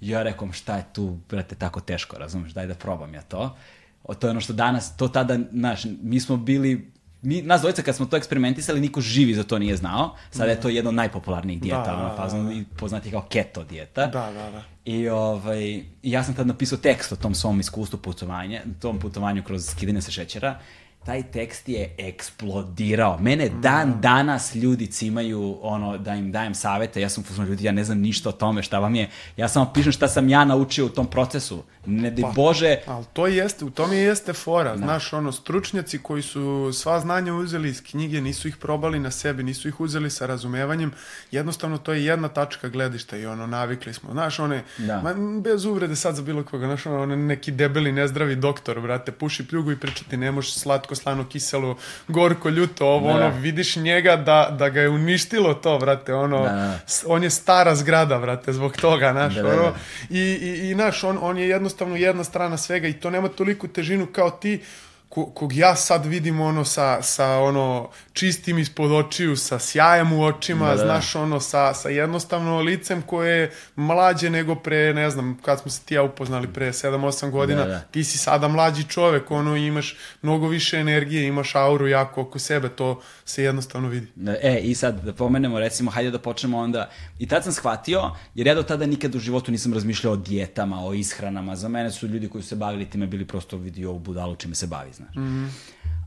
Ja 0.00 0.22
rekom, 0.22 0.52
šta 0.52 0.76
je 0.76 0.84
tu, 0.92 1.18
brate, 1.28 1.54
tako 1.54 1.80
teško, 1.80 2.18
razumeš, 2.18 2.52
daj 2.52 2.66
da 2.66 2.74
probam 2.74 3.14
ja 3.14 3.22
to. 3.22 3.56
O, 4.04 4.14
to 4.14 4.26
je 4.26 4.30
ono 4.30 4.40
što 4.40 4.52
danas, 4.52 4.96
to 4.96 5.08
tada, 5.08 5.38
znaš, 5.52 5.82
mi 6.02 6.20
smo 6.20 6.36
bili 6.36 6.92
mi, 7.22 7.42
nas 7.42 7.60
dvojica 7.60 7.82
kad 7.82 7.96
smo 7.96 8.06
to 8.06 8.16
eksperimentisali, 8.16 8.80
niko 8.80 9.00
živi 9.00 9.34
za 9.34 9.42
to 9.42 9.58
nije 9.58 9.76
znao. 9.76 10.16
Sada 10.30 10.50
je 10.50 10.60
to 10.60 10.68
jedna 10.68 10.88
od 10.88 10.94
najpopularnijih 10.94 11.60
dijeta, 11.60 11.96
da, 11.96 12.14
fazno, 12.16 12.42
da, 12.42 12.54
da. 12.54 12.64
poznati 12.76 13.10
kao 13.10 13.26
keto 13.28 13.64
dijeta. 13.64 14.06
Da, 14.06 14.30
da, 14.32 14.50
da. 14.50 14.62
I, 14.84 15.08
ovaj, 15.08 15.62
I 15.62 15.84
ja 16.02 16.24
sam 16.24 16.34
tad 16.34 16.46
napisao 16.46 16.78
tekst 16.78 17.12
o 17.12 17.16
tom 17.16 17.34
svom 17.34 17.60
iskustvu 17.60 17.98
putovanja, 17.98 18.62
tom 18.80 18.98
putovanju 18.98 19.42
kroz 19.42 19.70
skidanje 19.70 20.02
sa 20.02 20.10
šećera 20.10 20.58
taj 21.04 21.22
tekst 21.22 21.68
je 21.68 21.94
eksplodirao. 21.98 23.18
Mene 23.20 23.48
dan 23.48 23.90
da. 23.90 23.96
danas 23.96 24.54
ljudi 24.54 24.86
cimaju 24.86 25.58
ono 25.62 25.98
da 25.98 26.14
im 26.14 26.32
dajem 26.32 26.54
savete, 26.54 27.00
ja 27.00 27.08
sam 27.08 27.24
fuzon 27.24 27.46
ljudi, 27.46 27.64
ja 27.64 27.72
ne 27.72 27.84
znam 27.84 27.98
ništa 27.98 28.28
o 28.28 28.32
tome 28.32 28.62
šta 28.62 28.78
vam 28.78 28.94
je. 28.94 29.08
Ja 29.36 29.48
samo 29.48 29.70
pišem 29.74 29.92
šta 29.92 30.08
sam 30.08 30.28
ja 30.28 30.44
naučio 30.44 30.86
u 30.86 30.88
tom 30.88 31.06
procesu. 31.06 31.62
Ne 31.86 32.10
di 32.10 32.22
pa, 32.22 32.32
Bože. 32.36 32.76
Ali 32.86 33.04
to 33.12 33.26
jeste, 33.26 33.64
u 33.64 33.70
tome 33.70 33.96
jeste 33.96 34.32
fora. 34.32 34.70
Da. 34.70 34.76
Znaš, 34.76 35.12
ono, 35.12 35.32
stručnjaci 35.32 35.98
koji 35.98 36.22
su 36.22 36.70
sva 36.72 37.00
znanja 37.00 37.34
uzeli 37.34 37.68
iz 37.68 37.82
knjige, 37.82 38.20
nisu 38.20 38.48
ih 38.48 38.56
probali 38.56 38.98
na 38.98 39.10
sebi, 39.10 39.42
nisu 39.42 39.68
ih 39.68 39.80
uzeli 39.80 40.10
sa 40.10 40.26
razumevanjem. 40.26 40.92
Jednostavno, 41.30 41.78
to 41.78 41.92
je 41.92 42.04
jedna 42.04 42.28
tačka 42.28 42.68
gledišta 42.68 43.16
i 43.16 43.26
ono, 43.26 43.46
navikli 43.46 43.92
smo. 43.92 44.12
Znaš, 44.12 44.38
one, 44.38 44.64
da. 44.78 45.00
ma, 45.02 45.40
bez 45.40 45.64
uvrede 45.64 45.96
sad 45.96 46.14
za 46.14 46.22
bilo 46.22 46.44
koga, 46.44 46.66
znaš, 46.66 46.86
ono, 46.86 47.16
neki 47.16 47.50
debeli, 47.50 47.92
nezdravi 47.92 48.36
doktor, 48.36 48.80
brate, 48.80 49.12
puši 49.12 49.48
pljugu 49.48 49.72
i 49.72 49.80
pričati, 49.80 50.16
ne 50.16 50.32
možeš 50.32 50.54
slatko, 50.54 50.89
slano, 50.94 51.28
kiselo, 51.28 51.76
gorko, 52.08 52.48
ljuto, 52.48 52.86
ovo, 52.86 53.08
da. 53.08 53.14
ono, 53.14 53.38
vidiš 53.38 53.76
njega 53.76 54.16
da, 54.16 54.56
da 54.58 54.68
ga 54.68 54.80
je 54.80 54.88
uništilo 54.88 55.54
to, 55.54 55.78
brate, 55.78 56.14
ono, 56.14 56.42
da. 56.42 56.48
da. 56.48 56.80
on 57.06 57.22
je 57.22 57.30
stara 57.30 57.74
zgrada, 57.74 58.18
brate, 58.18 58.52
zbog 58.52 58.76
toga, 58.76 59.12
znaš, 59.12 59.34
da, 59.34 59.42
da, 59.42 59.48
da. 59.48 59.60
ono, 59.60 59.72
i, 60.10 60.20
i, 60.20 60.70
i, 60.70 60.74
znaš, 60.74 61.04
on, 61.04 61.18
on 61.22 61.38
je 61.38 61.48
jedno 61.48 61.70
jednostavno 61.70 61.96
jedna 61.96 62.24
strana 62.24 62.56
svega 62.56 62.88
i 62.88 62.92
to 62.92 63.10
nema 63.10 63.28
toliku 63.28 63.68
težinu 63.68 64.06
kao 64.06 64.30
ti 64.30 64.60
ko, 65.10 65.26
kog 65.26 65.52
ja 65.52 65.76
sad 65.76 66.06
vidim 66.06 66.40
ono 66.40 66.64
sa, 66.64 67.02
sa 67.02 67.38
ono 67.38 67.90
čistim 68.12 68.58
ispod 68.58 68.92
očiju, 68.92 69.36
sa 69.36 69.58
sjajem 69.58 70.12
u 70.12 70.24
očima, 70.24 70.68
da, 70.68 70.74
da. 70.74 70.84
znaš 70.84 71.14
ono 71.14 71.40
sa, 71.40 71.74
sa 71.74 71.88
jednostavno 71.88 72.60
licem 72.60 73.02
koje 73.02 73.40
je 73.40 73.52
mlađe 73.76 74.30
nego 74.30 74.54
pre, 74.54 74.94
ne 74.94 75.10
znam, 75.10 75.38
kad 75.42 75.60
smo 75.60 75.70
se 75.70 75.80
ti 75.82 75.94
ja 75.94 76.02
upoznali 76.02 76.52
pre 76.52 76.72
7-8 76.72 77.30
godina, 77.30 77.64
da, 77.64 77.68
da. 77.68 77.80
ti 77.80 78.04
si 78.04 78.18
sada 78.18 78.48
mlađi 78.48 78.84
čovek, 78.84 79.30
ono 79.30 79.56
imaš 79.56 79.96
mnogo 80.22 80.48
više 80.48 80.76
energije, 80.76 81.26
imaš 81.26 81.54
auru 81.54 81.88
jako 81.88 82.20
oko 82.20 82.38
sebe, 82.38 82.68
to 82.68 83.00
se 83.24 83.42
jednostavno 83.42 83.88
vidi. 83.88 84.06
Da, 84.14 84.36
e, 84.42 84.60
i 84.62 84.74
sad 84.74 85.04
da 85.04 85.12
pomenemo, 85.12 85.58
recimo, 85.58 85.90
hajde 85.90 86.10
da 86.10 86.18
počnemo 86.18 86.58
onda, 86.58 86.90
i 87.18 87.28
tad 87.28 87.44
sam 87.44 87.52
shvatio, 87.52 88.10
jer 88.34 88.46
ja 88.46 88.54
do 88.54 88.62
tada 88.62 88.86
nikad 88.86 89.14
u 89.14 89.18
životu 89.18 89.52
nisam 89.52 89.74
razmišljao 89.74 90.12
o 90.12 90.16
dijetama, 90.16 90.86
o 90.86 90.94
ishranama, 90.94 91.56
za 91.56 91.68
mene 91.68 91.90
su 91.90 92.06
ljudi 92.06 92.28
koji 92.28 92.42
su 92.42 92.48
se 92.48 92.56
bavili 92.56 92.90
time 92.90 93.06
bili 93.06 93.26
prosto 93.26 93.56
vidio 93.56 93.92
u 93.92 93.98
budalu 93.98 94.36
čime 94.36 94.54
se 94.54 94.66
bavi, 94.66 94.99
znaš. 95.00 95.16
Mm 95.16 95.20
-hmm. 95.20 95.48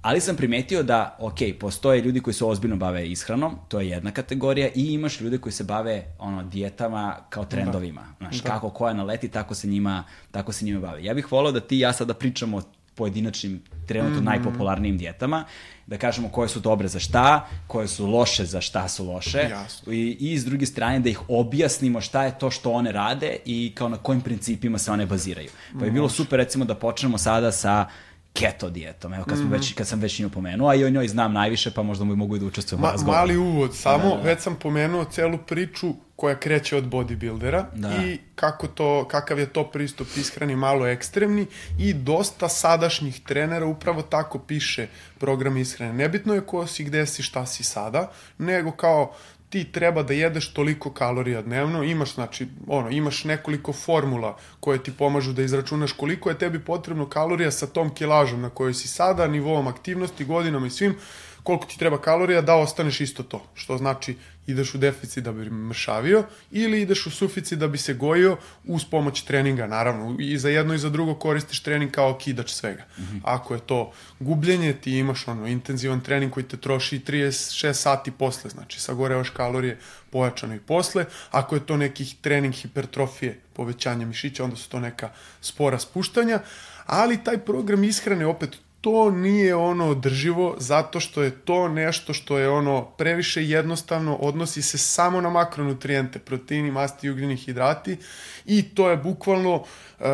Ali 0.04 0.22
sam 0.22 0.36
primetio 0.36 0.84
da, 0.84 1.18
ok, 1.20 1.38
postoje 1.60 2.02
ljudi 2.02 2.20
koji 2.20 2.34
se 2.34 2.46
ozbiljno 2.46 2.76
bave 2.76 3.08
ishranom, 3.08 3.56
to 3.68 3.80
je 3.80 3.90
jedna 3.90 4.12
kategorija, 4.12 4.70
i 4.76 4.94
imaš 4.94 5.22
ljude 5.22 5.38
koji 5.38 5.54
se 5.54 5.64
bave 5.64 6.04
ono, 6.20 6.44
dijetama 6.44 7.18
kao 7.30 7.46
trendovima. 7.46 8.02
Da. 8.02 8.16
Znaš, 8.18 8.42
da. 8.42 8.50
kako 8.50 8.70
koja 8.70 8.94
naleti, 8.94 9.28
tako 9.28 9.56
se 9.56 9.68
njima, 9.68 10.04
tako 10.32 10.52
se 10.52 10.66
njima 10.66 10.80
bave. 10.80 11.04
Ja 11.04 11.14
bih 11.14 11.32
volao 11.32 11.52
da 11.52 11.60
ti 11.60 11.76
i 11.76 11.80
ja 11.80 11.94
sada 11.94 12.14
pričamo 12.14 12.58
o 12.58 12.62
pojedinačnim, 12.96 13.62
trenutno 13.88 14.22
mm. 14.22 14.24
najpopularnijim 14.24 14.98
dijetama, 14.98 15.46
da 15.88 15.98
kažemo 15.98 16.30
koje 16.30 16.50
su 16.50 16.60
dobre 16.60 16.88
za 16.88 17.00
šta, 17.00 17.48
koje 17.68 17.88
su 17.88 18.08
loše 18.08 18.46
za 18.46 18.62
šta 18.62 18.88
su 18.88 19.06
loše 19.06 19.48
Jasno. 19.50 19.94
I, 19.94 20.18
i 20.20 20.40
s 20.40 20.46
druge 20.46 20.66
strane 20.66 21.00
da 21.00 21.10
ih 21.10 21.20
objasnimo 21.28 22.02
šta 22.02 22.24
je 22.24 22.40
to 22.40 22.52
što 22.52 22.72
one 22.72 22.92
rade 22.92 23.38
i 23.46 23.72
kao 23.76 23.90
na 23.90 23.98
kojim 23.98 24.22
principima 24.22 24.78
se 24.78 24.92
one 24.92 25.06
baziraju. 25.06 25.50
Pa 25.80 25.86
je 25.86 25.92
bilo 25.92 26.10
super 26.10 26.38
recimo 26.38 26.66
da 26.66 26.76
počnemo 26.76 27.18
sada 27.18 27.52
sa 27.52 27.86
keto 28.34 28.70
dijetom, 28.70 29.14
evo 29.14 29.26
kad, 29.26 29.38
smo 29.38 29.46
mm 29.46 29.50
-hmm. 29.50 29.54
već, 29.54 29.74
kad 29.74 29.88
sam 29.88 30.00
već 30.00 30.20
nju 30.20 30.30
pomenuo, 30.30 30.70
a 30.70 30.76
i 30.76 30.86
o 30.86 30.90
njoj 30.90 31.08
znam 31.08 31.34
najviše, 31.34 31.72
pa 31.72 31.84
možda 31.84 32.06
mu 32.06 32.16
mogu 32.16 32.36
i 32.36 32.40
da 32.40 32.46
učestvujem 32.46 32.82
Ma, 32.82 32.88
u 32.88 32.92
razgovoru. 32.92 33.18
Mali 33.18 33.38
uvod, 33.38 33.76
samo 33.76 34.04
da, 34.04 34.10
da, 34.10 34.16
da. 34.16 34.22
već 34.22 34.42
sam 34.42 34.56
pomenuo 34.56 35.06
celu 35.06 35.38
priču 35.38 35.94
koja 36.16 36.40
kreće 36.40 36.78
od 36.78 36.84
bodybuildera 36.84 37.66
da. 37.76 38.04
i 38.04 38.20
kako 38.36 38.68
to, 38.68 39.08
kakav 39.08 39.40
je 39.40 39.46
to 39.46 39.64
pristup 39.64 40.08
ishrani 40.18 40.56
malo 40.56 40.88
ekstremni 40.88 41.46
i 41.80 41.94
dosta 41.94 42.50
sadašnjih 42.50 43.20
trenera 43.20 43.66
upravo 43.66 44.02
tako 44.02 44.40
piše 44.40 44.88
program 45.20 45.58
ishrane. 45.58 45.94
Nebitno 45.94 46.34
je 46.34 46.42
ko 46.42 46.68
si, 46.68 46.84
gde 46.84 47.06
si, 47.06 47.24
šta 47.24 47.46
si 47.46 47.64
sada, 47.64 48.12
nego 48.38 48.72
kao 48.72 49.16
ti 49.54 49.64
treba 49.72 50.04
da 50.04 50.14
jedeš 50.14 50.48
toliko 50.54 50.90
kalorija 50.92 51.42
dnevno, 51.42 51.84
imaš 51.84 52.14
znači 52.14 52.48
ono, 52.68 52.90
imaš 52.90 53.24
nekoliko 53.24 53.74
formula 53.74 54.38
koje 54.60 54.84
ti 54.84 54.92
pomažu 54.98 55.34
da 55.34 55.42
izračunaš 55.42 55.92
koliko 55.92 56.30
je 56.30 56.38
tebi 56.38 56.60
potrebno 56.60 57.06
kalorija 57.10 57.52
sa 57.52 57.68
tom 57.68 57.94
kilažom 57.94 58.42
na 58.42 58.50
kojoj 58.50 58.74
si 58.74 58.88
sada, 58.88 59.28
nivoom 59.28 59.68
aktivnosti, 59.68 60.26
godinom 60.26 60.66
i 60.66 60.70
svim, 60.70 60.96
koliko 61.44 61.66
ti 61.66 61.80
treba 61.80 62.02
kalorija 62.02 62.42
da 62.42 62.56
ostaneš 62.56 63.02
isto 63.02 63.24
to. 63.24 63.44
Što 63.54 63.78
znači 63.78 64.16
ideš 64.48 64.76
u 64.76 64.78
deficit 64.78 65.24
da 65.24 65.32
bi 65.32 65.50
mršavio 65.50 66.24
ili 66.52 66.82
ideš 66.82 67.06
u 67.08 67.12
suficit 67.12 67.60
da 67.60 67.68
bi 67.68 67.78
se 67.78 67.94
gojio 67.94 68.38
uz 68.66 68.86
pomoć 68.86 69.22
treninga, 69.22 69.68
naravno. 69.68 70.16
I 70.20 70.38
za 70.38 70.50
jedno 70.50 70.74
i 70.74 70.78
za 70.78 70.90
drugo 70.90 71.16
koristiš 71.16 71.60
trening 71.60 71.92
kao 71.92 72.18
kidač 72.18 72.52
svega. 72.52 72.84
Mm 72.98 73.02
-hmm. 73.02 73.20
Ako 73.24 73.54
je 73.54 73.60
to 73.60 73.92
gubljenje, 74.20 74.74
ti 74.74 74.98
imaš 74.98 75.28
ono 75.28 75.48
intenzivan 75.48 76.02
trening 76.02 76.32
koji 76.32 76.44
te 76.44 76.58
troši 76.58 77.00
36 77.00 77.74
sati 77.74 78.12
posle, 78.12 78.50
znači 78.50 78.82
sagorevaš 78.82 79.30
kalorije 79.30 79.78
pojačano 80.12 80.56
i 80.56 80.60
posle. 80.60 81.06
Ako 81.32 81.56
je 81.56 81.66
to 81.66 81.78
nekih 81.78 82.16
trening 82.22 82.54
hipertrofije, 82.54 83.40
povećanja 83.54 84.06
mišića, 84.06 84.44
onda 84.44 84.56
su 84.56 84.70
to 84.70 84.80
neka 84.80 85.10
spora 85.42 85.80
spuštanja. 85.80 86.40
Ali 86.86 87.24
taj 87.24 87.38
program 87.38 87.84
ishrane 87.84 88.26
opet 88.26 88.58
to 88.84 89.12
nije 89.12 89.56
ono 89.56 89.90
održivo 89.90 90.56
zato 90.60 91.00
što 91.00 91.24
je 91.24 91.32
to 91.32 91.68
nešto 91.68 92.14
što 92.14 92.38
je 92.38 92.50
ono 92.50 92.86
previše 92.86 93.48
jednostavno, 93.48 94.16
odnosi 94.16 94.62
se 94.62 94.78
samo 94.78 95.22
na 95.22 95.30
makronutrijente, 95.30 96.20
proteini, 96.20 96.72
masti 96.72 97.08
i 97.08 97.10
ugljeni 97.10 97.36
hidrati 97.36 97.98
i 98.46 98.64
to 98.64 98.90
je 98.90 98.98
bukvalno 98.98 99.56
uh, 99.56 100.06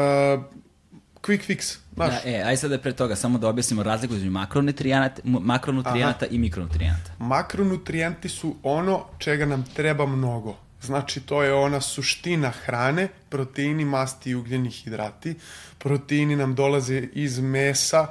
quick 1.21 1.45
fix. 1.47 1.77
Znaš. 1.95 2.23
Da, 2.23 2.29
e, 2.29 2.43
aj 2.45 2.57
sada 2.57 2.77
pre 2.77 2.93
toga 2.93 3.15
samo 3.15 3.37
da 3.37 3.47
objasnimo 3.47 3.83
razliku 3.83 4.13
između 4.13 4.31
makronutrijenata, 4.31 5.21
makronutrijenata 5.23 6.25
i 6.25 6.37
mikronutrijenata. 6.37 7.11
Makronutrijenti 7.19 8.29
su 8.29 8.55
ono 8.63 9.05
čega 9.17 9.45
nam 9.45 9.65
treba 9.73 10.05
mnogo. 10.05 10.68
Znači, 10.81 11.21
to 11.21 11.43
je 11.43 11.53
ona 11.53 11.81
suština 11.81 12.49
hrane, 12.49 13.07
proteini, 13.29 13.85
masti 13.85 14.29
i 14.29 14.35
ugljeni 14.35 14.69
hidrati. 14.69 15.35
Proteini 15.77 16.35
nam 16.35 16.55
dolaze 16.55 17.03
iz 17.13 17.39
mesa, 17.39 18.07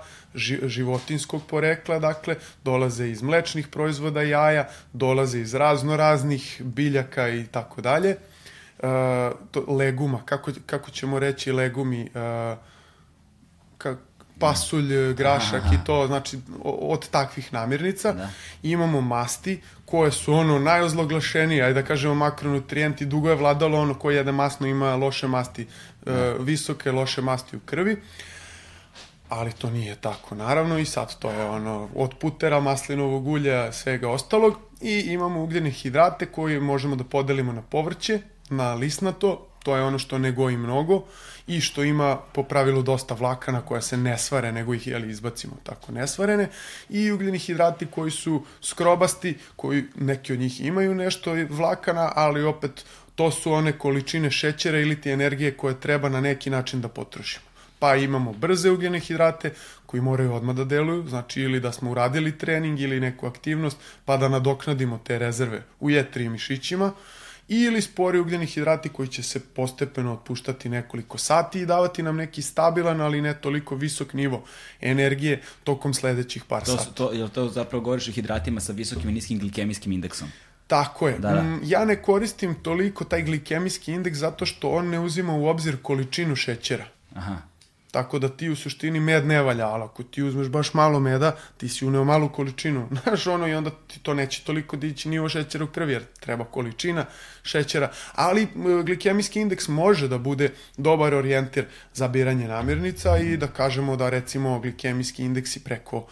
životinskog 0.65 1.43
porekla, 1.47 1.99
dakle, 1.99 2.37
dolaze 2.65 3.09
iz 3.09 3.23
mlečnih 3.23 3.69
proizvoda 3.69 4.23
jaja, 4.23 4.69
dolaze 4.93 5.41
iz 5.41 5.55
razno 5.55 5.97
raznih 5.97 6.63
biljaka 6.65 7.29
i 7.29 7.47
tako 7.47 7.81
dalje. 7.81 8.17
To, 9.51 9.65
leguma, 9.69 10.23
kako, 10.25 10.53
kako 10.67 10.91
ćemo 10.91 11.19
reći 11.19 11.53
legumi, 11.53 12.03
uh, 12.03 12.59
pasulj, 14.39 15.15
grašak 15.15 15.63
Aha. 15.65 15.75
i 15.75 15.79
to, 15.85 16.07
znači 16.07 16.39
od 16.65 17.09
takvih 17.09 17.53
namirnica. 17.53 18.13
Da. 18.13 18.29
Imamo 18.63 19.01
masti 19.01 19.61
koje 19.85 20.13
su 20.13 20.35
ono 20.35 20.59
najozloglašenije, 20.59 21.65
ajde 21.65 21.83
da 21.83 21.87
kažemo 21.89 22.15
makronutrijenti, 22.15 23.07
dugo 23.07 23.29
je 23.29 23.37
vladalo 23.37 23.81
ono 23.81 23.95
ko 23.95 24.11
jede 24.11 24.33
masno 24.33 24.67
ima 24.67 24.97
loše 24.97 25.29
masti, 25.29 25.67
da. 26.05 26.13
uh, 26.13 26.47
visoke 26.47 26.93
loše 26.93 27.23
masti 27.23 27.57
u 27.57 27.61
krvi. 27.61 28.03
Ali 29.29 29.53
to 29.53 29.71
nije 29.71 29.97
tako 29.97 30.35
naravno 30.35 30.79
i 30.79 30.85
sad 30.85 31.19
to 31.19 31.31
je 31.31 31.45
ono 31.45 31.89
od 31.95 32.15
putera, 32.21 32.61
maslinovog 32.61 33.27
ulja, 33.27 33.73
svega 33.73 34.11
ostalog 34.11 34.59
i 34.81 35.01
imamo 35.01 35.43
ugljene 35.43 35.71
hidrate 35.71 36.27
koje 36.27 36.61
možemo 36.61 36.97
da 36.97 37.05
podelimo 37.05 37.53
na 37.53 37.63
povrće, 37.63 38.21
na 38.51 38.75
lisnato, 38.75 39.49
to 39.63 39.77
je 39.77 39.83
ono 39.83 39.99
što 39.99 40.19
ne 40.19 40.33
goji 40.33 40.57
mnogo 40.57 41.05
i 41.49 41.61
što 41.61 41.85
ima 41.85 42.17
po 42.33 42.43
pravilu 42.43 42.83
dosta 42.83 43.15
vlakana 43.15 43.61
koja 43.61 43.81
se 43.81 43.97
ne 43.97 44.19
svare, 44.19 44.53
nego 44.53 44.75
ih 44.75 44.87
jeli, 44.87 45.11
izbacimo 45.11 45.57
tako 45.63 45.93
nesvarene 45.93 46.49
i 46.89 47.13
ugljeni 47.13 47.39
hidrati 47.39 47.87
koji 47.87 48.11
su 48.11 48.45
skrobasti, 48.63 49.37
koji 49.57 49.85
neki 49.97 50.33
od 50.33 50.39
njih 50.39 50.61
imaju 50.61 50.95
nešto 50.95 51.35
vlakana, 51.51 52.13
ali 52.15 52.45
opet 52.45 52.85
to 53.15 53.31
su 53.31 53.53
one 53.53 53.79
količine 53.79 54.31
šećera 54.31 54.79
ili 54.79 55.01
ti 55.01 55.11
energije 55.11 55.57
koje 55.57 55.81
treba 55.81 56.09
na 56.09 56.21
neki 56.21 56.51
način 56.51 56.81
da 56.81 56.89
potrošimo. 56.89 57.45
Pa 57.79 57.97
imamo 57.97 58.33
brze 58.33 58.71
ugljene 58.71 59.01
hidrate 59.01 59.53
koji 59.87 60.01
moraju 60.01 60.35
odmah 60.35 60.57
da 60.57 60.65
deluju, 60.65 61.09
znači 61.09 61.43
ili 61.43 61.61
da 61.61 61.73
smo 61.73 61.91
uradili 61.91 62.39
trening 62.39 62.81
ili 62.81 63.01
neku 63.01 63.27
aktivnost, 63.27 63.77
pa 64.05 64.17
da 64.17 64.29
nadoknadimo 64.29 65.01
te 65.05 65.19
rezerve 65.19 65.63
u 65.81 65.91
jetri 65.91 66.25
i 66.25 66.29
mišićima, 66.29 66.93
ili 67.49 67.83
spori 67.83 68.19
ugljeni 68.19 68.47
hidrati 68.47 68.89
koji 68.89 69.09
će 69.09 69.23
se 69.23 69.41
postepeno 69.41 70.13
otpuštati 70.13 70.69
nekoliko 70.69 71.19
sati 71.19 71.61
i 71.61 71.67
davati 71.67 72.03
nam 72.03 72.17
neki 72.17 72.43
stabilan, 72.43 73.01
ali 73.01 73.23
ne 73.23 73.35
toliko 73.35 73.75
visok 73.75 74.13
nivo 74.13 74.45
energije 74.81 75.43
tokom 75.65 75.95
sledećih 75.95 76.45
par 76.45 76.65
to, 76.65 76.77
sati. 76.77 76.95
To, 76.95 77.13
jel 77.13 77.29
to 77.29 77.49
zapravo 77.49 77.85
govoriš 77.85 78.09
o 78.09 78.13
hidratima 78.13 78.61
sa 78.61 78.73
visokim 78.73 79.11
i 79.11 79.13
niskim 79.13 79.39
glikemijskim 79.39 79.93
indeksom? 79.93 80.29
Tako 80.67 81.09
je. 81.09 81.19
Da, 81.19 81.31
da. 81.31 81.43
Mm, 81.43 81.61
ja 81.65 81.85
ne 81.85 82.03
koristim 82.03 82.55
toliko 82.55 83.05
taj 83.05 83.23
glikemijski 83.23 83.93
indeks 83.93 84.19
zato 84.19 84.47
što 84.47 84.71
on 84.71 84.89
ne 84.89 85.01
uzima 85.01 85.33
u 85.33 85.47
obzir 85.47 85.77
količinu 85.83 86.37
šećera. 86.37 86.85
Aha. 87.15 87.37
Tako 87.91 88.19
da 88.19 88.29
ti 88.29 88.51
u 88.51 88.57
suštini 88.57 89.01
med 89.01 89.27
ne 89.27 89.43
valja, 89.43 89.67
ali 89.67 89.85
ako 89.85 90.03
ti 90.03 90.23
uzmeš 90.23 90.49
baš 90.49 90.75
malo 90.75 91.01
meda, 91.01 91.37
ti 91.57 91.69
si 91.69 91.87
uneo 91.87 92.05
malu 92.05 92.29
količinu, 92.29 92.89
znaš 93.03 93.27
ono 93.27 93.49
i 93.49 93.55
onda 93.55 93.71
ti 93.87 94.01
to 94.01 94.15
neće 94.15 94.45
toliko 94.45 94.77
dići 94.77 95.09
nivo 95.09 95.29
šećera 95.29 95.65
u 95.65 95.67
krvi, 95.67 95.93
jer 95.93 96.03
treba 96.21 96.45
količina 96.45 97.07
šećera, 97.43 97.91
ali 98.13 98.47
glikemijski 98.85 99.41
indeks 99.41 99.69
može 99.69 100.09
da 100.09 100.19
bude 100.19 100.53
dobar 100.77 101.15
orijentir 101.15 101.67
za 101.95 102.09
biranje 102.09 102.49
namirnica 102.49 103.19
i 103.19 103.37
da 103.37 103.47
kažemo 103.47 103.97
da 103.97 104.11
recimo 104.11 104.61
glikemijski 104.61 105.25
indeksi 105.25 105.65
preko 105.65 106.07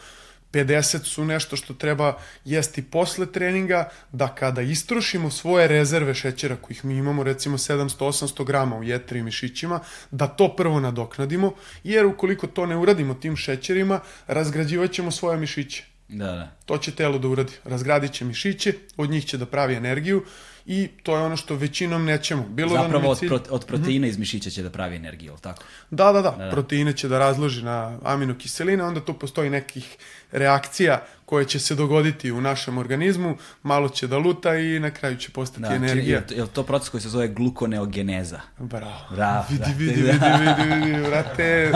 50 0.56 1.04
su 1.04 1.24
nešto 1.24 1.56
što 1.56 1.74
treba 1.74 2.18
jesti 2.44 2.82
posle 2.82 3.26
treninga, 3.32 3.88
da 4.12 4.34
kada 4.34 4.62
istrošimo 4.62 5.30
svoje 5.30 5.68
rezerve 5.68 6.14
šećera 6.14 6.56
kojih 6.56 6.84
mi 6.84 6.96
imamo 6.96 7.22
recimo 7.22 7.58
700-800 7.58 8.44
grama 8.44 8.76
u 8.76 8.82
jetri 8.82 9.18
i 9.18 9.22
mišićima, 9.22 9.80
da 10.10 10.26
to 10.26 10.56
prvo 10.56 10.80
nadoknadimo, 10.80 11.52
jer 11.84 12.06
ukoliko 12.06 12.46
to 12.46 12.66
ne 12.66 12.76
uradimo 12.76 13.14
tim 13.14 13.36
šećerima, 13.36 14.00
razgrađivat 14.26 14.92
ćemo 14.92 15.10
svoje 15.10 15.38
mišiće. 15.38 15.84
Da, 16.08 16.32
da. 16.32 16.52
To 16.64 16.78
će 16.78 16.92
telo 16.94 17.18
da 17.18 17.28
uradi. 17.28 17.52
Razgradit 17.64 18.12
će 18.12 18.24
mišiće, 18.24 18.72
od 18.96 19.10
njih 19.10 19.26
će 19.26 19.38
da 19.38 19.46
pravi 19.46 19.74
energiju 19.74 20.24
i 20.66 20.88
to 21.02 21.16
je 21.16 21.22
ono 21.22 21.36
što 21.36 21.54
većinom 21.54 22.04
nećemo. 22.04 22.46
Bilo 22.48 22.76
Zapravo 22.76 23.14
da 23.14 23.20
cilj... 23.20 23.32
od, 23.32 23.46
od 23.50 23.64
proteina 23.66 24.00
mm 24.00 24.02
-hmm. 24.02 24.08
iz 24.08 24.18
mišića 24.18 24.50
će 24.50 24.62
da 24.62 24.70
pravi 24.70 24.96
energiju, 24.96 25.32
ali 25.32 25.40
tako? 25.40 25.62
Da, 25.90 26.12
da, 26.12 26.22
da, 26.22 26.30
da, 26.30 26.44
da. 26.44 26.50
Proteine 26.50 26.92
će 26.92 27.08
da 27.08 27.18
razloži 27.18 27.62
na 27.62 27.98
aminokiseline, 28.04 28.84
onda 28.84 29.00
tu 29.00 29.14
postoji 29.14 29.50
nekih 29.50 29.96
reakcija 30.32 31.06
koje 31.26 31.44
će 31.44 31.58
se 31.58 31.74
dogoditi 31.74 32.32
u 32.32 32.40
našem 32.40 32.78
organizmu, 32.78 33.36
malo 33.62 33.88
će 33.88 34.06
da 34.06 34.18
luta 34.18 34.56
i 34.56 34.80
na 34.80 34.90
kraju 34.90 35.16
će 35.16 35.30
postati 35.30 35.62
da, 35.62 35.74
energija. 35.74 36.22
Je, 36.30 36.36
je 36.36 36.46
to 36.46 36.62
proces 36.62 36.88
koji 36.88 37.00
se 37.00 37.08
zove 37.08 37.28
glukoneogeneeza? 37.28 38.40
Bravo. 38.58 39.00
Bravo. 39.10 39.44
Vidi, 39.48 39.60
da. 39.60 39.72
vidi, 39.78 39.92
vidi, 39.92 40.18
vidi, 40.40 40.84
vidi, 40.84 41.00
vrate, 41.00 41.72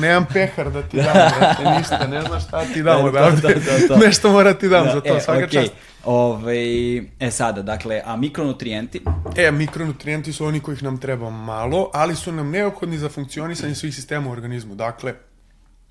nemam 0.00 0.26
pehar 0.32 0.70
da 0.72 0.82
ti 0.82 0.96
dam, 0.96 1.16
vrate, 1.38 1.78
ništa, 1.78 2.06
ne 2.06 2.22
znaš 2.22 2.46
šta 2.46 2.64
ti 2.64 2.82
dam, 2.82 3.06
e, 3.06 3.12
to, 3.12 3.48
to, 3.48 3.48
to, 3.48 3.88
to. 3.88 3.96
nešto 4.06 4.32
mora 4.32 4.54
ti 4.54 4.68
dam 4.68 4.84
da, 4.84 4.92
za 4.92 5.00
to, 5.00 5.16
e, 5.16 5.20
svaka 5.20 5.46
okay. 5.46 5.52
čast. 5.52 5.72
Ove, 6.04 6.56
e 7.20 7.30
sada, 7.30 7.62
dakle, 7.62 8.02
a 8.04 8.16
mikronutrijenti? 8.16 9.00
E, 9.36 9.50
mikronutrijenti 9.50 10.32
su 10.32 10.46
oni 10.46 10.60
kojih 10.60 10.82
nam 10.82 10.98
treba 10.98 11.30
malo, 11.30 11.90
ali 11.92 12.16
su 12.16 12.32
nam 12.32 12.50
neophodni 12.50 12.98
za 12.98 13.08
funkcionisanje 13.08 13.74
svih 13.74 13.94
sistema 13.94 14.28
u 14.28 14.32
organizmu. 14.32 14.74
Dakle, 14.74 15.14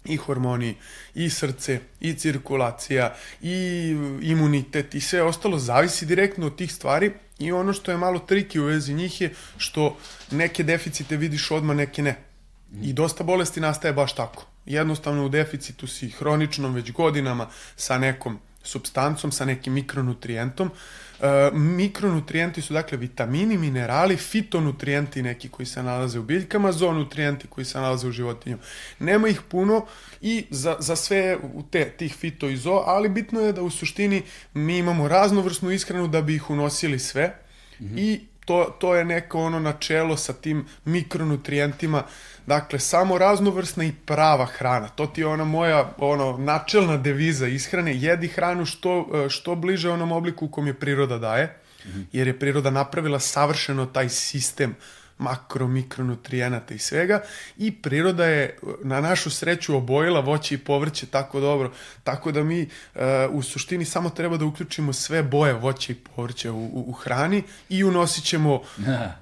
i 0.06 0.18
hormoni, 0.18 0.76
i 1.16 1.30
srce, 1.30 1.80
i 2.00 2.14
cirkulacija, 2.14 3.16
i 3.42 3.90
imunitet 4.22 4.96
i 4.96 5.02
sve 5.02 5.22
ostalo 5.22 5.60
zavisi 5.60 6.06
direktno 6.06 6.48
od 6.48 6.56
tih 6.56 6.74
stvari 6.74 7.12
i 7.40 7.52
ono 7.52 7.74
što 7.74 7.92
je 7.92 7.98
malo 7.98 8.20
triki 8.20 8.60
u 8.60 8.66
vezi 8.66 8.94
njih 8.94 9.22
je 9.22 9.34
što 9.58 9.98
neke 10.32 10.64
deficite 10.64 11.18
vidiš 11.18 11.52
odmah, 11.52 11.76
neke 11.76 12.02
ne. 12.02 12.16
I 12.82 12.94
dosta 12.94 13.24
bolesti 13.24 13.60
nastaje 13.60 13.94
baš 13.94 14.16
tako. 14.16 14.46
jednostavno 14.66 15.26
u 15.26 15.30
deficitu 15.30 15.88
si 15.88 16.10
hroničnom 16.10 16.74
već 16.74 16.92
godinama 16.92 17.48
sa 17.76 17.98
nekom 17.98 18.40
substancom, 18.64 19.32
sa 19.32 19.46
nekim 19.46 19.74
mikronutrijentom. 19.74 20.72
E, 21.22 21.52
mikronutrijenti 21.54 22.62
su 22.62 22.74
dakle 22.74 22.98
vitamini, 22.98 23.58
minerali, 23.58 24.18
fitonutrijenti 24.18 25.22
neki 25.22 25.50
koji 25.50 25.66
se 25.66 25.84
nalaze 25.84 26.20
u 26.20 26.24
biljkama, 26.24 26.72
zoonutrijenti 26.72 27.48
koji 27.48 27.66
se 27.66 27.80
nalaze 27.80 28.08
u 28.08 28.12
životinju. 28.12 28.58
Nema 29.00 29.28
ih 29.28 29.42
puno 29.42 29.86
i 30.22 30.46
za, 30.50 30.76
za 30.80 30.96
sve 30.96 31.38
u 31.54 31.64
te, 31.64 31.90
tih 31.90 32.16
fito 32.16 32.50
i 32.50 32.58
zo, 32.58 32.84
ali 32.86 33.10
bitno 33.10 33.40
je 33.42 33.54
da 33.54 33.62
u 33.62 33.70
suštini 33.70 34.22
mi 34.54 34.78
imamo 34.78 35.08
raznovrsnu 35.08 35.72
ishranu 35.72 36.08
da 36.08 36.22
bi 36.22 36.36
ih 36.36 36.50
unosili 36.50 37.00
sve 37.00 37.36
mm 37.80 37.86
-hmm. 37.86 38.00
i 38.00 38.29
to, 38.50 38.76
to 38.80 38.96
je 38.96 39.06
neko 39.06 39.40
ono 39.40 39.60
načelo 39.60 40.18
sa 40.18 40.34
tim 40.34 40.66
mikronutrijentima 40.86 42.04
Dakle, 42.50 42.80
samo 42.80 43.18
raznovrsna 43.18 43.84
i 43.84 43.92
prava 44.06 44.46
hrana. 44.46 44.88
To 44.88 45.06
ti 45.06 45.22
je 45.22 45.28
ona 45.28 45.44
moja 45.44 45.94
ono, 45.98 46.38
načelna 46.38 46.98
deviza 46.98 47.48
ishrane. 47.48 47.96
Jedi 47.96 48.28
hranu 48.28 48.66
što, 48.66 49.08
što 49.30 49.56
bliže 49.56 49.90
onom 49.90 50.12
obliku 50.12 50.46
u 50.46 50.50
kom 50.50 50.68
je 50.68 50.74
priroda 50.74 51.18
daje, 51.18 51.60
jer 52.12 52.28
je 52.28 52.40
priroda 52.40 52.70
napravila 52.70 53.20
savršeno 53.20 53.86
taj 53.86 54.10
sistem 54.10 54.76
makro, 55.20 55.68
mikronutrijenata 55.68 56.74
i 56.74 56.80
svega 56.80 57.22
i 57.58 57.72
priroda 57.72 58.26
je 58.26 58.58
na 58.84 59.02
našu 59.02 59.30
sreću 59.30 59.76
obojila 59.76 60.20
voće 60.20 60.56
i 60.56 60.58
povrće 60.58 61.06
tako 61.06 61.40
dobro, 61.40 61.72
tako 62.04 62.32
da 62.32 62.44
mi 62.44 62.62
uh, 62.96 63.02
u 63.30 63.42
suštini 63.42 63.86
samo 63.86 64.10
treba 64.10 64.38
da 64.38 64.46
uključimo 64.46 64.94
sve 64.94 65.24
boje 65.24 65.54
voća 65.54 65.94
i 65.94 65.96
povrća 65.96 66.52
u, 66.52 66.66
u, 66.66 66.84
u 66.88 66.92
hrani 66.92 67.44
i 67.70 67.84
unosit 67.84 68.24
ćemo, 68.24 68.62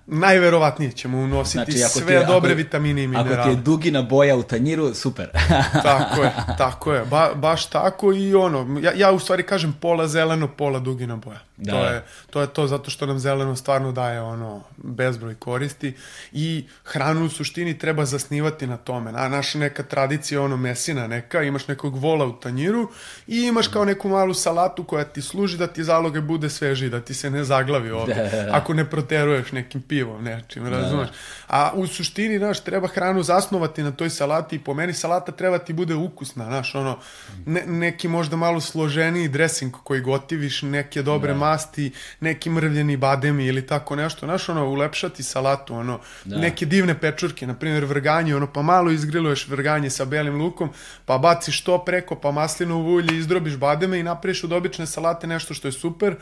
najverovatnije 0.05 0.91
ćemo 0.91 1.17
unositi 1.17 1.71
znači, 1.71 1.99
sve 1.99 2.13
je, 2.13 2.25
dobre 2.25 2.51
ako, 2.51 2.57
vitamine 2.57 3.03
i 3.03 3.07
minerale. 3.07 3.35
Ako 3.35 3.43
ti 3.43 3.49
je 3.49 3.61
dugina 3.61 4.01
boja 4.01 4.35
u 4.35 4.43
tanjiru, 4.43 4.93
super. 4.93 5.29
tako 5.83 6.23
je, 6.23 6.33
tako 6.57 6.93
je, 6.93 7.05
ba, 7.05 7.31
baš 7.35 7.65
tako 7.65 8.13
i 8.13 8.35
ono, 8.35 8.79
ja, 8.81 8.91
ja 8.95 9.11
u 9.11 9.19
stvari 9.19 9.43
kažem 9.43 9.73
pola 9.81 10.07
zeleno, 10.07 10.47
pola 10.47 10.79
dugina 10.79 11.15
boja. 11.15 11.46
Da. 11.57 11.71
To, 11.71 11.85
je, 11.85 12.03
to 12.29 12.41
je 12.41 12.47
to 12.47 12.67
zato 12.67 12.89
što 12.89 13.05
nam 13.05 13.19
zeleno 13.19 13.55
stvarno 13.55 13.91
daje 13.91 14.21
ono 14.21 14.63
bezbroj 14.77 15.35
koristi 15.35 15.93
i 16.31 16.65
hranu 16.83 17.25
u 17.25 17.29
suštini 17.29 17.77
treba 17.77 18.05
zasnivati 18.05 18.67
na 18.67 18.77
tome. 18.77 19.11
Na, 19.11 19.27
naša 19.27 19.59
neka 19.59 19.83
tradicija 19.83 20.41
ono 20.41 20.57
mesina 20.57 21.07
neka, 21.07 21.43
imaš 21.43 21.67
nekog 21.67 21.95
vola 21.95 22.25
u 22.25 22.39
tanjiru 22.39 22.89
i 23.27 23.41
imaš 23.41 23.67
kao 23.67 23.85
neku 23.85 24.09
malu 24.09 24.33
salatu 24.33 24.83
koja 24.83 25.03
ti 25.03 25.21
služi 25.21 25.57
da 25.57 25.67
ti 25.67 25.83
zaloge 25.83 26.21
bude 26.21 26.49
sveži, 26.49 26.89
da 26.89 27.01
ti 27.01 27.13
se 27.13 27.29
ne 27.29 27.43
zaglavi 27.43 27.91
ovde. 27.91 28.13
Da, 28.13 28.37
da, 28.37 28.43
da. 28.43 28.55
Ako 28.55 28.73
ne 28.73 28.89
proteruješ 28.89 29.51
nekim 29.51 29.81
pivom, 29.81 30.23
nečim, 30.23 30.63
da, 30.63 30.69
razumeš? 30.69 31.09
A 31.47 31.71
u 31.75 31.87
suštini, 31.87 32.37
znaš, 32.37 32.59
treba 32.59 32.87
hranu 32.87 33.23
zasnovati 33.23 33.83
na 33.83 33.91
toj 33.91 34.09
salati 34.09 34.55
i 34.55 34.59
po 34.59 34.73
meni 34.73 34.93
salata 34.93 35.31
treba 35.31 35.57
ti 35.57 35.73
bude 35.73 35.95
ukusna, 35.95 36.45
znaš, 36.45 36.75
ono, 36.75 36.97
ne, 37.45 37.63
neki 37.65 38.07
možda 38.07 38.35
malo 38.35 38.61
složeniji 38.61 39.27
dresing 39.27 39.73
koji 39.83 40.01
gotiviš, 40.01 40.61
neke 40.61 41.01
dobre 41.01 41.33
da 41.33 41.46
masti, 41.47 41.91
neki 42.19 42.49
mrvljeni 42.49 42.97
bademi 42.97 43.45
ili 43.45 43.65
tako 43.67 43.95
nešto, 43.95 44.25
znaš, 44.25 44.49
ono, 44.49 44.65
ulepšati 44.69 45.23
salatu, 45.23 45.75
ono, 45.75 45.99
da. 46.25 46.37
neke 46.37 46.65
divne 46.65 46.99
pečurke, 46.99 47.47
na 47.47 47.55
primjer 47.55 47.85
vrganje, 47.85 48.35
ono, 48.35 48.47
pa 48.53 48.61
malo 48.61 48.91
izgriluješ 48.91 49.47
vrganje 49.47 49.89
sa 49.89 50.05
belim 50.05 50.41
lukom, 50.41 50.69
pa 51.05 51.17
baciš 51.17 51.63
to 51.63 51.77
preko, 51.85 52.15
pa 52.15 52.31
maslinovu 52.31 52.95
ulje, 52.95 53.17
izdrobiš 53.17 53.57
bademe 53.57 53.99
i 53.99 54.03
napraviš 54.03 54.43
od 54.43 54.53
obične 54.53 54.87
salate 54.87 55.27
nešto 55.27 55.53
što 55.53 55.67
je 55.67 55.71
super, 55.71 56.15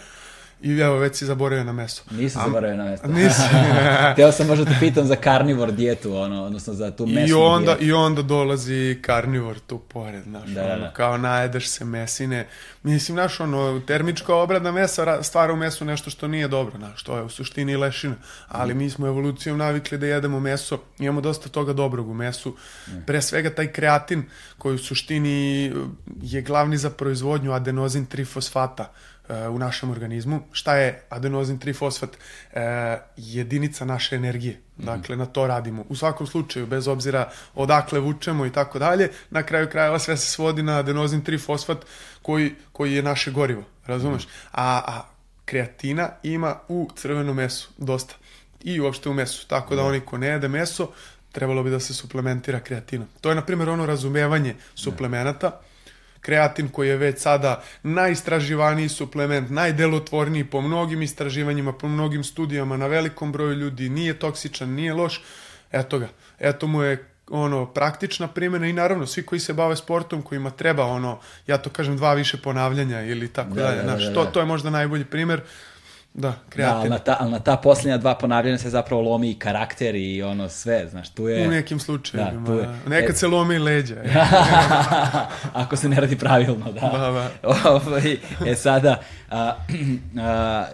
I 0.61 0.79
evo, 0.79 0.97
već 0.97 1.15
si 1.15 1.25
zaboravio 1.25 1.63
na 1.63 1.73
meso. 1.73 2.03
Nisam 2.11 2.41
zaboravio 2.45 2.77
na 2.77 2.83
meso. 2.83 3.07
Nisi. 3.07 3.41
Teo 4.15 4.31
sam 4.31 4.47
možda 4.47 4.65
te 4.65 4.75
pitam 4.79 5.05
za 5.05 5.15
karnivor 5.15 5.71
dijetu, 5.71 6.17
ono, 6.17 6.43
odnosno 6.43 6.73
za 6.73 6.91
tu 6.91 7.05
mesnu 7.05 7.27
I 7.27 7.33
onda, 7.33 7.65
dijetu. 7.65 7.83
I 7.85 7.91
onda 7.91 8.21
dolazi 8.21 8.99
karnivor 9.01 9.59
tu 9.59 9.79
pored, 9.79 10.23
znaš, 10.23 10.49
da, 10.49 10.63
ono, 10.65 10.77
da. 10.77 10.91
kao 10.91 11.17
najedeš 11.17 11.67
se 11.67 11.85
mesine. 11.85 12.47
Mislim, 12.83 13.15
znaš, 13.15 13.39
ono, 13.39 13.81
termička 13.87 14.35
obrada 14.35 14.71
mesa 14.71 15.23
stvara 15.23 15.53
u 15.53 15.55
mesu 15.55 15.85
nešto 15.85 16.09
što 16.09 16.27
nije 16.27 16.47
dobro, 16.47 16.77
znaš, 16.77 17.03
to 17.03 17.17
je 17.17 17.23
u 17.23 17.29
suštini 17.29 17.75
lešina. 17.75 18.15
Ali 18.47 18.73
mm. 18.73 18.77
mi 18.77 18.89
smo 18.89 19.07
evolucijom 19.07 19.57
navikli 19.57 19.97
da 19.97 20.05
jedemo 20.05 20.39
meso, 20.39 20.79
imamo 20.99 21.21
dosta 21.21 21.49
toga 21.49 21.73
dobrog 21.73 22.09
u 22.09 22.13
mesu. 22.13 22.55
Mm. 22.87 22.91
Pre 23.05 23.21
svega 23.21 23.49
taj 23.49 23.71
kreatin 23.71 24.23
koji 24.57 24.75
u 24.75 24.77
suštini 24.77 25.73
je 26.21 26.41
glavni 26.41 26.77
za 26.77 26.89
proizvodnju 26.89 27.51
adenozin 27.51 28.05
trifosfata 28.05 28.91
u 29.51 29.59
našem 29.59 29.89
organizmu. 29.89 30.39
Šta 30.51 30.75
je 30.75 31.01
adenozin 31.09 31.59
trifosfat? 31.59 32.09
E, 32.53 32.97
jedinica 33.17 33.85
naše 33.85 34.15
energije. 34.15 34.59
Mhm. 34.77 34.85
Dakle, 34.85 35.15
na 35.15 35.25
to 35.25 35.47
radimo. 35.47 35.85
U 35.89 35.95
svakom 35.95 36.27
slučaju, 36.27 36.67
bez 36.67 36.87
obzira 36.87 37.29
odakle 37.55 37.99
vučemo 37.99 38.45
i 38.45 38.51
tako 38.51 38.79
dalje, 38.79 39.09
na 39.29 39.43
kraju 39.43 39.69
krajeva 39.69 39.99
sve 39.99 40.17
se 40.17 40.31
svodi 40.31 40.63
na 40.63 40.79
adenozin 40.79 41.21
trifosfat 41.21 41.77
koji, 42.21 42.55
koji 42.71 42.93
je 42.93 43.03
naše 43.03 43.31
gorivo. 43.31 43.63
Razumeš? 43.85 44.23
Mhm. 44.23 44.31
A, 44.51 44.81
a 44.87 45.01
kreatina 45.45 46.09
ima 46.23 46.55
u 46.67 46.89
crvenom 46.95 47.35
mesu 47.35 47.69
dosta. 47.77 48.15
I 48.63 48.79
uopšte 48.79 49.09
u 49.09 49.13
mesu. 49.13 49.47
Tako 49.47 49.75
da 49.75 49.81
mhm. 49.81 49.89
oni 49.89 49.99
ko 49.99 50.17
ne 50.17 50.27
jede 50.27 50.47
meso, 50.47 50.89
trebalo 51.31 51.63
bi 51.63 51.69
da 51.69 51.79
se 51.79 51.93
suplementira 51.93 52.59
kreatinom. 52.59 53.07
To 53.21 53.29
je, 53.29 53.35
na 53.35 53.45
primjer, 53.45 53.69
ono 53.69 53.85
razumevanje 53.85 54.55
suplemenata 54.75 55.61
kreatin 56.25 56.69
koji 56.69 56.89
je 56.89 56.97
već 56.97 57.21
sada 57.21 57.63
najistraživaniji 57.83 58.89
suplement, 58.89 59.49
najdelotvorniji 59.49 60.43
po 60.43 60.61
mnogim 60.61 61.01
istraživanjima, 61.01 61.73
po 61.73 61.87
mnogim 61.87 62.23
studijama 62.23 62.77
na 62.77 62.87
velikom 62.87 63.31
broju 63.31 63.53
ljudi, 63.53 63.89
nije 63.89 64.19
toksičan, 64.19 64.69
nije 64.69 64.93
loš, 64.93 65.21
eto 65.71 65.99
ga, 65.99 66.07
eto 66.39 66.67
mu 66.67 66.83
je 66.83 67.05
ono 67.29 67.65
praktična 67.65 68.27
primjena 68.27 68.67
i 68.67 68.73
naravno 68.73 69.07
svi 69.07 69.23
koji 69.23 69.39
se 69.39 69.53
bave 69.53 69.75
sportom 69.75 70.21
kojima 70.21 70.49
treba 70.49 70.85
ono 70.85 71.19
ja 71.47 71.57
to 71.57 71.69
kažem 71.69 71.97
dva 71.97 72.13
više 72.13 72.37
ponavljanja 72.37 73.01
ili 73.01 73.33
tako 73.33 73.53
da, 73.53 73.63
dalje. 73.63 73.83
da, 73.83 73.95
da, 73.95 73.97
da, 73.97 74.13
to 74.13 74.25
to 74.25 74.39
je 74.39 74.45
možda 74.45 74.69
najbolji 74.69 75.05
primer 75.05 75.41
Da, 76.17 76.33
kreativno. 76.49 76.75
Da, 76.75 76.79
ali 76.79 76.89
na, 76.89 76.99
ta, 76.99 77.17
ali 77.19 77.31
na 77.31 77.39
ta 77.39 77.57
posljednja 77.57 77.97
dva 77.97 78.15
ponavljanja 78.15 78.57
se 78.57 78.69
zapravo 78.69 79.01
lomi 79.01 79.31
i 79.31 79.33
karakter 79.33 79.95
i 79.95 80.23
ono 80.23 80.49
sve, 80.49 80.87
znaš, 80.91 81.09
tu 81.09 81.27
je... 81.27 81.47
U 81.47 81.51
nekim 81.51 81.79
slučajevima, 81.79 82.39
da, 82.39 82.45
tu 82.45 82.53
je... 82.53 82.69
nekad 82.87 83.15
e... 83.15 83.17
se 83.17 83.27
lomi 83.27 83.55
i 83.55 83.59
leđa. 83.59 83.95
Ako 85.53 85.75
se 85.75 85.89
ne 85.89 85.95
radi 85.95 86.15
pravilno, 86.17 86.71
da. 86.71 86.81
Da, 86.81 87.11
da. 87.11 87.29
Ovaj, 87.69 88.17
e 88.45 88.55
sada, 88.55 89.01
a, 89.29 89.55
a, 90.19 90.65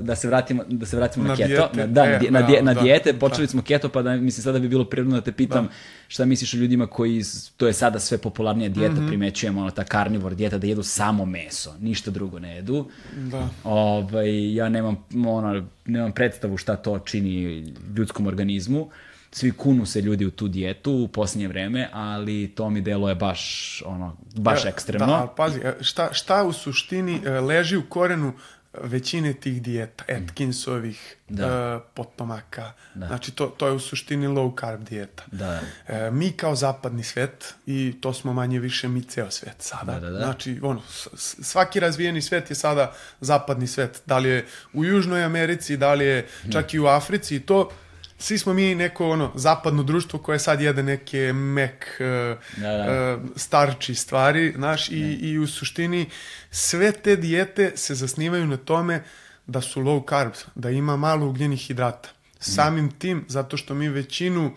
da 0.00 0.16
se 0.16 0.28
vratimo, 0.28 0.64
da 0.68 0.86
se 0.86 0.96
vratimo 0.96 1.24
na, 1.24 1.30
na 1.30 1.36
keto. 1.36 1.68
Dijete. 1.72 1.86
Da, 1.86 2.04
e, 2.04 2.20
na, 2.30 2.40
na, 2.40 2.48
na 2.62 2.74
da, 2.74 2.80
dijete, 2.80 3.12
počeli 3.12 3.46
da. 3.46 3.50
smo 3.50 3.62
keto, 3.62 3.88
pa 3.88 4.02
da, 4.02 4.16
mislim, 4.16 4.42
sada 4.42 4.58
bi 4.58 4.68
bilo 4.68 4.84
prirodno 4.84 5.16
da 5.16 5.20
te 5.20 5.32
pitam 5.32 5.64
da. 5.64 5.72
Šta 6.10 6.24
misliš 6.24 6.54
o 6.54 6.56
ljudima 6.56 6.86
koji, 6.86 7.22
to 7.56 7.66
je 7.66 7.72
sada 7.72 7.98
sve 7.98 8.18
popularnija 8.18 8.68
dijeta, 8.68 8.94
mm 8.94 8.98
-hmm. 8.98 9.08
primećujemo, 9.08 9.60
ono, 9.60 9.70
ta 9.70 9.84
karnivor 9.84 10.34
dijeta, 10.34 10.58
da 10.58 10.66
jedu 10.66 10.82
samo 10.82 11.24
meso, 11.24 11.74
ništa 11.80 12.10
drugo 12.10 12.38
ne 12.38 12.54
jedu. 12.54 12.88
Da. 13.16 13.48
Ovaj, 13.64 14.54
ja 14.54 14.68
nemam, 14.68 15.04
ono, 15.26 15.66
nemam 15.84 16.12
predstavu 16.12 16.56
šta 16.56 16.76
to 16.76 16.98
čini 16.98 17.64
ljudskom 17.96 18.26
organizmu. 18.26 18.90
Svi 19.32 19.52
kunu 19.52 19.86
se 19.86 20.00
ljudi 20.00 20.26
u 20.26 20.30
tu 20.30 20.48
dijetu 20.48 20.92
u 20.92 21.08
posljednje 21.08 21.48
vreme, 21.48 21.88
ali 21.92 22.52
to 22.54 22.70
mi 22.70 22.80
delo 22.80 23.08
je 23.08 23.14
baš, 23.14 23.82
ono, 23.86 24.16
baš 24.36 24.64
ekstremno. 24.64 25.06
Da, 25.06 25.12
ali 25.12 25.28
pazi, 25.36 25.60
e, 25.60 25.74
šta, 25.80 26.08
šta 26.12 26.44
u 26.44 26.52
suštini 26.52 27.20
e, 27.24 27.30
leži 27.30 27.76
u 27.76 27.82
korenu 27.88 28.32
većine 28.82 29.32
tih 29.32 29.62
dijeta, 29.62 30.04
mm. 30.08 30.24
Atkinsovih, 30.24 31.16
da. 31.28 31.76
uh, 31.76 31.82
potomaka. 31.94 32.72
Da. 32.94 33.06
Znači, 33.06 33.32
to, 33.32 33.46
to 33.46 33.66
je 33.66 33.72
u 33.72 33.78
suštini 33.78 34.28
low 34.28 34.60
carb 34.60 34.82
dijeta. 34.82 35.22
Da. 35.32 35.60
Uh, 35.88 35.94
mi 36.12 36.32
kao 36.32 36.54
zapadni 36.54 37.02
svet, 37.02 37.54
i 37.66 37.94
to 38.00 38.12
smo 38.12 38.32
manje 38.32 38.58
više 38.58 38.88
mi 38.88 39.02
ceo 39.02 39.30
svet 39.30 39.56
sada. 39.58 39.92
Da, 39.92 40.00
da, 40.00 40.10
da. 40.10 40.18
Znači, 40.18 40.60
ono, 40.62 40.82
svaki 41.42 41.80
razvijeni 41.80 42.22
svet 42.22 42.50
je 42.50 42.56
sada 42.56 42.92
zapadni 43.20 43.66
svet. 43.66 44.02
Da 44.06 44.18
li 44.18 44.28
je 44.28 44.46
u 44.72 44.84
Južnoj 44.84 45.24
Americi, 45.24 45.76
da 45.76 45.94
li 45.94 46.04
je 46.04 46.26
čak 46.52 46.74
i 46.74 46.78
u 46.78 46.86
Africi 46.86 47.36
i 47.36 47.40
to 47.40 47.70
svi 48.20 48.38
smo 48.38 48.54
mi 48.54 48.74
neko 48.74 49.08
ono 49.08 49.32
zapadno 49.34 49.82
društvo 49.82 50.18
koje 50.18 50.38
sad 50.38 50.60
jede 50.60 50.82
neke 50.82 51.32
mek 51.32 52.00
uh, 52.00 52.62
da, 52.62 52.68
da. 52.68 53.16
Uh, 53.16 53.30
starči 53.36 53.94
stvari, 53.94 54.52
znaš, 54.56 54.88
i, 54.88 55.18
i 55.20 55.38
u 55.38 55.46
suštini 55.46 56.10
sve 56.50 56.92
te 56.92 57.16
dijete 57.16 57.72
se 57.76 57.94
zasnivaju 57.94 58.46
na 58.46 58.56
tome 58.56 59.02
da 59.46 59.60
su 59.60 59.82
low 59.82 60.08
carbs, 60.08 60.44
da 60.54 60.70
ima 60.70 60.96
malo 60.96 61.26
ugljenih 61.26 61.60
hidrata. 61.60 62.08
Samim 62.40 62.90
tim, 62.90 63.24
zato 63.28 63.56
što 63.56 63.74
mi 63.74 63.88
većinu 63.88 64.46
uh, 64.46 64.52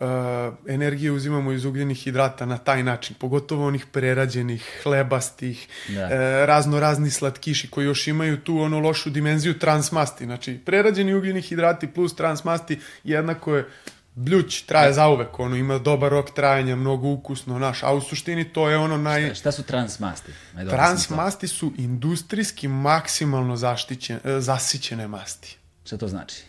uh, 0.00 0.54
energije 0.68 1.12
uzimamo 1.12 1.52
iz 1.52 1.64
ugljenih 1.64 1.98
hidrata 1.98 2.46
na 2.46 2.58
taj 2.58 2.82
način, 2.82 3.16
pogotovo 3.18 3.66
onih 3.66 3.86
prerađenih, 3.86 4.80
hlebastih, 4.82 5.68
da. 5.88 6.04
uh, 6.04 6.10
razno 6.46 6.80
razni 6.80 7.10
slatkiši 7.10 7.70
koji 7.70 7.84
još 7.84 8.06
imaju 8.06 8.40
tu 8.40 8.58
ono 8.58 8.80
lošu 8.80 9.10
dimenziju 9.10 9.58
transmasti. 9.58 10.24
Znači, 10.24 10.58
prerađeni 10.64 11.14
ugljeni 11.14 11.42
hidrati 11.42 11.86
plus 11.86 12.16
transmasti 12.16 12.78
jednako 13.04 13.56
je 13.56 13.68
bljuć, 14.14 14.62
traje 14.62 14.92
zauvek, 14.92 15.38
ono, 15.38 15.56
ima 15.56 15.78
dobar 15.78 16.10
rok 16.12 16.30
trajanja, 16.30 16.76
mnogo 16.76 17.08
ukusno, 17.08 17.58
naš, 17.58 17.82
a 17.82 17.92
u 17.94 18.00
suštini 18.00 18.52
to 18.52 18.68
je 18.68 18.76
ono 18.76 18.96
naj... 18.96 19.26
Šta, 19.26 19.34
šta 19.34 19.52
su 19.52 19.62
transmasti? 19.62 20.32
Transmasti 20.70 21.48
su 21.48 21.72
industrijski 21.76 22.68
maksimalno 22.68 23.56
zaštićene, 23.56 24.20
zasićene 24.40 25.08
masti. 25.08 25.56
Šta 25.84 25.96
to 25.96 26.08
znači? 26.08 26.42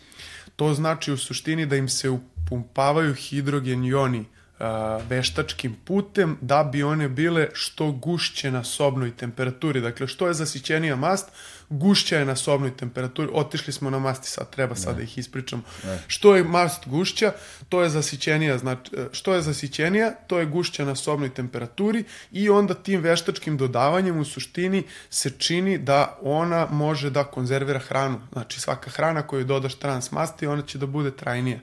To 0.56 0.74
znači 0.74 1.12
u 1.12 1.16
suštini 1.16 1.66
da 1.66 1.76
im 1.76 1.88
se 1.88 2.10
u 2.10 2.20
pumpavaju 2.50 3.14
hidrogen 3.14 3.84
joni 3.84 4.24
veštačkim 5.08 5.76
putem 5.84 6.38
da 6.40 6.64
bi 6.64 6.82
one 6.82 7.08
bile 7.08 7.48
što 7.52 7.92
gušće 7.92 8.50
na 8.50 8.64
sobnoj 8.64 9.16
temperaturi. 9.16 9.80
Dakle, 9.80 10.06
što 10.06 10.26
je 10.28 10.34
zasićenija 10.34 10.96
mast, 10.96 11.28
gušća 11.70 12.18
je 12.18 12.24
na 12.24 12.36
sobnoj 12.36 12.76
temperaturi. 12.76 13.28
Otišli 13.32 13.72
smo 13.72 13.90
na 13.90 13.98
masti, 13.98 14.28
sad 14.28 14.50
treba 14.50 14.74
sad 14.74 14.96
da 14.96 15.02
ih 15.02 15.18
ispričam. 15.18 15.64
Ne. 15.84 15.98
Što 16.06 16.36
je 16.36 16.44
mast 16.44 16.88
gušća, 16.88 17.32
to 17.68 17.82
je 17.82 17.88
zasićenija, 17.88 18.58
znači, 18.58 18.90
što 19.12 19.34
je 19.34 19.42
zasićenija, 19.42 20.10
to 20.26 20.38
je 20.38 20.46
gušća 20.46 20.84
na 20.84 20.94
sobnoj 20.94 21.34
temperaturi 21.34 22.04
i 22.32 22.50
onda 22.50 22.74
tim 22.74 23.00
veštačkim 23.00 23.56
dodavanjem 23.56 24.18
u 24.18 24.24
suštini 24.24 24.82
se 25.10 25.30
čini 25.30 25.78
da 25.78 26.18
ona 26.22 26.66
može 26.70 27.10
da 27.10 27.24
konzervira 27.24 27.78
hranu. 27.78 28.20
Znači, 28.32 28.60
svaka 28.60 28.90
hrana 28.90 29.22
koju 29.22 29.44
dodaš 29.44 29.74
trans 29.74 30.12
masti, 30.12 30.46
ona 30.46 30.62
će 30.62 30.78
da 30.78 30.86
bude 30.86 31.10
trajnija. 31.10 31.60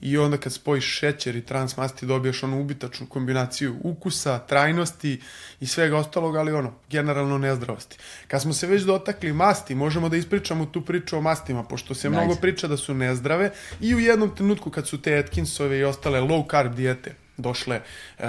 I 0.00 0.18
onda 0.18 0.36
kad 0.36 0.52
spojiš 0.52 0.98
šećer 0.98 1.36
i 1.36 1.42
transmasti 1.42 2.06
dobiješ 2.06 2.42
onu 2.42 2.60
ubitačnu 2.60 3.06
kombinaciju 3.06 3.76
ukusa, 3.82 4.38
trajnosti 4.38 5.20
i 5.60 5.66
svega 5.66 5.96
ostalog, 5.96 6.36
ali 6.36 6.52
ono, 6.52 6.74
generalno 6.90 7.38
nezdravosti. 7.38 7.98
Kad 8.28 8.42
smo 8.42 8.52
se 8.52 8.66
već 8.66 8.82
dotakli 8.82 9.32
masti, 9.32 9.74
možemo 9.74 10.08
da 10.08 10.16
ispričamo 10.16 10.66
tu 10.66 10.82
priču 10.82 11.16
o 11.16 11.20
mastima, 11.20 11.64
pošto 11.64 11.94
se 11.94 12.10
nice. 12.10 12.20
mnogo 12.20 12.40
priča 12.40 12.68
da 12.68 12.76
su 12.76 12.94
nezdrave 12.94 13.50
i 13.80 13.94
u 13.94 14.00
jednom 14.00 14.34
trenutku 14.36 14.70
kad 14.70 14.88
su 14.88 15.02
te 15.02 15.18
Atkinsove 15.18 15.78
i 15.78 15.84
ostale 15.84 16.20
low 16.20 16.50
carb 16.50 16.74
dijete 16.74 17.14
došle, 17.36 17.80
uh, 18.18 18.24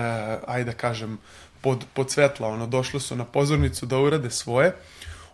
ajde 0.48 0.72
da 0.72 0.78
kažem, 0.78 1.18
pod, 1.62 1.86
pod 1.94 2.12
svetla, 2.12 2.48
ono, 2.48 2.68
došle 2.68 3.00
su 3.00 3.16
na 3.16 3.26
pozornicu 3.26 3.86
da 3.86 4.00
urade 4.00 4.30
svoje, 4.30 4.76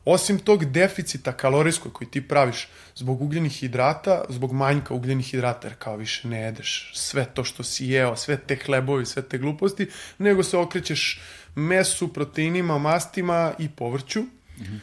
Osim 0.06 0.40
tog 0.40 0.66
deficita 0.66 1.32
kalorijskog 1.32 1.94
koji 1.94 2.08
ti 2.08 2.28
praviš 2.28 2.68
zbog 2.96 3.22
ugljenih 3.22 3.52
hidrata, 3.52 4.24
zbog 4.30 4.54
manjka 4.54 4.94
ugljenih 4.94 5.26
hidrata, 5.26 5.68
jer 5.68 5.76
kao 5.80 5.96
više 5.96 6.28
ne 6.28 6.42
jedeš 6.42 6.92
sve 6.96 7.26
to 7.26 7.44
što 7.44 7.64
si 7.64 7.86
jeo, 7.86 8.16
sve 8.16 8.38
te 8.38 8.56
hlebovi, 8.56 9.06
sve 9.06 9.22
te 9.22 9.38
gluposti, 9.38 9.90
nego 10.18 10.44
se 10.44 10.58
okrećeš 10.58 11.22
mesu, 11.56 12.14
proteinima, 12.14 12.78
mastima 12.78 13.54
i 13.60 13.70
povrću. 13.70 14.22
Mm 14.22 14.64
-hmm. 14.64 14.80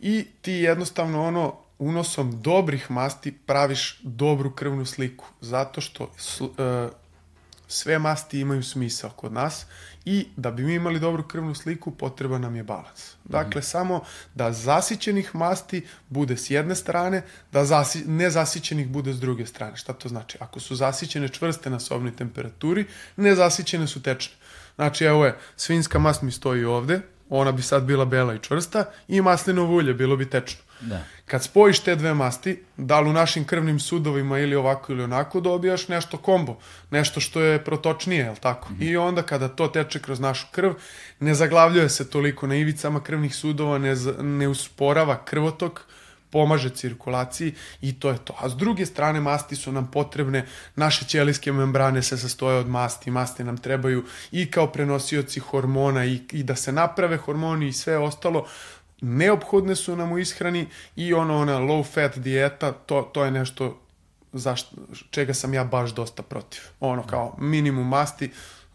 I 0.00 0.26
ti 0.42 0.52
jednostavno 0.52 1.24
ono, 1.26 1.56
unosom 1.78 2.42
dobrih 2.42 2.90
masti 2.90 3.32
praviš 3.46 4.00
dobru 4.02 4.54
krvnu 4.54 4.86
sliku, 4.86 5.26
zato 5.40 5.80
što 5.80 6.04
uh, 6.04 6.48
sve 7.70 7.98
masti 7.98 8.40
imaju 8.40 8.62
smisao 8.62 9.10
kod 9.10 9.32
nas 9.32 9.66
i 10.04 10.26
da 10.36 10.50
bi 10.50 10.62
mi 10.62 10.74
imali 10.74 11.00
dobru 11.00 11.28
krvnu 11.28 11.54
sliku 11.54 11.90
potreban 11.90 12.40
nam 12.40 12.56
je 12.56 12.62
balans. 12.62 13.14
Dakle, 13.24 13.58
mm. 13.58 13.62
samo 13.62 14.04
da 14.34 14.52
zasićenih 14.52 15.34
masti 15.34 15.86
bude 16.08 16.36
s 16.36 16.50
jedne 16.50 16.74
strane, 16.74 17.22
da 17.52 17.64
zasi, 17.64 18.04
nezasićenih 18.04 18.88
bude 18.88 19.12
s 19.12 19.20
druge 19.20 19.46
strane. 19.46 19.76
Šta 19.76 19.92
to 19.92 20.08
znači? 20.08 20.38
Ako 20.40 20.60
su 20.60 20.76
zasićene 20.76 21.28
čvrste 21.28 21.70
na 21.70 21.80
sobnoj 21.80 22.16
temperaturi, 22.16 22.86
nezasićene 23.16 23.86
su 23.86 24.02
tečne. 24.02 24.34
Znači, 24.74 25.04
evo 25.04 25.26
je, 25.26 25.38
svinska 25.56 25.98
mast 25.98 26.22
mi 26.22 26.32
stoji 26.32 26.64
ovde, 26.64 27.00
ona 27.30 27.52
bi 27.52 27.62
sad 27.62 27.82
bila 27.82 28.04
bela 28.04 28.34
i 28.34 28.38
čvrsta, 28.38 28.84
i 29.08 29.20
maslinovo 29.20 29.74
ulje 29.74 29.94
bilo 29.94 30.16
bi 30.16 30.30
tečno. 30.30 30.60
Da. 30.80 31.04
Kad 31.26 31.42
spojiš 31.42 31.80
te 31.80 31.96
dve 31.96 32.14
masti, 32.14 32.62
da 32.76 33.00
li 33.00 33.10
u 33.10 33.12
našim 33.12 33.44
krvnim 33.44 33.80
sudovima 33.80 34.38
ili 34.38 34.56
ovako 34.56 34.92
ili 34.92 35.02
onako, 35.02 35.40
dobijaš 35.40 35.88
nešto 35.88 36.16
kombo, 36.16 36.58
nešto 36.90 37.20
što 37.20 37.40
je 37.40 37.64
protočnije, 37.64 38.24
je 38.24 38.34
tako? 38.40 38.72
Mm 38.72 38.76
-hmm. 38.76 38.90
I 38.90 38.96
onda 38.96 39.22
kada 39.22 39.48
to 39.48 39.68
teče 39.68 39.98
kroz 39.98 40.20
našu 40.20 40.46
krv, 40.52 40.72
ne 41.20 41.34
zaglavljuje 41.34 41.88
se 41.88 42.10
toliko 42.10 42.46
na 42.46 42.56
ivicama 42.56 43.02
krvnih 43.02 43.34
sudova, 43.34 43.78
ne, 43.78 43.96
ne 44.20 44.48
usporava 44.48 45.24
krvotok, 45.24 45.86
pomaže 46.30 46.70
cirkulaciji 46.70 47.54
i 47.80 48.00
to 48.00 48.10
je 48.10 48.18
to. 48.24 48.34
A 48.38 48.48
s 48.48 48.56
druge 48.56 48.86
strane 48.86 49.20
masti 49.20 49.56
su 49.56 49.72
nam 49.72 49.90
potrebne, 49.90 50.46
naše 50.76 51.04
ćelijske 51.04 51.52
membrane 51.52 52.02
se 52.02 52.18
sastoje 52.18 52.58
od 52.58 52.68
masti, 52.68 53.10
masti 53.10 53.44
nam 53.44 53.58
trebaju 53.58 54.04
i 54.32 54.50
kao 54.50 54.66
prenosioci 54.66 55.40
hormona 55.40 56.04
i, 56.04 56.20
i 56.32 56.42
da 56.42 56.56
se 56.56 56.72
naprave 56.72 57.16
hormoni 57.16 57.68
i 57.68 57.72
sve 57.72 57.98
ostalo, 57.98 58.46
neophodne 59.00 59.76
su 59.76 59.96
nam 59.96 60.12
u 60.12 60.18
ishrani 60.18 60.66
i 60.96 61.14
ono 61.14 61.38
ona 61.38 61.58
low 61.58 61.84
fat 61.94 62.18
dijeta, 62.18 62.72
to, 62.72 63.10
to 63.12 63.24
je 63.24 63.30
nešto 63.30 63.80
zašto, 64.32 64.76
čega 65.10 65.34
sam 65.34 65.54
ja 65.54 65.64
baš 65.64 65.90
dosta 65.90 66.22
protiv. 66.22 66.60
Ono 66.80 67.02
kao 67.02 67.36
minimum 67.38 67.88
masti, 67.88 68.30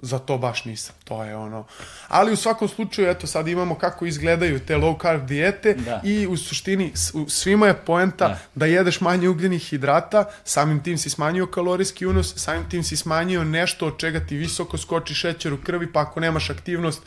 za 0.05 0.19
to 0.19 0.37
baš 0.37 0.65
nisam. 0.65 0.95
To 1.03 1.23
je 1.23 1.35
ono. 1.35 1.65
Ali 2.07 2.33
u 2.33 2.35
svakom 2.35 2.67
slučaju, 2.67 3.09
eto, 3.09 3.27
sad 3.27 3.47
imamo 3.47 3.75
kako 3.75 4.05
izgledaju 4.05 4.59
te 4.59 4.75
low 4.75 5.01
carb 5.01 5.25
dijete 5.25 5.73
da. 5.73 6.01
i 6.03 6.27
u 6.27 6.37
suštini 6.37 6.91
svima 7.27 7.67
je 7.67 7.73
poenta 7.73 8.27
da. 8.27 8.39
da 8.55 8.65
jedeš 8.65 9.01
manje 9.01 9.29
ugljenih 9.29 9.63
hidrata, 9.63 10.25
samim 10.43 10.83
tim 10.83 10.97
si 10.97 11.09
smanjio 11.09 11.47
kalorijski 11.47 12.05
unos, 12.05 12.33
samim 12.35 12.69
tim 12.69 12.83
si 12.83 12.97
smanjio 12.97 13.43
nešto 13.43 13.87
od 13.87 13.97
čega 13.97 14.19
ti 14.19 14.35
visoko 14.35 14.77
skoči 14.77 15.13
šećer 15.13 15.53
u 15.53 15.57
krvi, 15.57 15.93
pa 15.93 16.01
ako 16.01 16.19
nemaš 16.19 16.49
aktivnost, 16.49 17.01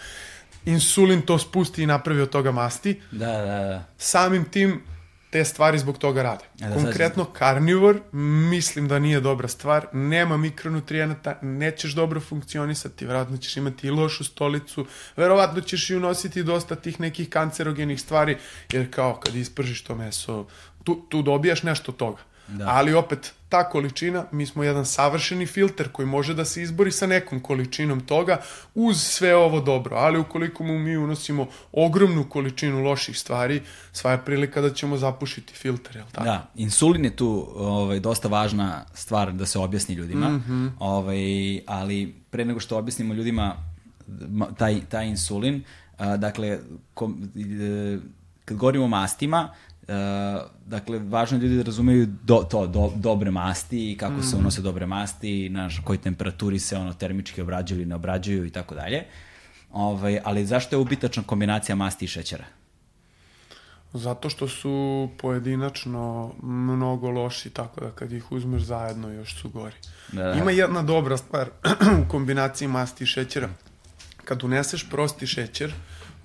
insulin 0.64 1.22
to 1.22 1.38
spusti 1.38 1.82
i 1.82 1.86
napravi 1.86 2.20
od 2.20 2.30
toga 2.30 2.52
masti. 2.52 3.00
Da, 3.10 3.26
da, 3.26 3.44
da. 3.44 3.84
Samim 3.98 4.44
tim 4.44 4.82
te 5.30 5.44
stvari 5.44 5.78
zbog 5.78 5.98
toga 5.98 6.22
rade. 6.22 6.44
Da, 6.55 6.74
Konkretno, 6.74 7.24
sad... 7.24 7.32
karnivor 7.32 8.00
mislim 8.50 8.88
da 8.88 8.98
nije 8.98 9.20
dobra 9.20 9.48
stvar, 9.48 9.86
nema 9.92 10.36
mikronutrijenata, 10.36 11.38
nećeš 11.42 11.92
dobro 11.92 12.20
funkcionisati, 12.20 13.06
verovatno 13.06 13.36
ćeš 13.36 13.56
imati 13.56 13.86
i 13.86 13.90
lošu 13.90 14.24
stolicu, 14.24 14.86
verovatno 15.16 15.60
ćeš 15.60 15.90
i 15.90 15.96
unositi 15.96 16.42
dosta 16.42 16.74
tih 16.74 17.00
nekih 17.00 17.28
kancerogenih 17.28 18.00
stvari, 18.00 18.36
jer 18.72 18.90
kao 18.90 19.20
kad 19.20 19.34
ispržiš 19.34 19.84
to 19.84 19.94
meso, 19.94 20.46
tu, 20.84 21.06
tu 21.09 21.22
dobijaš 21.22 21.62
nešto 21.62 21.92
toga. 21.92 22.27
Da. 22.48 22.64
Ali 22.68 22.94
opet, 22.94 23.32
ta 23.48 23.68
količina, 23.68 24.24
mi 24.32 24.46
smo 24.46 24.64
jedan 24.64 24.86
savršeni 24.86 25.46
filter 25.46 25.88
koji 25.92 26.06
može 26.06 26.34
da 26.34 26.44
se 26.44 26.62
izbori 26.62 26.92
sa 26.92 27.06
nekom 27.06 27.40
količinom 27.40 28.00
toga 28.00 28.40
uz 28.74 29.02
sve 29.02 29.36
ovo 29.36 29.60
dobro. 29.60 29.96
Ali 29.96 30.18
ukoliko 30.18 30.64
mu 30.64 30.78
mi 30.78 30.96
unosimo 30.96 31.46
ogromnu 31.72 32.24
količinu 32.28 32.82
loših 32.82 33.18
stvari, 33.18 33.62
sva 33.92 34.10
je 34.10 34.24
prilika 34.24 34.60
da 34.60 34.70
ćemo 34.70 34.96
zapušiti 34.96 35.54
filter, 35.54 35.96
jel 35.96 36.06
tako? 36.12 36.24
Da, 36.24 36.50
insulin 36.54 37.04
je 37.04 37.16
tu 37.16 37.48
ovaj, 37.56 38.00
dosta 38.00 38.28
važna 38.28 38.84
stvar 38.94 39.32
da 39.32 39.46
se 39.46 39.58
objasni 39.58 39.94
ljudima, 39.94 40.28
mm 40.28 40.44
-hmm. 40.48 40.70
ovaj, 40.78 41.60
ali 41.66 42.14
pre 42.30 42.44
nego 42.44 42.60
što 42.60 42.78
objasnimo 42.78 43.14
ljudima 43.14 43.56
taj, 44.56 44.80
taj 44.88 45.06
insulin, 45.06 45.64
a, 45.98 46.16
dakle, 46.16 46.58
kom, 46.94 47.30
e, 47.36 47.98
kad 48.44 48.56
govorimo 48.56 48.84
o 48.84 48.88
mastima, 48.88 49.54
Uh, 49.89 49.94
dakle, 50.66 50.98
važno 50.98 51.39
je 51.39 51.43
ljudi 51.43 51.56
da 51.56 51.62
razumeju 51.62 52.06
do, 52.23 52.36
to, 52.51 52.66
do, 52.66 52.93
dobre 52.97 53.31
masti 53.31 53.93
i 53.93 53.97
kako 53.97 54.16
mm. 54.20 54.23
se 54.23 54.36
unose 54.36 54.62
dobre 54.62 54.86
masti, 54.86 55.48
na 55.48 55.70
kojoj 55.85 55.98
temperaturi 55.98 56.59
se 56.59 56.77
ono 56.77 56.93
termički 56.93 57.43
obrađuju 57.43 57.78
ili 57.81 57.89
ne 57.89 57.94
obrađuju 57.94 58.47
i 58.47 58.51
tako 58.51 58.74
dalje. 58.74 59.05
Ovaj, 59.73 60.20
ali 60.24 60.47
zašto 60.47 60.77
je 60.77 60.81
ubitačna 60.81 61.23
kombinacija 61.23 61.77
masti 61.77 62.05
i 62.05 62.09
šećera? 62.09 62.44
Zato 63.93 64.31
što 64.31 64.48
su 64.48 65.09
pojedinačno 65.19 66.32
mnogo 66.43 67.10
loši, 67.10 67.51
tako 67.51 67.81
da 67.81 67.90
kad 67.90 68.12
ih 68.12 68.32
uzmeš 68.32 68.62
zajedno 68.62 69.10
još 69.10 69.40
su 69.40 69.48
gori. 69.48 69.77
Da, 70.12 70.23
da. 70.23 70.32
Ima 70.32 70.51
jedna 70.51 70.82
dobra 70.82 71.16
stvar 71.16 71.48
u 72.05 72.09
kombinaciji 72.09 72.69
masti 72.69 73.05
i 73.05 73.06
šećera. 73.06 73.48
Kad 74.24 74.44
uneseš 74.44 74.90
prosti 74.90 75.27
šećer, 75.27 75.73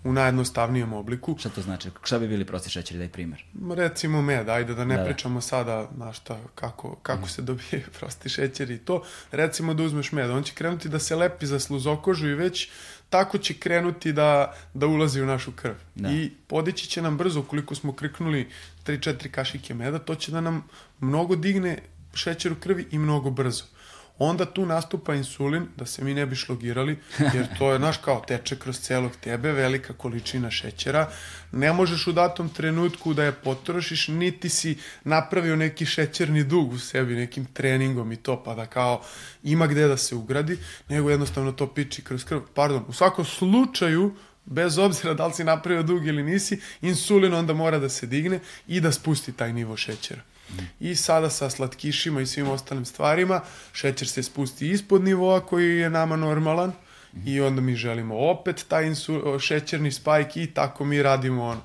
u 0.03 0.13
najjednostavnijem 0.13 0.93
obliku. 0.93 1.35
Šta 1.39 1.49
to 1.49 1.61
znači? 1.61 1.89
Šta 2.03 2.19
bi 2.19 2.27
bili 2.27 2.45
prosti 2.45 2.69
šećeri, 2.69 2.99
daj 2.99 3.09
primer? 3.09 3.45
Recimo 3.75 4.21
med, 4.21 4.49
ajde 4.49 4.73
da 4.73 4.85
ne 4.85 4.95
da, 4.95 5.01
da. 5.01 5.05
pričamo 5.05 5.41
sada 5.41 5.89
na 5.97 6.13
šta, 6.13 6.39
kako, 6.55 6.95
kako 6.95 7.25
mm. 7.25 7.29
se 7.29 7.41
dobije 7.41 7.85
prosti 7.99 8.29
šećer 8.29 8.71
i 8.71 8.77
to. 8.77 9.03
Recimo 9.31 9.73
da 9.73 9.83
uzmeš 9.83 10.11
med, 10.11 10.29
on 10.29 10.43
će 10.43 10.53
krenuti 10.53 10.89
da 10.89 10.99
se 10.99 11.15
lepi 11.15 11.45
za 11.45 11.59
sluzokožu 11.59 12.27
i 12.27 12.35
već 12.35 12.69
tako 13.09 13.37
će 13.37 13.53
krenuti 13.53 14.13
da, 14.13 14.53
da 14.73 14.87
ulazi 14.87 15.21
u 15.21 15.25
našu 15.25 15.51
krv. 15.51 15.75
Da. 15.95 16.09
I 16.09 16.31
podići 16.47 16.87
će 16.87 17.01
nam 17.01 17.17
brzo, 17.17 17.39
ukoliko 17.39 17.75
smo 17.75 17.93
kriknuli 17.93 18.49
3-4 18.85 19.31
kašike 19.31 19.73
meda, 19.73 19.99
to 19.99 20.15
će 20.15 20.31
da 20.31 20.41
nam 20.41 20.63
mnogo 20.99 21.35
digne 21.35 21.77
šećer 22.13 22.51
u 22.51 22.55
krvi 22.55 22.87
i 22.91 22.97
mnogo 22.97 23.29
brzo 23.29 23.63
onda 24.19 24.45
tu 24.45 24.65
nastupa 24.65 25.15
insulin, 25.15 25.67
da 25.77 25.85
se 25.85 26.03
mi 26.03 26.13
ne 26.13 26.25
bi 26.25 26.35
šlogirali, 26.35 26.99
jer 27.33 27.57
to 27.57 27.71
je, 27.71 27.79
naš 27.79 27.97
kao 27.97 28.23
teče 28.27 28.55
kroz 28.55 28.79
celog 28.79 29.11
tebe, 29.21 29.51
velika 29.51 29.93
količina 29.93 30.51
šećera, 30.51 31.09
ne 31.51 31.73
možeš 31.73 32.07
u 32.07 32.11
datom 32.11 32.49
trenutku 32.49 33.13
da 33.13 33.23
je 33.23 33.31
potrošiš, 33.31 34.07
niti 34.07 34.49
si 34.49 34.77
napravio 35.03 35.55
neki 35.55 35.85
šećerni 35.85 36.43
dug 36.43 36.73
u 36.73 36.79
sebi, 36.79 37.15
nekim 37.15 37.45
treningom 37.45 38.11
i 38.11 38.15
to, 38.15 38.43
pa 38.43 38.55
da 38.55 38.65
kao 38.65 39.01
ima 39.43 39.67
gde 39.67 39.87
da 39.87 39.97
se 39.97 40.15
ugradi, 40.15 40.57
nego 40.89 41.09
jednostavno 41.09 41.51
to 41.51 41.67
piči 41.73 42.01
kroz 42.01 42.23
krv. 42.23 42.39
Pardon, 42.53 42.85
u 42.87 42.93
svakom 42.93 43.25
slučaju, 43.25 44.15
bez 44.45 44.77
obzira 44.77 45.13
da 45.13 45.27
li 45.27 45.33
si 45.33 45.43
napravio 45.43 45.83
dug 45.83 46.07
ili 46.07 46.23
nisi, 46.23 46.61
insulin 46.81 47.33
onda 47.33 47.53
mora 47.53 47.79
da 47.79 47.89
se 47.89 48.07
digne 48.07 48.39
i 48.67 48.81
da 48.81 48.91
spusti 48.91 49.31
taj 49.31 49.53
nivo 49.53 49.77
šećera. 49.77 50.21
I 50.79 50.95
sada 50.95 51.29
sa 51.29 51.49
slatkišima 51.49 52.21
i 52.21 52.25
svim 52.25 52.49
ostalim 52.49 52.85
stvarima 52.85 53.41
šećer 53.73 54.07
se 54.07 54.23
spusti 54.23 54.69
ispod 54.69 55.03
nivoa 55.03 55.45
koji 55.45 55.77
je 55.77 55.89
nama 55.89 56.15
normalan 56.15 56.71
i 57.25 57.41
onda 57.41 57.61
mi 57.61 57.75
želimo 57.75 58.29
opet 58.29 58.65
taj 58.67 58.85
insu, 58.85 59.39
šećerni 59.39 59.91
spajk 59.91 60.37
i 60.37 60.47
tako 60.53 60.85
mi 60.85 61.03
radimo 61.03 61.43
ono 61.43 61.61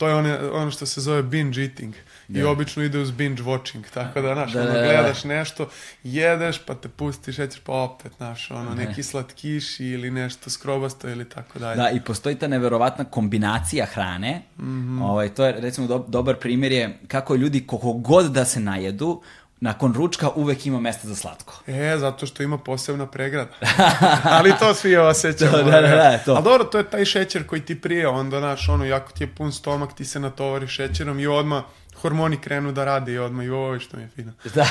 to 0.00 0.08
je 0.08 0.14
one, 0.14 0.50
ono 0.50 0.70
što 0.70 0.86
se 0.86 1.00
zove 1.00 1.22
binge 1.22 1.60
eating. 1.60 1.94
I 1.94 2.09
Da. 2.38 2.48
obično 2.50 2.82
ide 2.82 2.98
uz 2.98 3.10
binge 3.10 3.42
watching, 3.42 3.82
tako 3.94 4.20
da, 4.20 4.34
znaš, 4.34 4.52
Da, 4.52 4.60
ono, 4.62 4.72
da, 4.72 4.78
da. 4.80 4.84
gledaš 4.84 5.24
nešto, 5.24 5.68
jedeš, 6.02 6.58
pa 6.66 6.74
te 6.74 6.88
pustiš, 6.88 7.36
šećer, 7.36 7.60
pa 7.64 7.72
opet, 7.72 8.12
znaš, 8.16 8.50
ono, 8.50 8.70
Ne. 8.74 8.84
neki 8.86 9.02
slatkiši 9.02 9.86
ili 9.86 10.10
nešto 10.10 10.50
skrobasto 10.50 11.08
ili 11.08 11.28
tako 11.28 11.58
dalje. 11.58 11.76
Da, 11.76 11.90
i 11.90 12.00
postoji 12.00 12.34
ta 12.36 12.48
neverovatna 12.48 13.04
kombinacija 13.04 13.86
hrane. 13.86 14.42
Mhm. 14.58 15.02
ovaj, 15.02 15.28
to 15.28 15.44
je, 15.44 15.60
recimo, 15.60 15.86
do, 15.86 16.04
dobar 16.08 16.36
primjer 16.36 16.72
je 16.72 16.98
kako 17.08 17.34
ljudi, 17.34 17.66
koliko 17.66 17.92
god 17.92 18.32
da 18.32 18.44
se 18.44 18.60
najedu, 18.60 19.22
nakon 19.62 19.94
ručka 19.94 20.30
uvek 20.34 20.66
ima 20.66 20.80
mesta 20.80 21.08
za 21.08 21.14
slatko. 21.14 21.62
E, 21.66 21.96
zato 21.98 22.26
što 22.26 22.42
ima 22.42 22.58
posebna 22.58 23.06
pregrada. 23.06 23.50
Ali 24.38 24.52
to 24.58 24.74
svi 24.74 24.96
osjećamo. 24.96 25.56
Da, 25.56 25.62
da, 25.62 25.80
da, 25.80 25.88
da, 25.88 26.18
to. 26.24 26.32
Ali 26.34 26.44
dobro, 26.44 26.64
to 26.64 26.78
je 26.78 26.90
taj 26.90 27.04
šećer 27.04 27.46
koji 27.46 27.60
ti 27.60 27.80
prije, 27.80 28.08
onda, 28.08 28.38
znaš, 28.38 28.68
ono, 28.68 28.84
jako 28.84 29.12
ti 29.12 29.24
je 29.24 29.28
pun 29.34 29.52
stomak, 29.52 29.94
ti 29.94 30.04
se 30.04 30.20
natovariš 30.20 30.76
šećerom 30.76 31.20
i 31.20 31.26
odmah 31.26 31.62
hormoni 31.96 32.36
krenu 32.36 32.72
da 32.72 32.84
rade 32.84 33.12
i 33.12 33.18
odmah, 33.18 33.46
ovo 33.52 33.78
što 33.78 33.96
mi 33.96 34.02
je 34.02 34.08
fino. 34.08 34.32
Da. 34.54 34.66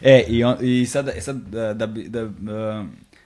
e, 0.00 0.24
i, 0.28 0.44
on, 0.44 0.56
i 0.60 0.86
sad, 0.86 1.08
e, 1.08 1.20
sad 1.20 1.36
da, 1.36 1.74
da, 1.74 1.86
bi- 1.86 2.08
da, 2.08 2.24
uh, 2.24 2.32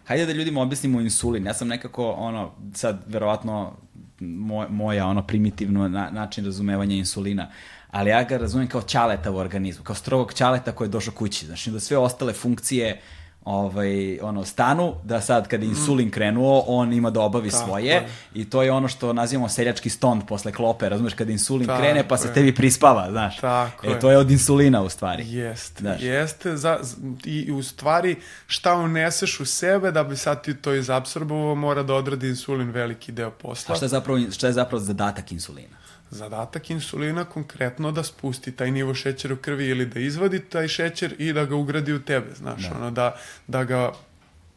hajde 0.05 0.27
da 0.27 0.33
ljudima 0.33 0.63
objasnimo 0.63 1.01
insulin. 1.01 1.47
Ja 1.47 1.55
sam 1.55 1.69
nekako, 1.69 2.11
ono, 2.11 2.53
sad, 2.75 3.03
verovatno, 3.07 3.77
moj, 4.21 4.67
moja, 4.69 5.07
ono, 5.07 5.27
primitivno 5.27 5.89
na, 5.89 6.11
način 6.11 6.45
razumevanja 6.45 6.97
insulina, 6.97 7.51
ali 7.91 8.11
ja 8.11 8.23
ga 8.25 8.37
razumem 8.37 8.69
kao 8.69 8.83
ćaleta 8.83 9.31
u 9.31 9.37
organizmu, 9.37 9.85
kao 9.85 9.95
strogog 9.97 10.33
ćaleta 10.33 10.73
koji 10.73 10.87
je 10.89 10.91
došao 10.91 11.15
kući. 11.15 11.47
Znači, 11.47 11.71
da 11.71 11.81
sve 11.81 11.97
ostale 11.99 12.33
funkcije 12.33 13.01
ovaj, 13.45 14.21
ono, 14.21 14.45
stanu, 14.45 14.95
da 15.05 15.21
sad 15.21 15.49
kad 15.49 15.63
je 15.63 15.69
insulin 15.69 16.11
krenuo, 16.11 16.65
on 16.67 16.93
ima 16.93 17.11
da 17.11 17.21
obavi 17.21 17.51
Tako 17.51 17.65
svoje 17.65 17.87
je. 17.87 18.09
i 18.35 18.51
to 18.51 18.63
je 18.63 18.73
ono 18.73 18.89
što 18.89 19.13
nazivamo 19.13 19.49
seljački 19.49 19.91
stond 19.91 20.23
posle 20.27 20.53
klope, 20.53 20.89
razumeš, 20.89 21.15
kad 21.15 21.31
insulin 21.31 21.67
Tako 21.67 21.81
krene 21.81 22.09
pa 22.09 22.17
se 22.17 22.29
je. 22.29 22.35
tebi 22.35 22.55
prispava, 22.55 23.11
znaš. 23.11 23.37
Tako 23.37 23.87
e, 23.87 23.91
je. 23.91 24.01
to 24.01 24.11
je 24.11 24.19
od 24.19 24.31
insulina 24.31 24.83
u 24.83 24.89
stvari. 24.89 25.25
Jeste, 25.29 25.81
Znaš. 25.81 26.03
jeste. 26.03 26.57
Za, 26.57 26.79
I 27.25 27.53
u 27.53 27.63
stvari, 27.63 28.17
šta 28.47 28.75
uneseš 28.75 29.41
u 29.41 29.45
sebe 29.47 29.91
da 29.91 30.05
bi 30.05 30.17
sad 30.17 30.45
ti 30.45 30.55
to 30.55 30.75
izabsorbovao, 30.75 31.55
mora 31.55 31.83
da 31.83 31.95
odradi 31.95 32.29
insulin 32.29 32.71
veliki 32.71 33.13
deo 33.13 33.31
posla. 33.31 33.73
A 33.73 33.77
šta 33.77 33.85
je 33.85 33.89
zapravo, 33.89 34.21
šta 34.31 34.47
je 34.47 34.53
zapravo 34.53 34.85
zadatak 34.85 35.33
insulina? 35.33 35.77
Zadatak 36.11 36.71
insulina 36.71 37.25
konkretno 37.25 37.93
da 37.93 38.03
spusti 38.03 38.53
taj 38.53 38.71
nivo 38.71 38.95
šećera 38.95 39.35
u 39.35 39.37
krvi 39.37 39.67
ili 39.69 39.87
da 39.87 40.01
izvadi 40.01 40.41
taj 40.41 40.69
šećer 40.69 41.15
i 41.19 41.33
da 41.33 41.45
ga 41.45 41.57
ugradi 41.57 41.93
u 41.93 42.03
tebe, 42.03 42.35
znaš, 42.35 42.63
Da. 42.63 42.77
ono 42.77 42.91
da, 42.91 43.17
da 43.47 43.65
ga 43.65 43.93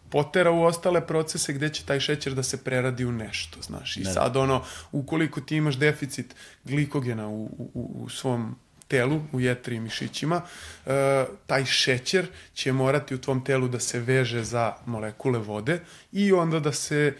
potera 0.10 0.52
u 0.52 0.64
ostale 0.64 1.08
procese 1.08 1.54
gde 1.54 1.70
će 1.70 1.86
taj 1.86 2.00
šećer 2.00 2.34
da 2.34 2.44
se 2.44 2.64
preradi 2.64 3.06
u 3.06 3.12
nešto, 3.12 3.62
znaš. 3.62 3.98
I 3.98 4.04
Da. 4.04 4.14
sad 4.14 4.38
ono, 4.38 4.64
ukoliko 4.92 5.42
ti 5.42 5.56
imaš 5.56 5.76
deficit 5.76 6.36
glikogena 6.64 7.28
u, 7.28 7.44
u, 7.74 8.04
u 8.04 8.10
svom 8.10 8.56
telu, 8.88 9.22
u 9.32 9.40
jetri 9.40 9.76
i 9.76 9.80
mišićima, 9.80 10.42
e, 10.86 11.26
taj 11.48 11.66
šećer 11.66 12.28
će 12.54 12.72
morati 12.72 13.16
u 13.16 13.22
tvom 13.22 13.44
telu 13.44 13.68
da 13.68 13.80
se 13.80 14.00
veže 14.00 14.44
za 14.44 14.74
molekule 14.86 15.40
vode 15.40 15.80
i 16.12 16.34
onda 16.34 16.60
da 16.60 16.72
se 16.72 17.14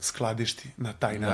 skladišti 0.00 0.68
na 0.76 0.92
taj 0.92 1.18
Da. 1.18 1.26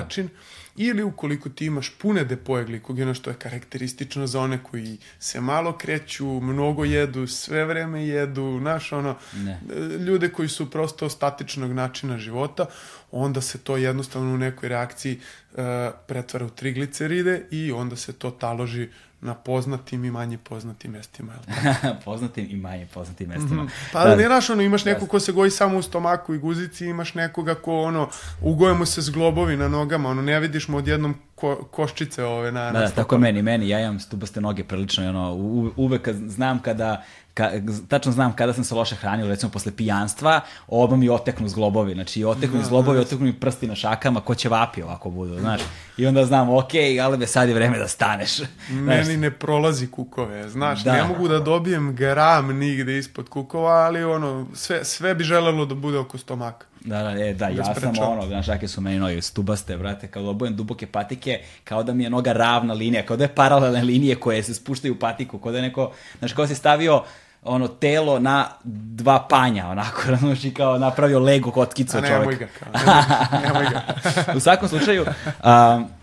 Ili 0.83 1.03
ukoliko 1.03 1.49
ti 1.49 1.67
imaš 1.67 1.91
pune 1.99 2.25
depoje 2.25 2.65
glikogena, 2.65 3.15
što 3.15 3.31
je 3.31 3.37
karakteristično 3.37 4.27
za 4.27 4.41
one 4.41 4.63
koji 4.63 4.99
se 5.19 5.41
malo 5.41 5.79
kreću, 5.79 6.27
mnogo 6.27 6.85
jedu, 6.85 7.27
sve 7.27 7.65
vreme 7.65 8.07
jedu, 8.07 8.59
znaš, 8.61 8.93
ono, 8.93 9.17
Ne. 9.35 9.61
ljude 10.07 10.29
koji 10.29 10.49
su 10.49 10.71
prosto 10.71 11.09
statičnog 11.09 11.73
načina 11.73 12.19
života, 12.19 12.67
onda 13.13 13.41
se 13.41 13.59
to 13.59 13.77
jednostavno 13.77 14.35
u 14.35 14.39
nekoj 14.39 14.69
reakciji 14.69 15.21
e, 15.57 15.91
pretvara 16.07 16.47
u 16.47 16.51
trigliceride 16.51 17.43
i 17.51 17.73
onda 17.73 17.97
se 17.97 18.13
to 18.13 18.31
taloži 18.31 18.89
na 19.21 19.35
poznatim 19.35 20.05
i 20.05 20.11
manje 20.11 20.39
poznatim 20.39 20.93
mestima. 20.93 21.33
poznatim 22.05 22.47
i 22.51 22.57
manje 22.57 22.87
poznatim 22.95 23.29
mestima. 23.29 23.67
Pa 23.93 24.05
Da. 24.05 24.17
ne 24.17 24.27
znaš, 24.27 24.51
ono, 24.51 24.63
imaš 24.63 24.85
neko 24.85 25.07
ko 25.07 25.21
se 25.21 25.33
goji 25.33 25.51
samo 25.51 25.79
u 25.79 25.83
stomaku 25.83 26.35
i 26.35 26.39
guzici, 26.39 26.87
imaš 26.87 27.15
nekoga 27.15 27.55
ko, 27.55 27.83
ono, 27.83 28.09
ugoje 28.41 28.75
mu 28.75 28.87
se 28.87 29.01
zglobovi 29.01 29.57
na 29.57 29.69
nogama, 29.69 30.09
ono, 30.09 30.23
ne 30.23 30.41
vidiš 30.41 30.69
mu 30.69 30.79
odjednom 30.79 31.15
ko, 31.41 31.57
koščice 31.71 32.25
ove 32.25 32.53
na, 32.53 32.61
Da, 32.61 32.73
na 32.73 32.81
da, 32.81 32.87
stopama. 32.87 33.03
tako 33.05 33.15
je 33.15 33.19
meni, 33.19 33.43
meni, 33.43 33.69
ja 33.69 33.81
imam 33.81 34.01
stubaste 34.01 34.41
noge 34.41 34.65
prilično, 34.65 35.09
ono, 35.09 35.33
u, 35.35 35.71
uvek 35.77 36.09
znam 36.13 36.59
kada, 36.59 37.03
ka, 37.35 37.51
tačno 37.89 38.13
znam 38.13 38.37
kada 38.37 38.53
sam 38.53 38.65
se 38.65 38.75
loše 38.75 38.95
hranio, 38.97 39.29
recimo 39.29 39.53
posle 39.53 39.73
pijanstva, 39.73 40.41
odmah 40.69 40.99
mi 40.99 41.09
oteknu 41.09 41.49
zglobovi, 41.49 41.95
znači 41.95 42.25
oteknu 42.25 42.59
mi 42.59 42.65
zglobovi, 42.65 42.99
oteknu 42.99 43.27
mi 43.27 43.33
prsti 43.33 43.67
na 43.67 43.75
šakama, 43.75 44.21
ko 44.21 44.35
će 44.35 44.49
vapi 44.49 44.83
ovako 44.83 45.11
budu, 45.11 45.39
znaš, 45.39 45.61
i 45.97 46.07
onda 46.07 46.25
znam, 46.25 46.51
ok, 46.51 46.71
ali 47.03 47.19
be 47.19 47.27
sad 47.27 47.49
je 47.49 47.55
vreme 47.55 47.79
da 47.79 47.89
staneš. 47.89 48.37
Znaš, 48.39 49.07
Meni 49.07 49.17
ne 49.17 49.31
prolazi 49.31 49.87
kukove, 49.87 50.49
znaš, 50.49 50.85
Da. 50.85 50.93
ne 50.93 51.05
mogu 51.05 51.29
da 51.29 51.39
dobijem 51.39 51.95
gram 51.97 52.59
nigde 52.59 52.99
ispod 52.99 53.29
kukova, 53.29 53.73
ali 53.73 54.05
ono, 54.05 54.47
sve, 54.55 54.85
sve 54.85 55.15
bi 55.15 55.25
želelo 55.25 55.67
da 55.67 55.75
bude 55.75 55.99
oko 55.99 56.19
stomaka. 56.19 56.67
Da, 56.85 57.03
da, 57.03 57.11
e, 57.11 57.35
da, 57.35 57.49
ja 57.49 57.75
sam 57.75 57.93
ono, 58.01 58.27
znaš, 58.27 58.47
kakve 58.47 58.69
su 58.69 58.81
meni 58.81 58.99
noge 58.99 59.23
stubaste, 59.23 59.77
brate, 59.77 60.07
kad 60.07 60.27
obojem 60.27 60.57
duboke 60.57 60.87
patike, 60.87 61.41
kao 61.65 61.83
da 61.83 61.95
mi 61.95 62.05
je 62.05 62.11
noga 62.11 62.33
ravna 62.33 62.75
linija, 62.75 63.07
kao 63.07 63.17
da 63.17 63.25
je 63.25 63.35
paralelne 63.35 63.83
linije 63.83 64.17
koje 64.17 64.43
se 64.43 64.55
spuštaju 64.55 64.95
u 64.95 64.99
patiku, 64.99 65.39
kao 65.39 65.53
da 65.53 65.59
je 65.59 65.63
neko, 65.63 65.93
znaš, 66.19 66.33
kao 66.33 66.45
da 66.45 66.49
si 66.49 66.55
stavio 66.55 67.03
ono 67.43 67.69
telo 67.69 68.19
na 68.19 68.47
dva 68.65 69.27
panja, 69.29 69.69
onako, 69.69 70.03
znaš, 70.21 70.45
i 70.45 70.55
kao 70.55 70.79
napravio 70.79 71.21
Lego 71.21 71.51
kockicu 71.51 71.97
A 71.97 71.99
od 71.99 72.05
nemoj 72.05 72.37
ga, 72.37 72.47
kao, 72.59 72.69
nemoj, 72.73 73.43
nemoj 73.43 73.71
ga. 73.71 73.83
u 74.37 74.41
svakom 74.41 74.69
slučaju, 74.69 75.03
um, 75.45 76.00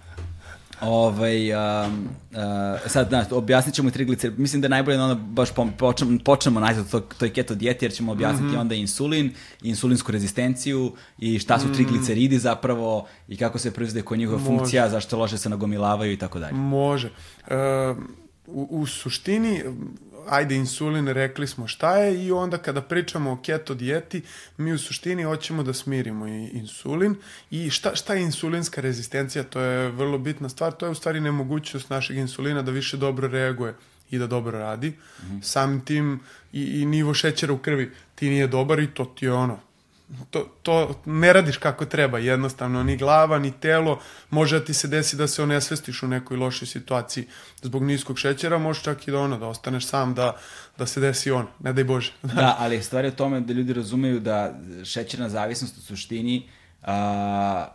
ovaj, 0.82 1.54
um, 1.54 2.08
uh, 2.32 2.38
sad, 2.86 3.08
znaš, 3.10 3.28
objasnit 3.32 3.76
ćemo 3.76 3.92
triglicer, 3.92 4.34
mislim 4.38 4.62
da 4.62 4.66
je 4.66 4.70
najbolje 4.70 4.98
da 4.98 5.04
onda 5.04 5.16
baš 5.16 5.50
počnemo, 5.78 6.20
počnemo 6.26 6.60
nazad 6.60 6.86
o 6.94 7.00
toj, 7.00 7.34
keto 7.34 7.56
dijeti, 7.56 7.86
jer 7.86 7.94
ćemo 7.94 8.12
objasniti 8.12 8.58
onda 8.58 8.76
insulin, 8.76 9.34
insulinsku 9.62 10.12
rezistenciju 10.12 10.94
i 11.18 11.40
šta 11.40 11.60
su 11.60 11.74
trigliceridi 11.74 12.40
zapravo 12.40 13.08
i 13.28 13.38
kako 13.38 13.60
se 13.60 13.72
proizvode 13.74 14.02
koja 14.02 14.16
je 14.16 14.20
njihova 14.20 14.38
Može. 14.38 14.48
funkcija, 14.48 14.90
zašto 14.90 15.18
loše 15.18 15.38
se 15.38 15.50
nagomilavaju 15.50 16.12
i 16.12 16.18
tako 16.18 16.40
dalje. 16.40 16.54
Može. 16.54 17.08
E, 17.48 17.56
u, 18.48 18.68
u 18.70 18.86
suštini, 18.86 19.64
ajde, 20.30 20.56
insulin, 20.56 21.08
rekli 21.08 21.48
smo 21.48 21.68
šta 21.68 21.98
je 21.98 22.26
i 22.26 22.32
onda 22.32 22.58
kada 22.58 22.82
pričamo 22.82 23.32
o 23.32 23.38
keto 23.44 23.74
dijeti, 23.74 24.22
mi 24.58 24.74
u 24.74 24.78
suštini 24.78 25.24
hoćemo 25.24 25.64
da 25.64 25.74
smirimo 25.74 26.28
i 26.28 26.48
insulin. 26.54 27.16
I 27.52 27.70
šta, 27.70 27.96
šta 27.96 28.14
je 28.14 28.22
insulinska 28.22 28.82
rezistencija, 28.82 29.44
to 29.44 29.60
je 29.60 29.90
vrlo 29.90 30.18
bitna 30.18 30.50
stvar, 30.50 30.72
to 30.72 30.86
je 30.86 30.92
u 30.92 30.96
stvari 30.96 31.20
nemogućnost 31.20 31.90
našeg 31.90 32.18
insulina 32.18 32.62
da 32.62 32.72
više 32.72 32.98
dobro 32.98 33.28
reaguje 33.28 33.76
i 34.12 34.18
da 34.18 34.28
dobro 34.28 34.60
radi. 34.60 34.94
Samim 35.42 35.82
tim 35.82 36.20
i, 36.54 36.82
i 36.82 36.86
nivo 36.86 37.14
šećera 37.14 37.54
u 37.54 37.58
krvi 37.58 37.92
ti 38.16 38.30
nije 38.30 38.48
dobar 38.48 38.80
i 38.80 38.88
to 38.88 39.06
ti 39.06 39.26
je 39.26 39.34
ono, 39.34 39.60
to, 40.30 40.48
to 40.64 40.96
ne 41.06 41.34
radiš 41.34 41.58
kako 41.58 41.86
treba, 41.86 42.20
jednostavno, 42.20 42.84
ni 42.84 42.98
glava, 42.98 43.40
ni 43.40 43.52
telo, 43.52 44.00
može 44.30 44.60
da 44.60 44.66
ti 44.66 44.74
se 44.74 44.88
desi 44.88 45.16
da 45.16 45.28
se 45.28 45.44
onesvestiš 45.44 46.04
u 46.04 46.08
nekoj 46.08 46.38
lošoj 46.38 46.68
situaciji 46.68 47.28
zbog 47.62 47.84
niskog 47.84 48.20
šećera, 48.20 48.58
može 48.58 48.84
čak 48.84 49.08
i 49.08 49.12
da 49.12 49.20
ono, 49.20 49.38
da 49.38 49.48
ostaneš 49.48 49.86
sam, 49.88 50.14
da, 50.14 50.36
da 50.78 50.86
se 50.86 51.00
desi 51.00 51.32
on, 51.32 51.46
ne 51.60 51.74
daj 51.74 51.84
Bože. 51.84 52.12
Da, 52.36 52.56
ali 52.60 52.84
stvar 52.84 53.06
je 53.06 53.12
u 53.12 53.16
tome 53.16 53.40
da 53.42 53.54
ljudi 53.54 53.74
razumeju 53.74 54.20
da 54.20 54.54
šećerna 54.86 55.30
zavisnost 55.30 55.78
u 55.78 55.82
suštini 55.82 56.50
a, 56.84 56.94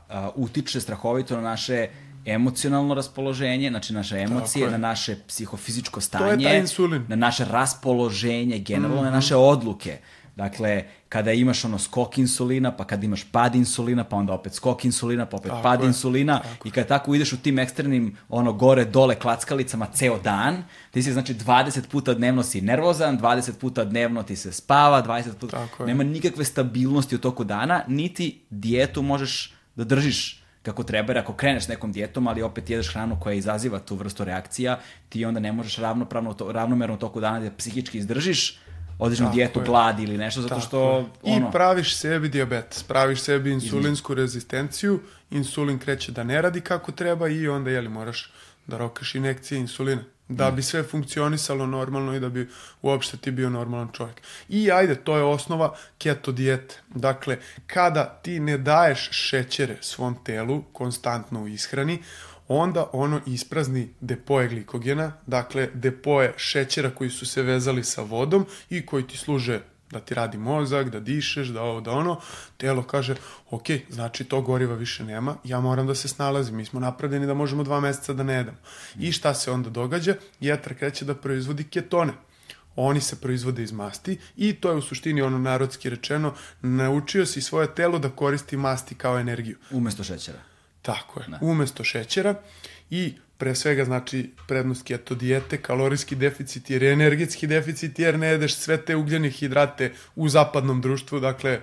a, 0.09 0.31
utiče 0.35 0.81
strahovito 0.81 1.37
na 1.37 1.43
naše 1.43 1.89
emocionalno 2.27 2.95
raspoloženje, 2.95 3.71
znači 3.71 3.93
naše 3.93 4.17
emocije, 4.19 4.65
je. 4.65 4.71
na 4.71 4.79
naše 4.79 5.17
psihofizičko 5.29 5.99
je 6.01 6.03
stanje, 6.03 6.65
na 7.09 7.17
naše 7.17 7.45
raspoloženje, 7.45 8.59
generalno 8.59 8.97
Mhm. 8.97 9.05
na 9.05 9.11
naše 9.11 9.37
odluke. 9.37 9.99
Dakle, 10.37 10.85
kada 11.13 11.33
imaš 11.33 11.65
ono 11.65 11.79
skok 11.79 12.19
insulina, 12.19 12.71
pa 12.77 12.85
kada 12.85 13.05
imaš 13.05 13.25
pad 13.25 13.55
insulina, 13.55 14.05
pa 14.05 14.17
onda 14.17 14.33
opet 14.33 14.55
skok 14.55 14.85
insulina, 14.85 15.27
pa 15.27 15.37
opet 15.37 15.51
Tako 15.51 15.63
pad 15.63 15.81
je, 15.81 15.87
insulina. 15.87 16.41
I 16.65 16.71
kad 16.71 16.89
tako 16.89 17.15
ideš 17.15 17.33
u 17.33 17.37
tim 17.37 17.59
ekstremnim 17.59 18.17
ono 18.29 18.53
gore 18.53 18.85
dole 18.85 19.15
klackalicama 19.15 19.87
ceo 19.87 20.19
dan, 20.19 20.63
ti 20.91 21.03
si 21.03 21.13
znači 21.13 21.35
20 21.35 21.89
puta 21.89 22.15
dnevno 22.15 22.43
si 22.43 22.61
nervozan, 22.61 23.19
20 23.21 23.53
puta 23.53 23.85
dnevno 23.85 24.23
ti 24.23 24.37
se 24.37 24.53
spava, 24.53 25.03
20 25.03 25.35
puta 25.41 25.57
Tako 25.57 25.83
je. 25.83 25.87
nema 25.87 26.05
nikakve 26.05 26.45
stabilnosti 26.45 27.15
u 27.15 27.19
toku 27.19 27.45
dana, 27.45 27.83
niti 27.89 28.41
dijetu 28.51 29.03
možeš 29.03 29.55
da 29.77 29.85
držiš 29.85 30.43
kako 30.63 30.83
treba, 30.83 31.13
jer 31.13 31.19
ako 31.19 31.33
kreneš 31.33 31.69
nekom 31.69 31.93
dijetom, 31.93 32.27
ali 32.27 32.43
opet 32.43 32.71
jedeš 32.71 32.93
hranu 32.93 33.21
koja 33.21 33.35
izaziva 33.35 33.79
tu 33.79 33.97
vrstu 33.97 34.25
reakcija, 34.25 34.79
ti 35.09 35.25
onda 35.25 35.41
ne 35.41 35.53
možeš 35.53 35.77
ravnopravno, 35.77 36.35
to, 36.35 36.53
ravnomerno 36.53 36.95
u 36.95 36.99
toku 36.99 37.21
dana 37.21 37.41
da 37.41 37.51
psihički 37.51 37.99
izdržiš 37.99 38.59
određenu 39.05 39.29
Tako 39.29 39.35
dijetu, 39.35 39.61
je. 39.61 39.67
glad 39.67 40.01
ili 40.01 40.19
nešto, 40.19 40.43
zato 40.43 40.55
Tako 40.55 40.67
što 40.67 40.99
je. 40.99 41.05
ono, 41.23 41.49
I 41.49 41.53
praviš 41.53 41.97
sebi 41.97 42.29
diabetes, 42.29 42.83
praviš 42.83 43.21
sebi 43.21 43.51
insulinsku 43.51 44.15
rezistenciju, 44.15 45.01
insulin 45.31 45.79
kreće 45.79 46.13
da 46.13 46.25
ne 46.25 46.43
radi 46.43 46.61
kako 46.61 46.93
treba 46.93 47.29
i 47.29 47.49
onda, 47.49 47.71
jeli, 47.71 47.89
moraš 47.89 48.33
da 48.67 48.79
rokaš 48.79 49.15
injekcije 49.15 49.61
insulina 49.61 50.03
da 50.29 50.51
bi 50.51 50.63
sve 50.63 50.83
funkcionisalo 50.83 51.67
normalno 51.67 52.15
i 52.15 52.21
da 52.21 52.29
bi 52.29 52.49
uopšte 52.83 53.17
ti 53.17 53.31
bio 53.31 53.51
normalan 53.51 53.89
čovjek. 53.93 54.21
I 54.49 54.71
ajde, 54.71 54.95
to 54.95 55.17
je 55.17 55.23
osnova 55.23 55.75
keto 55.99 56.33
dijete. 56.33 56.75
Dakle, 56.89 57.39
kada 57.67 58.05
ti 58.23 58.41
ne 58.41 58.59
daješ 58.59 59.09
šećere 59.13 59.77
svom 59.81 60.17
telu 60.25 60.63
konstantno 60.73 61.43
u 61.43 61.49
ishrani, 61.49 62.03
onda 62.49 62.91
ono 62.93 63.21
isprazni 63.27 63.89
depoje 64.01 64.49
glikogena, 64.49 65.13
dakle 65.27 65.69
depoje 65.75 66.35
šećera 66.37 66.91
koji 66.91 67.11
su 67.11 67.27
se 67.27 67.43
vezali 67.43 67.85
sa 67.85 68.03
vodom 68.03 68.47
i 68.71 68.87
koji 68.87 69.07
ti 69.07 69.17
služe 69.17 69.61
da 69.93 70.01
ti 70.01 70.15
radi 70.15 70.39
mozak, 70.39 70.91
da 70.91 71.01
dišeš, 71.01 71.49
da 71.49 71.63
ovo, 71.63 71.81
da 71.81 71.91
ono, 71.91 72.21
telo 72.57 72.83
kaže, 72.83 73.15
ok, 73.51 73.67
znači 73.91 74.25
to 74.25 74.41
goriva 74.41 74.75
više 74.75 75.05
nema, 75.05 75.37
ja 75.45 75.61
moram 75.61 75.87
da 75.87 75.95
se 75.95 76.09
snalazim, 76.09 76.57
mi 76.57 76.65
smo 76.65 76.81
napravljeni 76.81 77.27
da 77.27 77.35
možemo 77.35 77.65
dva 77.65 77.81
meseca 77.81 78.13
da 78.13 78.23
ne 78.23 78.35
jedemo. 78.35 78.57
I 78.99 79.13
šta 79.13 79.35
se 79.35 79.51
onda 79.51 79.71
događa? 79.71 80.15
Jetra 80.41 80.75
kreće 80.75 81.05
da 81.05 81.15
proizvodi 81.15 81.65
ketone. 81.65 82.13
Oni 82.77 83.01
se 83.01 83.21
proizvode 83.21 83.63
iz 83.63 83.73
masti 83.73 84.19
i 84.37 84.53
to 84.53 84.71
je 84.71 84.77
u 84.77 84.83
suštini 84.83 85.23
ono 85.23 85.39
narodski 85.39 85.91
rečeno, 85.91 86.35
naučio 86.63 87.27
si 87.27 87.43
svoje 87.43 87.75
telo 87.75 87.99
da 87.99 88.11
koristi 88.11 88.57
masti 88.57 88.95
kao 88.95 89.19
energiju. 89.19 89.57
Umesto 89.71 90.05
šećera. 90.05 90.52
Tako 90.83 91.21
je, 91.21 91.29
ne. 91.29 91.39
umesto 91.41 91.85
šećera 91.85 92.35
i 92.91 93.15
pre 93.37 93.55
svega 93.55 93.85
znači 93.85 94.31
prednost 94.49 94.87
keto 94.87 95.15
dijete, 95.15 95.63
kalorijski 95.63 96.15
deficit 96.15 96.71
jer 96.71 96.83
je 96.83 96.93
energetski 96.93 97.47
deficit 97.47 97.99
jer 97.99 98.19
ne 98.19 98.27
jedeš 98.27 98.55
sve 98.55 98.77
te 98.77 98.97
ugljene 98.97 99.31
hidrate 99.31 99.93
u 100.17 100.29
zapadnom 100.29 100.81
društvu, 100.81 101.21
dakle 101.21 101.61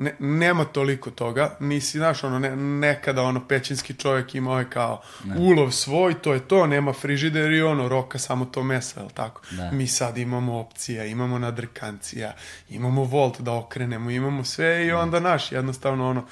ne, 0.00 0.14
nema 0.18 0.64
toliko 0.64 1.10
toga, 1.10 1.56
nisi, 1.60 1.98
znaš, 1.98 2.24
ono, 2.24 2.38
ne, 2.38 2.56
nekada 2.56 3.22
ono 3.22 3.48
pećinski 3.48 3.94
čovjek 3.94 4.34
imao 4.34 4.58
je 4.58 4.70
kao 4.70 5.02
ne. 5.24 5.36
ulov 5.38 5.70
svoj, 5.70 6.14
to 6.22 6.34
je 6.34 6.48
to, 6.48 6.66
nema 6.66 6.92
frižider 6.92 7.52
i 7.52 7.62
ono, 7.62 7.88
roka 7.88 8.18
samo 8.18 8.44
to 8.44 8.62
mesa, 8.62 9.00
jel 9.00 9.10
tako? 9.14 9.42
Ne. 9.50 9.72
Mi 9.72 9.86
sad 9.86 10.18
imamo 10.18 10.58
opcija, 10.58 11.04
imamo 11.04 11.38
nadrkancija, 11.38 12.34
imamo 12.68 13.04
volt 13.04 13.40
da 13.40 13.52
okrenemo, 13.52 14.10
imamo 14.10 14.44
sve 14.44 14.86
i 14.86 14.92
onda 14.92 15.20
naš, 15.20 15.52
jednostavno 15.52 16.10
ono, 16.10 16.26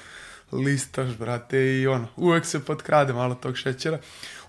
listaš, 0.51 1.17
brate, 1.17 1.79
i 1.79 1.87
ono, 1.87 2.07
uvek 2.15 2.45
se 2.45 2.65
potkrade 2.65 3.13
malo 3.13 3.35
tog 3.35 3.57
šećera. 3.57 3.99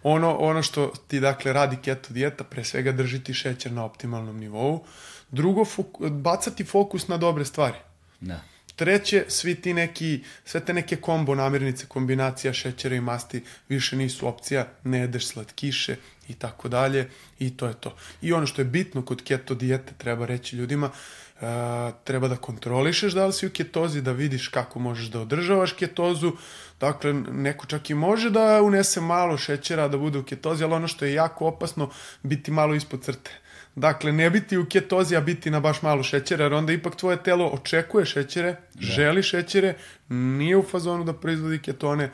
Ono, 0.03 0.37
ono 0.37 0.63
što 0.63 0.93
ti, 1.09 1.21
dakle, 1.21 1.53
radi 1.53 1.77
keto 1.83 2.13
dijeta, 2.13 2.45
pre 2.45 2.65
svega 2.65 2.93
držiti 2.93 3.35
šećer 3.35 3.73
na 3.73 3.85
optimalnom 3.85 4.39
nivou. 4.39 4.85
Drugo, 5.31 5.65
bacati 6.11 6.65
fokus 6.65 7.09
na 7.09 7.17
dobre 7.17 7.45
stvari. 7.45 7.77
Da. 8.21 8.41
Treće, 8.77 9.25
svi 9.29 9.55
ti 9.55 9.75
neki, 9.75 10.25
sve 10.45 10.61
te 10.61 10.75
neke 10.75 10.97
kombo 10.97 11.35
namirnice, 11.35 11.87
kombinacija 11.87 12.53
šećera 12.53 12.97
i 12.97 13.01
masti 13.01 13.43
više 13.69 13.97
nisu 13.97 14.29
opcija, 14.29 14.67
ne 14.85 14.99
jedeš 14.99 15.27
slatkiše 15.27 15.97
i 16.29 16.35
tako 16.35 16.69
dalje 16.69 17.09
i 17.39 17.57
to 17.57 17.67
je 17.67 17.75
to. 17.75 17.97
I 18.23 18.33
ono 18.33 18.47
što 18.47 18.61
je 18.61 18.65
bitno 18.65 19.03
kod 19.03 19.23
keto 19.23 19.55
dijete, 19.55 19.93
treba 19.99 20.27
reći 20.27 20.57
ljudima, 20.57 20.91
Uh, 21.41 21.47
treba 22.05 22.29
da 22.29 22.37
kontrolišeš 22.37 23.13
da 23.13 23.27
li 23.27 23.33
si 23.33 23.47
u 23.47 23.51
ketozi, 23.51 24.03
da 24.03 24.13
vidiš 24.13 24.49
kako 24.49 24.79
možeš 24.79 25.07
da 25.07 25.21
održavaš 25.21 25.73
ketozu. 25.73 26.33
Dakle, 26.81 27.13
neko 27.13 27.67
čak 27.67 27.91
i 27.91 27.95
može 27.95 28.31
da 28.31 28.63
unese 28.63 29.01
malo 29.01 29.39
šećera 29.39 29.89
da 29.89 29.99
bude 29.99 30.19
u 30.19 30.25
ketozi, 30.25 30.65
ali 30.65 30.75
ono 30.75 30.89
što 30.89 31.05
je 31.05 31.15
jako 31.15 31.47
opasno, 31.47 31.91
biti 32.23 32.51
malo 32.51 32.75
ispod 32.75 33.03
crte. 33.03 33.31
Dakle, 33.75 34.13
ne 34.13 34.31
biti 34.31 34.59
u 34.59 34.67
ketozi, 34.67 35.17
a 35.17 35.21
biti 35.21 35.51
na 35.51 35.61
baš 35.61 35.83
malo 35.83 36.03
šećera, 36.03 36.45
jer 36.45 36.55
onda 36.55 36.73
ipak 36.73 36.97
tvoje 36.97 37.23
telo 37.23 37.47
očekuje 37.47 38.07
šećere, 38.07 38.53
da. 38.53 38.81
želi 38.81 39.23
šećere, 39.23 39.75
nije 40.09 40.57
u 40.57 40.63
fazonu 40.63 41.05
da 41.05 41.13
proizvodi 41.13 41.59
ketone, 41.59 42.11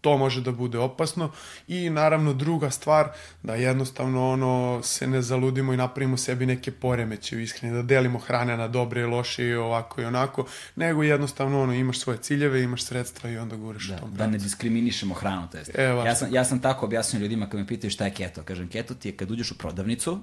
to 0.00 0.16
može 0.18 0.40
da 0.40 0.52
bude 0.52 0.78
opasno. 0.78 1.30
I 1.68 1.90
naravno 1.90 2.32
druga 2.32 2.70
stvar 2.70 3.08
da 3.42 3.54
jednostavno 3.54 4.30
ono 4.30 4.80
se 4.82 5.06
ne 5.06 5.22
zaludimo 5.22 5.72
i 5.72 5.76
napravimo 5.76 6.16
sebi 6.16 6.46
neke 6.46 6.70
poremeće 6.70 7.36
u 7.36 7.40
ishrani, 7.40 7.74
da 7.74 7.82
delimo 7.82 8.18
hrane 8.18 8.56
na 8.56 8.68
dobre 8.68 9.00
i 9.00 9.04
loše 9.04 9.46
i 9.46 9.54
ovako 9.54 10.00
i 10.00 10.04
onako, 10.04 10.46
nego 10.76 11.02
jednostavno 11.02 11.62
ono 11.62 11.74
imaš 11.74 11.98
svoje 11.98 12.18
ciljeve, 12.18 12.62
imaš 12.62 12.84
sredstva 12.84 13.30
i 13.30 13.38
onda 13.38 13.56
gureš 13.56 13.88
da, 13.88 13.96
u 13.96 13.98
tom 13.98 14.14
Da 14.14 14.26
ne 14.26 14.38
diskriminišemo 14.38 15.14
hranu, 15.14 15.48
to 15.52 15.58
jest. 15.58 15.70
E, 15.74 15.82
ja, 15.82 16.14
sam, 16.14 16.34
ja 16.34 16.44
sam 16.44 16.60
tako 16.60 16.86
objasnio 16.86 17.20
ljudima 17.20 17.48
kad 17.48 17.60
me 17.60 17.66
pitaju 17.66 17.90
šta 17.90 18.04
je 18.04 18.14
keto, 18.14 18.42
kažem 18.42 18.68
keto 18.68 18.94
ti 18.94 19.08
je 19.08 19.16
kad 19.16 19.30
uđeš 19.30 19.50
u 19.50 19.58
prodavnicu, 19.58 20.20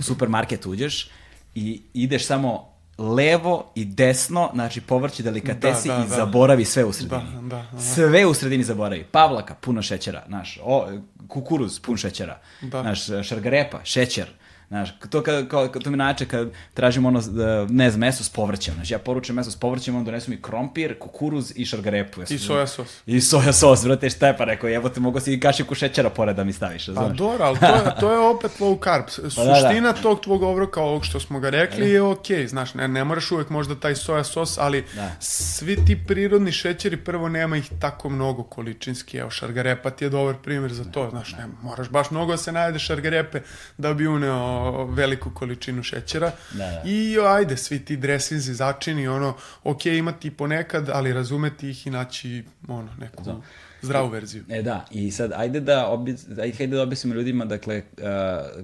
supermarket 0.00 0.66
uđeš 0.66 1.10
i 1.54 1.82
ideš 1.94 2.26
samo 2.26 2.77
levo 2.98 3.72
i 3.74 3.84
desno, 3.84 4.50
znači 4.54 4.80
povrći 4.80 5.22
delikatesi 5.22 5.88
da, 5.88 5.96
da, 5.96 6.04
i 6.04 6.08
da. 6.08 6.16
zaboravi 6.16 6.64
sve 6.64 6.84
u 6.84 6.92
sredini. 6.92 7.22
Da, 7.42 7.56
da, 7.56 7.66
da. 7.72 7.80
Sve 7.80 8.26
u 8.26 8.34
sredini 8.34 8.64
zaboravi. 8.64 9.04
Pavlaka, 9.04 9.54
puno 9.54 9.82
šećera, 9.82 10.24
znaš, 10.28 10.58
o, 10.62 10.88
kukuruz, 11.28 11.80
pun 11.80 11.96
šećera, 11.96 12.40
da. 12.60 12.82
znaš, 12.82 13.06
šargarepa, 13.28 13.80
šećer, 13.84 14.26
Znaš, 14.68 14.88
to, 15.10 15.22
kad, 15.22 15.48
kao, 15.48 15.68
to 15.68 15.90
mi 15.90 15.96
nače 15.96 16.26
kad 16.26 16.50
tražim 16.74 17.06
ono, 17.06 17.22
ne 17.68 17.90
znam, 17.90 18.00
meso 18.00 18.24
s 18.24 18.28
povrćem. 18.28 18.74
Znači, 18.74 18.94
ja 18.94 18.98
poručujem 18.98 19.36
meso 19.36 19.50
s 19.50 19.56
povrćem, 19.56 19.96
on 19.96 20.04
donesu 20.04 20.30
mi 20.30 20.42
krompir, 20.42 20.98
kukuruz 20.98 21.52
i 21.56 21.64
šargarepu. 21.64 22.20
I 22.30 22.38
soja 22.38 22.66
sos. 22.66 23.02
I 23.06 23.20
soja 23.20 23.52
sos, 23.52 23.84
brate, 23.84 24.10
šta 24.10 24.26
je 24.26 24.36
pa 24.36 24.44
rekao, 24.44 24.70
evo 24.70 24.88
te 24.88 25.00
mogu 25.00 25.20
si 25.20 25.34
i 25.34 25.40
kašiku 25.40 25.74
šećera 25.74 26.10
pored 26.10 26.36
da 26.36 26.44
mi 26.44 26.52
staviš, 26.52 26.86
Pa 26.94 27.08
dobro, 27.08 27.44
ali 27.44 27.58
to 27.58 27.66
je, 27.66 27.94
to 28.00 28.12
je 28.12 28.18
opet 28.18 28.50
low 28.60 28.84
carb. 28.84 29.04
Pa, 29.24 29.30
Suština 29.30 29.92
da, 29.92 29.92
da. 29.92 30.02
tog 30.02 30.20
tvog 30.20 30.42
obroka, 30.42 30.80
ovog 30.80 31.04
što 31.04 31.20
smo 31.20 31.40
ga 31.40 31.50
rekli, 31.50 31.90
je 31.90 32.02
okej, 32.02 32.36
okay. 32.36 32.48
znaš, 32.48 32.74
ne, 32.74 32.88
ne 32.88 33.04
moraš 33.04 33.30
uvek 33.30 33.50
možda 33.50 33.74
taj 33.74 33.94
soja 33.94 34.24
sos, 34.24 34.58
ali 34.58 34.84
da. 34.94 35.10
svi 35.20 35.84
ti 35.84 35.98
prirodni 36.06 36.52
šećeri, 36.52 36.96
prvo 36.96 37.28
nema 37.28 37.56
ih 37.56 37.70
tako 37.80 38.08
mnogo 38.08 38.42
količinski, 38.42 39.18
evo, 39.18 39.30
šargarepa 39.30 39.90
ti 39.90 40.04
je 40.04 40.10
dobar 40.10 40.34
primjer 40.42 40.72
za 40.72 40.84
to, 40.84 41.10
znaš, 41.10 41.32
ne, 41.32 41.46
moraš 41.62 41.88
baš 41.88 42.10
mnogo 42.10 42.32
da 42.32 42.38
se 42.38 42.52
najede 42.52 42.78
šargarepe 42.78 43.40
da 43.78 43.94
bi 43.94 44.06
uneo 44.06 44.57
veliku 44.88 45.30
količinu 45.30 45.82
šećera. 45.82 46.32
Da, 46.52 46.58
da. 46.58 46.82
I 46.84 47.16
ajde, 47.26 47.56
svi 47.56 47.84
ti 47.84 47.96
dresinzi, 47.96 48.54
začini, 48.54 49.08
ono, 49.08 49.34
ok, 49.64 49.86
imati 49.86 50.30
ponekad, 50.30 50.88
ali 50.88 51.12
razumeti 51.12 51.70
ih 51.70 51.86
i 51.86 51.90
naći, 51.90 52.44
ono, 52.68 52.88
neku 52.98 53.22
da. 53.22 53.36
zdravu 53.82 54.08
verziju. 54.08 54.44
E 54.48 54.62
da, 54.62 54.84
i 54.90 55.10
sad 55.10 55.32
ajde 55.32 55.60
da, 55.60 55.86
obi, 55.86 56.16
ajde 56.42 56.66
da 56.66 56.82
objasnimo 56.82 57.14
ljudima, 57.14 57.44
dakle, 57.44 57.82
uh, 57.96 58.04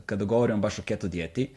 kada 0.07 0.25
govorimo 0.25 0.59
baš 0.59 0.79
o 0.79 0.83
keto 0.83 1.09
dijeti, 1.09 1.51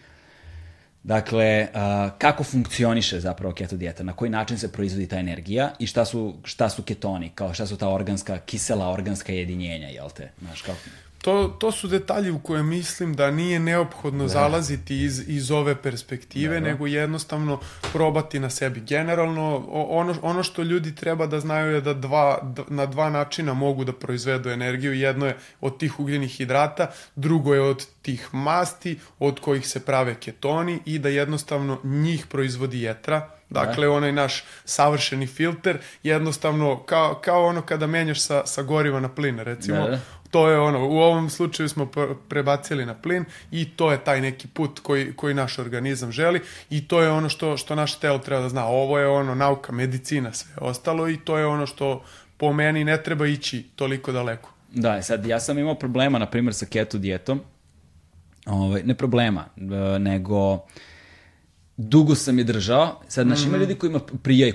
Dakle, 1.07 1.67
uh, 1.73 2.11
kako 2.17 2.43
funkcioniše 2.43 3.19
zapravo 3.19 3.53
keto 3.53 3.77
dijeta, 3.77 4.03
na 4.03 4.13
koji 4.13 4.31
način 4.31 4.57
se 4.57 4.71
proizvodi 4.71 5.07
ta 5.07 5.19
energija 5.19 5.71
i 5.79 5.87
šta 5.87 6.05
su, 6.05 6.35
šta 6.43 6.69
su 6.69 6.83
ketoni, 6.83 7.31
kao 7.35 7.53
šta 7.53 7.67
su 7.67 7.77
ta 7.77 7.89
organska, 7.89 8.37
kisela 8.37 8.89
organska 8.89 9.33
jedinjenja, 9.33 9.87
jel 9.87 10.09
te? 10.09 10.31
Znaš, 10.41 10.61
kako 10.61 10.77
to, 11.21 11.47
to 11.59 11.71
su 11.71 11.87
detalji 11.87 12.31
u 12.31 12.39
koje 12.39 12.63
mislim 12.63 13.13
da 13.13 13.31
nije 13.31 13.59
neophodno 13.59 14.23
da. 14.23 14.27
zalaziti 14.27 15.03
iz, 15.03 15.29
iz 15.29 15.51
ove 15.51 15.75
perspektive, 15.75 16.53
da, 16.53 16.59
da. 16.59 16.67
nego 16.67 16.87
jednostavno 16.87 17.59
probati 17.93 18.39
na 18.39 18.49
sebi. 18.49 18.79
Generalno, 18.79 19.65
ono, 19.71 20.15
ono 20.21 20.43
što 20.43 20.63
ljudi 20.63 20.95
treba 20.95 21.27
da 21.27 21.39
znaju 21.39 21.75
je 21.75 21.81
da 21.81 21.93
dva, 21.93 22.53
na 22.67 22.85
dva 22.85 23.09
načina 23.09 23.53
mogu 23.53 23.83
da 23.83 23.93
proizvedu 23.93 24.49
energiju. 24.49 24.93
Jedno 24.93 25.25
je 25.25 25.37
od 25.61 25.77
tih 25.77 25.99
ugljenih 25.99 26.31
hidrata, 26.31 26.91
drugo 27.15 27.53
je 27.53 27.61
od 27.61 27.85
tih 28.01 28.29
masti 28.31 28.99
od 29.19 29.39
kojih 29.39 29.67
se 29.67 29.85
prave 29.85 30.15
ketoni 30.15 30.79
i 30.85 30.99
da 30.99 31.09
jednostavno 31.09 31.79
njih 31.83 32.25
proizvodi 32.27 32.81
jetra, 32.81 33.36
Dakle, 33.49 33.85
da. 33.85 33.91
onaj 33.91 34.11
naš 34.11 34.43
savršeni 34.65 35.27
filter, 35.27 35.77
jednostavno, 36.03 36.83
kao, 36.83 37.15
kao 37.23 37.45
ono 37.45 37.61
kada 37.61 37.87
menjaš 37.87 38.21
sa, 38.21 38.45
sa 38.45 38.61
goriva 38.61 38.99
na 38.99 39.09
plin, 39.09 39.39
recimo, 39.39 39.77
da, 39.77 39.89
da 39.89 39.99
to 40.31 40.49
je 40.49 40.59
ono, 40.59 40.87
u 40.87 40.97
ovom 40.97 41.29
slučaju 41.29 41.69
smo 41.69 41.91
prebacili 42.29 42.85
na 42.85 42.93
plin 42.93 43.25
i 43.51 43.69
to 43.69 43.91
je 43.91 44.03
taj 44.03 44.21
neki 44.21 44.47
put 44.47 44.79
koji, 44.79 45.13
koji 45.13 45.33
naš 45.33 45.59
organizam 45.59 46.11
želi 46.11 46.41
i 46.69 46.87
to 46.87 47.01
je 47.01 47.11
ono 47.11 47.29
što, 47.29 47.57
što 47.57 47.75
naš 47.75 47.99
telo 47.99 48.17
treba 48.17 48.41
da 48.41 48.49
zna. 48.49 48.65
Ovo 48.65 48.99
je 48.99 49.07
ono 49.07 49.35
nauka, 49.35 49.71
medicina, 49.71 50.33
sve 50.33 50.51
ostalo 50.61 51.09
i 51.09 51.17
to 51.17 51.37
je 51.37 51.45
ono 51.45 51.65
što 51.65 52.03
po 52.37 52.53
meni 52.53 52.83
ne 52.83 53.03
treba 53.03 53.27
ići 53.27 53.65
toliko 53.75 54.11
daleko. 54.11 54.53
Da, 54.71 55.01
sad 55.01 55.25
ja 55.25 55.39
sam 55.39 55.57
imao 55.57 55.75
problema, 55.75 56.19
na 56.19 56.25
primjer, 56.25 56.53
sa 56.53 56.65
keto 56.65 56.97
dijetom, 56.97 57.41
ovaj, 58.45 58.83
ne 58.83 58.95
problema, 58.95 59.45
e, 59.57 59.99
nego 59.99 60.65
dugo 61.77 62.15
sam 62.15 62.37
je 62.37 62.43
držao, 62.43 62.99
sad, 63.07 63.25
znaš, 63.27 63.41
ima 63.43 63.51
mhm. 63.51 63.59
ljudi 63.59 63.75
koji 63.75 63.89
ima 63.89 63.99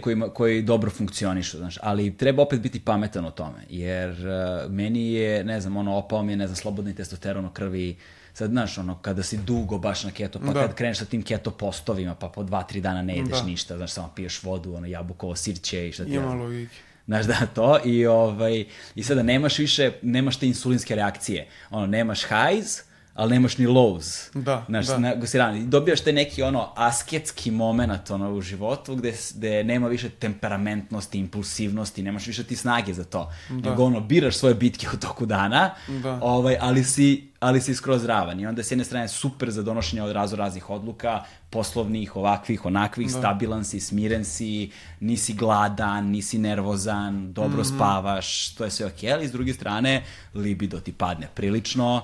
koji, 0.02 0.20
koji 0.34 0.62
dobro 0.62 0.90
funkcionišu, 0.90 1.58
znaš, 1.58 1.78
ali 1.82 2.16
treba 2.16 2.42
opet 2.42 2.60
biti 2.60 2.80
pametan 2.80 3.24
o 3.24 3.30
tome, 3.30 3.64
jer 3.68 4.10
uh, 4.10 4.72
meni 4.72 5.12
je, 5.12 5.44
ne 5.44 5.60
znam, 5.60 5.76
ono, 5.76 5.96
opao 5.96 6.22
mi 6.22 6.32
je, 6.32 6.36
ne 6.36 6.46
znam, 6.46 6.56
slobodni 6.56 6.94
testosteron 6.94 7.44
u 7.44 7.50
krvi, 7.50 7.96
sad, 8.34 8.50
znaš, 8.50 8.78
ono, 8.78 8.98
kada 8.98 9.22
si 9.22 9.36
dugo 9.36 9.78
baš 9.78 10.04
na 10.04 10.10
keto, 10.10 10.38
pa 10.38 10.52
da. 10.52 10.60
kad 10.60 10.74
kreneš 10.74 10.98
sa 10.98 11.04
tim 11.04 11.22
keto 11.22 11.50
postovima, 11.50 12.14
pa 12.14 12.28
po 12.28 12.42
dva, 12.42 12.62
tri 12.62 12.80
dana 12.80 13.02
ne 13.02 13.16
jedeš 13.16 13.38
da. 13.38 13.46
ništa, 13.46 13.76
znaš, 13.76 13.92
samo 13.92 14.12
piješ 14.16 14.42
vodu, 14.42 14.74
ono, 14.74 14.86
jabukovo 14.86 15.36
sirće 15.36 15.88
i 15.88 15.92
šta 15.92 16.04
ti... 16.04 16.14
Ima 16.14 16.34
logike. 16.34 16.74
Znaš 17.06 17.26
da 17.26 17.46
to 17.54 17.78
i 17.84 18.06
ovaj 18.06 18.64
i 18.94 19.02
sada 19.02 19.22
nemaš 19.22 19.58
više 19.58 19.92
nemaš 20.02 20.36
te 20.36 20.46
insulinske 20.46 20.94
reakcije. 20.94 21.46
Ono 21.70 21.86
nemaš 21.86 22.22
highs, 22.22 22.80
ali 23.14 23.32
nemaš 23.32 23.58
ni 23.58 23.66
lows. 23.66 24.30
Da, 24.34 24.64
Znaš, 24.68 24.86
da. 24.86 24.98
Na, 24.98 25.14
gostirani. 25.14 25.60
I 25.60 25.66
dobijaš 25.66 26.00
te 26.00 26.12
neki 26.12 26.42
ono 26.42 26.68
asketski 26.76 27.50
moment 27.50 28.10
ono, 28.10 28.32
u 28.32 28.40
životu 28.40 28.94
gde, 28.94 29.12
gde 29.34 29.64
nema 29.64 29.88
više 29.88 30.08
temperamentnosti, 30.10 31.18
impulsivnosti, 31.18 32.02
nemaš 32.02 32.26
više 32.26 32.44
ti 32.44 32.56
snage 32.56 32.94
za 32.94 33.04
to. 33.04 33.30
Da. 33.50 33.70
Nego 33.70 33.84
ono, 33.84 34.00
biraš 34.00 34.34
svoje 34.34 34.54
bitke 34.54 34.86
u 34.88 34.98
toku 34.98 35.26
dana, 35.26 35.70
Da. 35.88 36.18
ovaj, 36.22 36.56
ali, 36.60 36.84
si, 36.84 37.28
ali 37.40 37.60
si 37.60 37.74
skroz 37.74 38.04
ravan. 38.04 38.40
I 38.40 38.46
onda 38.46 38.62
s 38.62 38.70
jedne 38.70 38.84
strane 38.84 39.08
super 39.08 39.50
za 39.50 39.62
donošenje 39.62 40.02
od 40.02 40.12
razo 40.12 40.36
raznih 40.36 40.70
odluka, 40.70 41.20
poslovnih, 41.50 42.16
ovakvih, 42.16 42.66
onakvih, 42.66 43.06
Da. 43.06 43.18
stabilan 43.18 43.64
si, 43.64 43.80
smiren 43.80 44.24
si, 44.24 44.70
nisi 45.00 45.34
gladan, 45.34 46.06
nisi 46.06 46.38
nervozan, 46.38 47.32
dobro 47.32 47.60
Mhm. 47.60 47.68
spavaš, 47.68 48.48
to 48.48 48.64
je 48.64 48.70
sve 48.70 48.86
okej, 48.86 49.12
ali 49.12 49.28
s 49.28 49.32
druge 49.32 49.52
strane, 49.52 50.02
libido 50.34 50.80
ti 50.80 50.92
padne 50.92 51.28
prilično, 51.34 52.02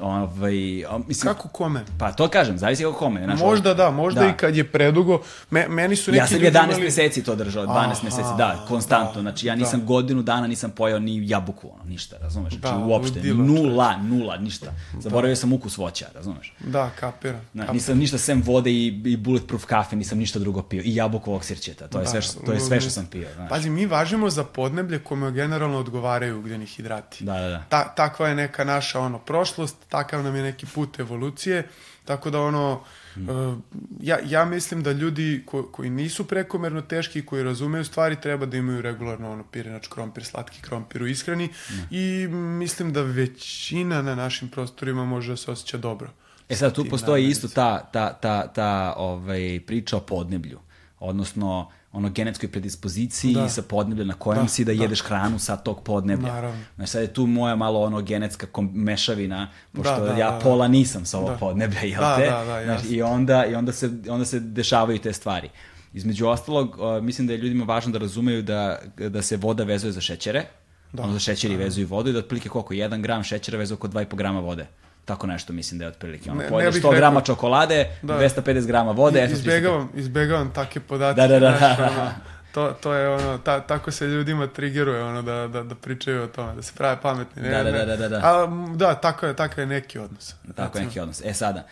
ovaj, 0.00 0.54
o, 0.84 0.98
mislim, 0.98 1.34
Kako 1.34 1.48
kome? 1.48 1.84
Pa 1.98 2.12
to 2.12 2.28
kažem, 2.28 2.58
zavisi 2.58 2.82
kako 2.82 2.94
kome. 2.94 3.24
Znaš, 3.24 3.40
Možda 3.40 3.74
da, 3.74 3.90
možda 3.90 4.20
da. 4.20 4.26
i 4.26 4.32
kad 4.32 4.56
je 4.56 4.64
predugo. 4.64 5.20
Me, 5.50 5.68
meni 5.68 5.96
su 5.96 6.10
neki 6.10 6.18
Ja 6.18 6.26
sam 6.26 6.36
ljudi 6.36 6.46
11 6.48 6.64
imali- 6.64 6.82
meseci 6.82 7.22
to 7.22 7.34
držao, 7.36 7.64
12 7.64 7.70
Aha, 7.70 8.04
meseci, 8.04 8.28
da, 8.38 8.64
konstantno. 8.68 9.14
da, 9.14 9.20
znači, 9.20 9.46
ja 9.46 9.54
da. 9.54 9.60
nisam 9.60 9.86
godinu 9.86 10.22
dana 10.22 10.46
nisam 10.46 10.70
pojao 10.70 10.98
ni 10.98 11.28
jabuku, 11.28 11.70
ono, 11.70 11.84
ništa, 11.84 12.16
razumeš? 12.18 12.54
Znači, 12.54 12.74
Da, 12.74 12.84
uopšte, 12.84 13.18
ludilo, 13.20 13.44
nula, 13.44 13.96
nula, 13.98 14.36
ništa. 14.36 14.66
Zaboravio 15.00 15.36
sam 15.36 15.52
ukus 15.52 15.76
voća, 15.76 16.06
razumeš? 16.14 16.52
Da, 16.60 16.90
kapiram. 16.90 17.40
Na, 17.52 17.62
kapiram. 17.62 17.74
nisam 17.74 17.98
ništa 17.98 18.18
sem 18.18 18.42
vode 18.42 18.70
i, 18.72 18.86
i 19.04 19.16
bulletproof 19.16 19.64
kafe, 19.64 19.96
nisam 19.96 20.18
ništa 20.18 20.38
drugo 20.38 20.62
pio. 20.62 20.82
I 20.84 20.94
jabukovog 20.94 21.44
sirćeta, 21.44 21.88
to 21.88 21.98
je, 21.98 22.04
Da, 22.04 22.10
sve, 22.10 22.22
što, 22.22 22.40
to 22.40 22.52
je 22.52 22.60
sve 22.60 22.80
što 22.80 22.90
sam 22.90 23.06
pio. 23.06 23.28
Znaš. 23.34 23.48
Pazi, 23.48 23.70
mi 23.70 23.86
važimo 23.86 24.30
za 24.30 24.44
podneblje 24.44 24.98
kome 24.98 25.30
generalno 25.30 25.78
odgovaraju 25.78 26.38
ugljeni 26.38 26.66
hidrati. 26.66 27.24
Da, 27.24 27.32
da, 27.34 27.48
da. 27.48 27.62
Ta, 27.68 27.84
takva 27.86 28.28
je 28.28 28.34
neka 28.34 28.64
naša 28.64 29.00
ono 29.00 29.18
prošlost, 29.18 29.76
takav 29.88 30.22
nam 30.22 30.36
je 30.36 30.42
neki 30.42 30.66
put 30.74 31.00
evolucije, 31.00 31.68
tako 32.04 32.30
da 32.30 32.40
ono 32.40 32.84
Hmm. 33.14 33.28
uh, 33.28 33.58
ja, 34.00 34.18
ja 34.24 34.44
mislim 34.44 34.82
da 34.82 34.92
ljudi 34.92 35.42
ko, 35.46 35.62
koji 35.62 35.90
nisu 35.90 36.24
prekomerno 36.24 36.82
teški 36.82 37.18
i 37.18 37.26
koji 37.26 37.42
razumeju 37.42 37.84
stvari 37.84 38.20
treba 38.20 38.46
da 38.46 38.56
imaju 38.56 38.82
regularno 38.82 39.32
ono 39.32 39.44
pirinač 39.44 39.86
krompir, 39.86 40.24
slatki 40.24 40.62
krompir 40.62 41.02
u 41.02 41.06
ishrani 41.06 41.48
Hmm. 41.68 41.86
i 41.90 42.28
mislim 42.30 42.92
da 42.92 43.02
većina 43.02 44.02
na 44.02 44.14
našim 44.14 44.48
prostorima 44.48 45.04
može 45.04 45.32
da 45.32 45.36
se 45.36 45.50
osjeća 45.50 45.78
dobro. 45.78 46.10
E 46.48 46.56
sad, 46.56 46.74
tu 46.74 46.84
postoji 46.90 47.26
isto 47.26 47.48
ta, 47.48 47.90
ta, 47.92 48.12
ta, 48.12 48.52
ta 48.52 48.94
ovaj, 48.96 49.60
priča 49.66 49.96
o 49.96 50.00
podneblju, 50.00 50.58
odnosno 50.98 51.70
ono 51.94 52.10
genetskoj 52.10 52.48
predispoziciji 52.48 53.34
Da. 53.34 53.48
sa 53.48 53.62
podneblja 53.62 54.04
na 54.04 54.14
kojem 54.14 54.42
Da, 54.42 54.48
si 54.48 54.64
da, 54.64 54.72
da. 54.72 54.82
jedeš 54.82 55.00
hranu 55.00 55.38
sa 55.38 55.56
tog 55.56 55.82
podneblja. 55.82 56.28
Naravno. 56.28 56.60
Znači 56.76 56.90
sad 56.90 57.02
je 57.02 57.12
tu 57.12 57.26
moja 57.26 57.56
malo 57.56 57.82
ono 57.82 58.00
genetska 58.02 58.46
kom- 58.46 58.70
mešavina, 58.74 59.40
pošto 59.72 59.94
Da, 59.96 60.00
da, 60.02 60.12
ja 60.12 60.30
da, 60.30 60.32
da. 60.32 60.40
pola 60.40 60.68
nisam 60.68 61.04
sa 61.04 61.18
ovog 61.18 61.30
Da. 61.30 61.36
podneblja, 61.36 61.80
jel 61.82 62.00
Da, 62.00 62.16
te? 62.16 62.26
da, 62.26 62.38
da, 62.38 62.64
Znaš, 62.64 62.76
jasno. 62.76 62.90
I 62.90 63.02
onda, 63.02 63.46
i 63.46 63.54
onda, 63.54 63.72
se, 63.72 63.90
onda 64.08 64.24
se 64.24 64.40
dešavaju 64.40 64.98
te 64.98 65.12
stvari. 65.12 65.48
Između 65.94 66.26
ostalog, 66.26 66.68
uh, 66.70 67.04
mislim 67.04 67.26
da 67.26 67.32
je 67.32 67.38
ljudima 67.38 67.64
važno 67.64 67.92
da 67.92 67.98
razumeju 67.98 68.42
da, 68.42 68.78
da 68.98 69.22
se 69.22 69.36
voda 69.36 69.64
vezuje 69.64 69.92
za 69.92 70.00
šećere, 70.00 70.44
Da. 70.92 71.02
ono 71.02 71.12
za 71.12 71.18
šećeri 71.18 71.56
vezuju 71.56 71.86
vodu 71.86 72.10
i 72.10 72.12
da 72.12 72.18
otprilike 72.18 72.48
koliko, 72.48 72.74
1 72.74 73.00
gram 73.00 73.22
šećera 73.24 73.58
vezuje 73.58 73.74
oko 73.74 73.88
2,5 73.88 74.16
grama 74.16 74.40
vode. 74.40 74.66
Tako 75.04 75.26
nešto 75.26 75.52
mislim 75.52 75.78
da 75.78 75.84
je 75.84 75.88
otprilike. 75.88 76.30
Ono, 76.30 76.40
Ne- 76.40 76.48
pojedeš 76.48 76.74
bih 76.74 76.84
100 76.84 76.96
grama 76.96 77.20
čokolade, 77.20 77.86
Da. 78.02 78.14
250 78.14 78.66
grama 78.66 78.90
vode, 78.92 79.24
izbegavam, 79.24 79.90
izbegavam 79.94 80.52
takve 80.52 80.80
podatke. 80.80 81.20
Da, 81.20 81.28
da, 81.28 81.38
da. 81.40 81.56
znaš, 81.58 81.78
ono, 81.80 82.10
to, 82.52 82.72
to 82.72 82.92
je 82.92 83.08
ono, 83.08 83.38
ta, 83.38 83.60
tako 83.60 83.90
se 83.90 84.06
ljudima 84.06 84.46
trigeruje 84.46 85.02
ono, 85.04 85.22
da, 85.22 85.48
da, 85.48 85.62
da 85.62 85.74
pričaju 85.74 86.22
o 86.22 86.26
tome, 86.26 86.54
da 86.54 86.62
se 86.62 86.72
prave 86.74 87.00
pametni. 87.00 87.42
Ne, 87.42 87.50
Da, 87.50 87.62
da, 87.62 87.70
ne. 87.72 87.84
da, 87.86 87.96
da, 87.96 88.08
da. 88.08 88.16
A, 88.16 88.46
da, 88.74 88.94
tako 88.94 89.26
je, 89.26 89.36
tako 89.36 89.60
je 89.60 89.66
neki 89.66 89.98
odnos. 89.98 90.34
Tako 90.46 90.62
Recimo. 90.68 90.84
neki 90.84 91.00
odnos. 91.00 91.22
E 91.24 91.34
sada, 91.34 91.66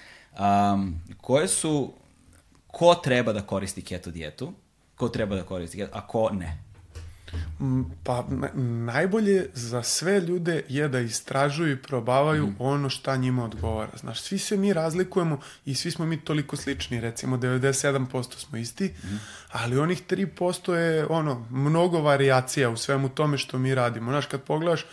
um, 0.73 1.01
koje 1.17 1.49
su, 1.49 1.93
ko 2.67 2.95
treba 2.95 3.33
da 3.33 3.43
koristi 3.43 3.83
keto 3.83 4.11
dijetu? 4.11 4.53
Ko 4.97 5.09
treba 5.09 5.37
da 5.37 5.43
koristi 5.43 5.77
keto, 5.77 5.91
a 5.93 6.07
ko 6.07 6.31
ne? 6.33 6.59
M, 7.61 7.85
Pa 8.03 8.25
najbolje 8.55 9.23
za 9.55 9.83
sve 9.83 10.21
ljude 10.21 10.63
je 10.69 10.89
da 10.89 11.01
istražuju 11.01 11.73
i 11.73 11.77
probavaju 11.79 12.47
Mhm. 12.47 12.55
ono 12.59 12.89
šta 12.89 13.17
njima 13.17 13.45
odgovara. 13.45 13.91
Znaš, 13.97 14.21
svi 14.21 14.39
se 14.39 14.57
mi 14.57 14.73
razlikujemo 14.73 15.41
i 15.65 15.75
svi 15.75 15.91
smo 15.91 16.07
mi 16.07 16.17
toliko 16.19 16.57
slični, 16.57 17.01
recimo 17.01 17.37
97% 17.37 18.07
smo 18.39 18.59
isti, 18.59 18.93
Mhm. 18.99 19.17
ali 19.51 19.79
onih 19.79 20.03
3% 20.03 20.43
je 20.75 21.07
ono, 21.07 21.47
mnogo 21.51 22.01
varijacija 22.01 22.71
u 22.71 22.77
svemu 22.77 23.09
tome 23.09 23.39
što 23.39 23.59
mi 23.59 23.75
radimo. 23.75 24.11
Znaš, 24.11 24.27
kad 24.27 24.43
pogledaš, 24.43 24.85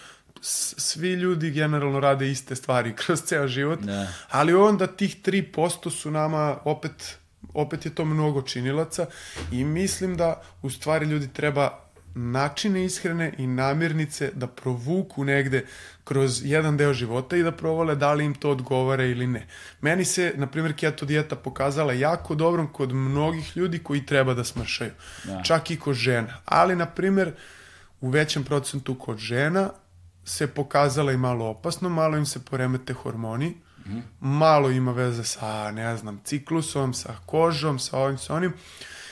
svi 0.42 1.10
ljudi 1.10 1.52
generalno 1.52 2.00
rade 2.00 2.32
iste 2.32 2.56
stvari 2.56 2.96
kroz 2.98 3.22
ceo 3.22 3.48
život, 3.48 3.80
Da. 3.80 4.08
ali 4.30 4.54
onda 4.54 4.88
tih 4.88 5.16
3% 5.18 5.90
su 5.92 6.12
nama 6.12 6.58
opet 6.66 7.18
opet 7.54 7.86
je 7.86 7.96
to 7.96 8.06
mnogo 8.06 8.42
činilaca 8.42 9.06
i 9.52 9.64
mislim 9.64 10.18
da 10.18 10.42
u 10.62 10.70
stvari 10.70 11.06
ljudi 11.06 11.28
treba 11.30 11.80
načine 12.20 12.86
ishrane 12.86 13.34
i 13.38 13.48
namirnice 13.48 14.32
da 14.34 14.48
provuku 14.48 15.24
negde 15.24 15.66
kroz 16.04 16.42
jedan 16.46 16.78
deo 16.78 16.94
života 16.94 17.38
i 17.38 17.44
da 17.44 17.52
provole 17.52 17.96
da 17.96 18.14
li 18.14 18.26
im 18.26 18.36
to 18.36 18.52
odgovara 18.52 19.04
ili 19.04 19.28
ne. 19.28 19.48
Meni 19.82 20.06
se, 20.06 20.34
na 20.36 20.48
primjer, 20.48 20.76
keto 20.76 21.06
dijeta 21.06 21.36
pokazala 21.36 21.94
jako 21.94 22.36
dobrom 22.36 22.68
kod 22.68 22.94
mnogih 22.94 23.58
ljudi 23.58 23.80
koji 23.80 24.06
treba 24.06 24.34
da 24.34 24.44
smršaju. 24.44 24.92
Da. 25.24 25.42
Čak 25.44 25.72
i 25.72 25.80
kod 25.80 25.96
žena. 25.96 26.38
Ali, 26.46 26.76
na 26.76 26.86
primjer, 26.86 27.32
u 28.02 28.10
većem 28.10 28.44
procentu 28.44 28.96
kod 28.96 29.18
žena 29.18 29.70
se 30.26 30.48
pokazala 30.48 31.12
i 31.12 31.18
malo 31.18 31.46
opasno, 31.46 31.90
malo 31.90 32.18
im 32.18 32.26
se 32.26 32.46
poremete 32.46 32.94
hormoni, 32.94 33.58
malo 34.20 34.70
ima 34.72 34.92
veze 34.92 35.24
sa, 35.24 35.72
ne 35.72 35.98
znam, 35.98 36.22
ciklusom, 36.24 36.94
sa 36.94 37.16
kožom, 37.26 37.80
sa 37.80 37.98
ovim, 37.98 38.18
sa 38.18 38.36
onim. 38.36 38.54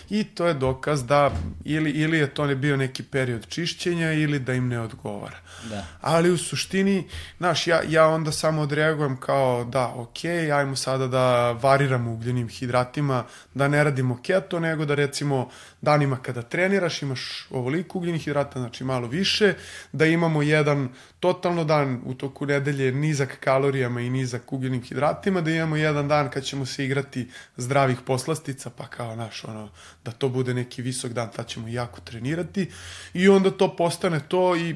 I 0.10 0.24
to 0.24 0.48
je 0.48 0.54
dokaz 0.54 1.06
da 1.06 1.32
ili, 1.64 1.92
ili 1.92 2.18
je 2.18 2.34
to 2.34 2.46
ne 2.46 2.56
bio 2.56 2.78
neki 2.78 3.04
period 3.04 3.48
čišćenja 3.48 4.14
ili 4.14 4.40
da 4.40 4.54
im 4.54 4.68
ne 4.68 4.80
odgovara. 4.80 5.38
Da. 5.70 5.86
Ali 6.02 6.32
u 6.32 6.38
suštini, 6.38 7.08
znaš, 7.38 7.68
ja, 7.68 7.82
ja 7.90 8.08
onda 8.08 8.32
samo 8.32 8.62
odreagujem 8.62 9.18
kao 9.20 9.64
da, 9.64 9.88
ok, 9.88 10.26
ajmo 10.54 10.76
sada 10.76 11.08
da 11.08 11.52
variramo 11.52 12.14
ugljenim 12.14 12.50
hidratima, 12.50 13.24
da 13.54 13.68
ne 13.68 13.84
radimo 13.84 14.20
keto, 14.22 14.60
nego 14.60 14.86
da 14.86 14.96
recimo 14.96 15.50
danima 15.82 16.18
kada 16.22 16.42
treniraš 16.42 17.02
imaš 17.02 17.48
ovoliko 17.50 17.98
ugljenih 17.98 18.22
hidrata, 18.22 18.60
znači 18.60 18.84
malo 18.84 19.08
više, 19.08 19.54
da 19.92 20.06
imamo 20.06 20.42
jedan 20.42 20.90
totalno 21.20 21.64
dan 21.64 22.02
u 22.06 22.14
toku 22.14 22.46
nedelje 22.46 22.92
nizak 22.92 23.38
kalorijama 23.40 24.02
i 24.02 24.10
nizak 24.10 24.54
ugljenim 24.54 24.82
hidratima, 24.82 25.42
da 25.42 25.52
imamo 25.52 25.76
jedan 25.76 26.08
dan 26.08 26.30
kad 26.30 26.44
ćemo 26.44 26.66
se 26.66 26.86
igrati 26.86 27.30
zdravih 27.58 27.98
poslastica, 28.06 28.70
pa 28.70 28.88
kao 28.88 29.16
naš 29.16 29.44
ono, 29.44 29.70
da 30.08 30.14
to 30.14 30.30
bude 30.30 30.54
neki 30.54 30.82
visok 30.82 31.12
dan, 31.12 31.30
tad 31.36 31.48
ćemo 31.48 31.68
jako 31.68 32.02
trenirati 32.02 32.70
i 33.14 33.30
onda 33.30 33.52
to 33.52 33.76
postane 33.76 34.20
to 34.28 34.56
i 34.56 34.76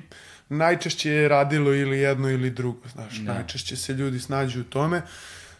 najčešće 0.50 1.10
je 1.10 1.28
radilo 1.28 1.74
ili 1.74 2.00
jedno 2.00 2.30
ili 2.30 2.50
drugo, 2.50 2.90
znaš, 2.94 3.16
Da. 3.16 3.34
najčešće 3.34 3.76
se 3.76 3.94
ljudi 3.94 4.20
snađu 4.20 4.62
u 4.62 4.64
tome. 4.64 5.02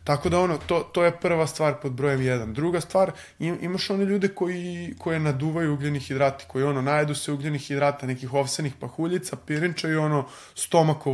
Tako 0.04 0.30
da 0.30 0.40
ono, 0.40 0.58
to, 0.58 0.80
to 0.80 1.04
je 1.04 1.18
prva 1.20 1.48
stvar 1.48 1.76
pod 1.82 1.92
brojem 1.92 2.22
jedan. 2.22 2.54
Druga 2.54 2.82
stvar, 2.82 3.12
im, 3.40 3.58
imaš 3.62 3.90
one 3.90 4.06
ljude 4.06 4.28
koji, 4.28 4.96
koje 4.98 5.20
naduvaju 5.20 5.74
ugljeni 5.74 6.00
hidrati, 6.00 6.46
koji 6.48 6.64
ono, 6.64 6.82
najedu 6.82 7.16
se 7.16 7.32
ugljenih 7.32 7.62
hidrata, 7.62 8.08
nekih 8.08 8.34
ovsenih 8.34 8.74
pahuljica, 8.80 9.36
pirinčaju 9.36 10.02
ono, 10.02 10.28
stomak 10.56 11.08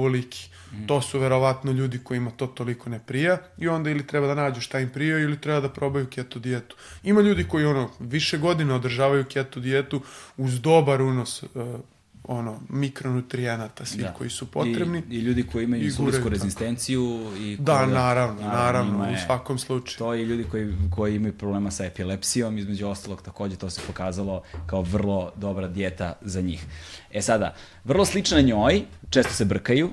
To 0.87 1.01
su 1.01 1.19
verovatno 1.19 1.71
ljudi 1.71 1.99
kojima 2.03 2.31
to 2.31 2.47
toliko 2.47 2.89
ne 2.89 2.99
prija 2.99 3.37
i 3.57 3.67
onda 3.67 3.89
ili 3.89 4.07
treba 4.07 4.27
da 4.27 4.35
nađu 4.35 4.61
šta 4.61 4.79
im 4.79 4.89
prija 4.89 5.19
ili 5.19 5.41
treba 5.41 5.59
da 5.59 5.69
probaju 5.69 6.05
keto 6.05 6.39
dijetu. 6.39 6.75
Ima 7.03 7.21
ljudi 7.21 7.43
koji 7.43 7.65
ono, 7.65 7.89
više 7.99 8.37
godina 8.37 8.75
održavaju 8.75 9.25
keto 9.25 9.59
dijetu 9.59 10.01
uz 10.37 10.61
dobar 10.61 11.01
unos 11.01 11.43
uh, 11.43 11.49
ono, 12.27 12.59
mikronutrijenata, 12.69 13.85
svih 13.85 14.01
Da. 14.01 14.13
koji 14.13 14.29
su 14.29 14.45
potrebni. 14.51 15.03
I, 15.09 15.15
I 15.15 15.19
ljudi 15.19 15.43
koji 15.43 15.63
imaju 15.63 15.83
insulinsku 15.83 16.29
rezistenciju. 16.29 17.31
I 17.39 17.57
Da, 17.59 17.85
naravno, 17.85 18.41
naravno, 18.41 18.91
njima 18.91 19.09
u 19.09 19.25
svakom 19.25 19.57
slučaju. 19.57 19.97
To 19.97 20.15
i 20.15 20.23
ljudi 20.23 20.43
koji, 20.51 20.73
koji 20.95 21.15
imaju 21.15 21.33
problema 21.33 21.71
sa 21.71 21.85
epilepsijom, 21.85 22.57
između 22.57 22.87
ostalog 22.87 23.21
takođe 23.21 23.55
to 23.55 23.69
se 23.69 23.81
pokazalo 23.87 24.43
kao 24.65 24.81
vrlo 24.81 25.31
dobra 25.35 25.67
dijeta 25.67 26.13
za 26.21 26.41
njih. 26.41 26.65
E 27.11 27.21
sada, 27.21 27.55
vrlo 27.83 28.05
slična 28.05 28.41
njoj, 28.41 28.81
često 29.09 29.33
se 29.33 29.45
brkaju, 29.45 29.89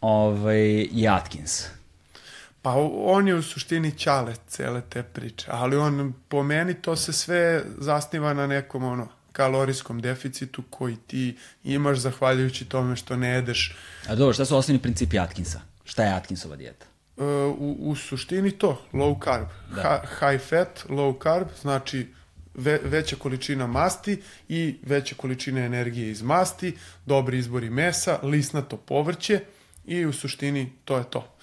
ovaj, 0.00 0.88
i 0.92 1.08
Atkins. 1.08 1.64
Pa 2.62 2.74
on 3.04 3.28
je 3.28 3.34
u 3.34 3.42
suštini 3.42 3.92
ćale 3.98 4.34
cele 4.48 4.82
te 4.88 5.02
priče, 5.02 5.46
ali 5.50 5.76
on, 5.76 6.14
po 6.28 6.42
meni, 6.42 6.74
to 6.74 6.96
se 6.96 7.12
sve 7.12 7.64
zasniva 7.78 8.34
na 8.34 8.46
nekom 8.46 8.84
ono, 8.84 9.08
kalorijskom 9.32 10.00
deficitu 10.00 10.62
koji 10.70 10.96
ti 10.96 11.36
imaš 11.64 11.98
zahvaljujući 11.98 12.64
tome 12.64 12.96
što 12.96 13.16
ne 13.16 13.28
jedeš. 13.28 13.76
A 14.08 14.14
dobro, 14.14 14.32
šta 14.32 14.44
su 14.44 14.56
osnovni 14.56 14.82
principi 14.82 15.18
Atkinsa? 15.18 15.60
Šta 15.84 16.04
je 16.04 16.14
Atkinsova 16.14 16.56
dijeta? 16.56 16.86
E, 17.18 17.22
u, 17.58 17.76
u 17.80 17.96
suštini 17.96 18.50
to, 18.50 18.82
low 18.92 19.24
carb. 19.24 19.46
Da. 19.74 19.82
Ha, 19.82 20.00
high 20.18 20.44
fat, 20.44 20.84
low 20.88 21.22
carb, 21.22 21.48
znači 21.60 22.08
ve, 22.54 22.80
veća 22.84 23.16
količina 23.16 23.66
masti 23.66 24.22
i 24.48 24.78
veća 24.82 25.14
količina 25.14 25.60
energije 25.60 26.10
iz 26.10 26.22
masti, 26.22 26.76
dobri 27.06 27.38
izbori 27.38 27.70
mesa, 27.70 28.18
lisnato 28.22 28.76
povrće 28.76 29.40
i 29.84 30.06
u 30.06 30.12
suštini 30.12 30.72
to 30.84 30.98
je 30.98 31.04
to. 31.04 31.36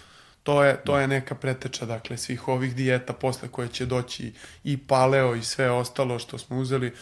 To 0.44 0.64
je, 0.64 0.78
to 0.84 1.00
je 1.00 1.08
neka 1.08 1.36
preteča, 1.36 1.86
dakle, 1.86 2.18
svih 2.18 2.48
ovih 2.48 2.76
dijeta 2.76 3.14
posle 3.14 3.48
koje 3.48 3.68
će 3.68 3.86
doći 3.86 4.34
i 4.64 4.78
paleo 4.78 5.36
i 5.36 5.44
sve 5.44 5.72
ostalo 5.72 6.20
što 6.20 6.38
smo 6.38 6.58
uzeli. 6.58 6.94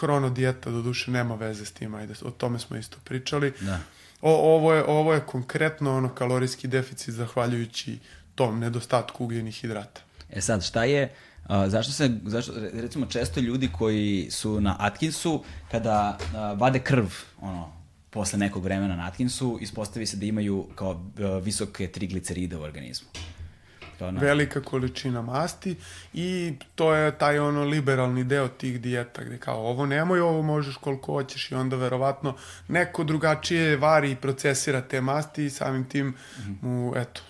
Hrono 0.00 0.30
dijeta, 0.30 0.70
do 0.70 0.82
duše, 0.82 1.10
nema 1.10 1.34
veze 1.34 1.64
s 1.64 1.72
tim, 1.72 1.94
ajde, 1.94 2.14
o 2.22 2.30
tome 2.30 2.58
smo 2.58 2.76
isto 2.76 2.96
pričali. 3.04 3.52
Da. 3.60 3.80
O, 4.22 4.56
ovo, 4.56 4.72
je, 4.72 4.84
ovo 4.84 5.14
je 5.14 5.26
konkretno 5.26 5.96
ono 5.96 6.14
kalorijski 6.14 6.68
deficit 6.68 7.14
zahvaljujući 7.14 7.98
tom 8.34 8.58
nedostatku 8.58 9.24
ugljenih 9.24 9.54
hidrata. 9.54 10.00
E 10.30 10.40
sad, 10.40 10.64
šta 10.64 10.84
je, 10.84 11.14
uh, 11.48 11.50
zašto 11.66 11.92
se, 11.92 12.10
zašto, 12.24 12.52
recimo 12.72 13.06
često 13.06 13.40
ljudi 13.40 13.68
koji 13.78 14.28
su 14.30 14.60
na 14.60 14.76
Atkinsu, 14.78 15.44
kada 15.70 16.18
uh, 16.20 16.60
vade 16.60 16.78
krv, 16.78 17.06
ono, 17.40 17.75
posle 18.16 18.38
nekog 18.38 18.64
vremena 18.64 18.96
na 18.96 19.06
Atkinsu, 19.06 19.58
ispostavi 19.60 20.06
se 20.06 20.16
da 20.16 20.26
imaju 20.26 20.66
kao 20.74 20.90
uh, 20.90 21.44
visoke 21.44 21.88
trigliceride 21.88 22.56
u 22.56 22.62
organizmu. 22.62 23.08
Kao 23.98 24.10
na... 24.10 24.20
Velika 24.20 24.60
količina 24.60 25.22
masti 25.22 25.76
i 26.14 26.54
to 26.74 26.94
je 26.94 27.18
taj 27.18 27.38
ono 27.38 27.64
liberalni 27.64 28.24
deo 28.24 28.48
tih 28.48 28.80
dijeta 28.80 29.24
gde 29.24 29.38
kao 29.38 29.66
ovo 29.66 29.86
nemoj, 29.86 30.20
ovo 30.20 30.42
možeš 30.42 30.76
koliko 30.76 31.12
hoćeš 31.12 31.50
i 31.50 31.54
onda 31.54 31.76
verovatno 31.76 32.36
neko 32.68 33.04
drugačije 33.04 33.76
vari 33.76 34.10
i 34.10 34.16
procesira 34.16 34.80
te 34.80 35.00
masti 35.00 35.44
i 35.44 35.50
samim 35.50 35.84
tim 35.84 36.14
mu, 36.62 36.92
eto, 36.96 37.20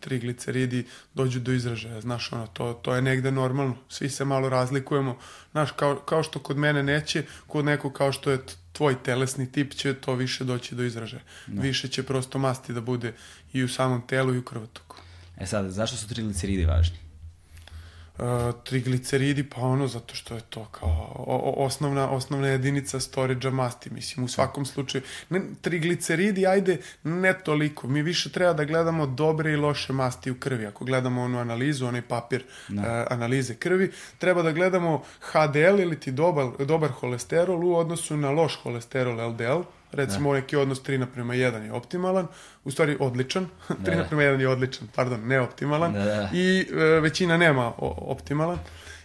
trigliceridi 0.00 0.84
dođu 1.14 1.40
do 1.40 1.52
izražaja. 1.52 2.00
Znaš, 2.00 2.32
ono, 2.32 2.46
to, 2.46 2.72
to 2.72 2.94
je 2.94 3.02
negde 3.02 3.30
normalno. 3.30 3.76
Svi 3.88 4.10
se 4.10 4.24
malo 4.24 4.48
razlikujemo. 4.48 5.18
Znaš, 5.52 5.70
kao, 5.70 5.96
kao 5.96 6.22
što 6.22 6.38
kod 6.38 6.56
mene 6.56 6.82
neće, 6.82 7.24
kod 7.46 7.64
nekog 7.64 7.92
kao 7.92 8.12
što 8.12 8.30
je 8.30 8.38
tvoj 8.76 9.02
telesni 9.02 9.52
tip 9.52 9.74
će 9.74 9.94
to 9.94 10.14
više 10.14 10.44
doći 10.44 10.74
do 10.74 10.84
izražaja. 10.84 11.22
Da. 11.46 11.62
Više 11.62 11.88
će 11.88 12.02
prosto 12.02 12.38
masti 12.38 12.72
da 12.72 12.80
bude 12.80 13.12
i 13.52 13.64
u 13.64 13.68
samom 13.68 14.02
telu 14.06 14.34
i 14.34 14.38
u 14.38 14.44
krvotoku. 14.44 14.96
E 15.36 15.46
sad, 15.46 15.70
zašto 15.70 15.96
su 15.96 16.08
trigliceridi 16.08 16.64
važni? 16.64 17.05
Trigliceridi, 18.64 19.44
pa 19.50 19.60
ono 19.60 19.86
zato 19.86 20.14
što 20.14 20.34
je 20.34 20.40
to 20.40 20.64
kao 20.64 21.12
o, 21.14 21.64
osnovna, 21.64 22.10
osnovna 22.10 22.48
jedinica 22.48 23.00
storage 23.00 23.50
masti, 23.50 23.90
mislim, 23.90 24.24
u 24.24 24.28
svakom 24.28 24.66
slučaju. 24.66 25.02
Ne, 25.30 25.40
trigliceridi, 25.60 26.46
ajde, 26.46 26.78
ne 27.04 27.38
toliko. 27.44 27.88
Mi 27.88 28.02
više 28.02 28.32
treba 28.32 28.52
da 28.52 28.64
gledamo 28.64 29.06
dobre 29.06 29.52
i 29.52 29.56
loše 29.56 29.92
masti 29.92 30.30
u 30.30 30.40
krvi. 30.40 30.66
Ako 30.66 30.84
gledamo 30.84 31.22
onu 31.22 31.38
analizu, 31.38 31.86
onaj 31.86 32.02
papir 32.02 32.44
uh, 32.68 32.74
analize 33.10 33.54
krvi, 33.54 33.92
treba 34.18 34.42
da 34.42 34.52
gledamo 34.52 35.02
HDL 35.20 35.80
ili 35.80 36.00
ti 36.00 36.12
dobar, 36.12 36.46
dobar 36.66 36.90
holesterol 36.90 37.64
u 37.64 37.76
odnosu 37.76 38.16
na 38.16 38.30
loš 38.30 38.58
holesterol 38.62 39.30
LDL, 39.30 39.60
recimo 39.92 40.32
da. 40.32 40.40
neki 40.40 40.56
odnos 40.56 40.82
3 40.82 40.98
naprema 40.98 41.34
1 41.34 41.62
je 41.62 41.72
optimalan, 41.72 42.26
u 42.64 42.70
stvari 42.70 42.96
odličan, 43.00 43.46
3 43.68 43.74
da. 43.78 43.96
naprema 43.96 44.22
1 44.22 44.40
je 44.40 44.48
odličan, 44.48 44.88
pardon, 44.94 45.20
neoptimalan, 45.26 45.92
da. 45.92 46.30
i 46.32 46.66
e, 46.70 46.74
većina 47.00 47.36
nema 47.36 47.72
optimalan. 47.98 48.58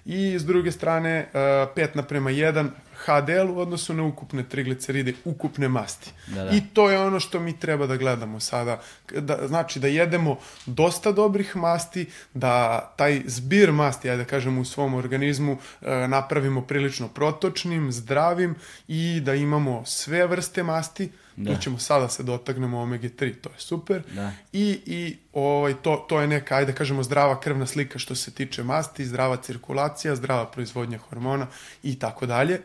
I 0.05 0.39
s 0.39 0.45
druge 0.45 0.71
strane, 0.71 1.09
e, 1.33 1.37
5 1.75 1.87
naprema 1.95 2.29
1 2.29 2.69
HDL 3.05 3.51
u 3.51 3.59
odnosu 3.59 3.93
na 3.93 4.03
ukupne 4.03 4.43
trigliceride, 4.49 5.13
ukupne 5.25 5.67
masti. 5.67 6.11
Da, 6.27 6.43
da. 6.43 6.51
I 6.51 6.61
to 6.73 6.89
je 6.89 6.99
ono 6.99 7.19
što 7.19 7.39
mi 7.39 7.59
treba 7.59 7.87
da 7.87 7.97
gledamo 7.97 8.39
sada. 8.39 8.81
Da, 9.19 9.47
znači 9.47 9.79
da 9.79 9.87
jedemo 9.87 10.37
dosta 10.65 11.11
dobrih 11.11 11.55
masti, 11.55 12.05
da 12.33 12.79
taj 12.97 13.21
zbir 13.25 13.71
masti, 13.71 14.09
ajde 14.09 14.23
da 14.23 14.29
kažemo, 14.29 14.61
u 14.61 14.65
svom 14.65 14.93
organizmu 14.93 15.57
e, 15.81 16.07
napravimo 16.07 16.61
prilično 16.61 17.07
protočnim, 17.07 17.91
zdravim 17.91 18.55
i 18.87 19.21
da 19.23 19.33
imamo 19.33 19.85
sve 19.85 20.27
vrste 20.27 20.63
masti, 20.63 21.09
Da. 21.35 21.55
Tu 21.55 21.61
ćemo 21.61 21.79
sada 21.79 22.09
se 22.09 22.23
dotaknemo 22.23 22.79
omega 22.79 23.07
3, 23.07 23.33
to 23.41 23.49
je 23.49 23.55
super. 23.57 24.01
Da. 24.15 24.31
I, 24.53 24.79
i 24.85 25.17
ovaj, 25.33 25.73
to, 25.73 26.05
to 26.09 26.21
je 26.21 26.27
neka, 26.27 26.55
ajde 26.55 26.71
da 26.71 26.77
kažemo, 26.77 27.03
zdrava 27.03 27.39
krvna 27.39 27.65
slika 27.65 27.99
što 27.99 28.15
se 28.15 28.31
tiče 28.31 28.63
masti, 28.63 29.05
zdrava 29.05 29.37
cirkulacija, 29.37 30.15
zdrava 30.15 30.45
proizvodnja 30.51 30.97
hormona 30.97 31.47
i 31.83 31.99
tako 31.99 32.25
dalje. 32.25 32.61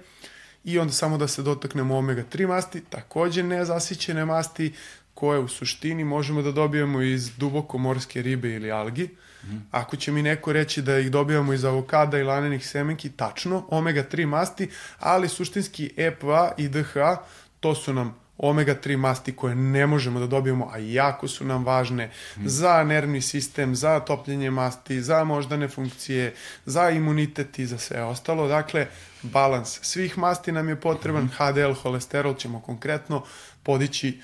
I 0.64 0.78
onda 0.78 0.92
samo 0.92 1.18
da 1.18 1.28
se 1.28 1.42
dotaknemo 1.42 1.96
omega 1.96 2.24
3 2.32 2.48
masti, 2.48 2.80
takođe 2.80 3.42
nezasićene 3.42 4.24
masti, 4.24 4.72
koje 5.16 5.38
u 5.38 5.48
suštini 5.48 6.04
možemo 6.04 6.42
da 6.42 6.52
dobijemo 6.52 7.02
iz 7.02 7.30
duboko 7.36 7.78
morske 7.78 8.22
ribe 8.22 8.50
ili 8.54 8.72
algi. 8.72 9.08
Mm. 9.44 9.56
Ako 9.70 9.96
će 9.96 10.12
mi 10.12 10.22
neko 10.22 10.52
reći 10.52 10.82
da 10.82 10.98
ih 10.98 11.10
dobijamo 11.10 11.52
iz 11.52 11.64
avokada 11.64 12.18
i 12.18 12.22
lanenih 12.22 12.68
semenki, 12.68 13.10
tačno, 13.10 13.64
omega 13.70 14.04
3 14.12 14.26
masti, 14.26 14.68
ali 14.98 15.28
suštinski 15.28 15.90
EPA 15.96 16.52
i 16.56 16.68
DHA, 16.68 17.16
to 17.60 17.74
su 17.74 17.94
nam 17.94 18.16
omega-3 18.38 18.96
masti 18.96 19.36
koje 19.36 19.54
ne 19.54 19.86
možemo 19.86 20.20
da 20.20 20.26
dobijemo, 20.26 20.70
a 20.72 20.78
jako 20.78 21.28
su 21.28 21.44
nam 21.44 21.64
važne 21.64 22.06
mm. 22.06 22.48
za 22.48 22.84
nervni 22.84 23.20
sistem, 23.20 23.76
za 23.76 24.00
topljenje 24.00 24.50
masti, 24.50 25.02
za 25.02 25.24
moždane 25.24 25.68
funkcije, 25.68 26.34
za 26.66 26.90
imunitet 26.90 27.58
i 27.58 27.66
za 27.66 27.78
sve 27.78 28.02
ostalo. 28.02 28.48
Dakle, 28.48 28.86
balans 29.22 29.78
svih 29.82 30.18
masti 30.18 30.52
nam 30.52 30.68
je 30.68 30.80
potreban, 30.80 31.24
mm. 31.24 31.30
HDL 31.38 31.72
holesterol 31.72 32.34
ćemo 32.34 32.60
konkretno 32.60 33.22
podići 33.62 34.20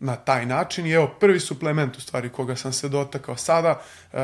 na 0.00 0.16
taj 0.16 0.46
način 0.46 0.86
i 0.86 0.92
evo 0.92 1.14
prvi 1.20 1.40
suplement 1.40 1.96
u 1.96 2.00
stvari 2.00 2.28
koga 2.28 2.56
sam 2.56 2.72
se 2.72 2.88
dotakao 2.88 3.36
sada, 3.36 3.80
uh, 4.12 4.18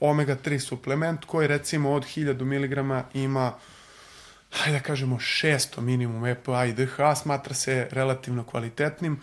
omega-3 0.00 0.58
suplement 0.58 1.24
koji 1.24 1.48
recimo 1.48 1.92
od 1.92 2.04
1000 2.04 2.42
mg 2.44 3.04
ima 3.14 3.52
hajde 4.56 4.78
da 4.78 4.84
kažemo 4.84 5.16
600 5.16 5.80
minimum 5.80 6.26
EPA 6.26 6.64
i 6.64 6.72
DHA 6.72 7.14
smatra 7.14 7.54
se 7.54 7.88
relativno 7.90 8.44
kvalitetnim 8.44 9.20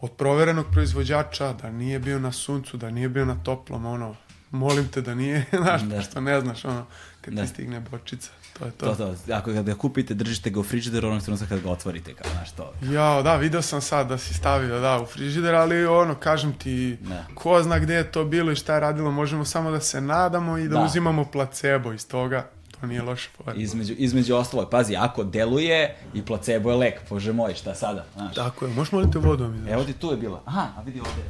od 0.00 0.12
proverenog 0.12 0.66
proizvođača, 0.72 1.52
da 1.52 1.70
nije 1.70 1.98
bio 1.98 2.18
na 2.18 2.32
suncu, 2.32 2.76
da 2.76 2.90
nije 2.90 3.08
bio 3.08 3.24
na 3.24 3.34
toplom, 3.44 3.86
ono, 3.86 4.16
molim 4.50 4.88
te 4.88 5.00
da 5.00 5.14
nije, 5.14 5.44
znaš, 5.62 5.82
da. 5.82 6.02
što 6.02 6.20
ne 6.20 6.40
znaš, 6.40 6.64
ono, 6.64 6.86
kad 7.20 7.34
da. 7.34 7.42
ti 7.42 7.48
stigne 7.48 7.80
bočica. 7.80 8.30
To 8.58 8.64
je 8.64 8.70
to. 8.70 8.94
To, 8.94 9.14
to. 9.26 9.34
Ako 9.34 9.52
ga 9.52 9.74
kupite, 9.74 10.14
držite 10.14 10.50
ga 10.50 10.60
u 10.60 10.62
frižider, 10.62 11.06
onog 11.06 11.22
trenutka 11.22 11.46
kad 11.46 11.60
ga 11.60 11.70
otvorite, 11.70 12.14
kao, 12.14 12.32
znaš, 12.32 12.52
to. 12.52 12.72
Ja, 12.82 13.22
da, 13.22 13.36
video 13.36 13.62
sam 13.62 13.80
sad 13.80 14.08
da 14.08 14.18
si 14.18 14.34
stavio, 14.34 14.80
da, 14.80 15.00
u 15.00 15.06
frižider, 15.06 15.54
ali 15.54 15.86
ono, 15.86 16.14
kažem 16.14 16.52
ti, 16.58 16.98
ne. 17.02 17.24
ko 17.34 17.62
zna 17.62 17.78
gde 17.78 17.94
je 17.94 18.12
to 18.12 18.24
bilo 18.24 18.52
i 18.52 18.56
šta 18.56 18.74
je 18.74 18.80
radilo, 18.80 19.10
možemo 19.10 19.44
samo 19.44 19.70
da 19.70 19.80
se 19.80 20.00
nadamo 20.00 20.58
i 20.58 20.68
da, 20.68 20.78
da. 20.78 20.84
uzimamo 20.84 21.24
placebo 21.24 21.92
iz 21.92 22.08
toga. 22.08 22.55
To 22.80 22.86
nije 22.86 23.02
loša 23.02 23.28
fora. 23.36 23.54
Između, 23.54 23.94
između 23.98 24.34
ostalo, 24.34 24.70
pazi, 24.70 24.96
ako 24.96 25.24
deluje 25.24 25.96
i 26.14 26.22
placebo 26.22 26.70
je 26.70 26.76
lek, 26.76 27.00
bože 27.10 27.32
moj, 27.32 27.54
šta 27.54 27.74
sada? 27.74 28.04
Znaš? 28.14 28.34
Tako 28.34 28.64
je, 28.64 28.74
možeš 28.74 28.92
moliti 28.92 29.18
vodu 29.18 29.48
mi 29.48 29.70
Evo 29.70 29.84
ti 29.84 29.92
tu 29.92 30.10
je 30.10 30.16
bila. 30.16 30.42
Aha, 30.44 30.68
a 30.76 30.82
vidi 30.82 31.00
ovde. 31.00 31.22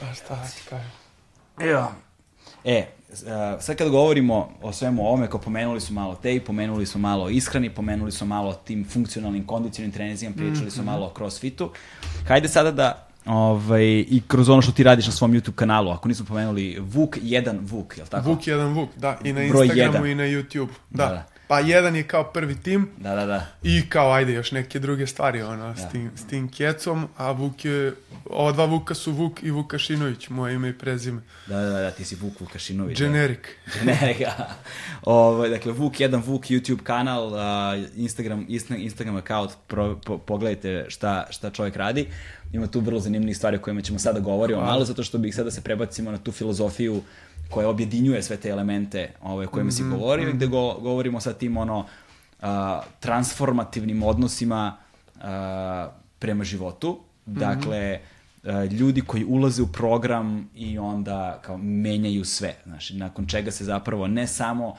Pa 0.00 0.14
šta 0.14 0.44
ti 0.46 0.62
kažem? 0.70 0.90
Evo. 1.60 1.92
E, 2.64 2.86
sad 3.60 3.76
kad 3.76 3.88
govorimo 3.88 4.50
o 4.62 4.72
svemu 4.72 5.06
ovome, 5.06 5.30
kao 5.30 5.40
pomenuli 5.40 5.80
su 5.80 5.92
malo 5.92 6.14
tej, 6.14 6.44
pomenuli 6.44 6.86
su 6.86 6.98
malo 6.98 7.28
ishrani, 7.28 7.70
pomenuli 7.70 8.12
su 8.12 8.26
malo 8.26 8.54
tim 8.54 8.88
funkcionalnim 8.88 9.46
kondicionalnim 9.46 9.94
trenizijama, 9.94 10.36
pričali 10.36 10.70
su 10.70 10.82
mhm. 10.82 10.90
malo 10.90 11.06
o 11.06 11.14
crossfitu. 11.16 11.70
Hajde 12.28 12.48
sada 12.48 12.70
da 12.70 13.08
Ovaj, 13.26 13.84
I 14.08 14.22
kroz 14.28 14.48
ono 14.48 14.62
što 14.62 14.72
ti 14.72 14.82
radiš 14.82 15.06
na 15.06 15.12
svom 15.12 15.32
YouTube 15.32 15.54
kanalu, 15.54 15.90
ako 15.90 16.08
nismo 16.08 16.26
pomenuli, 16.26 16.78
Vuk 16.80 17.16
1 17.16 17.58
Vuk, 17.60 17.96
je 17.98 18.02
li 18.02 18.08
tako? 18.08 18.30
Vuk 18.30 18.40
1 18.40 18.74
Vuk, 18.74 18.88
da, 18.96 19.18
i 19.24 19.32
na 19.32 19.42
Instagramu 19.42 20.06
i 20.06 20.14
na 20.14 20.24
YouTube. 20.24 20.68
Da. 20.90 21.06
da, 21.06 21.12
da. 21.12 21.31
Pa 21.52 21.60
jedan 21.60 21.96
je 21.96 22.02
kao 22.02 22.24
prvi 22.24 22.54
tim. 22.54 22.88
Da, 22.96 23.14
da, 23.14 23.26
da. 23.26 23.46
I 23.62 23.88
kao, 23.88 24.12
ajde, 24.12 24.32
još 24.32 24.52
neke 24.52 24.78
druge 24.78 25.06
stvari, 25.06 25.42
ono, 25.42 25.72
da. 25.72 25.76
s, 25.76 25.92
tim, 25.92 26.10
s 26.16 26.26
tim 26.26 26.48
kecom, 26.48 27.08
a 27.16 27.30
Vuk 27.30 27.64
je, 27.64 27.92
ova 28.30 28.52
dva 28.52 28.64
Vuka 28.64 28.94
su 28.94 29.12
Vuk 29.12 29.42
i 29.42 29.50
Vukašinović, 29.50 30.28
moje 30.28 30.54
ime 30.54 30.68
i 30.68 30.78
prezime. 30.78 31.22
Da, 31.46 31.60
da, 31.60 31.80
da, 31.80 31.90
ti 31.90 32.04
si 32.04 32.16
Vuk 32.16 32.40
Vukašinović. 32.40 32.98
Generic. 32.98 33.38
Da. 33.66 33.72
Generic, 33.78 34.28
Ovo, 35.02 35.28
ovaj, 35.36 35.48
dakle, 35.48 35.72
Vuk 35.72 35.94
1 35.94 36.22
Vuk 36.26 36.44
YouTube 36.44 36.82
kanal, 36.82 37.32
Instagram, 37.96 38.46
Instagram 38.78 39.16
account, 39.16 39.50
pro, 39.66 40.00
po, 40.04 40.18
pogledajte 40.18 40.86
šta, 40.88 41.26
šta 41.30 41.50
čovjek 41.50 41.76
radi 41.76 42.08
ima 42.52 42.66
tu 42.66 42.80
vrlo 42.80 43.00
zanimljivih 43.00 43.36
stvari 43.36 43.56
o 43.56 43.60
kojima 43.60 43.82
ćemo 43.82 43.98
sada 43.98 44.20
govoriti 44.20 44.60
malo, 44.60 44.84
zato 44.84 45.02
što 45.02 45.18
bih 45.18 45.34
sada 45.34 45.50
se 45.50 45.60
prebacimo 45.60 46.10
na 46.10 46.18
tu 46.18 46.32
filozofiju 46.32 47.02
koja 47.52 47.68
objedinjuje 47.68 48.22
sve 48.22 48.36
te 48.36 48.48
elemente 48.48 49.10
ove, 49.22 49.46
o 49.46 49.50
kojima 49.50 49.68
mm 49.68 49.70
-hmm. 49.70 49.76
si 49.76 49.82
mhm, 49.82 49.92
govorio, 49.92 50.26
mm 50.26 50.32
-hmm. 50.32 50.36
gde 50.36 50.46
go, 50.46 50.74
govorimo 50.80 51.20
sa 51.20 51.32
tim 51.32 51.56
ono, 51.56 51.86
a, 52.40 52.80
transformativnim 53.00 54.02
odnosima 54.02 54.76
a, 55.20 55.88
prema 56.18 56.44
životu. 56.44 57.00
Mhm. 57.26 57.38
Dakle, 57.38 57.98
mm 57.98 58.48
-hmm. 58.48 58.72
ljudi 58.72 59.00
koji 59.00 59.24
ulaze 59.24 59.62
u 59.62 59.66
program 59.66 60.50
i 60.54 60.78
onda 60.78 61.38
kao 61.42 61.58
menjaju 61.58 62.24
sve. 62.24 62.54
Znači, 62.66 62.96
nakon 62.96 63.26
čega 63.26 63.50
se 63.50 63.64
zapravo 63.64 64.06
ne 64.06 64.26
samo 64.26 64.76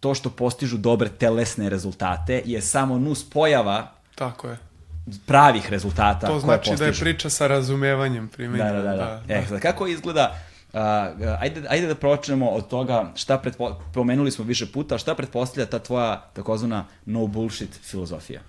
to 0.00 0.14
što 0.14 0.30
postižu 0.30 0.76
dobre 0.76 1.08
telesne 1.08 1.68
rezultate 1.68 2.42
je 2.44 2.60
samo 2.60 2.98
nus 2.98 3.30
pojava 3.30 3.92
Tako 4.14 4.48
je 4.48 4.58
pravih 5.26 5.70
rezultata 5.70 6.26
to 6.26 6.40
znači 6.40 6.76
da 6.78 6.86
je 6.86 6.92
priča 6.92 7.30
sa 7.30 7.46
razumevanjem 7.46 8.28
primenjena. 8.28 8.72
Da, 8.72 8.82
da, 8.82 8.90
da. 8.90 8.96
da. 8.96 9.22
da. 9.26 9.34
E, 9.34 9.46
sad, 9.48 9.60
kako 9.60 9.86
izgleda 9.86 10.34
Uh, 10.34 10.55
ajde, 11.40 11.62
ajde 11.68 11.86
da 11.86 11.94
pročnemo 11.94 12.48
od 12.48 12.68
toga 12.68 13.12
šta 13.14 13.38
pretpo, 13.38 13.80
pomenuli 13.94 14.30
smo 14.30 14.44
više 14.44 14.66
puta, 14.72 14.98
šta 14.98 15.14
pretpostavlja 15.14 15.66
ta 15.66 15.78
tvoja 15.78 16.30
takozvana 16.32 16.84
no 17.06 17.26
bullshit 17.26 17.80
filozofija? 17.82 18.40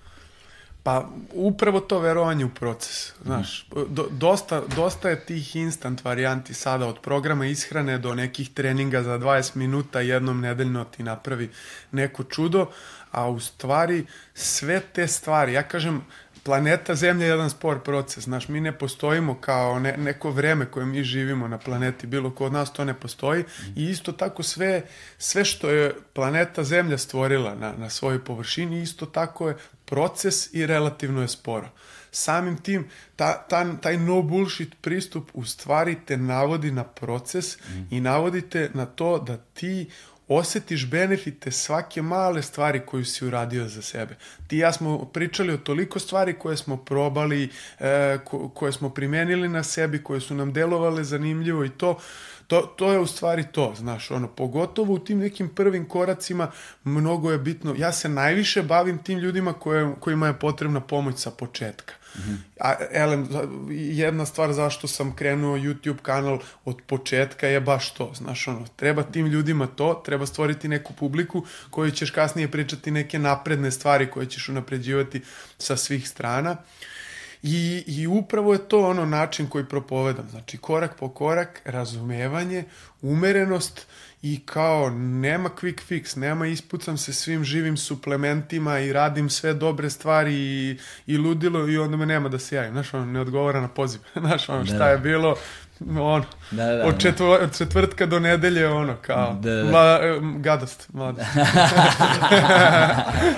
Pa 0.82 1.08
upravo 1.32 1.80
to 1.80 1.98
verovanje 1.98 2.44
u 2.44 2.48
proces, 2.48 3.12
znaš, 3.24 3.66
do, 3.88 4.08
dosta, 4.10 4.62
dosta 4.76 5.10
je 5.10 5.24
tih 5.24 5.56
instant 5.56 6.04
varijanti 6.04 6.54
sada 6.54 6.86
od 6.86 6.98
programa 7.00 7.46
ishrane 7.46 7.98
do 7.98 8.14
nekih 8.14 8.50
treninga 8.50 9.02
za 9.02 9.18
20 9.18 9.56
minuta 9.56 10.00
jednom 10.00 10.40
nedeljno 10.40 10.84
ti 10.84 11.02
napravi 11.02 11.50
neko 11.92 12.24
čudo, 12.24 12.66
a 13.10 13.28
u 13.28 13.40
stvari 13.40 14.06
sve 14.34 14.80
te 14.80 15.06
stvari, 15.06 15.52
ja 15.52 15.62
kažem, 15.62 16.04
planeta 16.42 16.94
Zemlja 16.94 17.26
je 17.26 17.30
jedan 17.30 17.50
spor 17.50 17.82
proces, 17.82 18.24
znaš, 18.24 18.48
mi 18.48 18.60
ne 18.60 18.78
postojimo 18.78 19.34
kao 19.40 19.78
ne, 19.78 19.96
neko 19.96 20.30
vreme 20.30 20.66
koje 20.66 20.86
mi 20.86 21.02
živimo 21.02 21.48
na 21.48 21.58
planeti, 21.58 22.06
bilo 22.06 22.30
ko 22.30 22.46
od 22.46 22.52
nas 22.52 22.72
to 22.72 22.84
ne 22.84 22.94
postoji 22.94 23.44
i 23.76 23.84
isto 23.84 24.12
tako 24.12 24.42
sve, 24.42 24.82
sve 25.18 25.44
što 25.44 25.70
je 25.70 25.94
planeta 26.12 26.64
Zemlja 26.64 26.98
stvorila 26.98 27.54
na, 27.54 27.72
na 27.78 27.90
svojoj 27.90 28.24
površini, 28.24 28.82
isto 28.82 29.06
tako 29.06 29.48
je 29.48 29.56
proces 29.84 30.54
i 30.54 30.66
relativno 30.66 31.22
je 31.22 31.28
sporo. 31.28 31.68
Samim 32.10 32.56
tim, 32.56 32.88
ta, 33.16 33.46
ta, 33.48 33.76
taj 33.76 33.96
no 33.96 34.22
bullshit 34.22 34.74
pristup 34.80 35.30
u 35.34 35.44
stvari 35.44 35.96
te 36.06 36.16
navodi 36.16 36.70
na 36.70 36.84
proces 36.84 37.58
mm. 37.58 37.86
i 37.90 38.00
navodite 38.00 38.70
na 38.74 38.86
to 38.86 39.18
da 39.18 39.36
ti 39.36 39.90
osetiš 40.28 40.90
benefite 40.90 41.50
svake 41.50 42.02
male 42.02 42.42
stvari 42.42 42.80
koju 42.86 43.04
si 43.04 43.26
uradio 43.26 43.68
za 43.68 43.82
sebe. 43.82 44.16
Ti 44.46 44.56
i 44.56 44.58
ja 44.58 44.72
smo 44.72 45.04
pričali 45.04 45.52
o 45.52 45.58
toliko 45.58 45.98
stvari 45.98 46.38
koje 46.38 46.56
smo 46.56 46.76
probali, 46.76 47.48
e, 47.78 48.18
ko, 48.24 48.48
koje 48.48 48.72
smo 48.72 48.90
primenili 48.90 49.48
na 49.48 49.62
sebi, 49.62 50.02
koje 50.02 50.20
su 50.20 50.34
nam 50.34 50.52
delovale 50.52 51.04
zanimljivo 51.04 51.64
i 51.64 51.70
to 51.70 51.98
to, 52.48 52.62
to 52.76 52.92
je 52.92 52.98
u 52.98 53.06
stvari 53.06 53.44
to, 53.52 53.74
znaš, 53.76 54.10
ono, 54.10 54.28
pogotovo 54.28 54.94
u 54.94 54.98
tim 54.98 55.18
nekim 55.18 55.48
prvim 55.48 55.88
koracima 55.88 56.50
mnogo 56.84 57.30
je 57.30 57.38
bitno, 57.38 57.74
ja 57.78 57.92
se 57.92 58.08
najviše 58.08 58.62
bavim 58.62 58.98
tim 58.98 59.18
ljudima 59.18 59.52
koje, 59.52 59.94
kojima 60.00 60.26
je 60.26 60.38
potrebna 60.38 60.80
pomoć 60.80 61.18
sa 61.18 61.30
početka. 61.30 61.94
Mm 62.18 62.30
-hmm. 62.30 62.36
A, 62.60 62.74
elem, 62.92 63.28
jedna 63.70 64.26
stvar 64.26 64.52
zašto 64.52 64.88
sam 64.88 65.16
krenuo 65.16 65.56
YouTube 65.56 66.02
kanal 66.02 66.38
od 66.64 66.76
početka 66.86 67.46
je 67.46 67.60
baš 67.60 67.94
to, 67.94 68.12
znaš, 68.14 68.48
ono, 68.48 68.66
treba 68.76 69.02
tim 69.02 69.26
ljudima 69.26 69.66
to, 69.66 70.02
treba 70.04 70.26
stvoriti 70.26 70.68
neku 70.68 70.92
publiku 70.92 71.44
koju 71.70 71.90
ćeš 71.90 72.10
kasnije 72.10 72.50
pričati 72.50 72.90
neke 72.90 73.18
napredne 73.18 73.70
stvari 73.70 74.10
koje 74.10 74.26
ćeš 74.26 74.48
unapređivati 74.48 75.22
sa 75.58 75.76
svih 75.76 76.08
strana. 76.08 76.56
I, 77.42 77.84
I 77.86 78.06
upravo 78.06 78.52
je 78.52 78.68
to 78.68 78.86
ono 78.86 79.04
način 79.04 79.46
koji 79.46 79.64
propovedam. 79.64 80.28
Znači, 80.30 80.58
korak 80.58 80.96
po 80.98 81.08
korak, 81.08 81.60
razumevanje, 81.64 82.64
umerenost 83.02 83.86
i 84.22 84.40
kao 84.46 84.90
nema 84.90 85.48
quick 85.48 85.80
fix, 85.88 86.16
nema 86.16 86.46
ispucam 86.46 86.96
se 86.96 87.12
svim 87.12 87.44
živim 87.44 87.76
suplementima 87.76 88.78
i 88.78 88.92
radim 88.92 89.30
sve 89.30 89.54
dobre 89.54 89.90
stvari 89.90 90.34
i, 90.34 90.78
i 91.06 91.18
ludilo 91.18 91.68
i 91.68 91.78
onda 91.78 91.96
me 91.96 92.06
nema 92.06 92.28
da 92.28 92.38
se 92.38 92.56
javim. 92.56 92.72
Znaš, 92.72 92.94
ono, 92.94 93.06
ne 93.06 93.20
odgovara 93.20 93.60
na 93.60 93.68
poziv. 93.68 94.00
Znaš, 94.26 94.48
ono, 94.48 94.66
šta 94.66 94.78
da. 94.78 94.88
je 94.88 94.98
bilo, 94.98 95.36
ono, 95.90 96.24
da, 96.50 96.66
da, 96.66 96.86
od, 96.86 96.98
četvr, 96.98 97.24
od 97.24 97.58
četvrtka 97.58 98.06
do 98.06 98.20
nedelje, 98.20 98.68
ono, 98.68 98.94
kao, 99.02 99.38
da, 99.40 99.54
da. 99.54 99.64
Mla, 99.64 100.00
gadost, 100.38 100.88
mladost. 100.92 101.26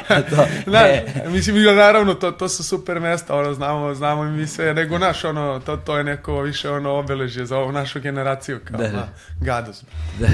to, 0.31 0.47
da, 0.73 0.87
mislim, 1.27 1.65
naravno, 1.77 2.15
to, 2.15 2.31
to 2.31 2.49
su 2.49 2.65
super 2.65 3.01
mesta, 3.01 3.37
ono, 3.37 3.55
znamo, 3.55 3.95
znamo 3.95 4.25
i 4.25 4.31
mi 4.31 4.47
sve, 4.47 4.75
nego 4.75 4.99
naš, 4.99 5.25
ono, 5.25 5.61
to, 5.61 5.77
to 5.77 5.99
je 5.99 6.05
neko 6.05 6.41
više, 6.41 6.71
ono, 6.71 6.91
obeležje 6.91 7.47
za 7.47 7.59
ovu 7.59 7.73
našu 7.73 8.01
generaciju, 8.01 8.61
kao, 8.65 8.79
da, 8.79 8.89
da. 8.89 9.09
gadost. 9.41 9.85
Da, 10.19 10.27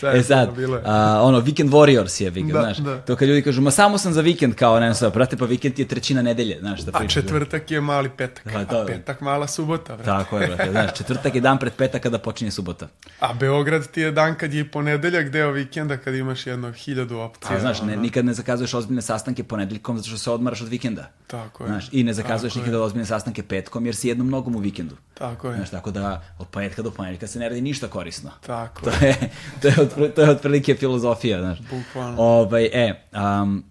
da. 0.00 0.08
je 0.14 0.20
e 0.20 0.22
sad, 0.22 0.54
bilo 0.56 0.76
je. 0.76 0.82
A, 0.86 1.20
ono, 1.22 1.40
Weekend 1.40 1.70
Warriors 1.70 2.22
je, 2.22 2.30
vikend, 2.30 2.52
da, 2.52 2.60
znaš, 2.60 2.78
da. 2.78 2.98
to 2.98 3.16
kad 3.16 3.28
ljudi 3.28 3.42
kažu, 3.42 3.62
ma 3.62 3.70
samo 3.70 3.98
sam 3.98 4.12
za 4.12 4.20
vikend, 4.20 4.54
kao, 4.54 4.80
ne 4.80 4.92
znam, 4.92 5.12
prate, 5.12 5.36
pa 5.36 5.44
vikend 5.44 5.78
je 5.78 5.88
trećina 5.88 6.22
nedelje, 6.22 6.58
znaš, 6.60 6.80
da 6.80 6.92
priča. 6.92 7.20
A 7.20 7.22
četvrtak 7.22 7.70
je 7.70 7.80
mali 7.80 8.10
petak, 8.16 8.52
da, 8.52 8.64
to, 8.64 8.82
a 8.82 8.86
petak 8.86 9.20
mala 9.20 9.46
subota, 9.46 9.94
vrati. 9.94 10.04
Tako 10.04 10.38
je, 10.38 10.53
brate, 10.56 10.70
znaš, 10.70 10.94
četvrtak 10.94 11.34
je 11.34 11.40
dan 11.40 11.58
pred 11.58 11.72
petak 11.72 12.02
kada 12.02 12.18
počinje 12.18 12.50
subota. 12.50 12.88
A 13.20 13.34
Beograd 13.34 13.86
ti 13.86 14.00
je 14.00 14.12
dan 14.12 14.34
kad 14.34 14.54
je 14.54 14.70
ponedeljak, 14.70 15.30
deo 15.30 15.50
vikenda 15.50 15.96
kad 15.96 16.14
imaš 16.14 16.46
jedno 16.46 16.72
hiljadu 16.72 17.18
opcija. 17.18 17.56
A 17.56 17.60
znaš, 17.60 17.82
ne, 17.82 17.96
nikad 17.96 18.24
ne 18.24 18.34
zakazuješ 18.34 18.74
ozbiljne 18.74 19.02
sastanke 19.02 19.44
ponedeljkom 19.44 19.96
zato 19.96 20.08
što 20.08 20.18
se 20.18 20.30
odmaraš 20.30 20.60
od 20.60 20.68
vikenda. 20.68 21.10
Tako 21.26 21.64
je. 21.64 21.68
Znaš, 21.68 21.88
I 21.92 22.02
ne 22.02 22.12
zakazuješ 22.12 22.54
nikada 22.54 22.82
ozbiljne 22.82 23.06
sastanke 23.06 23.42
petkom 23.42 23.86
jer 23.86 23.96
si 23.96 24.08
jednom 24.08 24.26
mnogom 24.26 24.56
u 24.56 24.58
vikendu. 24.58 24.96
Tako 25.14 25.48
je. 25.48 25.56
Znaš, 25.56 25.70
tako 25.70 25.90
da 25.90 26.22
od 26.38 26.48
ponedeljka 26.48 26.82
do 26.82 26.90
ponedeljka 26.90 27.26
se 27.26 27.38
ne 27.38 27.48
radi 27.48 27.60
ništa 27.60 27.88
korisno. 27.88 28.30
Tako 28.46 28.80
to 28.84 29.06
je. 29.06 29.30
To 29.62 29.68
je, 29.68 29.74
od, 29.78 30.14
to 30.14 30.22
je 30.22 30.30
otprilike 30.30 30.74
filozofija, 30.74 31.40
znaš. 31.40 31.58
Bukvalno. 31.70 32.16
Ovaj, 32.18 32.64
e, 32.64 33.02
um, 33.12 33.64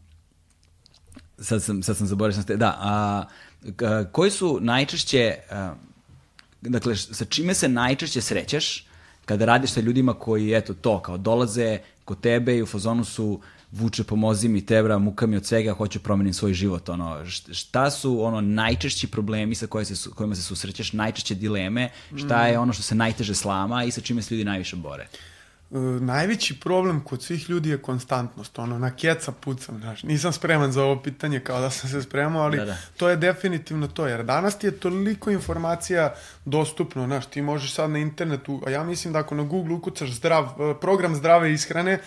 sad 1.40 1.64
sam, 1.64 1.84
sad 1.84 1.98
sam 1.98 2.08
zaboravio 2.08 2.34
sam 2.34 2.44
ste, 2.44 2.58
da, 2.58 2.78
a, 2.80 3.24
koji 4.12 4.32
su 4.32 4.60
najčešće, 4.62 5.36
a, 5.52 5.74
dakle, 6.70 6.96
sa 6.96 7.26
čime 7.26 7.54
se 7.54 7.70
najčešće 7.70 8.22
srećeš 8.22 8.86
kada 9.26 9.46
radiš 9.46 9.72
sa 9.72 9.82
ljudima 9.82 10.14
koji, 10.14 10.54
eto, 10.54 10.74
to, 10.74 11.00
kao 11.00 11.18
dolaze 11.18 11.80
kod 12.06 12.20
tebe 12.20 12.58
i 12.58 12.62
u 12.62 12.66
fazonu 12.66 13.06
su 13.06 13.40
vuče 13.72 14.04
pomozi 14.04 14.48
mi 14.48 14.66
tebra, 14.66 14.98
muka 14.98 15.28
mi 15.28 15.38
od 15.38 15.46
svega, 15.46 15.74
hoću 15.74 16.00
promenim 16.00 16.34
svoj 16.34 16.54
život. 16.54 16.90
Ono, 16.90 17.26
šta 17.52 17.92
su 17.92 18.24
ono 18.24 18.42
najčešći 18.42 19.08
problemi 19.08 19.56
sa 19.56 19.68
koje 19.68 19.86
se, 19.86 20.10
kojima 20.10 20.36
se 20.36 20.42
susrećeš, 20.42 20.94
najčešće 20.94 21.36
dileme, 21.36 21.90
šta 22.16 22.48
je 22.48 22.60
ono 22.60 22.74
što 22.74 22.84
se 22.84 22.96
najteže 22.96 23.36
slama 23.36 23.84
i 23.84 23.92
sa 23.92 24.02
čime 24.02 24.22
se 24.22 24.36
ljudi 24.36 24.46
najviše 24.46 24.76
bore? 24.76 25.08
Uh, 25.12 25.33
najveći 25.82 26.60
problem 26.60 27.04
kod 27.04 27.24
svih 27.24 27.50
ljudi 27.50 27.70
je 27.70 27.82
konstantnost, 27.82 28.60
ono, 28.60 28.80
na 28.80 28.96
keca 28.96 29.32
pucam, 29.32 29.80
znaš, 29.80 30.04
nisam 30.04 30.34
spreman 30.34 30.72
za 30.72 30.84
ovo 30.84 31.02
pitanje 31.02 31.40
kao 31.40 31.62
da 31.62 31.70
sam 31.70 31.90
se 31.90 32.02
spremao, 32.02 32.44
ali 32.44 32.58
da, 32.58 32.66
da. 32.66 32.78
to 32.98 33.10
je 33.10 33.16
definitivno 33.16 33.88
to, 33.88 34.08
jer 34.08 34.24
danas 34.24 34.60
ti 34.60 34.68
je 34.68 34.72
toliko 34.72 35.32
informacija 35.32 36.14
dostupno, 36.46 37.06
znaš, 37.06 37.26
ti 37.26 37.42
možeš 37.42 37.74
sad 37.74 37.90
na 37.90 38.00
internetu, 38.00 38.62
a 38.66 38.70
ja 38.70 38.84
mislim 38.84 39.14
da 39.14 39.20
ako 39.20 39.36
na 39.36 39.44
Google 39.44 39.76
ukucaš 39.76 40.12
zdrav, 40.12 40.44
uh, 40.44 40.78
program 40.82 41.16
zdrave 41.16 41.54
ishrane, 41.54 42.00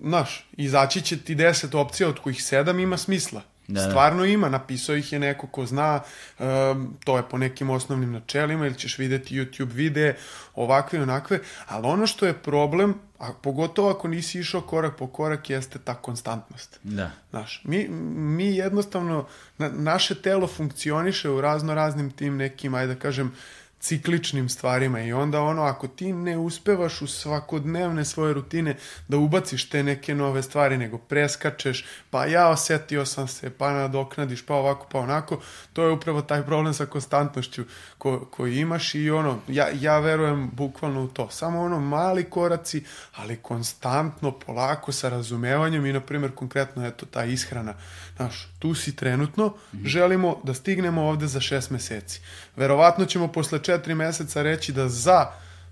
znaš, 0.00 0.48
izaći 0.52 1.02
će 1.02 1.18
ti 1.18 1.34
deset 1.34 1.74
opcija 1.74 2.08
od 2.08 2.18
kojih 2.18 2.44
sedam 2.44 2.78
ima 2.78 2.96
smisla. 2.96 3.42
Da, 3.70 3.80
da. 3.80 3.90
Stvarno 3.90 4.24
ima, 4.24 4.48
napisao 4.48 4.96
ih 4.96 5.12
je 5.12 5.18
neko 5.18 5.46
ko 5.46 5.66
zna, 5.66 6.00
um, 6.38 6.96
to 7.04 7.16
je 7.16 7.22
po 7.22 7.38
nekim 7.38 7.70
osnovnim 7.70 8.12
načelima, 8.12 8.66
ili 8.66 8.78
ćeš 8.78 8.98
videti 8.98 9.36
YouTube 9.36 9.72
videe, 9.72 10.16
ovakve 10.54 10.98
i 10.98 11.02
onakve, 11.02 11.38
ali 11.66 11.86
ono 11.86 12.06
što 12.06 12.26
je 12.26 12.32
problem, 12.32 12.94
a 13.18 13.32
pogotovo 13.42 13.90
ako 13.90 14.08
nisi 14.08 14.38
išao 14.38 14.60
korak 14.60 14.96
po 14.96 15.06
korak, 15.06 15.50
jeste 15.50 15.78
ta 15.78 15.94
konstantnost. 15.94 16.78
Da. 16.82 17.10
Znaš, 17.30 17.62
mi, 17.64 17.88
mi 17.88 18.56
jednostavno, 18.56 19.26
na, 19.58 19.68
naše 19.68 20.22
telo 20.22 20.46
funkcioniše 20.46 21.30
u 21.30 21.40
razno 21.40 21.74
raznim 21.74 22.10
tim 22.10 22.36
nekim, 22.36 22.74
ajde 22.74 22.94
da 22.94 23.00
kažem, 23.00 23.26
uh, 23.26 23.59
cikličnim 23.80 24.48
stvarima 24.48 25.00
i 25.00 25.12
onda 25.12 25.42
ono 25.42 25.62
ako 25.62 25.88
ti 25.88 26.12
ne 26.12 26.38
uspevaš 26.38 27.02
u 27.02 27.06
svakodnevne 27.06 28.04
svoje 28.04 28.34
rutine 28.34 28.76
da 29.08 29.16
ubaciš 29.16 29.68
te 29.68 29.82
neke 29.82 30.14
nove 30.14 30.42
stvari 30.42 30.78
nego 30.78 30.98
preskačeš 30.98 31.84
pa 32.10 32.26
ja 32.26 32.48
osetio 32.48 33.06
sam 33.06 33.28
se 33.28 33.50
pa 33.50 33.72
nadoknadiš 33.72 34.46
pa 34.46 34.54
ovako 34.54 34.86
pa 34.92 34.98
onako 34.98 35.40
to 35.72 35.82
je 35.82 35.92
upravo 35.92 36.22
taj 36.22 36.42
problem 36.42 36.74
sa 36.74 36.86
konstantnošću 36.86 37.64
ko, 37.98 38.24
koji 38.30 38.56
imaš 38.56 38.94
i 38.94 39.10
ono 39.10 39.38
ja, 39.48 39.68
ja 39.80 39.98
verujem 39.98 40.50
bukvalno 40.52 41.04
u 41.04 41.08
to. 41.08 41.30
Samo 41.30 41.60
ono 41.60 41.80
mali 41.80 42.24
koraci 42.24 42.84
ali 43.16 43.36
konstantno 43.36 44.38
polako 44.38 44.92
sa 44.92 45.08
razumevanjem 45.08 45.86
i 45.86 45.92
na 45.92 46.00
primjer 46.00 46.34
konkretno 46.34 46.86
eto 46.86 47.06
ta 47.06 47.24
ishrana 47.24 47.74
Znaš, 48.20 48.48
tu 48.58 48.74
si 48.74 48.96
trenutno, 48.96 49.46
mm 49.46 49.52
-hmm. 49.52 49.86
želimo 49.86 50.40
da 50.44 50.54
stignemo 50.54 51.02
ovde 51.02 51.26
za 51.26 51.40
šest 51.40 51.70
meseci. 51.70 52.20
Verovatno 52.56 53.04
ćemo 53.04 53.28
posle 53.28 53.58
četiri 53.58 53.94
meseca 53.94 54.42
reći 54.42 54.72
da 54.72 54.88
za 54.88 55.26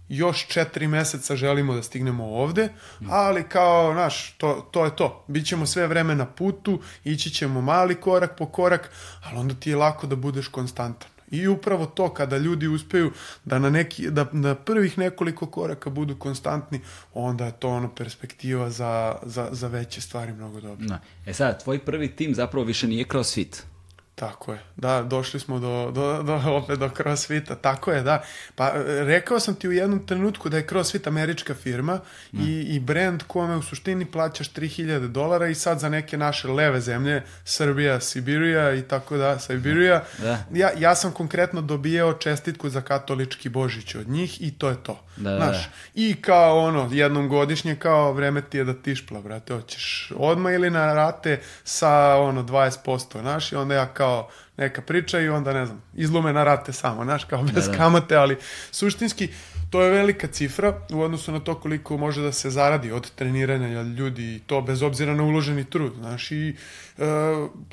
još 0.09 0.47
četiri 0.47 0.89
meseca 0.89 1.37
želimo 1.37 1.75
da 1.75 1.83
stignemo 1.83 2.25
ovde, 2.25 2.69
mm. 3.01 3.07
ali 3.11 3.49
kao, 3.49 3.93
znaš, 3.93 4.35
to, 4.39 4.69
to 4.70 4.85
je 4.85 4.97
to. 4.97 5.25
Bićemo 5.27 5.66
sve 5.66 5.87
vreme 5.87 6.15
na 6.15 6.27
putu, 6.27 6.81
ići 7.05 7.31
ćemo 7.31 7.61
mali 7.61 7.95
korak 7.95 8.37
po 8.39 8.47
korak, 8.47 8.91
ali 9.25 9.39
onda 9.39 9.55
ti 9.55 9.70
je 9.70 9.77
lako 9.77 10.07
da 10.07 10.16
budeš 10.16 10.49
konstantan. 10.49 11.11
I 11.30 11.48
upravo 11.48 11.86
to 11.86 12.14
kada 12.14 12.36
ljudi 12.38 12.68
uspeju 12.68 13.12
da 13.44 13.59
na 13.59 13.70
neki 13.70 14.10
da 14.10 14.26
na 14.32 14.55
prvih 14.55 14.98
nekoliko 14.98 15.46
koraka 15.46 15.90
budu 15.90 16.16
konstantni, 16.16 16.80
onda 17.14 17.46
je 17.46 17.52
to 17.52 17.68
ono 17.68 17.94
perspektiva 17.94 18.70
za, 18.70 19.16
za, 19.22 19.48
za 19.52 19.68
veće 19.68 20.00
stvari 20.00 20.32
mnogo 20.32 20.60
dobro. 20.60 20.86
Da. 20.86 21.00
E 21.26 21.34
sad, 21.34 21.62
tvoj 21.64 21.78
prvi 21.78 22.09
tim 22.09 22.34
zapravo 22.34 22.66
više 22.66 22.88
nije 22.88 23.05
CrossFit. 23.10 23.64
Tako 24.19 24.53
je, 24.53 24.59
da, 24.77 25.03
došli 25.03 25.40
smo 25.40 25.59
do, 25.59 25.90
do, 25.95 26.23
do, 26.23 26.40
opet 26.57 26.78
do 26.78 26.90
CrossFita, 26.97 27.55
tako 27.55 27.93
je, 27.93 28.03
da. 28.03 28.23
Pa 28.55 28.73
rekao 28.85 29.40
sam 29.40 29.55
ti 29.55 29.69
u 29.69 29.73
jednom 29.73 30.07
trenutku 30.07 30.49
da 30.49 30.57
je 30.57 30.66
CrossFit 30.66 31.07
američka 31.07 31.55
firma 31.55 32.01
mm. 32.32 32.40
i, 32.40 32.61
i 32.61 32.81
brand 32.81 33.23
kome 33.27 33.57
u 33.57 33.62
suštini 33.62 34.05
plaćaš 34.05 34.53
3000 34.53 35.07
dolara 35.07 35.49
i 35.49 35.55
sad 35.55 35.81
za 35.81 35.89
neke 35.89 36.16
naše 36.16 36.49
leve 36.49 36.81
zemlje, 36.81 37.23
Srbija, 37.45 38.01
Sibirija 38.01 38.74
i 38.74 38.82
tako 38.82 39.16
da, 39.16 39.39
Sibirija, 39.39 40.05
da. 40.19 40.45
Ja, 40.53 40.70
ja 40.78 40.95
sam 40.95 41.12
konkretno 41.12 41.61
dobijao 41.61 42.12
čestitku 42.12 42.69
za 42.69 42.81
katolički 42.81 43.49
božić 43.49 43.95
od 43.95 44.09
njih 44.09 44.43
i 44.43 44.51
to 44.51 44.69
je 44.69 44.77
to. 44.82 45.05
Da, 45.16 45.36
Znaš, 45.36 45.57
da. 45.57 45.70
I 45.95 46.15
kao 46.20 46.59
ono, 46.59 46.89
jednom 46.93 47.28
godišnje 47.28 47.77
kao 47.77 48.12
vreme 48.12 48.43
ti 48.43 48.59
je 48.59 48.65
da 48.65 48.74
tišpla, 48.74 49.20
brate, 49.20 49.55
hoćeš 49.55 50.12
odmah 50.16 50.55
ili 50.55 50.70
na 50.70 50.95
rate 50.95 51.40
sa 51.65 52.16
ono 52.16 52.43
20%, 52.43 53.20
znaš, 53.20 53.53
i 53.53 53.57
onda 53.57 53.74
ja 53.74 53.86
kao 53.86 54.07
neka 54.56 54.82
priča 54.82 55.20
i 55.20 55.28
onda 55.28 55.52
ne 55.52 55.66
znam, 55.66 55.82
izlume 55.94 56.32
na 56.32 56.44
rate 56.44 56.72
samo, 56.72 57.05
znaš, 57.05 57.24
kao 57.24 57.43
bez 57.43 57.66
da, 57.66 57.72
da. 57.72 57.78
kamate, 57.78 58.16
ali 58.16 58.36
suštinski 58.70 59.28
to 59.70 59.82
je 59.82 59.90
velika 59.90 60.26
cifra 60.26 60.80
u 60.93 61.01
odnosu 61.01 61.32
na 61.32 61.40
to 61.40 61.55
koliko 61.55 61.97
može 61.97 62.22
da 62.22 62.32
se 62.32 62.51
zaradi 62.51 62.93
od 62.93 63.10
treniranja 63.10 63.82
ljudi 63.82 64.35
i 64.36 64.40
to 64.47 64.60
bez 64.60 64.82
obzira 64.82 65.14
na 65.14 65.22
uloženi 65.22 65.64
trud, 65.64 65.93
znaš, 65.98 66.30
i 66.30 66.56
e, 66.98 67.05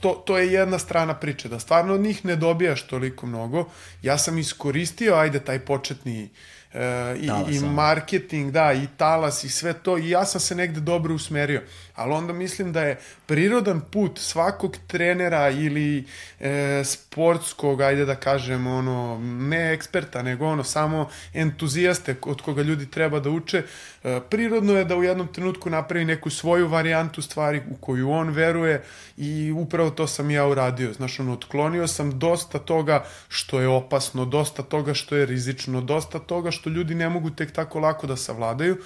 to, 0.02 0.24
to 0.26 0.38
je 0.38 0.54
jedna 0.54 0.80
strana 0.80 1.14
priče, 1.14 1.50
da 1.50 1.60
stvarno 1.60 1.94
od 1.94 2.02
njih 2.02 2.26
ne 2.26 2.36
dobijaš 2.36 2.88
toliko 2.88 3.26
mnogo. 3.26 3.70
Ja 4.02 4.18
sam 4.18 4.38
iskoristio, 4.38 5.16
ajde, 5.16 5.40
taj 5.40 5.60
početni 5.60 6.30
e, 6.74 7.16
i, 7.20 7.56
i 7.56 7.60
marketing, 7.60 8.52
da, 8.52 8.74
i 8.74 8.88
talas 8.98 9.44
i 9.44 9.50
sve 9.50 9.74
to 9.74 9.98
i 9.98 10.10
ja 10.10 10.26
sam 10.26 10.42
se 10.42 10.56
negde 10.56 10.80
dobro 10.80 11.16
usmerio. 11.16 11.62
Ali 11.96 12.14
onda 12.14 12.34
mislim 12.34 12.72
da 12.74 12.82
je 12.82 13.00
prirodan 13.26 13.82
put 13.92 14.20
svakog 14.20 14.78
trenera 14.88 15.50
ili 15.50 16.04
e, 16.40 16.84
sportskog, 16.86 17.82
ajde 17.82 18.06
da 18.06 18.16
kažem, 18.16 18.68
ono, 18.68 19.20
ne 19.22 19.74
eksperta, 19.74 20.22
nego 20.22 20.46
ono, 20.46 20.64
samo 20.64 21.10
entuzijaste 21.34 22.16
od 22.22 22.42
koga 22.42 22.62
ljudi 22.62 22.92
treba 22.92 23.20
da 23.20 23.30
uče, 23.30 23.64
e, 24.04 24.20
prirodno 24.30 24.74
je 24.74 24.86
da 24.86 24.96
u 24.96 25.04
jednom 25.04 25.28
trenutku 25.28 25.70
napravi 25.70 26.06
neku 26.06 26.30
svoju 26.30 26.68
varijantu 26.68 27.22
stvari 27.22 27.62
u 27.72 27.76
koju 27.76 28.12
on 28.12 28.30
veruje 28.30 28.84
i 29.18 29.52
upravo 29.52 29.90
to 29.90 30.08
sam 30.08 30.32
ja 30.32 30.48
uradio. 30.48 30.94
Znaš, 30.94 31.20
ono, 31.20 31.34
otklonio 31.34 31.88
sam 31.88 32.20
dosta 32.20 32.60
toga 32.60 33.06
što 33.28 33.60
je 33.60 33.68
opasno, 33.68 34.26
dosta 34.26 34.64
toga 34.64 34.94
što 34.94 35.16
je 35.16 35.26
rizično, 35.26 35.82
dosta 35.82 36.20
toga 36.20 36.52
što 36.52 36.70
ljudi 36.70 36.96
ne 36.96 37.10
mogu 37.10 37.30
tek 37.30 37.52
tako 37.52 37.80
lako 37.80 38.08
da 38.08 38.18
savladaju 38.18 38.78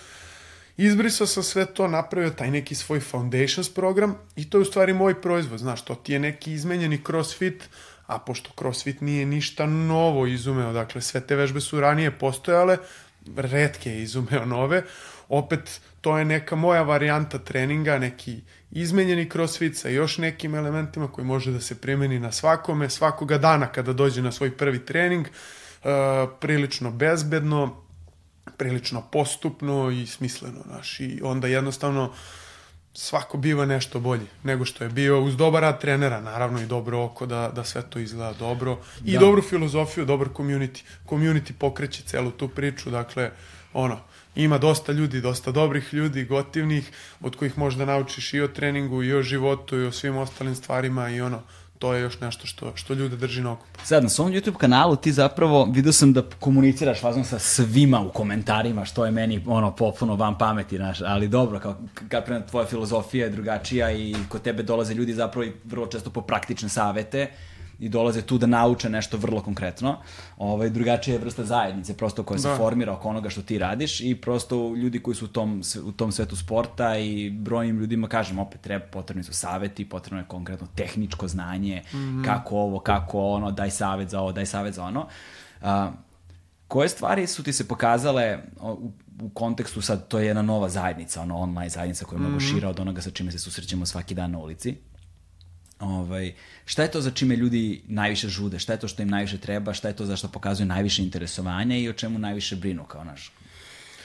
Izbrisao 0.82 1.28
sam 1.28 1.44
sve 1.44 1.66
to, 1.66 1.88
napravio 1.88 2.30
taj 2.30 2.52
neki 2.52 2.76
svoj 2.76 3.00
foundations 3.00 3.74
program 3.74 4.16
i 4.36 4.50
to 4.50 4.58
je 4.58 4.62
u 4.62 4.66
stvari 4.66 4.94
moj 4.94 5.22
proizvod, 5.22 5.60
znaš, 5.60 5.86
to 5.86 5.96
ti 5.96 6.14
je 6.14 6.20
neki 6.20 6.54
izmenjeni 6.54 7.02
crossfit, 7.06 7.70
a 8.08 8.20
pošto 8.20 8.50
crossfit 8.60 9.02
nije 9.02 9.26
ništa 9.26 9.66
novo 9.66 10.28
izumeo, 10.28 10.74
dakle 10.74 11.02
sve 11.02 11.22
te 11.22 11.36
vežbe 11.36 11.62
su 11.62 11.80
ranije 11.80 12.12
postojale, 12.12 12.78
redke 13.36 13.92
je 13.92 14.04
izumeo 14.04 14.46
nove, 14.46 14.84
opet 15.30 15.82
to 16.02 16.18
je 16.18 16.26
neka 16.26 16.56
moja 16.56 16.82
varijanta 16.82 17.40
treninga, 17.40 17.98
neki 17.98 18.42
izmenjeni 18.72 19.30
crossfit 19.30 19.78
sa 19.78 19.90
još 19.90 20.18
nekim 20.18 20.56
elementima 20.56 21.12
koji 21.12 21.26
može 21.26 21.52
da 21.52 21.60
se 21.60 21.82
primeni 21.82 22.20
na 22.20 22.32
svakome, 22.32 22.90
svakoga 22.90 23.38
dana 23.38 23.68
kada 23.68 23.94
dođe 23.94 24.22
na 24.22 24.32
svoj 24.32 24.58
prvi 24.58 24.86
trening, 24.86 25.28
uh, 25.28 25.90
prilično 26.40 26.92
bezbedno, 26.92 27.89
prilično 28.58 29.02
postupno 29.02 29.92
i 29.92 30.08
smisleno, 30.08 30.62
znaš, 30.66 31.00
i 31.00 31.22
onda 31.24 31.48
jednostavno 31.48 32.14
svako 32.94 33.38
biva 33.38 33.66
nešto 33.66 34.00
bolji 34.00 34.26
nego 34.44 34.66
što 34.66 34.84
je 34.84 34.90
bio 34.90 35.24
uz 35.24 35.38
dobar 35.38 35.62
rad 35.62 35.82
trenera, 35.82 36.22
naravno 36.22 36.62
i 36.62 36.66
dobro 36.66 37.04
oko 37.04 37.26
da, 37.26 37.52
da 37.56 37.64
sve 37.64 37.82
to 37.90 38.00
izgleda 38.00 38.34
dobro 38.40 38.78
i 39.06 39.14
da. 39.14 39.20
dobru 39.20 39.42
filozofiju, 39.42 40.06
dobar 40.06 40.28
community. 40.28 40.82
Community 41.06 41.52
pokreće 41.60 42.04
celu 42.04 42.32
tu 42.32 42.48
priču, 42.48 42.90
dakle, 42.90 43.32
ono, 43.74 44.00
ima 44.36 44.58
dosta 44.58 44.92
ljudi, 44.92 45.22
dosta 45.22 45.52
dobrih 45.52 45.94
ljudi, 45.94 46.26
gotivnih, 46.26 46.92
od 47.22 47.36
kojih 47.36 47.58
možda 47.58 47.86
naučiš 47.86 48.34
i 48.34 48.42
o 48.42 48.48
treningu, 48.48 49.04
i 49.04 49.14
o 49.14 49.24
životu, 49.24 49.78
i 49.80 49.86
o 49.86 49.92
svim 49.92 50.18
ostalim 50.18 50.56
stvarima 50.56 51.10
i 51.10 51.22
ono, 51.22 51.42
to 51.80 51.94
je 51.94 52.02
još 52.02 52.20
nešto 52.20 52.48
što, 52.48 52.72
što 52.76 52.94
ljude 52.94 53.16
drži 53.16 53.42
na 53.42 53.52
okupu. 53.52 53.80
Sad, 53.84 54.04
na 54.04 54.10
svom 54.10 54.32
YouTube 54.32 54.58
kanalu 54.58 54.96
ti 54.96 55.12
zapravo 55.12 55.66
vidio 55.72 55.92
sam 55.94 56.14
da 56.14 56.24
komuniciraš 56.40 57.04
vazno 57.04 57.24
sa 57.24 57.40
svima 57.40 58.02
u 58.02 58.10
komentarima, 58.10 58.86
što 58.86 59.06
je 59.06 59.12
meni 59.12 59.44
ono 59.48 59.76
popuno 59.76 60.16
van 60.16 60.38
pameti, 60.38 60.78
znaš, 60.78 61.02
ali 61.02 61.28
dobro, 61.28 61.60
kao 61.60 61.76
kad 62.10 62.26
prema 62.26 62.46
tvoja 62.46 62.66
filozofija 62.66 63.26
je 63.26 63.32
drugačija 63.32 63.92
i 63.92 64.16
kod 64.30 64.42
tebe 64.42 64.64
dolaze 64.64 64.94
ljudi 64.94 65.14
zapravo 65.14 65.46
i 65.46 65.54
vrlo 65.64 65.88
često 65.88 66.10
po 66.10 66.22
praktične 66.22 66.70
savete, 66.70 67.32
i 67.80 67.90
dolaze 67.90 68.22
tu 68.22 68.38
da 68.38 68.48
nauče 68.48 68.90
nešto 68.90 69.18
vrlo 69.18 69.42
konkretno. 69.42 69.98
Ovaj, 70.38 70.70
drugačija 70.70 71.14
je 71.14 71.20
vrsta 71.20 71.44
zajednice, 71.44 71.98
prosto 71.98 72.24
koja 72.24 72.36
da. 72.36 72.42
se 72.42 72.58
formira 72.58 72.94
oko 72.94 73.10
onoga 73.10 73.30
što 73.30 73.42
ti 73.42 73.58
radiš 73.58 74.02
i 74.02 74.16
prosto 74.16 74.76
ljudi 74.76 75.00
koji 75.00 75.16
su 75.16 75.26
u 75.26 75.28
tom, 75.28 75.62
u 75.84 75.92
tom 75.92 76.12
svetu 76.12 76.36
sporta 76.36 76.98
i 76.98 77.30
brojnim 77.30 77.80
ljudima, 77.80 78.08
kažem, 78.08 78.40
opet 78.40 78.62
treba, 78.62 78.86
potrebni 78.86 79.24
su 79.24 79.34
saveti, 79.34 79.90
potrebno 79.90 80.20
je 80.20 80.28
konkretno 80.28 80.68
tehničko 80.76 81.28
znanje, 81.28 81.84
mm 81.94 81.98
-hmm. 81.98 82.26
kako 82.26 82.58
ovo, 82.58 82.80
kako 82.80 83.30
ono, 83.30 83.52
daj 83.52 83.72
savet 83.72 84.10
za 84.10 84.22
ovo, 84.22 84.32
daj 84.32 84.46
savet 84.46 84.74
za 84.74 84.84
ono. 84.84 85.08
A, 85.62 85.92
koje 86.68 86.90
stvari 86.90 87.28
su 87.28 87.44
ti 87.44 87.54
se 87.54 87.68
pokazale 87.68 88.40
u, 88.62 88.92
u 89.22 89.30
kontekstu 89.30 89.82
sad, 89.82 90.08
to 90.08 90.20
je 90.20 90.28
jedna 90.28 90.42
nova 90.42 90.70
zajednica, 90.70 91.22
ono 91.22 91.38
online 91.38 91.70
zajednica 91.70 92.06
koja 92.06 92.18
je 92.18 92.20
mnogo 92.20 92.36
mm 92.36 92.40
-hmm. 92.40 92.52
šira 92.52 92.70
od 92.70 92.80
onoga 92.80 93.02
sa 93.02 93.12
čime 93.12 93.32
se 93.32 93.40
susrećemo 93.40 93.86
svaki 93.86 94.16
dan 94.16 94.32
na 94.32 94.40
ulici. 94.40 94.76
Ovaj, 95.80 96.34
šta 96.66 96.84
je 96.84 96.92
to 96.92 97.02
za 97.02 97.12
čime 97.12 97.36
ljudi 97.36 97.82
najviše 97.88 98.30
žude? 98.30 98.60
Šta 98.60 98.74
je 98.74 98.80
to 98.80 98.88
što 98.88 99.02
im 99.02 99.10
najviše 99.10 99.38
treba? 99.38 99.74
Šta 99.74 99.88
je 99.88 99.96
to 99.96 100.06
za 100.06 100.16
što 100.16 100.28
pokazuju 100.28 100.68
najviše 100.68 101.04
interesovanja 101.04 101.78
i 101.78 101.90
o 101.90 101.94
čemu 101.94 102.20
najviše 102.20 102.56
brinu 102.56 102.84
kao 102.84 103.04
naš? 103.04 103.32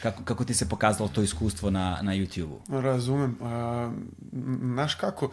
Kako, 0.02 0.24
kako 0.24 0.44
ti 0.44 0.54
se 0.54 0.68
pokazalo 0.68 1.08
to 1.08 1.22
iskustvo 1.22 1.70
na, 1.70 1.98
na 2.02 2.12
YouTube-u? 2.12 2.80
Razumem. 2.80 3.38
Znaš 4.60 4.94
kako, 4.94 5.30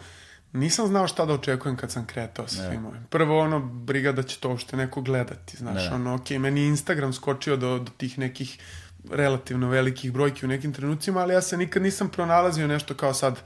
nisam 0.52 0.86
znao 0.86 1.08
šta 1.08 1.26
da 1.26 1.32
očekujem 1.32 1.76
kad 1.76 1.90
sam 1.90 2.06
kretao 2.06 2.48
sa 2.48 2.68
svim 2.68 2.86
ovim. 2.86 3.06
Prvo 3.10 3.38
ono, 3.40 3.60
briga 3.60 4.12
da 4.12 4.22
će 4.22 4.38
to 4.38 4.48
uopšte 4.48 4.76
neko 4.76 5.00
gledati. 5.00 5.56
Znaš, 5.56 5.88
da. 5.88 5.94
ono, 5.94 6.14
ok, 6.14 6.30
meni 6.30 6.66
Instagram 6.66 7.12
skočio 7.12 7.56
do, 7.56 7.78
do 7.78 7.90
tih 7.96 8.18
nekih 8.18 8.58
relativno 9.10 9.68
velikih 9.68 10.12
brojki 10.12 10.46
u 10.46 10.48
nekim 10.48 10.72
trenucima, 10.72 11.20
ali 11.20 11.34
ja 11.34 11.42
se 11.42 11.56
nikad 11.56 11.82
nisam 11.82 12.08
pronalazio 12.08 12.66
nešto 12.66 12.94
kao 12.94 13.14
sad 13.14 13.40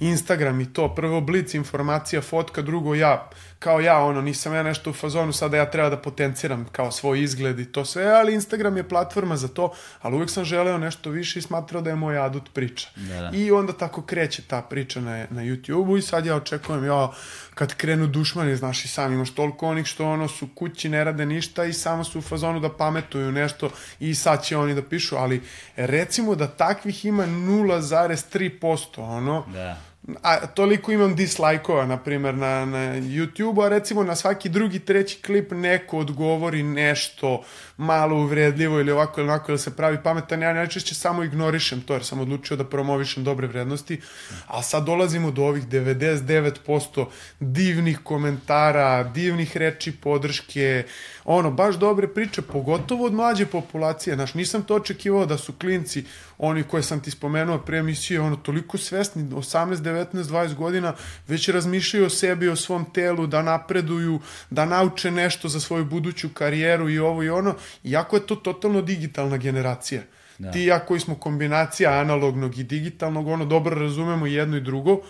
Instagram 0.00 0.60
i 0.60 0.72
to, 0.72 0.94
prvo 0.94 1.20
blic 1.20 1.54
informacija, 1.54 2.22
fotka, 2.22 2.62
drugo 2.62 2.94
ja, 2.94 3.30
kao 3.64 3.80
ja, 3.80 3.98
ono, 3.98 4.20
nisam 4.20 4.54
ja 4.54 4.62
nešto 4.62 4.90
u 4.90 4.92
fazonu 4.92 5.32
sada 5.32 5.56
ja 5.56 5.70
treba 5.70 5.90
da 5.90 5.96
potenciram 5.96 6.66
kao 6.72 6.90
svoj 6.90 7.22
izgled 7.22 7.58
i 7.58 7.64
to 7.64 7.84
sve, 7.84 8.06
ali 8.06 8.34
Instagram 8.34 8.76
je 8.76 8.88
platforma 8.88 9.36
za 9.36 9.48
to, 9.48 9.72
ali 10.02 10.14
uvijek 10.14 10.30
sam 10.30 10.44
želeo 10.44 10.78
nešto 10.78 11.10
više 11.10 11.38
i 11.38 11.42
smatrao 11.42 11.82
da 11.82 11.90
je 11.90 11.96
moj 11.96 12.18
adut 12.18 12.52
priča. 12.52 12.88
Da, 12.96 13.20
da. 13.20 13.30
I 13.34 13.50
onda 13.50 13.72
tako 13.72 14.02
kreće 14.02 14.42
ta 14.42 14.62
priča 14.62 15.00
na, 15.00 15.26
na 15.30 15.42
YouTube-u 15.42 15.96
i 15.96 16.02
sad 16.02 16.26
ja 16.26 16.36
očekujem, 16.36 16.84
ja, 16.84 17.10
kad 17.54 17.74
krenu 17.74 18.06
dušmani, 18.06 18.56
znaš 18.56 18.84
i 18.84 18.88
sam 18.88 19.12
imaš 19.12 19.30
toliko 19.30 19.68
onih 19.68 19.86
što 19.86 20.06
ono 20.06 20.28
su 20.28 20.48
kući, 20.54 20.88
ne 20.88 21.04
rade 21.04 21.26
ništa 21.26 21.64
i 21.64 21.72
samo 21.72 22.04
su 22.04 22.18
u 22.18 22.22
fazonu 22.22 22.60
da 22.60 22.76
pametuju 22.76 23.32
nešto 23.32 23.70
i 24.00 24.14
sad 24.14 24.44
će 24.44 24.56
oni 24.56 24.74
da 24.74 24.82
pišu, 24.82 25.16
ali 25.16 25.42
recimo 25.76 26.34
da 26.34 26.46
takvih 26.46 27.04
ima 27.04 27.26
0,3%, 27.26 29.00
ono, 29.00 29.44
da 29.52 29.76
a 30.22 30.46
toliko 30.46 30.92
imam 30.92 31.16
dislajkova, 31.16 31.86
na 31.86 31.96
primjer, 31.96 32.34
na, 32.34 32.64
na 32.64 32.94
YouTube-u, 32.94 33.62
a 33.62 33.68
recimo 33.68 34.04
na 34.04 34.16
svaki 34.16 34.48
drugi, 34.48 34.78
treći 34.78 35.22
klip 35.22 35.50
neko 35.52 35.98
odgovori 35.98 36.62
nešto 36.62 37.42
malo 37.76 38.16
uvredljivo 38.16 38.80
ili 38.80 38.92
ovako 38.92 39.20
ili 39.20 39.30
onako, 39.30 39.52
ili 39.52 39.58
se 39.58 39.76
pravi 39.76 39.98
pametan, 40.02 40.42
ja 40.42 40.52
najčešće 40.52 40.94
samo 40.94 41.24
ignorišem 41.24 41.80
to, 41.80 41.92
jer 41.92 42.04
sam 42.04 42.20
odlučio 42.20 42.56
da 42.56 42.64
promovišem 42.64 43.24
dobre 43.24 43.46
vrednosti, 43.46 44.00
a 44.46 44.62
sad 44.62 44.84
dolazimo 44.84 45.30
do 45.30 45.42
ovih 45.42 45.68
99% 45.68 47.06
divnih 47.40 47.98
komentara, 48.02 49.02
divnih 49.02 49.56
reči 49.56 49.92
podrške, 49.92 50.84
ono, 51.24 51.50
baš 51.50 51.74
dobre 51.74 52.08
priče, 52.08 52.42
pogotovo 52.42 53.06
od 53.06 53.12
mlađe 53.12 53.46
populacije, 53.46 54.14
znaš, 54.14 54.34
nisam 54.34 54.62
to 54.62 54.74
očekivao 54.74 55.26
da 55.26 55.38
su 55.38 55.52
klinci, 55.52 56.04
oni 56.38 56.62
koje 56.62 56.82
sam 56.82 57.00
ti 57.00 57.10
spomenuo 57.10 57.58
pre 57.58 57.78
emisije, 57.78 58.20
ono, 58.20 58.36
toliko 58.36 58.78
svesni, 58.78 59.22
18, 59.22 59.76
19, 59.76 60.06
20 60.12 60.54
godina, 60.54 60.94
već 61.28 61.48
razmišljaju 61.48 62.06
o 62.06 62.10
sebi, 62.10 62.48
o 62.48 62.56
svom 62.56 62.84
telu, 62.84 63.26
da 63.26 63.42
napreduju, 63.42 64.20
da 64.50 64.64
nauče 64.64 65.10
nešto 65.10 65.48
za 65.48 65.60
svoju 65.60 65.84
buduću 65.84 66.28
karijeru 66.28 66.90
i 66.90 66.98
ovo 66.98 67.22
i 67.22 67.30
ono, 67.30 67.54
iako 67.84 68.16
je 68.16 68.26
to 68.26 68.36
totalno 68.36 68.82
digitalna 68.82 69.36
generacija. 69.36 70.02
Da. 70.38 70.50
Ti 70.50 70.64
ja 70.64 70.78
koji 70.78 71.00
smo 71.00 71.14
kombinacija 71.14 71.92
analognog 71.92 72.58
i 72.58 72.64
digitalnog, 72.64 73.28
ono, 73.28 73.44
dobro 73.44 73.80
razumemo 73.80 74.26
jedno 74.26 74.56
i 74.56 74.60
drugo, 74.60 75.00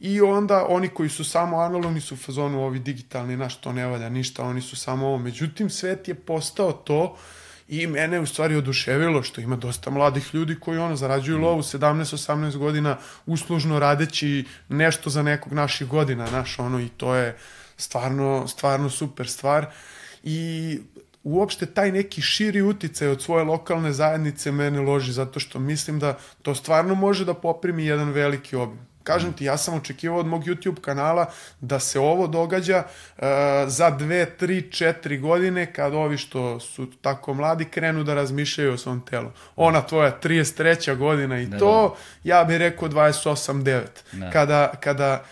I 0.00 0.20
onda 0.20 0.66
oni 0.68 0.88
koji 0.88 1.08
su 1.08 1.24
samo 1.24 1.60
analogni 1.60 2.00
su 2.00 2.14
u 2.14 2.18
fazonu 2.18 2.64
ovi 2.64 2.78
digitalni, 2.78 3.36
naš 3.36 3.56
to 3.60 3.72
ne 3.72 3.86
valja 3.86 4.08
ništa, 4.08 4.44
oni 4.44 4.60
su 4.60 4.76
samo 4.76 5.06
ovo. 5.06 5.18
Međutim, 5.18 5.70
svet 5.70 6.08
je 6.08 6.14
postao 6.14 6.72
to 6.72 7.16
I 7.68 7.86
mene 7.86 8.20
u 8.20 8.26
stvari 8.26 8.56
oduševilo 8.56 9.22
što 9.22 9.40
ima 9.40 9.56
dosta 9.56 9.90
mladih 9.90 10.34
ljudi 10.34 10.56
koji 10.60 10.78
ono 10.78 10.96
zarađuju 10.96 11.38
lovu 11.38 11.62
17-18 11.62 12.56
godina 12.56 12.98
uslužno 13.26 13.78
radeći 13.78 14.44
nešto 14.68 15.10
za 15.10 15.22
nekog 15.22 15.52
naših 15.52 15.88
godina, 15.88 16.30
naš 16.30 16.58
ono 16.58 16.80
i 16.80 16.88
to 16.88 17.14
je 17.14 17.36
stvarno, 17.76 18.48
stvarno 18.48 18.90
super 18.90 19.28
stvar. 19.28 19.66
I 20.22 20.78
uopšte 21.24 21.66
taj 21.66 21.92
neki 21.92 22.22
širi 22.22 22.62
uticaj 22.62 23.08
od 23.08 23.22
svoje 23.22 23.44
lokalne 23.44 23.92
zajednice 23.92 24.52
mene 24.52 24.80
loži 24.80 25.12
zato 25.12 25.40
što 25.40 25.58
mislim 25.58 25.98
da 25.98 26.18
to 26.42 26.54
stvarno 26.54 26.94
može 26.94 27.24
da 27.24 27.34
poprimi 27.34 27.86
jedan 27.86 28.10
veliki 28.10 28.56
obim. 28.56 28.94
Kažem 29.02 29.32
ti, 29.32 29.44
ja 29.44 29.56
sam 29.56 29.74
očekivao 29.74 30.18
od 30.18 30.26
mog 30.26 30.44
YouTube 30.44 30.80
kanala 30.80 31.26
da 31.60 31.80
se 31.80 32.00
ovo 32.00 32.26
događa 32.26 32.82
uh, 32.84 33.24
za 33.66 33.90
dve, 33.90 34.26
tri, 34.26 34.70
četiri 34.70 35.18
godine 35.18 35.72
kad 35.72 35.94
ovi 35.94 36.18
što 36.18 36.60
su 36.60 36.86
tako 37.00 37.34
mladi 37.34 37.64
krenu 37.64 38.04
da 38.04 38.14
razmišljaju 38.14 38.72
o 38.72 38.76
svom 38.76 39.00
telu. 39.00 39.30
Ona 39.56 39.82
tvoja 39.82 40.18
33. 40.22 40.96
godina 40.96 41.40
i 41.40 41.46
da, 41.46 41.58
to, 41.58 41.96
da. 42.24 42.36
ja 42.36 42.44
bih 42.44 42.56
rekao 42.56 42.88
28-9. 42.88 43.82
Da. 44.12 44.30
Kada, 44.30 44.72
kada 44.80 45.24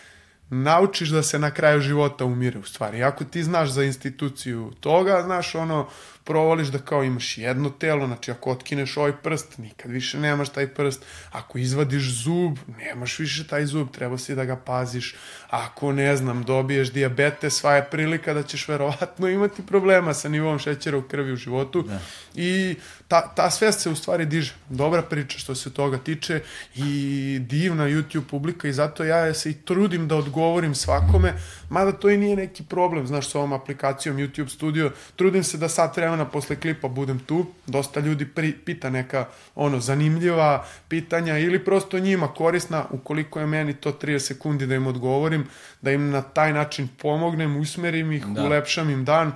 naučiš 0.53 1.09
da 1.09 1.23
se 1.23 1.39
na 1.39 1.51
kraju 1.51 1.81
života 1.81 2.25
umire 2.25 2.59
u 2.59 2.63
stvari. 2.63 3.03
Ako 3.03 3.25
ti 3.25 3.43
znaš 3.43 3.71
za 3.71 3.85
instituciju 3.85 4.73
toga, 4.81 5.23
znaš 5.25 5.55
ono, 5.55 5.89
provališ 6.25 6.69
da 6.69 6.79
kao 6.79 7.05
imaš 7.05 7.39
jedno 7.39 7.71
telo, 7.71 8.07
znači 8.07 8.31
ako 8.31 8.51
otkineš 8.51 8.97
ovaj 8.97 9.13
prst, 9.23 9.59
nikad 9.59 9.91
više 9.91 10.19
nemaš 10.19 10.49
taj 10.49 10.67
prst, 10.67 11.05
ako 11.33 11.59
izvadiš 11.59 12.03
zub, 12.03 12.59
nemaš 12.79 13.19
više 13.19 13.47
taj 13.47 13.67
zub, 13.67 13.89
treba 13.91 14.19
si 14.19 14.35
da 14.35 14.45
ga 14.45 14.57
paziš, 14.57 15.15
ako 15.51 15.93
ne 15.93 16.17
znam, 16.17 16.43
dobiješ 16.43 16.93
diabetes, 16.93 17.55
sva 17.55 17.75
je 17.75 17.85
prilika 17.91 18.35
da 18.35 18.43
ćeš 18.43 18.69
verovatno 18.69 19.29
imati 19.29 19.67
problema 19.67 20.15
sa 20.15 20.29
nivom 20.29 20.59
šećera 20.59 20.99
u 20.99 21.03
krvi 21.03 21.33
u 21.33 21.37
životu 21.37 21.83
da. 21.83 21.99
i 22.35 22.77
ta, 23.09 23.35
ta 23.35 23.51
svest 23.51 23.81
se 23.81 23.91
u 23.91 23.97
stvari 23.97 24.27
diže. 24.27 24.55
Dobra 24.69 25.03
priča 25.03 25.39
što 25.39 25.55
se 25.55 25.73
toga 25.73 25.99
tiče 25.99 26.41
i 26.75 27.39
divna 27.49 27.85
YouTube 27.85 28.27
publika 28.31 28.69
i 28.69 28.73
zato 28.73 29.05
ja 29.05 29.35
se 29.35 29.51
i 29.51 29.55
trudim 29.55 30.09
da 30.09 30.17
odgovorim 30.17 30.75
svakome, 30.75 31.35
mada 31.71 31.93
to 31.93 32.11
i 32.11 32.17
nije 32.17 32.37
neki 32.37 32.65
problem, 32.65 33.07
znaš, 33.07 33.31
sa 33.31 33.39
ovom 33.39 33.53
aplikacijom 33.53 34.17
YouTube 34.17 34.49
Studio, 34.49 34.93
trudim 35.17 35.45
se 35.45 35.59
da 35.59 35.69
sad 35.69 35.95
vremena 36.13 36.31
posle 36.31 36.57
klipa 36.57 36.89
budem 36.89 37.19
tu, 37.19 37.47
dosta 37.67 38.01
ljudi 38.01 38.27
pri, 38.27 38.53
pita 38.53 38.91
neka 38.91 39.29
ono 39.55 39.81
zanimljiva 39.81 40.65
pitanja 40.89 41.39
ili 41.39 41.65
prosto 41.65 41.99
njima 41.99 42.29
korisna, 42.29 42.85
ukoliko 42.91 43.41
je 43.41 43.47
meni 43.47 43.75
to 43.75 43.93
30 43.93 44.19
sekundi 44.19 44.67
da 44.67 44.75
im 44.75 44.87
odgovorim, 44.87 45.47
da 45.83 45.91
im 45.91 46.11
na 46.11 46.23
taj 46.23 46.53
način 46.53 46.89
pomognem, 46.99 47.57
usmerim 47.57 48.13
ih, 48.13 48.27
da. 48.27 48.45
ulepšam 48.45 48.91
im 48.91 49.05
dan, 49.05 49.33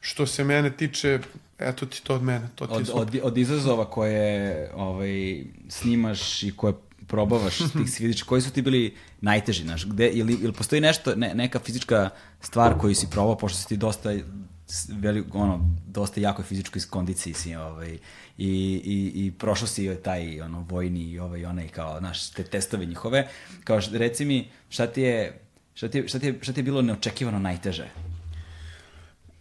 što 0.00 0.26
se 0.26 0.44
mene 0.44 0.70
tiče, 0.70 1.18
eto 1.58 1.86
ti 1.86 2.02
to 2.02 2.14
od 2.14 2.22
mene. 2.22 2.48
To 2.54 2.66
ti 2.66 2.72
od, 2.72 2.90
od, 2.94 3.20
od 3.22 3.38
izazova 3.38 3.90
koje 3.90 4.70
ovaj, 4.74 5.44
snimaš 5.68 6.42
i 6.42 6.52
koje 6.56 6.74
probavaš 7.06 7.58
tih 7.78 7.90
si 7.90 8.02
vidiš, 8.02 8.22
koji 8.22 8.42
su 8.42 8.50
ti 8.50 8.62
bili 8.62 8.94
najteži, 9.20 9.62
znaš, 9.62 9.86
gde, 9.86 10.08
ili, 10.08 10.34
ili 10.42 10.52
postoji 10.52 10.80
nešto, 10.80 11.14
ne, 11.14 11.34
neka 11.34 11.58
fizička 11.58 12.10
stvar 12.40 12.78
koju 12.78 12.94
si 12.94 13.10
probao, 13.10 13.38
pošto 13.38 13.58
si 13.58 13.68
ti 13.68 13.76
dosta 13.76 14.12
veli, 14.88 15.24
ono, 15.32 15.76
dosta 15.86 16.20
jako 16.20 16.42
fizičkoj 16.42 16.82
kondiciji 16.90 17.34
si, 17.34 17.54
ovaj, 17.54 17.98
i, 18.38 18.48
i, 18.84 19.26
i 19.26 19.32
prošao 19.38 19.68
si 19.68 19.96
taj 20.04 20.40
ono, 20.40 20.66
vojni 20.68 21.00
i 21.00 21.18
ovaj, 21.18 21.44
onaj, 21.44 21.68
kao, 21.68 22.00
naš, 22.00 22.30
te 22.30 22.44
testove 22.44 22.86
njihove, 22.86 23.28
kao, 23.64 23.80
reci 23.92 24.24
mi, 24.24 24.48
šta 24.68 24.86
ti 24.86 25.02
je, 25.02 25.40
šta 25.74 25.88
ti, 25.88 26.04
šta 26.08 26.18
ti 26.18 26.26
je, 26.26 26.38
šta 26.42 26.52
ti 26.52 26.60
je 26.60 26.64
bilo 26.64 26.82
neočekivano 26.82 27.38
najteže? 27.38 27.88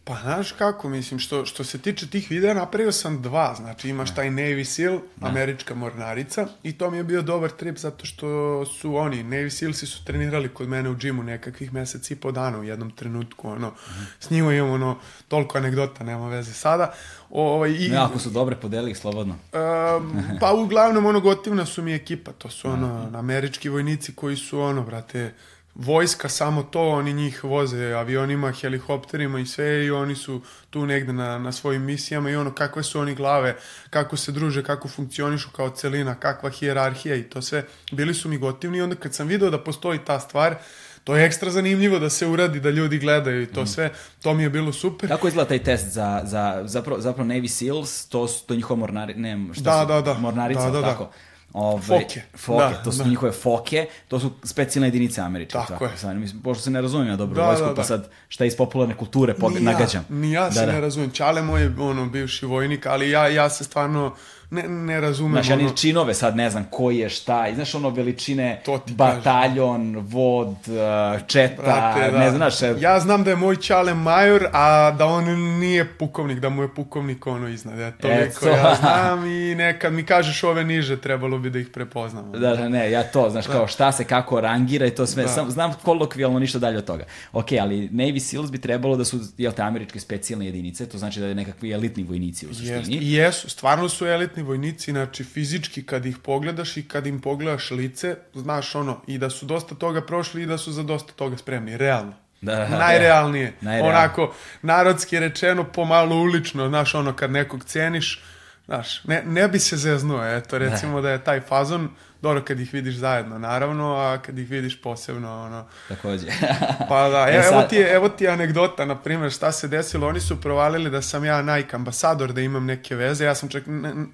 Pa 0.07 0.15
znaš 0.23 0.51
kako, 0.51 0.89
mislim, 0.89 1.19
što, 1.19 1.45
što 1.45 1.63
se 1.63 1.77
tiče 1.77 2.07
tih 2.07 2.31
videa, 2.31 2.53
napravio 2.53 2.91
sam 2.91 3.21
dva, 3.21 3.55
znači 3.55 3.89
imaš 3.89 4.15
taj 4.15 4.29
Navy 4.29 4.63
Seal, 4.63 4.99
da. 5.15 5.27
američka 5.27 5.75
mornarica, 5.75 6.47
i 6.63 6.77
to 6.77 6.91
mi 6.91 6.97
je 6.97 7.03
bio 7.03 7.21
dobar 7.21 7.49
trip 7.49 7.77
zato 7.77 8.05
što 8.05 8.65
su 8.65 8.95
oni, 8.95 9.23
Navy 9.23 9.49
Sealsi 9.49 9.85
su 9.85 10.05
trenirali 10.05 10.49
kod 10.49 10.69
mene 10.69 10.89
u 10.89 10.95
džimu 10.95 11.23
nekakvih 11.23 11.73
meseci 11.73 12.13
i 12.13 12.17
po 12.17 12.31
dana 12.31 12.59
u 12.59 12.63
jednom 12.63 12.91
trenutku, 12.91 13.49
ono, 13.49 13.69
mm. 13.69 14.05
s 14.19 14.29
njima 14.29 14.53
imam 14.53 14.71
ono, 14.71 14.97
toliko 15.27 15.57
anegdota, 15.57 16.03
nema 16.03 16.29
veze 16.29 16.53
sada. 16.53 16.93
O, 17.29 17.53
ovaj, 17.53 17.71
i, 17.71 17.89
ne, 17.89 17.97
ako 17.97 18.19
su 18.19 18.29
dobre, 18.29 18.55
podeli 18.55 18.91
ih 18.91 18.97
slobodno. 18.97 19.33
Um, 19.33 20.23
pa 20.41 20.53
uglavnom, 20.53 21.05
ono, 21.05 21.19
gotivna 21.19 21.65
su 21.65 21.81
mi 21.81 21.93
ekipa, 21.93 22.31
to 22.31 22.49
su, 22.49 22.69
ono, 22.69 23.09
američki 23.13 23.69
vojnici 23.69 24.15
koji 24.15 24.35
su, 24.35 24.59
ono, 24.59 24.83
brate, 24.83 25.33
vojska 25.77 26.29
samo 26.29 26.63
to, 26.63 26.89
oni 26.89 27.13
njih 27.13 27.43
voze 27.43 27.93
avionima, 27.93 28.51
helikopterima 28.51 29.39
i 29.39 29.45
sve 29.45 29.85
i 29.85 29.91
oni 29.91 30.15
su 30.15 30.41
tu 30.69 30.85
negde 30.85 31.13
na, 31.13 31.37
na 31.37 31.51
svojim 31.51 31.83
misijama 31.83 32.29
i 32.29 32.35
ono 32.35 32.53
kakve 32.53 32.83
su 32.83 32.99
oni 32.99 33.15
glave, 33.15 33.55
kako 33.89 34.17
se 34.17 34.31
druže, 34.31 34.63
kako 34.63 34.87
funkcionišu 34.87 35.49
kao 35.55 35.69
celina, 35.69 36.15
kakva 36.15 36.49
hijerarhija 36.49 37.15
i 37.15 37.23
to 37.23 37.41
sve. 37.41 37.65
Bili 37.91 38.13
su 38.13 38.29
mi 38.29 38.37
gotivni 38.37 38.77
i 38.77 38.81
onda 38.81 38.95
kad 38.95 39.13
sam 39.13 39.27
video 39.27 39.49
da 39.49 39.63
postoji 39.63 39.99
ta 40.05 40.19
stvar, 40.19 40.55
to 41.03 41.15
je 41.15 41.25
ekstra 41.25 41.51
zanimljivo 41.51 41.99
da 41.99 42.09
se 42.09 42.27
uradi, 42.27 42.59
da 42.59 42.69
ljudi 42.69 42.99
gledaju 42.99 43.41
i 43.41 43.45
to 43.45 43.63
mm. 43.63 43.67
sve, 43.67 43.91
to 44.21 44.33
mi 44.33 44.43
je 44.43 44.49
bilo 44.49 44.73
super. 44.73 45.09
Kako 45.09 45.27
izgleda 45.27 45.47
taj 45.47 45.63
test 45.63 45.87
za, 45.87 46.21
za 46.23 46.61
zapravo, 46.65 47.01
zapravo 47.01 47.29
Navy 47.29 47.47
Seals, 47.47 48.05
to 48.05 48.27
to 48.47 48.55
njihova 48.55 48.79
mornari, 48.79 49.13
ne, 49.13 49.53
šta 49.53 49.63
da, 49.63 49.81
su, 49.81 49.87
da, 49.87 50.01
da, 50.01 50.19
mornarica, 50.19 50.69
da, 50.69 50.81
da, 50.81 50.81
da. 50.81 51.11
Ove, 51.59 51.81
foke. 51.81 52.21
Foke, 52.35 52.63
da, 52.63 52.83
to 52.83 52.91
su 52.91 53.03
da. 53.03 53.09
njihove 53.09 53.31
foke, 53.31 53.85
to 54.07 54.19
su 54.19 54.31
specijalne 54.43 54.87
jedinice 54.87 55.21
američke. 55.21 55.53
Tako, 55.53 55.73
tako 55.73 55.85
je. 55.85 55.97
Sad, 55.97 56.17
mislim, 56.17 56.41
pošto 56.41 56.63
se 56.63 56.71
ne 56.71 56.81
razumijem 56.81 57.09
ja 57.09 57.15
dobro 57.15 57.35
da, 57.35 57.47
vojsku, 57.47 57.65
da, 57.65 57.69
da. 57.69 57.75
pa 57.75 57.83
sad 57.83 58.09
šta 58.27 58.45
iz 58.45 58.57
popularne 58.57 58.97
kulture 58.97 59.33
pog... 59.33 59.53
ni 59.53 59.59
nagađam. 59.59 60.05
Ja, 60.09 60.15
ni 60.15 60.31
ja 60.31 60.51
se 60.51 60.59
da, 60.59 60.65
da. 60.65 60.71
ne 60.71 60.81
razumijem. 60.81 61.11
Čale 61.11 61.41
moj 61.41 61.61
je 61.61 61.75
ono, 61.79 62.05
bivši 62.05 62.45
vojnik, 62.45 62.85
ali 62.85 63.09
ja, 63.09 63.27
ja 63.27 63.49
se 63.49 63.63
stvarno 63.63 64.15
ne, 64.49 64.67
ne 64.67 65.01
razumem. 65.01 65.31
Znaš, 65.31 65.49
ja 65.49 65.55
ni 65.55 65.77
činove 65.77 66.13
sad 66.13 66.35
ne 66.35 66.49
znam 66.49 66.67
koji 66.71 66.97
je 66.97 67.09
šta, 67.09 67.47
i 67.47 67.55
znaš 67.55 67.75
ono 67.75 67.89
veličine 67.89 68.61
bataljon, 68.87 69.93
kažem. 69.93 70.07
vod, 70.07 70.47
uh, 70.47 71.27
četa, 71.27 71.61
Brate, 71.61 72.11
da. 72.11 72.19
ne 72.19 72.31
znaš. 72.31 72.61
Je... 72.61 72.75
Ja 72.79 72.99
znam 72.99 73.23
da 73.23 73.29
je 73.29 73.35
moj 73.35 73.55
čale 73.55 73.93
major, 73.93 74.47
a 74.53 74.91
da 74.91 75.05
on 75.05 75.25
nije 75.59 75.97
pukovnik, 75.97 76.39
da 76.39 76.49
mu 76.49 76.61
je 76.61 76.75
pukovnik 76.75 77.27
ono 77.27 77.47
iznad. 77.47 77.79
Ja, 77.79 77.91
toliko 77.91 78.47
ja 78.47 78.75
znam 78.79 79.25
i 79.25 79.55
nekad 79.55 79.93
mi 79.93 80.03
kažeš 80.03 80.43
ove 80.43 80.63
niže, 80.63 81.01
trebalo 81.01 81.39
bi 81.39 81.49
da 81.49 81.59
ih 81.59 81.67
prepoznamo. 81.73 82.37
Da, 82.37 82.55
da, 82.55 82.69
ne, 82.69 82.91
ja 82.91 83.03
to, 83.03 83.29
znaš, 83.29 83.45
da. 83.45 83.53
kao 83.53 83.67
šta 83.67 83.91
se 83.91 84.03
kako 84.03 84.41
rangira 84.41 84.85
i 84.85 84.91
to 84.91 85.05
sve, 85.05 85.23
da. 85.23 85.29
sam, 85.29 85.51
znam 85.51 85.73
kolokvijalno 85.83 86.39
ništa 86.39 86.59
dalje 86.59 86.77
od 86.77 86.85
toga. 86.85 87.05
Ok, 87.33 87.47
ali 87.61 87.89
Navy 87.89 88.19
Seals 88.19 88.51
bi 88.51 88.57
trebalo 88.57 88.95
da 88.95 89.05
su, 89.05 89.19
jel 89.37 89.51
te, 89.51 89.61
američke 89.61 89.99
specijalne 89.99 90.45
jedinice, 90.45 90.89
to 90.89 90.97
znači 90.97 91.19
da 91.19 91.25
je 91.27 91.35
nekakvi 91.35 91.71
elitni 91.71 92.03
vojnici 92.03 92.47
u 92.47 92.53
suštini. 92.53 92.77
Jest, 92.77 92.89
jesu, 92.91 93.49
stvarno 93.49 93.89
su 93.89 94.05
elitni 94.05 94.36
ratni 94.37 94.43
vojnici, 94.43 94.91
znači 94.91 95.23
fizički 95.23 95.83
kad 95.85 96.05
ih 96.05 96.17
pogledaš 96.17 96.77
i 96.77 96.87
kad 96.87 97.07
im 97.07 97.21
pogledaš 97.21 97.71
lice, 97.71 98.15
znaš 98.33 98.75
ono, 98.75 99.01
i 99.07 99.17
da 99.17 99.29
su 99.29 99.45
dosta 99.45 99.75
toga 99.75 100.01
prošli 100.01 100.43
i 100.43 100.45
da 100.45 100.57
su 100.57 100.71
za 100.71 100.83
dosta 100.83 101.13
toga 101.13 101.37
spremni, 101.37 101.77
realno. 101.77 102.13
Da, 102.41 102.55
da, 102.55 102.65
da. 102.65 102.77
Najrealnije. 102.77 103.53
Da, 103.61 103.65
najrealnije. 103.65 103.97
Onako, 103.97 104.33
narodski 104.61 105.19
rečeno, 105.19 105.63
pomalo 105.63 106.15
ulično, 106.15 106.67
znaš, 106.67 106.95
ono, 106.95 107.13
kad 107.15 107.31
nekog 107.31 107.65
ceniš, 107.65 108.21
znaš, 108.65 109.03
ne, 109.03 109.23
ne 109.25 109.47
bi 109.47 109.59
se 109.59 109.77
zeznuo, 109.77 110.23
eto, 110.23 110.57
recimo 110.57 111.01
da, 111.01 111.07
da 111.07 111.11
je 111.11 111.23
taj 111.23 111.41
fazon, 111.41 111.89
dobro 112.21 112.43
kad 112.43 112.59
ih 112.59 112.73
vidiš 112.73 112.95
zajedno, 112.95 113.39
naravno, 113.39 113.95
a 113.95 114.17
kad 114.21 114.37
ih 114.37 114.49
vidiš 114.49 114.81
posebno, 114.81 115.43
ono... 115.43 115.65
Takođe. 115.87 116.27
pa 116.89 117.09
da, 117.09 117.27
e, 117.29 117.43
evo, 117.51 117.61
ti 117.61 117.77
evo 117.77 118.09
ti 118.09 118.27
anegdota, 118.27 118.85
na 118.85 119.01
primjer, 119.01 119.31
šta 119.31 119.51
se 119.51 119.67
desilo, 119.67 120.07
oni 120.07 120.19
su 120.19 120.41
provalili 120.41 120.89
da 120.89 121.01
sam 121.01 121.25
ja 121.25 121.41
Nike 121.41 121.75
ambasador, 121.75 122.33
da 122.33 122.41
imam 122.41 122.65
neke 122.65 122.95
veze, 122.95 123.25
ja 123.25 123.35
sam 123.35 123.49
čak 123.49 123.63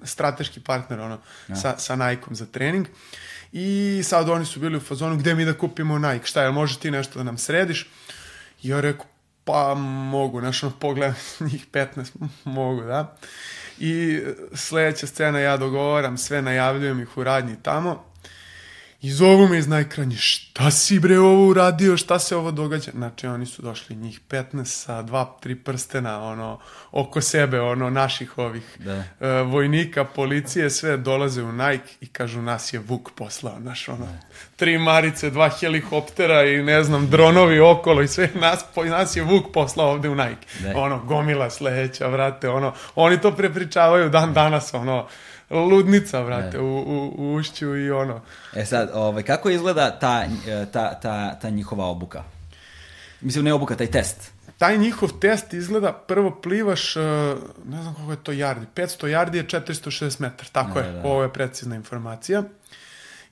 strateški 0.02 0.60
partner, 0.60 1.00
ono, 1.00 1.18
ja. 1.48 1.56
sa, 1.56 1.78
sa 1.78 1.96
Nike-om 1.96 2.34
za 2.34 2.46
trening. 2.46 2.86
I 3.52 4.00
sad 4.04 4.28
oni 4.28 4.44
su 4.44 4.60
bili 4.60 4.76
u 4.76 4.80
fazonu, 4.80 5.16
gde 5.16 5.34
mi 5.34 5.44
da 5.44 5.58
kupimo 5.58 5.98
Nike, 5.98 6.26
šta, 6.26 6.42
jel 6.42 6.52
može 6.52 6.78
ti 6.78 6.90
nešto 6.90 7.18
da 7.18 7.22
nam 7.22 7.38
središ? 7.38 7.88
I 8.62 8.68
ja 8.68 8.80
rekao, 8.80 9.06
pa 9.44 9.74
mogu, 9.74 10.40
znaš, 10.40 10.62
ono, 10.62 10.72
pogledam 10.80 11.14
njih 11.50 11.66
15, 11.72 12.10
mogu, 12.44 12.82
da. 12.82 13.16
I 13.78 14.20
sledeća 14.54 15.06
scena 15.06 15.38
ja 15.38 15.56
dogovaram, 15.56 16.18
sve 16.18 16.42
najavljujem 16.42 17.00
ih 17.00 17.16
u 17.16 17.24
radnji 17.24 17.56
tamo. 17.62 18.13
I 19.04 19.10
zovu 19.10 19.48
me 19.48 19.58
iz 19.58 19.68
najkranje, 19.68 20.16
šta 20.16 20.70
si 20.70 20.98
bre 20.98 21.18
ovo 21.18 21.48
uradio, 21.48 21.96
šta 21.96 22.18
se 22.18 22.36
ovo 22.36 22.50
događa? 22.50 22.90
Znači, 22.94 23.26
oni 23.26 23.46
su 23.46 23.62
došli 23.62 23.96
njih 23.96 24.20
15 24.28 24.64
sa 24.64 25.02
dva, 25.02 25.36
tri 25.40 25.54
prstena, 25.54 26.22
ono, 26.22 26.58
oko 26.92 27.20
sebe, 27.20 27.60
ono, 27.60 27.90
naših 27.90 28.38
ovih 28.38 28.62
da. 28.78 28.96
uh, 28.98 29.52
vojnika, 29.52 30.04
policije, 30.04 30.70
sve 30.70 30.96
dolaze 30.96 31.42
u 31.42 31.52
Nike 31.52 31.94
i 32.00 32.06
kažu, 32.06 32.42
nas 32.42 32.72
je 32.72 32.78
Vuk 32.78 33.10
poslao, 33.14 33.60
znaš, 33.60 33.88
ono, 33.88 34.06
da. 34.06 34.20
tri 34.56 34.78
marice, 34.78 35.30
dva 35.30 35.48
helikoptera 35.48 36.44
i 36.44 36.62
ne 36.62 36.82
znam, 36.84 37.10
dronovi 37.10 37.60
okolo 37.60 38.02
i 38.02 38.08
sve, 38.08 38.30
nas, 38.34 38.64
po, 38.74 38.84
nas 38.84 39.16
je 39.16 39.22
Vuk 39.22 39.52
poslao 39.52 39.90
ovde 39.90 40.08
u 40.08 40.14
Nike. 40.14 40.46
Da. 40.60 40.72
Ono, 40.76 41.04
gomila 41.04 41.50
sledeća, 41.50 42.08
vrate, 42.08 42.48
ono, 42.48 42.72
oni 42.94 43.20
to 43.20 43.36
prepričavaju 43.36 44.08
dan 44.08 44.32
danas, 44.32 44.74
ono, 44.74 45.06
ludnica, 45.50 46.20
vrate, 46.20 46.58
u, 46.58 46.78
u, 46.78 47.14
u 47.18 47.34
ušću 47.34 47.76
i 47.76 47.90
ono. 47.90 48.20
E 48.56 48.64
sad, 48.64 48.90
ovaj, 48.94 49.22
kako 49.22 49.50
izgleda 49.50 49.98
ta, 49.98 50.24
ta, 50.72 51.00
ta, 51.00 51.38
ta 51.38 51.50
njihova 51.50 51.86
obuka? 51.86 52.24
Mislim, 53.20 53.44
ne 53.44 53.52
obuka, 53.52 53.76
taj 53.76 53.86
test. 53.86 54.32
taj 54.58 54.78
njihov 54.78 55.10
test 55.20 55.52
izgleda, 55.52 55.92
prvo 55.92 56.30
plivaš, 56.30 56.96
uh, 56.96 57.02
ne 57.64 57.82
znam 57.82 57.94
koliko 57.94 58.12
je 58.12 58.22
to 58.22 58.32
jardi, 58.32 58.66
500 58.74 59.06
jardi 59.06 59.38
je 59.38 59.44
460 59.46 60.20
metara, 60.20 60.48
tako 60.52 60.80
Da, 60.80 60.86
je, 60.86 60.92
da, 60.92 60.98
da. 61.00 61.08
ovo 61.08 61.22
je 61.22 61.32
precizna 61.32 61.76
informacija. 61.76 62.42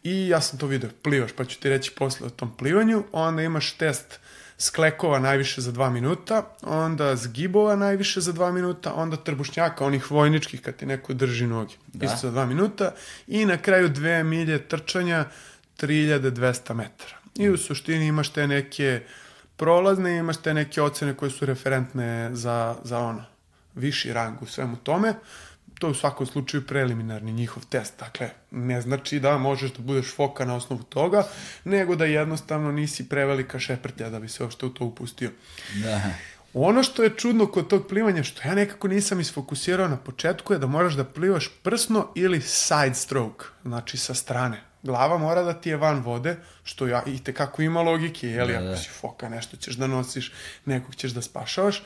I 0.02 0.28
ja 0.28 0.40
sam 0.40 0.59
to 0.59 0.66
video, 0.66 0.90
plivaš, 1.02 1.32
pa 1.32 1.44
ću 1.44 1.60
ti 1.60 1.68
reći 1.68 1.90
posle 1.98 2.26
o 2.26 2.30
tom 2.30 2.56
plivanju, 2.56 3.05
onda 3.12 3.43
imaš 3.43 3.72
test 3.72 4.20
sklekova 4.62 5.18
najviše 5.18 5.60
za 5.60 5.72
2 5.72 5.90
minuta, 5.90 6.43
onda 6.62 7.16
zgibova 7.16 7.76
najviše 7.76 8.20
za 8.20 8.32
2 8.32 8.52
minuta, 8.52 8.94
onda 8.94 9.16
trbušnjaka, 9.16 9.84
onih 9.86 10.10
vojničkih 10.10 10.62
kad 10.62 10.76
ti 10.76 10.86
neko 10.86 11.14
drži 11.14 11.47
noge, 11.47 11.74
Da. 11.86 12.06
isto 12.06 12.30
za 12.30 12.30
2 12.30 12.47
minuta, 12.47 12.93
i 13.26 13.47
na 13.47 13.56
kraju 13.56 13.89
dve 13.89 14.24
milje 14.24 14.68
trčanja, 14.68 15.24
3200 15.80 16.74
metara. 16.74 17.16
I 17.34 17.48
u 17.51 17.56
suštini 17.59 18.06
imaš 18.06 18.28
te 18.28 18.47
neke 18.47 19.02
prolazne, 19.56 20.16
imaš 20.18 20.36
te 20.36 20.55
neke 20.55 20.82
ocene 20.82 21.14
koje 21.14 21.30
su 21.30 21.47
referentne 21.47 22.30
za, 22.32 22.76
za 22.84 22.98
ono, 22.98 23.24
viši 23.74 24.12
rang 24.12 24.43
u 24.43 24.47
svemu 24.47 24.76
tome. 24.76 25.14
To 25.82 25.86
je 25.86 25.90
u 25.90 25.94
svakom 25.94 26.26
slučaju 26.26 26.66
preliminarni 26.66 27.32
njihov 27.32 27.62
test. 27.66 27.94
Dakle, 27.98 28.30
ne 28.50 28.80
znači 28.80 29.20
da 29.20 29.38
možeš 29.38 29.72
da 29.72 29.82
budeš 29.82 30.14
foka 30.14 30.44
na 30.44 30.54
osnovu 30.56 30.82
toga, 30.82 31.24
nego 31.64 31.96
da 31.96 32.04
jednostavno 32.04 32.72
nisi 32.72 33.09
prevelika 33.09 33.59
šeprtlja 33.59 34.10
da 34.10 34.20
bi 34.20 34.28
se 34.28 34.42
uopšte 34.42 34.66
u 34.66 34.70
to 34.70 34.84
upustio. 34.84 35.30
Da. 35.82 36.00
Ono 36.54 36.82
što 36.82 37.02
je 37.02 37.16
čudno 37.16 37.46
kod 37.46 37.68
tog 37.68 37.88
plivanja, 37.88 38.22
što 38.22 38.48
ja 38.48 38.54
nekako 38.54 38.88
nisam 38.88 39.20
isfokusirao 39.20 39.88
na 39.88 39.96
početku, 39.96 40.52
je 40.52 40.59
da 40.59 40.66
moraš 40.66 40.94
da 40.94 41.04
plivaš 41.04 41.50
prsno 41.62 42.09
ili 42.14 42.40
side 42.40 42.94
stroke, 42.94 43.44
znači 43.64 43.96
sa 43.96 44.14
strane. 44.14 44.62
Glava 44.82 45.18
mora 45.18 45.42
da 45.42 45.52
ti 45.60 45.68
je 45.70 45.76
van 45.76 46.00
vode, 46.02 46.36
što 46.64 46.86
ja, 46.86 47.02
i 47.06 47.24
tekako 47.24 47.62
ima 47.62 47.82
logike, 47.82 48.28
jeli, 48.28 48.52
Da, 48.52 48.59
ako 48.59 48.68
da. 48.68 48.76
si 48.76 48.88
foka, 48.88 49.28
nešto 49.28 49.56
ćeš 49.56 49.74
da 49.74 49.86
nosiš, 49.86 50.32
nekog 50.64 50.94
ćeš 50.94 51.10
da 51.10 51.22
spašavaš. 51.22 51.82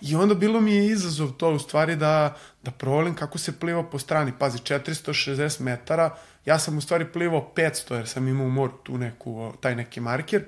I 0.00 0.16
onda 0.16 0.34
bilo 0.34 0.60
mi 0.60 0.74
je 0.74 0.86
izazov 0.86 1.30
to 1.30 1.50
u 1.50 1.58
stvari 1.58 1.96
da, 1.96 2.36
da 2.62 2.70
provalim 2.70 3.14
kako 3.14 3.38
se 3.38 3.58
pliva 3.58 3.82
po 3.82 3.98
strani. 3.98 4.32
Pazi, 4.38 4.58
460 4.58 5.60
metara, 5.60 6.16
ja 6.44 6.58
sam 6.58 6.78
u 6.78 6.80
stvari 6.80 7.12
plivao 7.12 7.52
500 7.56 7.94
jer 7.94 8.08
sam 8.08 8.28
imao 8.28 8.46
u 8.46 8.50
moru 8.50 8.72
tu 8.82 8.98
neku, 8.98 9.52
taj 9.60 9.76
neki 9.76 10.00
marker 10.00 10.44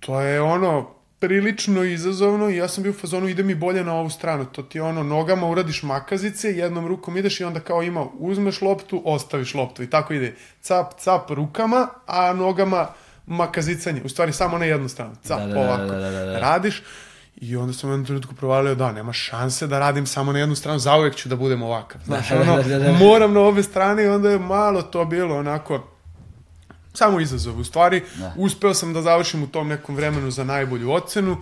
to 0.00 0.20
je 0.20 0.40
ono 0.40 0.90
prilično 1.18 1.84
izazovno 1.84 2.50
i 2.50 2.56
ja 2.56 2.68
sam 2.68 2.82
bio 2.82 2.90
u 2.90 2.94
fazonu 2.94 3.28
ide 3.28 3.42
mi 3.42 3.54
bolje 3.54 3.84
na 3.84 3.94
ovu 3.94 4.10
stranu. 4.10 4.44
To 4.44 4.62
ti 4.62 4.78
je 4.78 4.82
ono 4.82 5.02
nogama 5.02 5.48
uradiš 5.48 5.82
makazice, 5.82 6.48
jednom 6.48 6.86
rukom 6.86 7.16
ideš 7.16 7.40
i 7.40 7.44
onda 7.44 7.60
kao 7.60 7.82
ima 7.82 8.06
uzmeš 8.18 8.62
loptu, 8.62 9.02
ostaviš 9.04 9.54
loptu 9.54 9.82
i 9.82 9.90
tako 9.90 10.14
ide 10.14 10.34
cap 10.60 11.00
cap 11.00 11.30
rukama, 11.30 11.88
a 12.06 12.32
nogama 12.32 12.86
makazicanje. 13.26 14.02
U 14.04 14.08
stvari 14.08 14.32
samo 14.32 14.58
na 14.58 14.64
jednu 14.64 14.88
stranu. 14.88 15.14
Cap 15.22 15.40
Da, 15.40 15.46
da, 15.46 15.54
da, 15.54 15.60
ovako 15.60 15.92
da, 15.92 15.98
da, 15.98 16.10
da, 16.10 16.24
da. 16.24 16.38
radiš. 16.38 16.82
I 17.40 17.56
onda 17.56 17.72
sam 17.72 17.90
u 17.90 17.92
jednom 17.92 18.06
trenutku 18.06 18.34
provalio 18.34 18.74
da 18.74 18.92
nema 18.92 19.12
šanse 19.12 19.66
da 19.66 19.78
radim 19.78 20.06
samo 20.06 20.32
na 20.32 20.38
jednu 20.38 20.54
stranu, 20.54 20.78
zauvek 20.78 21.14
ću 21.16 21.28
da 21.28 21.36
budem 21.36 21.62
ovakav. 21.62 22.00
Znaš, 22.04 22.28
Da, 22.28 22.34
da, 22.34 22.42
ono, 22.42 22.56
da, 22.56 22.68
da, 22.68 22.78
da. 22.78 22.92
moram 22.92 23.32
na 23.32 23.40
obe 23.40 23.62
strane 23.62 24.04
i 24.04 24.08
onda 24.08 24.30
je 24.30 24.38
malo 24.38 24.82
to 24.82 25.04
bilo 25.04 25.36
onako 25.38 25.86
samo 26.94 27.20
izazov. 27.20 27.58
U 27.60 27.64
stvari, 27.64 28.02
Da. 28.16 28.34
uspeo 28.36 28.74
sam 28.74 28.92
da 28.92 29.02
završim 29.02 29.42
u 29.42 29.46
tom 29.46 29.68
nekom 29.68 29.96
vremenu 29.96 30.30
za 30.30 30.44
najbolju 30.44 30.92
ocenu. 30.92 31.36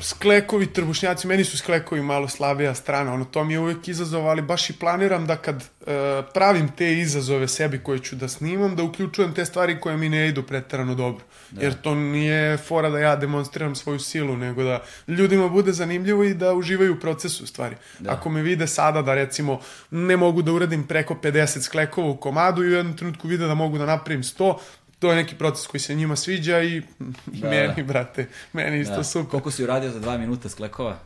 Sklekovi, 0.00 0.66
trbušnjaci, 0.66 1.26
meni 1.26 1.44
su 1.44 1.58
sklekovi 1.58 2.02
malo 2.02 2.28
slabija 2.28 2.74
strana, 2.74 3.14
ono, 3.14 3.24
to 3.24 3.44
mi 3.44 3.52
je 3.52 3.58
uvijek 3.58 3.88
izazov, 3.88 4.28
ali 4.28 4.42
baš 4.42 4.70
i 4.70 4.72
planiram 4.72 5.26
da 5.26 5.36
kad 5.36 5.56
e, 5.56 6.22
pravim 6.34 6.68
te 6.76 6.92
izazove 6.92 7.48
sebi 7.48 7.78
koje 7.78 7.98
ću 7.98 8.16
da 8.16 8.28
snimam, 8.28 8.76
da 8.76 8.82
uključujem 8.82 9.34
te 9.34 9.44
stvari 9.44 9.80
koje 9.80 9.96
mi 9.96 10.08
ne 10.08 10.28
idu 10.28 10.42
pretarano 10.42 10.94
dobro. 10.94 11.24
Jer 11.52 11.74
to 11.74 11.94
nije 11.94 12.56
fora 12.56 12.90
da 12.90 12.98
ja 12.98 13.16
demonstriram 13.16 13.74
svoju 13.74 13.98
silu, 13.98 14.36
nego 14.36 14.62
da 14.62 14.84
ljudima 15.08 15.48
bude 15.48 15.72
zanimljivo 15.72 16.24
i 16.24 16.34
da 16.34 16.54
uživaju 16.54 16.94
u 16.94 17.00
procesu 17.00 17.46
stvari. 17.46 17.76
Da. 17.98 18.12
Ako 18.12 18.30
me 18.30 18.42
vide 18.42 18.66
sada 18.66 19.02
da 19.02 19.14
recimo 19.14 19.60
ne 19.90 20.16
mogu 20.16 20.42
da 20.42 20.52
uradim 20.52 20.86
preko 20.86 21.14
50 21.22 21.60
sklekova 21.60 22.08
u 22.08 22.16
komadu 22.16 22.64
i 22.64 22.68
u 22.68 22.72
jednom 22.72 22.96
trenutku 22.96 23.28
vide 23.28 23.46
da 23.46 23.54
mogu 23.54 23.78
da 23.78 23.86
napravim 23.86 24.22
100, 24.22 24.56
to 24.98 25.10
je 25.10 25.16
neki 25.16 25.34
proces 25.34 25.66
koji 25.66 25.80
se 25.80 25.94
njima 25.94 26.16
sviđa 26.16 26.62
i 26.62 26.82
Da, 27.26 27.48
meni, 27.50 27.74
da. 27.76 27.82
brate, 27.82 28.28
meni 28.52 28.80
isto 28.80 28.96
Da. 28.96 29.04
super. 29.04 29.30
Koliko 29.30 29.50
si 29.50 29.64
uradio 29.64 29.90
za 29.90 30.00
dva 30.00 30.18
minuta 30.18 30.48
sklekova? 30.48 30.98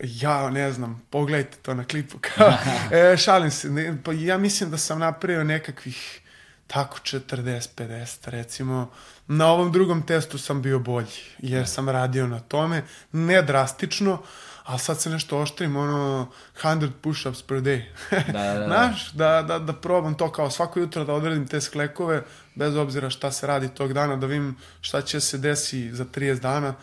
Ja 0.00 0.50
ne 0.50 0.72
znam, 0.72 1.02
pogledajte 1.10 1.56
to 1.62 1.74
na 1.74 1.84
klipu. 1.84 2.18
Kao, 2.20 2.52
e, 3.12 3.16
šalim 3.16 3.50
se, 3.50 3.70
ne, 3.70 3.96
pa 4.04 4.12
ja 4.12 4.38
mislim 4.38 4.70
da 4.70 4.78
sam 4.78 4.98
napravio 4.98 5.44
nekakvih 5.44 6.20
tako 6.66 6.98
40-50 6.98 8.30
recimo. 8.30 8.90
Na 9.26 9.46
ovom 9.52 9.72
drugom 9.72 10.06
testu 10.06 10.38
sam 10.38 10.62
bio 10.62 10.78
bolji, 10.78 11.20
jer 11.38 11.66
sam 11.68 11.88
radio 11.88 12.26
na 12.26 12.40
tome, 12.40 12.82
ne 13.12 13.42
drastično, 13.42 14.22
ali 14.64 14.78
sad 14.78 15.00
se 15.00 15.10
nešto 15.10 15.38
oštrim, 15.38 15.76
ono, 15.76 16.28
100 16.62 16.90
push-ups 17.02 17.42
per 17.46 17.56
day. 17.56 17.82
Da, 18.10 18.42
da, 18.42 18.58
da. 18.58 18.66
Znaš, 18.70 19.12
da, 19.12 19.42
da, 19.42 19.58
da 19.58 19.72
probam 19.72 20.14
to 20.14 20.32
kao 20.32 20.50
svako 20.50 20.80
jutro 20.80 21.04
da 21.04 21.12
odradim 21.12 21.46
te 21.46 21.60
sklekove, 21.60 22.22
bez 22.54 22.76
obzira 22.76 23.10
šta 23.10 23.32
se 23.32 23.46
radi 23.46 23.68
tog 23.68 23.92
dana, 23.92 24.16
da 24.16 24.26
vidim 24.26 24.56
šta 24.80 25.02
će 25.02 25.20
se 25.20 25.38
desi 25.38 25.92
za 25.92 26.04
30 26.04 26.40
dana. 26.40 26.74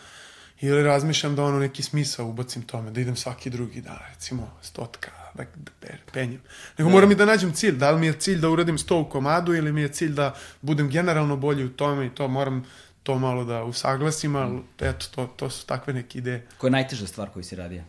Ili 0.60 0.82
razmišljam 0.82 1.36
da 1.36 1.44
ono 1.44 1.58
neki 1.58 1.82
smisao 1.82 2.26
ubacim 2.26 2.62
tome, 2.62 2.90
da 2.90 3.00
idem 3.00 3.16
svaki 3.16 3.50
drugi 3.50 3.80
dan, 3.80 3.98
recimo 4.14 4.50
stotka, 4.62 5.10
da, 5.34 5.44
da 5.44 5.70
pe- 5.80 6.12
penjem. 6.12 6.40
Nego 6.78 6.90
moram 6.90 7.10
i 7.12 7.14
da 7.14 7.24
nađem 7.24 7.52
cilj, 7.52 7.76
da 7.76 7.90
li 7.90 8.00
mi 8.00 8.06
je 8.06 8.12
cilj 8.12 8.38
da 8.38 8.50
uradim 8.50 8.78
sto 8.78 8.98
u 8.98 9.08
komadu 9.08 9.54
ili 9.54 9.72
mi 9.72 9.80
je 9.82 9.88
cilj 9.88 10.12
da 10.12 10.34
budem 10.60 10.88
generalno 10.88 11.36
bolji 11.36 11.64
u 11.64 11.72
tome 11.72 12.06
i 12.06 12.10
to 12.10 12.28
moram 12.28 12.64
to 13.02 13.18
malo 13.18 13.44
da 13.44 13.64
usaglasim, 13.64 14.36
ali 14.36 14.60
eto, 14.80 15.06
to, 15.14 15.26
to 15.36 15.50
su 15.50 15.66
takve 15.66 15.92
neke 15.92 16.18
ideje. 16.18 16.46
Koja 16.58 16.68
je 16.68 16.72
najteža 16.72 17.06
stvar 17.06 17.28
koju 17.30 17.42
si 17.42 17.56
radio? 17.56 17.82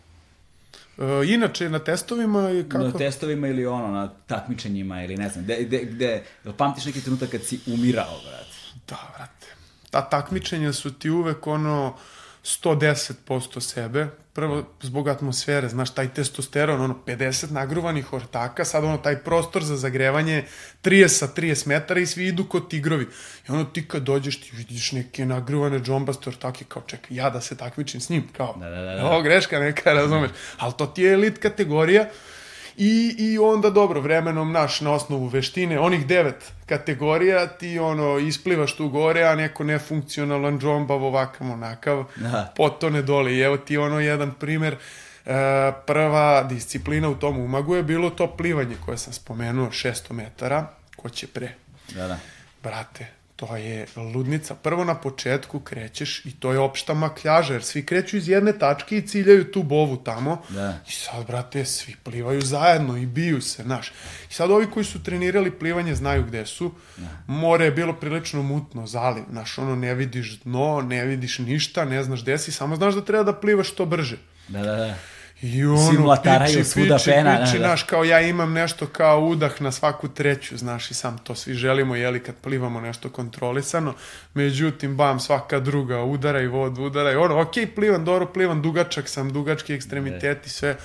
E, 0.98 1.04
inače, 1.26 1.70
na 1.70 1.78
testovima 1.78 2.50
i 2.50 2.64
kako... 2.68 2.84
Na 2.84 2.92
testovima 2.92 3.48
ili 3.48 3.66
ono, 3.66 3.88
na 3.88 4.08
takmičenjima 4.26 5.02
ili 5.04 5.16
ne 5.16 5.28
znam, 5.28 5.44
gde, 5.44 5.64
gde, 5.64 5.84
gde, 5.84 6.24
jel 6.44 6.54
pamtiš 6.54 6.84
neki 6.84 7.00
trenutak 7.00 7.30
kad 7.30 7.42
si 7.42 7.60
umirao, 7.66 8.20
brate? 8.24 8.54
Da, 8.88 9.12
vrate. 9.16 9.46
Ta 9.90 10.08
takmičenja 10.08 10.72
su 10.72 10.92
ti 10.92 11.10
uvek 11.10 11.46
ono 11.46 11.96
110% 12.44 13.60
sebe. 13.60 14.08
Prvo, 14.34 14.64
zbog 14.82 15.08
atmosfere, 15.08 15.68
znaš, 15.68 15.94
taj 15.94 16.08
testosteron, 16.14 16.80
ono, 16.80 16.96
50 17.06 17.50
nagruvanih 17.50 18.12
ortaka, 18.12 18.64
sad 18.64 18.84
ono, 18.84 18.98
taj 18.98 19.18
prostor 19.18 19.64
za 19.64 19.76
zagrevanje 19.76 20.44
30 20.82 21.08
sa 21.08 21.28
30 21.36 21.68
metara 21.68 22.00
i 22.00 22.06
svi 22.06 22.26
idu 22.26 22.44
kod 22.44 22.70
tigrovi. 22.70 23.06
I 23.48 23.52
ono, 23.52 23.64
ti 23.64 23.88
kad 23.88 24.02
dođeš, 24.02 24.40
ti 24.40 24.50
vidiš 24.52 24.92
neke 24.92 25.26
nagruvane 25.26 25.78
džombaste 25.80 26.30
ortake, 26.30 26.64
kao, 26.68 26.82
čekaj, 26.86 27.16
ja 27.16 27.30
da 27.30 27.40
se 27.40 27.56
takmičim 27.56 28.00
s 28.00 28.08
njim, 28.08 28.28
kao, 28.36 28.56
Da, 28.60 28.70
da, 28.70 28.76
da, 28.76 28.94
da. 28.94 29.06
ovo 29.06 29.22
greška 29.22 29.58
neka, 29.58 29.92
razumeš. 29.92 30.30
Ali 30.58 30.72
to 30.78 30.86
ti 30.86 31.02
je 31.02 31.12
elit 31.12 31.38
kategorija, 31.38 32.08
I, 32.76 33.14
I 33.18 33.38
onda 33.38 33.70
dobro, 33.70 34.00
vremenom 34.00 34.52
naš 34.52 34.80
na 34.80 34.92
osnovu 34.92 35.26
veštine, 35.26 35.78
onih 35.80 36.06
devet 36.06 36.52
kategorija, 36.66 37.46
ti 37.46 37.78
ono 37.78 38.18
isplivaš 38.18 38.76
tu 38.76 38.88
gore, 38.88 39.22
a 39.22 39.34
neko 39.34 39.64
nefunkcionalan 39.64 40.58
džombav 40.60 41.04
ovakav 41.04 41.50
onakav, 41.50 42.04
Da. 42.16 42.52
potone 42.56 43.02
dole. 43.02 43.34
I 43.34 43.40
evo 43.40 43.56
ti 43.56 43.76
ono 43.76 44.00
jedan 44.00 44.32
primer, 44.34 44.76
e, 45.26 45.32
prva 45.86 46.42
disciplina 46.42 47.08
u 47.08 47.14
tom 47.14 47.38
umagu 47.38 47.76
je 47.76 47.82
bilo 47.82 48.10
to 48.10 48.36
plivanje 48.36 48.76
koje 48.84 48.98
sam 48.98 49.12
spomenuo, 49.12 49.66
600 49.66 50.12
metara, 50.12 50.66
ko 50.96 51.08
će 51.08 51.26
pre. 51.26 51.54
Da, 51.94 52.06
da. 52.08 52.18
Brate, 52.62 53.06
to 53.36 53.56
je 53.56 53.86
ludnica. 53.96 54.54
Prvo 54.54 54.84
na 54.84 54.94
početku 54.94 55.60
krećeš 55.60 56.26
i 56.26 56.32
to 56.32 56.52
je 56.52 56.58
opšta 56.58 56.94
makljaža, 56.94 57.52
jer 57.52 57.62
svi 57.62 57.86
kreću 57.86 58.16
iz 58.16 58.28
jedne 58.28 58.58
tačke 58.58 58.96
i 58.96 59.06
ciljaju 59.06 59.50
tu 59.50 59.62
bovu 59.62 59.96
tamo. 59.96 60.42
Da. 60.48 60.78
I 60.88 60.92
sad, 60.92 61.26
brate, 61.26 61.64
svi 61.64 61.96
plivaju 62.02 62.40
zajedno 62.40 62.96
i 62.96 63.06
biju 63.06 63.40
se, 63.40 63.62
znaš. 63.62 63.92
I 64.30 64.34
sad 64.34 64.50
ovi 64.50 64.70
koji 64.70 64.84
su 64.84 65.02
trenirali 65.02 65.58
plivanje 65.58 65.94
znaju 65.94 66.24
gde 66.24 66.46
su. 66.46 66.72
More 67.26 67.64
je 67.64 67.70
bilo 67.70 67.92
prilično 67.92 68.42
mutno, 68.42 68.86
zaliv, 68.86 69.24
znaš, 69.30 69.58
ono, 69.58 69.76
ne 69.76 69.94
vidiš 69.94 70.40
dno, 70.40 70.80
ne 70.80 71.04
vidiš 71.04 71.38
ništa, 71.38 71.84
ne 71.84 72.02
znaš 72.02 72.22
gde 72.22 72.38
si, 72.38 72.52
samo 72.52 72.76
znaš 72.76 72.94
da 72.94 73.04
treba 73.04 73.22
da 73.22 73.40
plivaš 73.40 73.70
što 73.70 73.86
brže. 73.86 74.16
Da, 74.48 74.62
da, 74.62 74.76
da. 74.76 74.94
I 75.44 75.64
ono, 75.64 75.90
Svi 75.90 75.98
mlataraju 75.98 76.58
piči, 76.58 76.64
svuda 76.64 76.96
piči, 76.96 77.10
pena, 77.10 77.38
piči, 77.40 77.52
da, 77.52 77.58
da. 77.58 77.66
znaš, 77.68 77.82
kao 77.82 78.04
ja 78.04 78.20
imam 78.20 78.52
nešto 78.52 78.86
kao 78.86 79.20
udah 79.20 79.60
na 79.60 79.72
svaku 79.72 80.08
treću, 80.08 80.56
znaš, 80.56 80.90
i 80.90 80.94
sam 80.94 81.18
to 81.18 81.34
svi 81.34 81.54
želimo, 81.54 81.96
jeli, 81.96 82.20
kad 82.20 82.34
plivamo 82.34 82.80
nešto 82.80 83.08
kontrolisano, 83.08 83.94
međutim, 84.34 84.96
bam, 84.96 85.20
svaka 85.20 85.60
druga 85.60 86.02
udara 86.02 86.40
i 86.40 86.46
vod 86.46 86.78
udara 86.78 87.12
i 87.12 87.16
ono, 87.16 87.40
okej, 87.40 87.66
plivam, 87.66 88.04
dobro 88.04 88.26
plivam, 88.26 88.62
dugačak 88.62 89.08
sam, 89.08 89.32
dugački 89.32 89.74
ekstremiteti, 89.74 90.50
sve, 90.50 90.76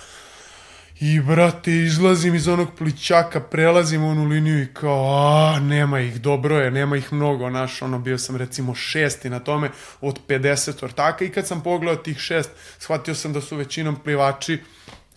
I, 1.01 1.19
brate, 1.19 1.71
izlazim 1.71 2.35
iz 2.35 2.47
onog 2.47 2.67
plićaka, 2.77 3.39
prelazim 3.39 4.03
onu 4.03 4.25
liniju 4.25 4.63
i 4.63 4.73
kao, 4.73 5.05
a, 5.15 5.59
nema 5.59 5.99
ih, 5.99 6.21
dobro 6.21 6.57
je, 6.57 6.71
nema 6.71 6.97
ih 6.97 7.13
mnogo, 7.13 7.49
naš, 7.49 7.81
ono, 7.81 7.99
bio 7.99 8.17
sam 8.17 8.35
recimo 8.35 8.75
šesti 8.75 9.29
na 9.29 9.39
tome 9.39 9.69
od 10.01 10.19
50 10.27 10.83
ortaka 10.83 11.25
i 11.25 11.29
kad 11.29 11.47
sam 11.47 11.63
pogledao 11.63 12.03
tih 12.03 12.17
šest, 12.17 12.49
shvatio 12.79 13.15
sam 13.15 13.33
da 13.33 13.41
su 13.41 13.55
većinom 13.55 13.95
plivači, 14.03 14.59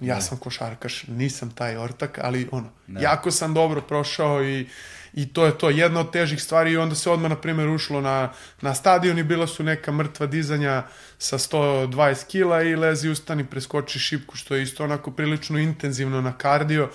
ja 0.00 0.20
sam 0.20 0.38
košarkaš, 0.38 1.04
nisam 1.06 1.50
taj 1.50 1.76
ortak, 1.76 2.18
ali 2.22 2.48
ono, 2.52 2.68
jako 2.88 3.30
sam 3.30 3.54
dobro 3.54 3.80
prošao 3.80 4.44
i 4.44 4.66
i 5.14 5.32
to 5.32 5.46
je 5.46 5.58
to, 5.58 5.70
jedna 5.70 6.00
od 6.00 6.12
težih 6.12 6.42
stvari 6.42 6.72
i 6.72 6.76
onda 6.76 6.94
se 6.94 7.10
odmah, 7.10 7.30
na 7.30 7.36
primjer, 7.36 7.68
ušlo 7.68 8.00
na, 8.00 8.32
na 8.60 8.74
stadion 8.74 9.18
i 9.18 9.22
bila 9.22 9.46
su 9.46 9.62
neka 9.62 9.92
mrtva 9.92 10.26
dizanja 10.26 10.82
sa 11.18 11.38
120 11.38 12.26
kila 12.26 12.62
i 12.62 12.76
lezi 12.76 13.08
ustani, 13.08 13.44
preskoči 13.44 13.98
šipku, 13.98 14.36
što 14.36 14.54
je 14.54 14.62
isto 14.62 14.84
onako 14.84 15.10
prilično 15.10 15.58
intenzivno 15.58 16.20
na 16.20 16.32
kardio 16.38 16.88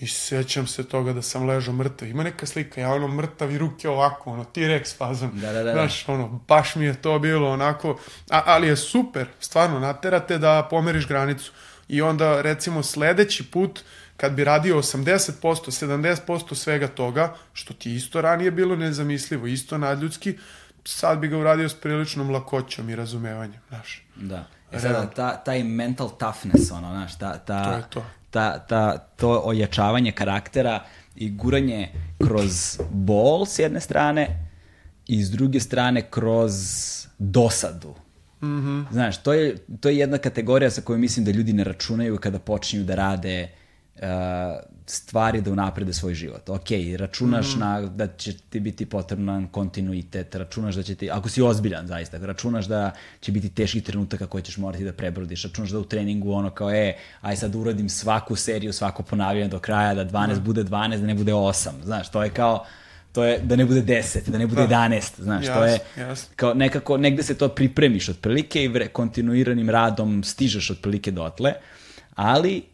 i 0.00 0.06
sećam 0.06 0.66
se 0.66 0.88
toga 0.88 1.12
da 1.12 1.22
sam 1.22 1.46
ležao 1.46 1.74
mrtav. 1.74 2.08
Ima 2.08 2.22
neka 2.22 2.46
slika, 2.46 2.80
ja 2.80 2.92
ono 2.92 3.08
mrtav 3.08 3.52
i 3.52 3.58
ruke 3.58 3.88
ovako, 3.88 4.30
ono, 4.30 4.44
T-Rex 4.44 4.96
fazom. 4.96 5.30
Da, 5.34 5.52
da, 5.52 5.62
da. 5.62 5.72
Znaš, 5.72 6.08
ono, 6.08 6.40
baš 6.48 6.74
mi 6.74 6.84
je 6.84 7.02
to 7.02 7.18
bilo 7.18 7.50
onako, 7.50 7.98
a, 8.30 8.42
ali 8.46 8.68
je 8.68 8.76
super, 8.76 9.26
stvarno, 9.40 9.80
naterate 9.80 10.38
da 10.38 10.66
pomeriš 10.70 11.06
granicu. 11.06 11.52
I 11.88 12.02
onda, 12.02 12.42
recimo, 12.42 12.82
sledeći 12.82 13.50
put, 13.50 13.80
kad 14.20 14.32
bi 14.32 14.44
radio 14.44 14.76
80%, 14.76 15.86
70% 15.86 16.54
svega 16.54 16.88
toga, 16.88 17.34
što 17.52 17.74
ti 17.74 17.94
isto 17.94 18.20
ranije 18.20 18.50
bilo 18.50 18.76
nezamislivo, 18.76 19.46
isto 19.46 19.78
nadljudski, 19.78 20.38
sad 20.84 21.18
bi 21.18 21.28
ga 21.28 21.38
uradio 21.38 21.68
s 21.68 21.74
priličnom 21.74 22.30
lakoćom 22.30 22.90
i 22.90 22.96
razumevanjem, 22.96 23.60
znaš. 23.68 24.02
Da. 24.16 24.44
E 24.72 24.80
sada, 24.80 25.06
ta, 25.06 25.36
taj 25.36 25.64
mental 25.64 26.10
toughness, 26.18 26.70
ono, 26.70 26.90
znaš, 26.90 27.18
ta, 27.18 27.38
ta, 27.38 27.64
To 27.64 27.76
je 27.76 27.84
to. 27.90 28.04
Ta, 28.30 28.58
ta, 28.58 28.98
to 28.98 29.42
ojačavanje 29.44 30.12
karaktera 30.12 30.84
i 31.16 31.30
guranje 31.30 31.88
kroz 32.26 32.78
bol 32.90 33.46
s 33.46 33.58
jedne 33.58 33.80
strane 33.80 34.48
i 35.06 35.24
s 35.24 35.30
druge 35.30 35.60
strane 35.60 36.10
kroz 36.10 36.52
dosadu. 37.18 37.94
Mm 38.42 38.46
-hmm. 38.46 38.84
Znaš, 38.92 39.22
to 39.22 39.32
je, 39.32 39.56
to 39.80 39.88
je 39.88 39.98
jedna 39.98 40.18
kategorija 40.18 40.70
sa 40.70 40.80
kojom 40.80 41.00
mislim 41.00 41.24
da 41.24 41.30
ljudi 41.30 41.52
ne 41.52 41.64
računaju 41.64 42.18
kada 42.18 42.38
počinju 42.38 42.84
da 42.84 42.94
rade 42.94 43.42
uh, 43.42 43.59
stvari 44.86 45.40
da 45.40 45.52
unaprede 45.52 45.92
svoj 45.92 46.14
život. 46.14 46.48
Ok, 46.48 46.66
računaš 46.96 47.54
mm. 47.56 47.58
na, 47.58 47.80
da 47.80 48.06
će 48.06 48.32
ti 48.32 48.60
biti 48.60 48.86
potreban 48.86 49.48
kontinuitet, 49.48 50.34
računaš 50.34 50.74
da 50.74 50.82
će 50.82 50.94
ti, 50.94 51.10
ako 51.10 51.28
si 51.28 51.42
ozbiljan 51.42 51.86
zaista, 51.86 52.18
računaš 52.18 52.66
da 52.66 52.90
će 53.20 53.32
biti 53.32 53.48
teški 53.48 53.80
trenutaka 53.80 54.26
koje 54.26 54.42
ćeš 54.42 54.56
morati 54.56 54.84
da 54.84 54.92
prebrodiš, 54.92 55.44
računaš 55.44 55.70
da 55.70 55.78
u 55.78 55.84
treningu 55.84 56.32
ono 56.32 56.50
kao, 56.50 56.70
e, 56.70 56.96
aj 57.20 57.36
sad 57.36 57.54
uradim 57.54 57.88
svaku 57.88 58.36
seriju, 58.36 58.72
svako 58.72 59.02
ponavljanje 59.02 59.48
do 59.48 59.58
kraja, 59.58 59.94
da 59.94 60.04
12 60.04 60.40
mm. 60.40 60.44
bude 60.44 60.64
12, 60.64 61.00
da 61.00 61.06
ne 61.06 61.14
bude 61.14 61.32
8, 61.32 61.68
znaš, 61.84 62.10
to 62.10 62.22
je 62.24 62.30
kao, 62.30 62.64
to 63.12 63.24
je 63.24 63.38
da 63.38 63.56
ne 63.56 63.64
bude 63.64 63.82
10, 63.82 64.30
da 64.30 64.38
ne 64.38 64.46
bude 64.46 64.66
da. 64.66 64.74
11, 64.74 65.22
znaš, 65.22 65.46
Jas, 65.46 65.56
to 65.56 65.64
je 65.64 65.78
jas. 65.96 66.28
kao 66.36 66.54
nekako, 66.54 66.96
negde 66.96 67.22
se 67.22 67.34
to 67.34 67.48
pripremiš 67.48 68.08
otprilike 68.08 68.64
i 68.64 68.88
kontinuiranim 68.92 69.70
radom 69.70 70.24
stižeš 70.24 70.70
otprilike 70.70 71.10
dotle, 71.10 71.54
ali 72.14 72.69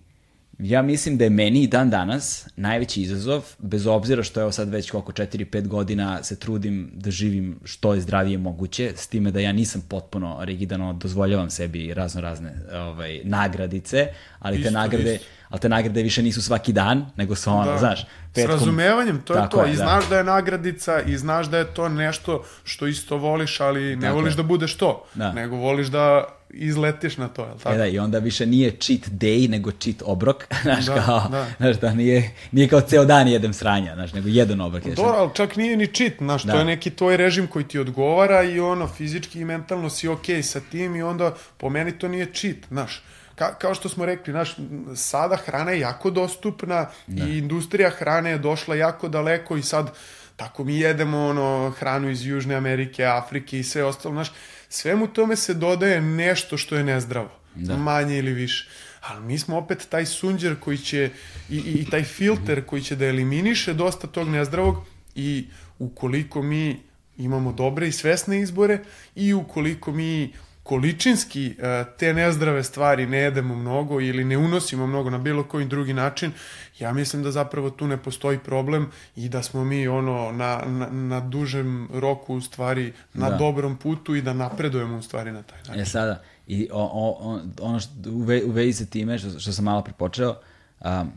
ja 0.59 0.83
mislim 0.83 1.19
da 1.19 1.25
je 1.25 1.31
meni 1.31 1.63
i 1.63 1.67
dan 1.67 1.91
danas 1.91 2.49
najveći 2.57 3.03
izazov, 3.03 3.45
bez 3.59 3.87
obzira 3.87 4.23
što 4.23 4.41
evo 4.41 4.53
sad 4.53 4.69
već 4.69 4.91
koliko 4.91 5.13
4-5 5.13 5.67
godina 5.67 6.23
se 6.23 6.39
trudim 6.39 6.91
da 6.95 7.11
živim 7.11 7.61
što 7.65 7.95
je 7.95 8.01
zdravije 8.01 8.39
moguće, 8.39 8.93
s 8.97 9.07
time 9.07 9.31
da 9.31 9.41
ja 9.41 9.53
nisam 9.53 9.83
potpuno 9.89 10.39
rigidano 10.41 10.93
dozvoljavam 10.93 11.51
sebi 11.51 11.95
razno 11.95 12.21
razne 12.21 12.55
ovaj, 12.75 13.21
nagradice, 13.25 14.07
ali 14.39 14.57
Isto, 14.57 14.69
te 14.69 14.73
nagrade, 14.73 15.15
isto. 15.15 15.27
ali 15.49 15.61
te 15.61 15.69
nagrade 15.69 16.03
više 16.03 16.23
nisu 16.23 16.43
svaki 16.43 16.73
dan, 16.73 17.07
nego 17.17 17.35
su 17.35 17.51
ono, 17.51 17.65
Da. 17.65 17.79
znaš, 17.79 18.07
S 18.35 18.45
razumevanjem, 18.45 19.23
to 19.23 19.33
je 19.35 19.41
Tako 19.41 19.57
to. 19.57 19.65
je, 19.65 19.69
I 19.69 19.77
da. 19.77 19.83
znaš 19.83 20.09
da 20.09 20.19
je 20.19 20.25
nagradica 20.25 21.01
i 21.01 21.17
znaš 21.17 21.47
da 21.47 21.59
je 21.59 21.65
to 21.67 21.89
nešto 21.89 22.45
što 22.65 22.87
isto 22.87 23.17
voliš, 23.17 23.61
ali 23.61 23.97
ne 23.97 24.03
Tako 24.03 24.15
voliš 24.15 24.33
je. 24.33 24.37
da 24.37 24.43
budeš 24.43 24.75
to. 24.77 25.05
Da. 25.15 25.33
Nego 25.33 25.57
voliš 25.57 25.87
da 25.87 26.25
izletiš 26.51 27.17
na 27.17 27.29
to, 27.29 27.45
je 27.45 27.53
li 27.53 27.59
tako? 27.59 27.75
E 27.75 27.79
da, 27.79 27.87
i 27.87 27.99
onda 27.99 28.19
više 28.19 28.47
nije 28.47 28.71
cheat 28.71 29.01
day, 29.01 29.51
nego 29.51 29.71
cheat 29.71 30.03
obrok, 30.05 30.47
znaš, 30.63 30.85
Da, 30.85 30.95
kao, 30.95 31.29
da. 31.31 31.47
znaš, 31.57 31.77
da 31.77 31.95
nije, 31.95 32.31
nije 32.53 32.69
kao 32.69 32.81
ceo 32.81 33.05
dan 33.05 33.29
jedem 33.29 33.53
sranja, 33.53 33.95
znaš, 33.95 34.13
nego 34.13 34.29
jedan 34.29 34.61
obrok. 34.61 34.85
jedeš. 34.85 34.97
Dobro, 34.97 35.13
ali 35.13 35.31
čak 35.35 35.57
nije 35.57 35.77
ni 35.77 35.87
cheat, 35.87 36.13
znaš, 36.19 36.43
Da. 36.43 36.53
to 36.53 36.59
je 36.59 36.65
neki 36.65 36.91
tvoj 36.91 37.17
režim 37.17 37.47
koji 37.47 37.65
ti 37.65 37.79
odgovara 37.79 38.43
i 38.43 38.61
ono, 38.61 38.89
fizički 38.89 39.41
i 39.41 39.45
mentalno 39.45 39.91
si 39.91 40.09
okej 40.09 40.43
sa 40.43 40.61
tim 40.61 40.97
i 40.97 41.03
onda 41.03 41.35
po 41.57 41.69
meni 41.71 41.99
to 41.99 42.09
nije 42.09 42.27
cheat, 42.35 42.57
znaš. 42.69 43.03
Ka, 43.35 43.55
kao 43.55 43.75
što 43.75 43.89
smo 43.89 44.07
rekli, 44.07 44.33
znaš, 44.33 44.57
sada 44.95 45.37
hrana 45.37 45.71
je 45.71 45.81
jako 45.81 46.11
dostupna 46.11 46.87
i 47.09 47.39
industrija 47.39 47.91
hrane 47.91 48.31
je 48.31 48.39
došla 48.39 48.75
jako 48.75 49.09
daleko 49.09 49.57
i 49.57 49.63
sad 49.63 49.91
tako 50.37 50.65
mi 50.65 50.79
jedemo 50.79 51.27
ono 51.27 51.71
hranu 51.79 52.11
iz 52.11 52.27
Južne 52.27 52.55
Amerike, 52.55 53.05
Afrike 53.05 53.59
i 53.59 53.63
sve 53.65 53.85
ostalo, 53.85 54.15
znaš, 54.15 54.33
svemu 54.69 55.09
tome 55.09 55.37
se 55.37 55.55
dodaje 55.55 56.01
nešto 56.01 56.57
što 56.57 56.77
je 56.77 56.85
nezdravo, 56.85 57.31
manje 57.79 58.19
ili 58.19 58.33
više. 58.33 58.69
Ali 59.01 59.25
mi 59.25 59.39
smo 59.39 59.59
opet 59.59 59.87
taj 59.91 60.07
sunđer 60.07 60.57
koji 60.61 60.79
će, 60.79 61.11
i, 61.51 61.57
i, 61.57 61.73
i 61.81 61.91
taj 61.91 62.05
filter 62.05 62.65
koji 62.65 62.83
će 62.83 62.97
da 62.97 63.07
eliminiše 63.07 63.75
dosta 63.75 64.07
tog 64.07 64.29
nezdravog 64.29 64.77
i 65.15 65.47
ukoliko 65.79 66.43
mi 66.43 66.81
imamo 67.17 67.53
dobre 67.53 67.89
i 67.89 67.93
svesne 67.93 68.41
izbore 68.41 68.79
i 69.15 69.35
ukoliko 69.35 69.93
mi 69.93 70.33
količinski 70.67 71.47
e, 71.59 71.85
te 71.99 72.15
nezdrave 72.15 72.65
stvari 72.65 73.07
ne 73.07 73.19
jedemo 73.19 73.55
mnogo 73.55 74.01
ili 74.01 74.25
ne 74.25 74.39
unosimo 74.39 74.87
mnogo 74.87 75.11
na 75.11 75.19
bilo 75.19 75.45
koji 75.45 75.67
drugi 75.67 75.93
način, 75.93 76.33
ja 76.79 76.93
mislim 76.93 77.23
da 77.23 77.31
zapravo 77.31 77.71
tu 77.71 77.87
ne 77.87 77.97
postoji 77.97 78.39
problem 78.39 78.91
i 79.17 79.29
da 79.29 79.43
smo 79.43 79.65
mi 79.65 79.89
ono 79.89 80.33
na, 80.33 80.63
na, 80.67 80.87
na 80.91 81.21
dužem 81.21 81.89
roku 81.93 82.35
u 82.35 82.41
stvari 82.41 82.93
na 83.15 83.31
Da. 83.31 83.37
dobrom 83.37 83.77
putu 83.77 84.15
i 84.15 84.23
da 84.23 84.33
napredujemo 84.33 84.99
u 84.99 85.03
stvari 85.03 85.33
na 85.33 85.43
taj 85.43 85.59
način. 85.59 85.81
E 85.81 85.85
sada, 85.85 86.23
i 86.47 86.69
o, 86.73 86.83
o, 86.83 87.33
o, 87.33 87.41
ono 87.61 87.81
što 87.81 87.91
u, 88.07 88.23
ve, 88.23 88.45
u 88.45 88.51
vezi 88.51 88.73
sa 88.73 88.91
time 88.91 89.19
što, 89.19 89.41
što 89.41 89.53
sam 89.53 89.65
malo 89.65 89.83
prepočeo, 89.83 90.37
um, 90.81 91.13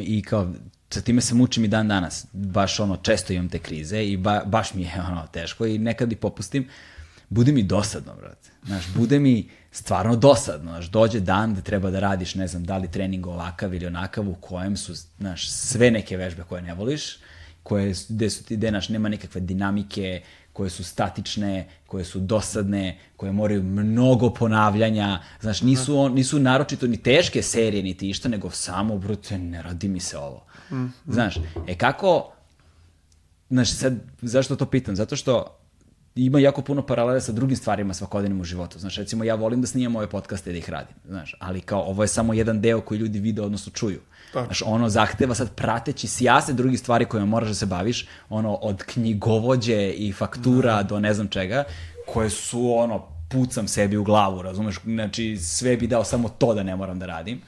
i 0.00 0.22
kao 0.22 0.48
sa 0.90 1.00
time 1.00 1.20
se 1.20 1.34
mučim 1.34 1.64
i 1.64 1.68
dan 1.68 1.88
danas. 1.88 2.26
Baš 2.32 2.80
ono, 2.80 2.96
često 2.96 3.32
imam 3.32 3.48
te 3.48 3.58
krize 3.58 4.04
i 4.04 4.16
ba, 4.16 4.42
baš 4.46 4.74
mi 4.74 4.82
je 4.82 4.92
ono 5.10 5.26
teško 5.32 5.66
i 5.66 5.78
nekad 5.78 6.12
i 6.12 6.16
popustim. 6.16 6.68
Bude 7.28 7.52
mi 7.52 7.62
dosadno, 7.62 8.14
brate. 8.14 8.50
Znaš, 8.66 8.84
bude 8.94 9.18
mi 9.18 9.48
stvarno 9.70 10.16
dosadno. 10.16 10.70
Znaš, 10.70 10.86
dođe 10.86 11.20
dan 11.20 11.54
da 11.54 11.60
treba 11.60 11.90
da 11.90 12.00
radiš, 12.00 12.34
ne 12.34 12.48
znam, 12.48 12.64
da 12.64 12.76
li 12.78 12.90
trening 12.90 13.26
ovakav 13.26 13.74
ili 13.74 13.86
onakav 13.86 14.28
u 14.28 14.34
kojem 14.34 14.76
su, 14.76 14.94
znaš, 15.18 15.50
sve 15.50 15.90
neke 15.90 16.16
vežbe 16.16 16.42
koje 16.48 16.62
ne 16.62 16.74
voliš, 16.74 17.18
koje, 17.62 17.94
gde 18.08 18.30
su 18.30 18.44
ti, 18.44 18.56
gde, 18.56 18.68
znaš, 18.68 18.88
nema 18.88 19.08
nikakve 19.08 19.40
dinamike, 19.40 20.22
koje 20.52 20.70
su 20.70 20.84
statične, 20.84 21.68
koje 21.86 22.04
su 22.04 22.20
dosadne, 22.20 22.98
koje 23.16 23.32
moraju 23.32 23.62
mnogo 23.62 24.30
ponavljanja, 24.30 25.20
znaš, 25.40 25.62
nisu, 25.62 25.98
on, 25.98 26.14
nisu 26.14 26.38
naročito 26.38 26.86
ni 26.86 27.02
teške 27.02 27.42
serije, 27.42 27.82
niti 27.82 28.10
išta, 28.10 28.28
nego 28.28 28.50
samo, 28.50 28.98
brute, 28.98 29.38
ne 29.38 29.62
radi 29.62 29.88
mi 29.88 30.00
se 30.00 30.18
ovo. 30.18 30.44
Znaš, 31.06 31.34
e 31.66 31.74
kako, 31.78 32.32
znaš, 33.50 33.72
sad, 33.72 33.94
zašto 34.22 34.56
to 34.56 34.66
pitam? 34.66 34.96
Zato 34.96 35.16
što 35.16 35.58
ima 36.16 36.38
jako 36.38 36.62
puno 36.62 36.86
paralela 36.86 37.20
sa 37.20 37.32
drugim 37.32 37.56
stvarima 37.56 37.94
svakodnevnim 37.94 38.40
u 38.40 38.44
životu. 38.44 38.78
Znaš, 38.78 38.96
recimo, 38.96 39.24
ja 39.24 39.34
volim 39.34 39.60
da 39.60 39.66
snimam 39.66 39.96
ove 39.96 40.06
podcaste 40.06 40.50
i 40.50 40.52
da 40.52 40.58
ih 40.58 40.70
radim, 40.70 40.96
znaš, 41.08 41.36
ali 41.38 41.60
kao, 41.60 41.82
ovo 41.82 42.02
je 42.02 42.08
samo 42.08 42.34
jedan 42.34 42.60
deo 42.60 42.80
koji 42.80 42.98
ljudi 42.98 43.18
vide, 43.18 43.42
odnosno 43.42 43.72
čuju. 43.72 44.00
Tako. 44.32 44.46
Znaš, 44.46 44.62
ono 44.66 44.88
zahteva 44.88 45.34
sad 45.34 45.54
prateći 45.54 46.06
sjase 46.06 46.52
drugih 46.52 46.80
stvari 46.80 47.04
kojima 47.04 47.26
moraš 47.26 47.48
da 47.48 47.54
se 47.54 47.66
baviš, 47.66 48.06
ono, 48.28 48.54
od 48.54 48.82
knjigovođe 48.82 49.90
i 49.90 50.12
faktura 50.12 50.82
do 50.82 51.00
ne 51.00 51.14
znam 51.14 51.28
čega, 51.28 51.64
koje 52.06 52.30
su, 52.30 52.72
ono, 52.76 53.06
pucam 53.30 53.68
sebi 53.68 53.96
u 53.96 54.04
glavu, 54.04 54.42
razumeš? 54.42 54.80
Znači, 54.84 55.36
sve 55.36 55.76
bi 55.76 55.86
dao 55.86 56.04
samo 56.04 56.28
to 56.28 56.54
da 56.54 56.62
ne 56.62 56.76
moram 56.76 56.98
da 56.98 57.06
radim. 57.06 57.40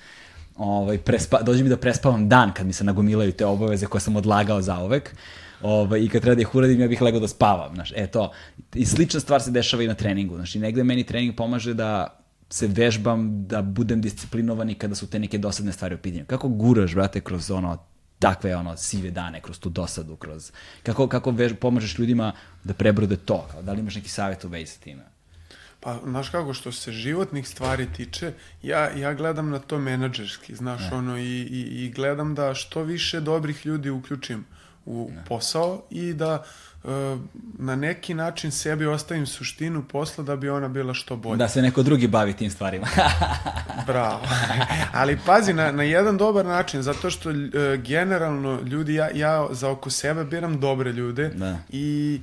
Ovaj, 0.56 0.98
prespa, 0.98 1.42
dođe 1.42 1.62
mi 1.62 1.68
da 1.68 1.76
prespavam 1.76 2.28
dan 2.28 2.52
kad 2.52 2.66
mi 2.66 2.72
se 2.72 2.84
nagomilaju 2.84 3.32
te 3.32 3.46
obaveze 3.46 3.86
koje 3.86 4.00
sam 4.00 4.16
odlagao 4.16 4.62
za 4.62 4.78
uvek. 4.78 5.14
Ovaj, 5.62 6.04
I 6.04 6.08
kad 6.08 6.22
treba 6.22 6.34
da 6.34 6.40
ih 6.40 6.54
uradim, 6.54 6.80
ja 6.80 6.88
bih 6.88 7.02
legao 7.02 7.20
da 7.20 7.28
spavam. 7.28 7.74
Znaš, 7.74 7.92
e 7.96 8.06
to. 8.06 8.32
I 8.74 8.86
slična 8.86 9.20
stvar 9.20 9.42
se 9.42 9.50
dešava 9.50 9.82
i 9.82 9.86
na 9.86 9.94
treningu. 9.94 10.36
Znaš, 10.36 10.54
i 10.54 10.58
negde 10.58 10.84
meni 10.84 11.04
trening 11.04 11.36
pomaže 11.36 11.74
da 11.74 12.20
se 12.50 12.66
vežbam, 12.66 13.46
da 13.46 13.62
budem 13.62 14.00
disciplinovan 14.00 14.70
i 14.70 14.74
kada 14.74 14.94
su 14.94 15.06
te 15.06 15.18
neke 15.18 15.38
dosadne 15.38 15.72
stvari 15.72 15.94
u 15.94 15.98
pitanju. 15.98 16.24
Kako 16.26 16.48
guraš, 16.48 16.94
brate, 16.94 17.20
kroz 17.20 17.50
ono 17.50 17.78
takve 18.18 18.56
ono 18.56 18.76
sive 18.76 19.10
dane, 19.10 19.40
kroz 19.40 19.58
tu 19.58 19.68
dosadu, 19.68 20.16
kroz... 20.16 20.52
Kako, 20.82 21.08
kako 21.08 21.30
vež, 21.30 21.52
pomažeš 21.60 21.98
ljudima 21.98 22.32
da 22.64 22.74
prebrode 22.74 23.16
to? 23.16 23.46
Kao, 23.52 23.62
da 23.62 23.72
li 23.72 23.80
imaš 23.80 23.94
neki 23.94 24.08
savjet 24.08 24.44
u 24.44 24.48
vezi 24.48 24.72
sa 24.72 24.80
time? 24.80 25.02
Pa, 25.80 26.00
znaš 26.04 26.28
kako, 26.28 26.54
što 26.54 26.72
se 26.72 26.92
životnih 26.92 27.48
stvari 27.48 27.86
tiče, 27.92 28.32
ja, 28.62 28.90
ja 28.90 29.14
gledam 29.14 29.50
na 29.50 29.58
to 29.58 29.78
menadžerski, 29.78 30.54
znaš, 30.54 30.92
ono, 30.92 31.18
i, 31.18 31.40
i, 31.40 31.84
i 31.84 31.90
gledam 31.90 32.34
da 32.34 32.54
što 32.54 32.82
više 32.82 33.20
dobrih 33.20 33.66
ljudi 33.66 33.90
uključim 33.90 34.44
u 34.86 35.10
posao 35.28 35.82
i 35.90 36.12
da 36.12 36.44
e, 36.84 36.88
na 37.58 37.76
neki 37.76 38.14
način 38.14 38.50
sebi 38.50 38.86
ostavim 38.86 39.26
suštinu 39.26 39.84
posla 39.88 40.24
da 40.24 40.36
bi 40.36 40.48
ona 40.48 40.68
bila 40.68 40.94
što 40.94 41.16
bolja. 41.16 41.36
Da 41.36 41.48
se 41.48 41.62
neko 41.62 41.82
drugi 41.82 42.06
bavi 42.06 42.32
tim 42.32 42.50
stvarima. 42.50 42.86
Bravo. 43.86 44.20
Ali 44.92 45.18
pazi, 45.26 45.52
na, 45.52 45.72
na 45.72 45.82
jedan 45.82 46.16
dobar 46.16 46.46
način, 46.46 46.82
zato 46.82 47.10
što 47.10 47.30
e, 47.30 47.34
generalno 47.76 48.60
ljudi, 48.64 48.94
ja, 48.94 49.08
ja 49.14 49.46
za 49.50 49.70
oko 49.70 49.90
sebe 49.90 50.24
biram 50.24 50.60
dobre 50.60 50.92
ljude 50.92 51.28
Da. 51.28 51.58
i 51.68 52.20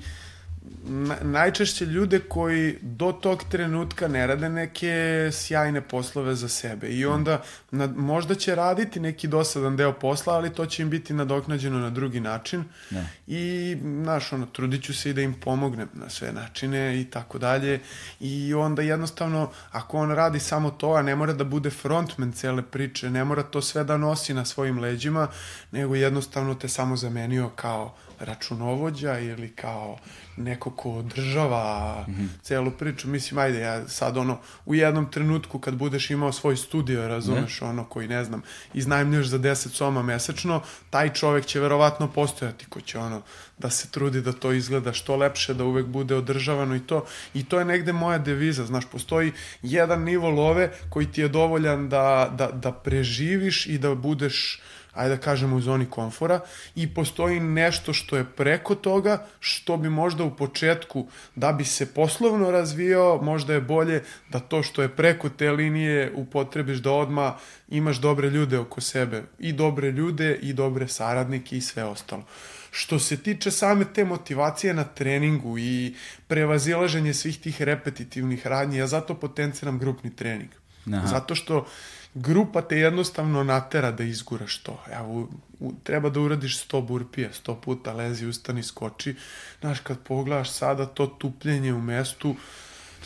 na, 0.84 1.15
najčešće 1.22 1.85
ljude 1.85 2.19
koji 2.19 2.77
do 2.81 3.11
tog 3.11 3.44
trenutka 3.44 4.07
ne 4.07 4.27
rade 4.27 4.49
neke 4.49 5.30
sjajne 5.31 5.81
poslove 5.81 6.35
za 6.35 6.49
sebe. 6.49 6.88
I 6.90 7.06
onda 7.06 7.41
na, 7.72 7.88
možda 7.88 8.35
će 8.35 8.56
raditi 8.56 8.99
neki 8.99 9.27
dosadan 9.27 9.77
deo 9.77 9.94
posla, 9.94 10.34
ali 10.34 10.53
to 10.53 10.65
će 10.65 10.81
im 10.81 10.90
biti 10.90 11.14
nadoknađeno 11.14 11.80
na 11.80 11.90
drugi 11.90 12.19
način. 12.19 12.64
Ne. 12.91 13.10
i, 13.27 13.77
znaš, 14.03 14.34
ono, 14.34 14.45
trudit 14.45 14.84
ću 14.84 14.94
se 14.94 15.10
i 15.10 15.14
da 15.14 15.22
im 15.22 15.34
pomognem 15.34 15.90
na 15.94 16.10
sve 16.10 16.34
načine 16.34 17.02
i 17.02 17.06
tako 17.06 17.38
dalje. 17.38 17.80
I 18.19 18.53
onda 18.53 18.81
jednostavno, 18.81 19.52
ako 19.72 19.98
on 19.98 20.11
radi 20.11 20.40
samo 20.40 20.72
to, 20.72 20.94
a 20.94 21.02
ne 21.02 21.15
mora 21.15 21.34
da 21.34 21.44
bude 21.44 21.69
frontman 21.69 22.31
cele 22.31 22.61
priče, 22.61 23.10
ne 23.10 23.23
mora 23.23 23.44
to 23.44 23.61
sve 23.61 23.84
da 23.84 23.98
nosi 23.98 24.34
na 24.34 24.45
svojim 24.45 24.80
leđima, 24.80 25.27
nego 25.72 25.95
jednostavno 25.95 26.56
te 26.56 26.69
samo 26.69 26.95
zamenio 26.95 27.49
kao 27.56 27.95
računovođa 28.25 29.19
ili 29.19 29.49
kao 29.49 29.97
neko 30.37 30.71
ko 30.71 30.91
održava 30.91 32.05
mm 32.07 32.11
-hmm. 32.11 32.27
celu 32.41 32.71
priču. 32.71 33.07
Mislim, 33.07 33.37
ajde, 33.37 33.59
ja 33.59 33.87
sad 33.87 34.17
ono, 34.17 34.39
u 34.65 34.75
jednom 34.75 35.11
trenutku 35.11 35.59
kad 35.59 35.75
budeš 35.75 36.09
imao 36.09 36.31
svoj 36.31 36.57
studio, 36.57 37.07
razumeš, 37.07 37.61
ne? 37.61 37.67
ono 37.67 37.85
koji, 37.85 38.07
ne 38.07 38.23
znam, 38.23 38.41
iznajmljuješ 38.73 39.27
za 39.27 39.39
10 39.39 39.67
soma 39.69 40.01
mesečno, 40.01 40.61
taj 40.89 41.13
čovek 41.13 41.45
će 41.45 41.59
verovatno 41.59 42.07
postojati 42.07 42.65
ko 42.65 42.81
će 42.81 42.99
ono, 42.99 43.21
da 43.57 43.69
se 43.69 43.87
trudi 43.91 44.21
da 44.21 44.31
to 44.31 44.51
izgleda 44.51 44.93
što 44.93 45.15
lepše, 45.15 45.53
da 45.53 45.63
uvek 45.63 45.85
bude 45.85 46.15
održavano 46.15 46.75
i 46.75 46.79
to. 46.79 47.05
I 47.33 47.45
to 47.45 47.59
je 47.59 47.65
negde 47.65 47.93
moja 47.93 48.17
deviza, 48.17 48.65
znaš, 48.65 48.85
postoji 48.91 49.31
jedan 49.61 50.03
nivo 50.03 50.29
love 50.29 50.71
koji 50.89 51.11
ti 51.11 51.21
je 51.21 51.27
dovoljan 51.27 51.89
da, 51.89 52.33
da, 52.37 52.47
da 52.47 52.71
preživiš 52.71 53.65
i 53.65 53.77
da 53.77 53.95
budeš 53.95 54.61
ajde 54.93 55.15
da 55.15 55.21
kažemo 55.21 55.55
u 55.55 55.61
zoni 55.61 55.85
komfora 55.85 56.39
i 56.75 56.93
postoji 56.93 57.39
nešto 57.39 57.93
što 57.93 58.17
je 58.17 58.23
preko 58.23 58.75
toga 58.75 59.25
što 59.39 59.77
bi 59.77 59.89
možda 59.89 60.23
u 60.23 60.35
početku 60.35 61.07
da 61.35 61.51
bi 61.51 61.65
se 61.65 61.93
poslovno 61.93 62.51
razvijao 62.51 63.21
možda 63.21 63.53
je 63.53 63.61
bolje 63.61 64.03
da 64.29 64.39
to 64.39 64.63
što 64.63 64.81
je 64.81 64.89
preko 64.89 65.29
te 65.29 65.51
linije 65.51 66.11
upotrebiš 66.15 66.77
da 66.77 66.91
odma 66.91 67.35
imaš 67.69 67.97
dobre 67.97 68.29
ljude 68.29 68.59
oko 68.59 68.81
sebe 68.81 69.23
i 69.39 69.53
dobre 69.53 69.91
ljude 69.91 70.35
i 70.41 70.53
dobre 70.53 70.87
saradnike 70.87 71.57
i 71.57 71.61
sve 71.61 71.83
ostalo. 71.83 72.23
Što 72.71 72.99
se 72.99 73.17
tiče 73.17 73.51
same 73.51 73.85
te 73.93 74.05
motivacije 74.05 74.73
na 74.73 74.83
treningu 74.83 75.57
i 75.57 75.95
prevazilaženje 76.27 77.13
svih 77.13 77.39
tih 77.39 77.61
repetitivnih 77.61 78.47
radnji, 78.47 78.77
ja 78.77 78.87
zato 78.87 79.13
potenciram 79.13 79.79
grupni 79.79 80.15
trening. 80.15 80.49
Aha. 80.93 81.07
Zato 81.07 81.35
što 81.35 81.65
grupa 82.14 82.61
te 82.61 82.77
jednostavno 82.77 83.44
natera 83.44 83.91
da 83.91 84.03
izguraš 84.03 84.57
to. 84.57 84.84
Evo, 84.91 85.27
u, 85.60 85.73
treba 85.84 86.10
da 86.10 86.19
uradiš 86.19 86.68
100 86.68 86.85
burpija, 86.85 87.30
100 87.45 87.56
puta 87.61 87.94
lezi, 87.94 88.27
ustani, 88.27 88.64
skoči. 88.64 89.15
Znaš, 89.60 89.80
kad 89.80 89.99
pogledaš 89.99 90.52
sada 90.52 90.85
to 90.85 91.07
tupljenje 91.07 91.73
u 91.73 91.81
mestu, 91.81 92.35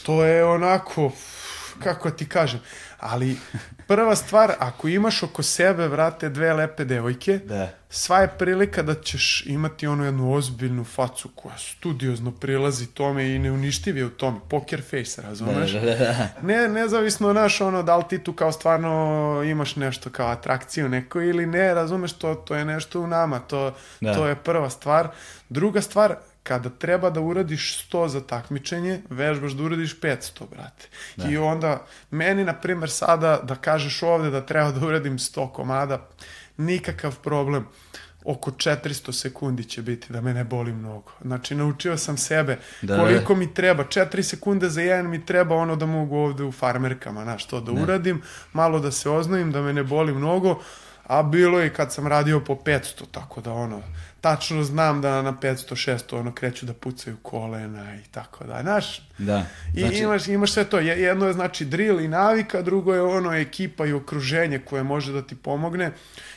to 0.03 0.23
je 0.23 0.45
onako, 0.45 1.11
kako 1.83 2.11
ti 2.11 2.29
kažem, 2.29 2.59
ali 2.99 3.37
prva 3.87 4.15
stvar, 4.15 4.53
ako 4.59 4.87
imaš 4.87 5.23
oko 5.23 5.43
sebe, 5.43 5.87
vrate, 5.87 6.29
dve 6.29 6.53
lepe 6.53 6.85
devojke, 6.85 7.37
da. 7.37 7.69
sva 7.89 8.19
je 8.19 8.27
prilika 8.27 8.83
da 8.83 8.95
ćeš 8.95 9.43
imati 9.45 9.87
onu 9.87 10.05
jednu 10.05 10.33
ozbiljnu 10.33 10.83
facu 10.83 11.29
koja 11.35 11.57
studiozno 11.57 12.31
prilazi 12.31 12.87
tome 12.87 13.35
i 13.35 13.39
neuništiv 13.39 13.97
je 13.97 14.05
u 14.05 14.09
tome, 14.09 14.39
poker 14.49 14.81
face, 14.81 15.21
razumeš? 15.21 15.71
Da, 15.71 15.79
da, 15.79 15.95
da. 15.95 16.29
Ne, 16.41 16.69
nezavisno, 16.69 17.33
naš, 17.33 17.61
ono, 17.61 17.83
da 17.83 17.97
li 17.97 18.03
ti 18.09 18.23
tu 18.23 18.33
kao 18.33 18.51
stvarno 18.51 19.43
imaš 19.45 19.75
nešto 19.75 20.09
kao 20.09 20.27
atrakciju 20.27 20.89
neko 20.89 21.21
ili 21.21 21.45
ne, 21.45 21.73
razumeš, 21.73 22.13
to, 22.13 22.35
to 22.35 22.55
je 22.55 22.65
nešto 22.65 23.01
u 23.01 23.07
nama, 23.07 23.39
to, 23.39 23.75
da. 24.01 24.13
to 24.13 24.27
je 24.27 24.35
prva 24.35 24.69
stvar. 24.69 25.09
Druga 25.49 25.81
stvar, 25.81 26.15
kada 26.47 26.69
treba 26.69 27.09
da 27.09 27.21
uradiš 27.21 27.87
100 27.91 28.07
za 28.07 28.21
takmičenje, 28.21 29.01
vežbaš 29.09 29.51
da 29.51 29.63
uradiš 29.63 29.99
500, 29.99 30.49
brate. 30.49 30.87
Da. 31.15 31.29
I 31.29 31.37
onda, 31.37 31.85
meni, 32.11 32.45
na 32.45 32.53
primer, 32.53 32.89
sada 32.89 33.39
da 33.43 33.55
kažeš 33.55 34.03
ovde 34.03 34.29
da 34.29 34.45
treba 34.45 34.71
da 34.71 34.85
uradim 34.87 35.17
100 35.17 35.51
komada, 35.51 36.07
nikakav 36.57 37.19
problem. 37.23 37.67
Oko 38.25 38.51
400 38.51 39.11
sekundi 39.11 39.63
će 39.63 39.81
biti 39.81 40.13
da 40.13 40.21
me 40.21 40.33
ne 40.33 40.43
boli 40.43 40.73
mnogo. 40.73 41.11
Znači, 41.21 41.55
naučio 41.55 41.97
sam 41.97 42.17
sebe 42.17 42.57
da, 42.81 42.97
koliko 42.97 43.35
mi 43.35 43.53
treba. 43.53 43.83
4 43.83 44.21
sekunde 44.21 44.69
za 44.69 44.81
jedan 44.81 45.09
mi 45.09 45.25
treba 45.25 45.55
ono 45.55 45.75
da 45.75 45.85
mogu 45.85 46.15
ovde 46.15 46.43
u 46.43 46.51
farmerkama, 46.51 47.23
znaš, 47.23 47.45
to 47.45 47.61
da 47.61 47.71
ne. 47.71 47.83
uradim, 47.83 48.21
malo 48.53 48.79
da 48.79 48.91
se 48.91 49.09
oznojim, 49.09 49.51
da 49.51 49.61
me 49.61 49.73
ne 49.73 49.83
boli 49.83 50.13
mnogo, 50.13 50.61
a 51.07 51.23
bilo 51.23 51.59
je 51.59 51.73
kad 51.73 51.93
sam 51.93 52.07
radio 52.07 52.39
po 52.39 52.55
500, 52.55 53.03
tako 53.11 53.41
da 53.41 53.53
ono, 53.53 53.81
tačno 54.21 54.63
znam 54.63 55.01
da 55.01 55.21
na 55.21 55.33
500, 55.33 55.91
600 55.91 56.19
ono 56.19 56.33
kreću 56.33 56.65
da 56.65 56.73
pucaju 56.73 57.17
kolena 57.21 57.95
i 57.95 58.03
tako 58.11 58.43
da, 58.43 58.61
znaš? 58.61 59.09
Da. 59.17 59.45
Znači... 59.73 59.95
I 59.95 59.99
imaš, 59.99 60.27
imaš 60.27 60.51
sve 60.51 60.63
to. 60.63 60.79
Jedno 60.79 61.27
je 61.27 61.33
znači 61.33 61.65
drill 61.65 61.99
i 61.99 62.07
navika, 62.07 62.61
drugo 62.61 62.93
je 62.93 63.01
ono 63.01 63.33
ekipa 63.33 63.85
i 63.85 63.93
okruženje 63.93 64.59
koje 64.59 64.83
može 64.83 65.13
da 65.13 65.21
ti 65.21 65.35
pomogne 65.35 65.91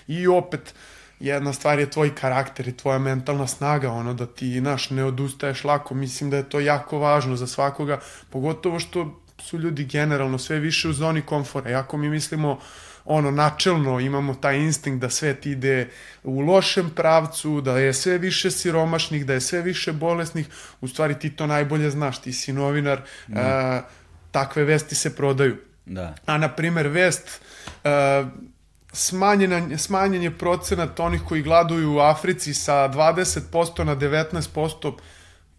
i 0.06 0.26
opet 0.26 0.74
jedna 1.20 1.52
stvar 1.52 1.78
je 1.78 1.90
tvoj 1.90 2.14
karakter 2.14 2.68
i 2.68 2.76
tvoja 2.76 2.98
mentalna 2.98 3.46
snaga, 3.46 3.92
ono 3.92 4.14
da 4.14 4.26
ti, 4.26 4.58
znaš, 4.58 4.90
ne 4.90 5.04
odustaješ 5.04 5.64
lako. 5.64 5.94
Mislim 5.94 6.30
da 6.30 6.36
je 6.36 6.48
to 6.48 6.60
jako 6.60 6.98
važno 6.98 7.36
za 7.36 7.46
svakoga, 7.46 8.00
pogotovo 8.30 8.80
što 8.80 9.20
su 9.38 9.58
ljudi 9.58 9.84
generalno 9.84 10.38
sve 10.38 10.58
više 10.58 10.88
u 10.88 10.92
zoni 10.92 11.22
komfora. 11.22 11.70
Jako 11.70 11.96
mi 11.96 12.08
mislimo 12.08 12.58
ono, 13.04 13.30
načelno 13.30 14.00
imamo 14.00 14.34
taj 14.34 14.58
instinkt 14.58 15.00
da 15.00 15.10
svet 15.10 15.46
ide 15.46 15.88
u 16.22 16.40
lošem 16.40 16.90
pravcu, 16.90 17.60
da 17.60 17.78
je 17.78 17.94
sve 17.94 18.18
više 18.18 18.50
siromašnih, 18.50 19.26
da 19.26 19.32
je 19.32 19.40
sve 19.40 19.62
više 19.62 19.92
bolesnih, 19.92 20.46
u 20.80 20.88
stvari 20.88 21.18
ti 21.18 21.30
to 21.30 21.46
najbolje 21.46 21.90
znaš, 21.90 22.20
ti 22.20 22.32
si 22.32 22.52
novinar, 22.52 23.02
da. 23.26 23.40
a, 23.40 23.82
takve 24.30 24.64
vesti 24.64 24.94
se 24.94 25.16
prodaju. 25.16 25.56
Da. 25.86 26.14
A, 26.26 26.38
na 26.38 26.48
primer, 26.48 26.88
vest... 26.88 27.40
A, 27.84 28.28
smanjena, 28.92 29.78
smanjen 29.78 30.22
je 30.22 30.38
procenat 30.38 31.00
onih 31.00 31.20
koji 31.28 31.42
gladuju 31.42 31.94
u 31.94 31.98
Africi 31.98 32.54
sa 32.54 32.74
20% 32.74 33.84
na 33.84 33.96
19%, 33.96 34.94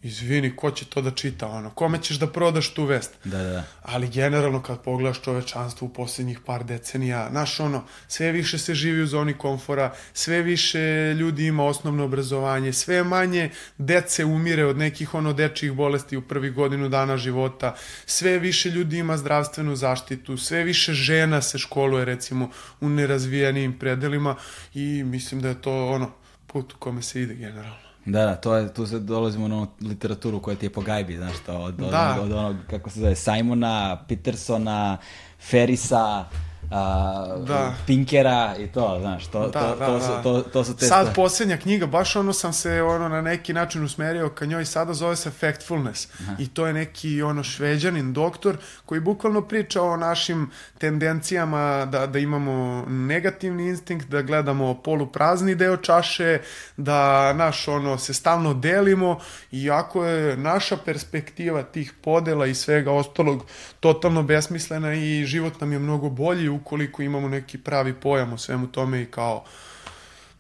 izvini, 0.03 0.55
ko 0.55 0.71
će 0.71 0.85
to 0.85 1.01
da 1.01 1.11
čita, 1.11 1.47
ono, 1.47 1.69
kome 1.69 2.01
ćeš 2.01 2.17
da 2.19 2.27
prodaš 2.27 2.73
tu 2.73 2.85
vest? 2.85 3.17
Da, 3.23 3.37
da, 3.37 3.49
da. 3.49 3.63
Ali 3.81 4.07
generalno 4.07 4.61
kad 4.61 4.81
pogledaš 4.81 5.21
čovečanstvo 5.21 5.85
u 5.87 5.93
posljednjih 5.93 6.39
par 6.45 6.63
decenija, 6.63 7.27
znaš, 7.31 7.59
ono, 7.59 7.83
sve 8.07 8.31
više 8.31 8.57
se 8.57 8.75
živi 8.75 9.01
u 9.01 9.07
zoni 9.07 9.33
komfora, 9.33 9.93
sve 10.13 10.41
više 10.41 11.13
ljudi 11.13 11.45
ima 11.45 11.65
osnovno 11.65 12.05
obrazovanje, 12.05 12.73
sve 12.73 13.03
manje 13.03 13.49
dece 13.77 14.25
umire 14.25 14.65
od 14.65 14.77
nekih, 14.77 15.13
ono, 15.13 15.33
dečjih 15.33 15.71
bolesti 15.71 16.17
u 16.17 16.21
prvi 16.21 16.49
godinu 16.49 16.89
dana 16.89 17.17
života, 17.17 17.75
sve 18.05 18.39
više 18.39 18.69
ljudi 18.69 18.97
ima 18.97 19.17
zdravstvenu 19.17 19.75
zaštitu, 19.75 20.37
sve 20.37 20.63
više 20.63 20.93
žena 20.93 21.41
se 21.41 21.57
školuje, 21.57 22.05
recimo, 22.05 22.49
u 22.81 22.89
nerazvijenim 22.89 23.79
predelima 23.79 24.35
i 24.73 25.03
mislim 25.03 25.41
da 25.41 25.49
je 25.49 25.61
to, 25.61 25.87
ono, 25.87 26.11
put 26.47 26.73
u 26.73 26.77
kome 26.77 27.01
se 27.01 27.21
ide 27.21 27.35
generalno. 27.35 27.90
Da, 28.05 28.25
da, 28.25 28.35
to 28.35 28.55
je, 28.55 28.73
tu 28.73 28.85
se 28.85 28.99
dolazimo 28.99 29.47
na 29.47 29.67
literaturu 29.81 30.41
koja 30.41 30.55
ti 30.55 30.65
je 30.65 30.69
po 30.69 30.81
gajbi, 30.81 31.17
znaš, 31.17 31.35
to, 31.45 31.57
od, 31.57 31.81
od, 31.81 31.91
da. 31.91 32.17
od, 32.19 32.25
od 32.25 32.31
onog, 32.31 32.55
kako 32.69 32.89
se 32.89 32.99
zove, 32.99 33.15
Simona, 33.15 34.03
Petersona, 34.07 34.97
Ferisa, 35.39 36.25
uh, 36.71 37.47
da. 37.47 37.73
Pinkera 37.87 38.55
i 38.59 38.67
to, 38.67 38.97
znaš, 39.01 39.27
to, 39.27 39.47
da, 39.47 39.59
to, 39.59 39.75
da, 39.75 39.85
to, 39.85 39.93
da. 39.93 40.01
Su, 40.01 40.23
to, 40.23 40.41
to 40.41 40.63
su 40.63 40.75
te 40.77 40.85
Sad 40.85 40.99
stvari. 40.99 41.15
posljednja 41.15 41.57
knjiga, 41.57 41.85
baš 41.85 42.15
ono 42.15 42.33
sam 42.33 42.53
se 42.53 42.81
ono 42.81 43.09
na 43.09 43.21
neki 43.21 43.53
način 43.53 43.83
usmerio 43.83 44.29
ka 44.29 44.45
njoj, 44.45 44.65
sada 44.65 44.93
zove 44.93 45.15
se 45.15 45.31
Factfulness 45.31 46.07
Aha. 46.21 46.35
i 46.39 46.47
to 46.47 46.67
je 46.67 46.73
neki 46.73 47.21
ono 47.21 47.43
šveđanin 47.43 48.13
doktor 48.13 48.57
koji 48.85 49.01
bukvalno 49.01 49.41
priča 49.41 49.81
o 49.81 49.97
našim 49.97 50.51
tendencijama 50.77 51.85
da, 51.85 52.07
da 52.07 52.19
imamo 52.19 52.85
negativni 52.87 53.67
instinkt, 53.67 54.07
da 54.07 54.21
gledamo 54.21 54.73
poluprazni 54.73 55.55
deo 55.55 55.77
čaše, 55.77 56.39
da 56.77 57.33
naš 57.33 57.67
ono 57.67 57.97
se 57.97 58.13
stalno 58.13 58.53
delimo 58.53 59.19
i 59.51 59.71
ako 59.71 60.05
je 60.05 60.37
naša 60.37 60.77
perspektiva 60.77 61.63
tih 61.63 61.93
podela 62.03 62.45
i 62.45 62.55
svega 62.55 62.91
ostalog 62.91 63.45
totalno 63.81 64.23
besmislena 64.23 64.93
i 64.93 65.25
život 65.25 65.61
nam 65.61 65.73
je 65.73 65.79
mnogo 65.79 66.09
bolji 66.09 66.49
ukoliko 66.49 67.01
imamo 67.01 67.29
neki 67.29 67.57
pravi 67.57 67.93
pojam 67.93 68.33
o 68.33 68.37
svemu 68.37 68.67
tome 68.67 69.01
i 69.01 69.05
kao 69.05 69.43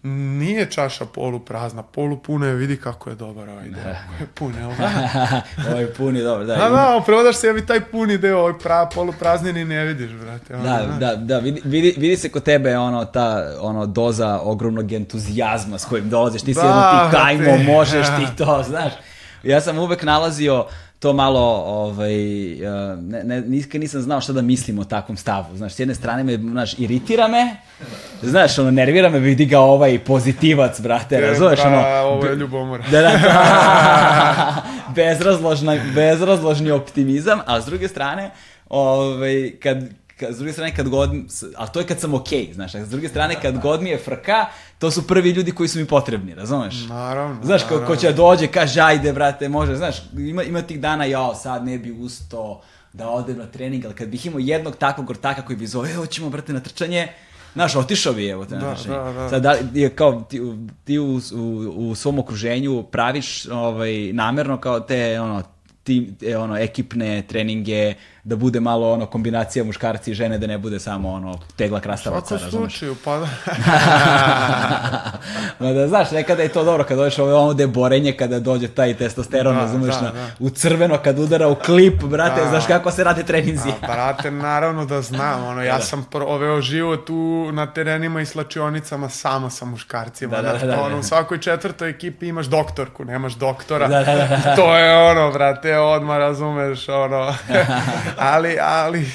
nije 0.03 0.71
čaša 0.71 1.05
polu 1.05 1.39
prazna, 1.39 1.83
polu 1.83 2.17
puna 2.17 2.47
je, 2.47 2.53
vidi 2.53 2.77
kako 2.77 3.09
je 3.09 3.15
dobar 3.15 3.49
ovaj 3.49 3.69
deo. 3.69 3.83
Da. 3.83 3.89
je 3.89 4.27
pun, 4.35 4.53
jel 4.59 4.69
da? 4.79 5.43
ovaj 5.69 5.87
pun 5.93 6.15
je 6.15 6.23
dobar, 6.23 6.45
da. 6.45 6.55
Da, 6.55 6.69
da, 6.69 7.01
prodaš 7.05 7.35
sebi 7.35 7.65
taj 7.65 7.79
puni 7.79 8.17
deo, 8.17 8.39
ovaj 8.39 8.59
pra, 8.59 8.89
polu 8.93 9.13
praznjeni 9.19 9.65
ne 9.65 9.85
vidiš, 9.85 10.11
brate. 10.11 10.55
Ono, 10.55 10.63
da, 10.63 10.85
da, 10.99 11.15
da, 11.15 11.39
vidi, 11.39 11.61
vidi, 11.63 11.95
vidi 11.97 12.17
se 12.17 12.29
kod 12.29 12.43
tebe 12.43 12.77
ono, 12.77 13.05
ta 13.05 13.55
ono, 13.59 13.85
doza 13.85 14.39
ogromnog 14.43 14.91
entuzijazma 14.91 15.77
s 15.77 15.85
kojim 15.85 16.09
dolaziš, 16.09 16.41
ti 16.41 16.53
si 16.53 16.59
da, 16.59 16.67
jedno 16.67 17.09
ti 17.09 17.15
kajmo, 17.15 17.73
možeš 17.73 18.07
ti 18.07 18.35
to, 18.43 18.63
znaš. 18.67 18.93
Ja 19.43 19.61
sam 19.61 19.77
uvek 19.77 20.03
nalazio 20.03 20.65
to 21.01 21.13
malo, 21.13 21.63
ovaj, 21.65 22.15
ne, 23.01 23.23
ne, 23.23 23.41
nikad 23.41 23.81
nisam 23.81 24.01
znao 24.01 24.21
šta 24.21 24.33
da 24.33 24.41
mislim 24.41 24.79
o 24.79 24.83
takvom 24.83 25.17
stavu. 25.17 25.57
Znaš, 25.57 25.73
s 25.73 25.79
jedne 25.79 25.95
strane 25.95 26.23
me, 26.23 26.37
znaš, 26.37 26.79
iritira 26.79 27.27
me, 27.27 27.55
znaš, 28.21 28.59
ono, 28.59 28.71
nervira 28.71 29.09
me, 29.09 29.19
vidi 29.19 29.45
ga 29.45 29.59
ovaj 29.59 29.99
pozitivac, 29.99 30.81
brate, 30.81 31.21
razumeš, 31.21 31.59
ono... 31.65 31.83
Ovo 32.03 32.25
je 32.25 32.35
ljubomora. 32.35 32.83
Da, 32.91 33.01
da, 33.01 33.09
da, 33.09 34.63
bezrazložna, 34.95 35.77
bezrazložni 35.95 36.71
optimizam, 36.71 37.39
a 37.45 37.61
s 37.61 37.65
druge 37.65 37.87
strane, 37.87 38.31
ovaj, 38.69 39.51
kad, 39.63 39.83
kad, 40.19 40.33
s 40.35 40.37
druge 40.37 40.53
strane, 40.53 40.75
kad 40.75 40.89
god, 40.89 41.09
ali 41.55 41.69
to 41.73 41.79
je 41.79 41.85
kad 41.85 41.99
sam 41.99 42.13
okej, 42.13 42.47
okay, 42.47 42.53
znaš, 42.53 42.75
a 42.75 42.85
s 42.85 42.89
druge 42.89 43.09
strane, 43.09 43.35
kad 43.41 43.61
god 43.61 43.81
mi 43.81 43.89
je 43.89 43.97
frka, 43.97 44.45
to 44.81 44.91
su 44.91 45.07
prvi 45.07 45.29
ljudi 45.29 45.51
koji 45.51 45.69
su 45.69 45.79
mi 45.79 45.85
potrebni, 45.85 46.35
razumeš? 46.35 46.75
Naravno. 46.89 47.43
Znaš, 47.43 47.61
naravno. 47.61 47.87
ko, 47.87 47.93
ko 47.93 47.95
će 47.95 48.13
dođe, 48.13 48.47
kaže, 48.47 48.81
ajde, 48.81 49.13
brate, 49.13 49.49
može, 49.49 49.75
znaš, 49.75 49.95
ima, 50.17 50.43
ima 50.43 50.61
tih 50.61 50.79
dana, 50.79 51.05
jao, 51.05 51.35
sad 51.35 51.65
ne 51.65 51.77
bi 51.77 51.91
usto 51.91 52.61
da 52.93 53.09
odem 53.09 53.37
na 53.37 53.45
trening, 53.45 53.85
ali 53.85 53.93
kad 53.93 54.07
bih 54.09 54.25
imao 54.25 54.39
jednog 54.39 54.75
takvog 54.75 55.09
ortaka 55.09 55.41
koji 55.41 55.57
bi 55.57 55.67
zove, 55.67 55.91
evo 55.93 56.05
ćemo, 56.05 56.29
brate, 56.29 56.53
na 56.53 56.59
trčanje, 56.59 57.07
Znaš, 57.53 57.75
otišao 57.75 58.13
bi, 58.13 58.27
evo 58.27 58.45
te, 58.45 58.55
Da, 58.55 58.59
znaš, 58.59 58.83
da, 58.83 59.13
da. 59.13 59.29
Sad, 59.29 59.41
da, 59.41 59.55
je 59.73 59.89
kao, 59.89 60.21
ti, 60.21 60.41
ti 60.83 60.99
u, 60.99 61.19
u, 61.33 61.89
u 61.89 61.95
svom 61.95 62.19
okruženju 62.19 62.83
praviš 62.83 63.45
ovaj, 63.45 64.13
namerno 64.13 64.57
kao 64.57 64.79
te, 64.79 65.19
ono, 65.21 65.43
tim, 65.83 66.15
e, 66.21 66.37
ono, 66.37 66.57
ekipne 66.57 67.21
treninge, 67.27 67.93
da 68.23 68.35
bude 68.35 68.59
malo 68.59 68.93
ono 68.93 69.05
kombinacija 69.05 69.63
muškarci 69.63 70.11
i 70.11 70.13
žene, 70.13 70.37
da 70.37 70.47
ne 70.47 70.57
bude 70.57 70.79
samo 70.79 71.09
ono 71.09 71.39
tegla 71.55 71.79
krastavaca, 71.79 72.27
Svako 72.27 72.43
razumeš? 72.43 72.73
slučaju, 72.73 72.95
pa 73.05 73.17
da. 73.17 73.27
Ma 75.59 75.69
da, 75.69 75.87
znaš, 75.87 76.11
nekada 76.11 76.43
je 76.43 76.49
to 76.49 76.63
dobro 76.63 76.83
kad 76.83 76.97
dođeš 76.97 77.19
ovo 77.19 77.35
ovde 77.37 77.67
borenje, 77.67 78.13
kada 78.13 78.39
dođe 78.39 78.67
taj 78.67 78.93
testosteron, 78.93 79.55
Da, 79.55 79.61
razumeš, 79.61 79.95
da, 79.95 80.01
na, 80.01 80.11
da. 80.11 80.27
u 80.39 80.49
crveno 80.49 80.97
kad 80.97 81.19
udara 81.19 81.47
u 81.47 81.55
klip, 81.55 82.03
brate, 82.03 82.41
Da. 82.41 82.49
znaš 82.49 82.65
kako 82.67 82.91
se 82.91 83.03
rade 83.03 83.23
treninzi. 83.23 83.69
A, 83.71 83.73
brate, 83.83 84.31
naravno 84.31 84.85
da 84.85 85.01
znam, 85.01 85.45
ono, 85.45 85.63
ja 85.63 85.75
Da. 85.75 85.81
sam 85.81 86.03
proveo 86.03 86.61
život 86.61 87.09
u, 87.09 87.21
na 87.51 87.67
terenima 87.67 88.21
i 88.21 88.25
slačionicama 88.25 89.09
samo 89.09 89.49
sa 89.49 89.65
muškarcima, 89.65 90.31
Da, 90.31 90.41
da, 90.43 90.53
da, 90.55 90.65
da, 90.67 90.79
ono, 90.79 90.89
da. 90.89 90.95
u 90.95 91.03
svakoj 91.03 91.39
četvrtoj 91.39 91.89
ekipi 91.89 92.27
imaš 92.27 92.45
doktorku, 92.45 93.05
nemaš 93.05 93.33
doktora, 93.33 93.87
Da, 93.87 93.99
da, 93.99 94.05
da, 94.07 94.27
da. 94.37 94.55
to 94.55 94.77
je 94.77 94.97
ono, 95.01 95.31
brate, 95.31 95.77
odmah 95.77 96.17
razumeš, 96.17 96.89
ono, 96.89 97.33
ali, 98.17 98.57
ali, 98.61 99.05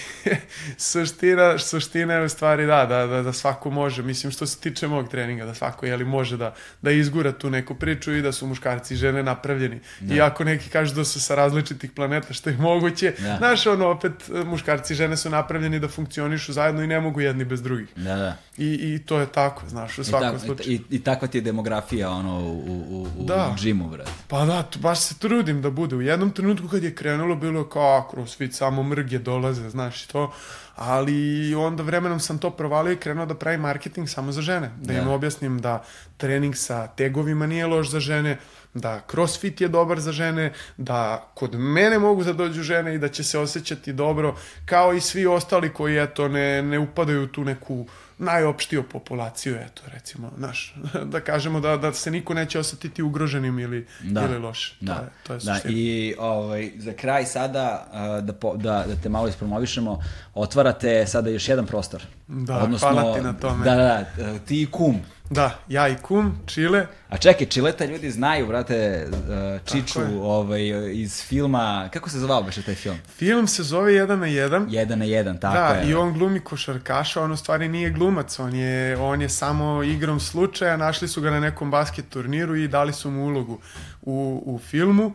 suština, 0.76 1.58
suština 1.58 2.14
je 2.14 2.24
u 2.24 2.28
stvari 2.28 2.66
da, 2.66 2.86
da, 2.86 3.06
da, 3.06 3.22
da 3.22 3.32
svako 3.32 3.70
može, 3.70 4.02
mislim, 4.02 4.32
što 4.32 4.46
se 4.46 4.58
tiče 4.58 4.88
mog 4.88 5.08
treninga, 5.08 5.44
da 5.44 5.54
svako, 5.54 5.86
jeli, 5.86 6.04
može 6.04 6.36
da, 6.36 6.54
da 6.82 6.90
izgura 6.90 7.32
tu 7.32 7.50
neku 7.50 7.74
priču 7.74 8.14
i 8.14 8.22
da 8.22 8.32
su 8.32 8.46
muškarci 8.46 8.94
i 8.94 8.96
žene 8.96 9.22
napravljeni, 9.22 9.80
iako 10.10 10.44
neki 10.44 10.68
kažu 10.70 10.94
da 10.94 11.04
su 11.04 11.20
sa 11.20 11.34
različitih 11.34 11.90
planeta, 11.90 12.32
što 12.34 12.50
je 12.50 12.56
moguće, 12.56 13.12
Da. 13.18 13.36
Znaš, 13.38 13.66
ono, 13.66 13.86
opet, 13.86 14.12
muškarci 14.44 14.92
i 14.92 14.96
žene 14.96 15.16
su 15.16 15.30
napravljeni 15.30 15.80
da 15.80 15.88
funkcionišu 15.88 16.52
zajedno 16.52 16.82
i 16.82 16.86
ne 16.86 17.00
mogu 17.00 17.20
jedni 17.20 17.44
bez 17.44 17.62
drugih. 17.62 17.88
Da, 17.96 18.16
da. 18.16 18.36
I, 18.58 18.94
i 18.94 18.98
to 19.06 19.18
je 19.18 19.26
tako, 19.26 19.68
znaš, 19.68 19.98
u 19.98 20.00
I, 20.00 20.04
svakom 20.04 20.30
tak, 20.30 20.40
slučaju. 20.40 20.70
i, 20.70 20.80
I 20.90 21.02
takva 21.02 21.28
ti 21.28 21.38
je 21.38 21.42
demografija 21.42 22.10
ono, 22.10 22.38
u, 22.40 22.52
u, 22.66 23.08
u, 23.18 23.24
Da. 23.24 23.50
u 23.54 23.56
džimu, 23.58 23.88
brate. 23.88 24.10
Pa 24.28 24.44
da, 24.44 24.64
baš 24.76 25.00
se 25.00 25.18
trudim 25.18 25.62
da 25.62 25.70
bude. 25.70 25.96
U 25.96 26.02
jednom 26.02 26.30
trenutku 26.30 26.68
kad 26.68 26.82
je 26.82 26.94
krenulo, 26.94 27.36
bilo 27.36 27.60
je 27.60 27.66
kao, 27.72 28.08
crossfit, 28.10 28.54
samo 28.54 28.82
mrge 28.86 29.18
dolaze, 29.18 29.70
znaš 29.70 30.06
to. 30.06 30.32
Ali 30.76 31.54
onda 31.54 31.82
vremenom 31.82 32.20
sam 32.20 32.38
to 32.38 32.50
provalio 32.50 32.92
i 32.92 32.96
krenuo 32.96 33.26
da 33.26 33.34
pravim 33.34 33.60
marketing 33.60 34.08
samo 34.08 34.32
za 34.32 34.42
žene. 34.42 34.70
Da, 34.80 34.92
im 34.92 35.08
objasnim 35.08 35.60
da 35.60 35.84
trening 36.16 36.56
sa 36.56 36.86
tegovima 36.86 37.46
nije 37.46 37.66
loš 37.66 37.90
za 37.90 38.00
žene, 38.00 38.38
da 38.74 39.00
crossfit 39.10 39.60
je 39.60 39.68
dobar 39.68 40.00
za 40.00 40.12
žene, 40.12 40.52
da 40.76 41.30
kod 41.34 41.54
mene 41.54 41.98
mogu 41.98 42.24
da 42.24 42.32
dođu 42.32 42.62
žene 42.62 42.94
i 42.94 42.98
da 42.98 43.08
će 43.08 43.24
se 43.24 43.38
osjećati 43.38 43.92
dobro, 43.92 44.36
kao 44.64 44.92
i 44.92 45.00
svi 45.00 45.26
ostali 45.26 45.72
koji, 45.72 45.96
eto, 46.02 46.28
ne, 46.28 46.62
ne 46.62 46.78
upadaju 46.78 47.24
u 47.24 47.26
tu 47.26 47.44
neku 47.44 47.86
najopštiju 48.18 48.82
populaciju, 48.82 49.56
eto, 49.56 49.82
recimo, 49.94 50.30
znaš, 50.38 50.74
da 51.12 51.20
kažemo 51.20 51.60
da, 51.60 51.76
da 51.76 51.92
se 51.92 52.10
niko 52.10 52.34
neće 52.34 52.58
osetiti 52.58 53.02
ugroženim 53.02 53.58
ili, 53.58 53.86
Da. 54.02 54.24
ili 54.24 54.38
loše. 54.38 54.76
Da, 54.80 54.94
To 54.94 55.02
je, 55.02 55.08
to 55.26 55.32
je 55.32 55.38
da 55.38 55.54
suština. 55.54 55.74
i 55.78 56.14
ovaj, 56.18 56.70
za 56.76 56.92
kraj 56.92 57.26
sada, 57.26 57.86
da, 58.22 58.32
po, 58.32 58.56
da, 58.56 58.84
da 58.88 58.96
te 59.02 59.08
malo 59.08 59.28
ispromovišemo, 59.28 60.02
otvarate 60.34 61.06
sada 61.06 61.30
još 61.30 61.48
jedan 61.48 61.66
prostor. 61.66 62.02
Da, 62.26 62.68
hvala 62.80 63.14
ti 63.14 63.20
na 63.20 63.32
tome. 63.32 63.64
Da, 63.64 63.74
da, 63.74 64.04
da, 64.16 64.38
ti 64.38 64.62
i 64.62 64.66
kum. 64.66 65.00
Da, 65.30 65.58
ja 65.68 65.88
i 65.88 65.96
kum, 66.02 66.38
Čile, 66.46 66.86
A 67.08 67.16
čekaj, 67.16 67.46
Čileta 67.46 67.84
ljudi 67.84 68.10
znaju, 68.10 68.46
brate, 68.46 69.06
uh, 69.10 69.60
Čiču 69.64 70.00
ovaj, 70.22 70.92
iz 70.92 71.22
filma, 71.22 71.88
kako 71.92 72.10
se 72.10 72.18
zvao 72.18 72.42
beše 72.42 72.62
taj 72.62 72.74
film? 72.74 72.98
film 73.16 73.46
se 73.46 73.62
zove 73.62 73.94
Jedan 73.94 74.18
na 74.18 74.26
jedan. 74.26 74.66
Jedan 74.70 74.98
na 74.98 75.04
jedan, 75.04 75.38
tako 75.38 75.54
da, 75.54 75.80
je. 75.80 75.90
i 75.90 75.94
on 75.94 76.12
glumi 76.12 76.40
košarkaša, 76.40 77.22
on 77.22 77.32
u 77.32 77.36
stvari 77.36 77.68
nije 77.68 77.90
glumac, 77.90 78.38
on 78.38 78.54
je, 78.54 78.98
on 78.98 79.22
je 79.22 79.28
samo 79.28 79.82
igrom 79.82 80.20
slučaja, 80.20 80.76
našli 80.76 81.08
su 81.08 81.20
ga 81.20 81.30
na 81.30 81.40
nekom 81.40 81.70
basket 81.70 82.08
turniru 82.08 82.56
i 82.56 82.68
dali 82.68 82.92
su 82.92 83.10
mu 83.10 83.26
ulogu 83.26 83.58
u, 84.02 84.42
u 84.46 84.58
filmu 84.58 85.12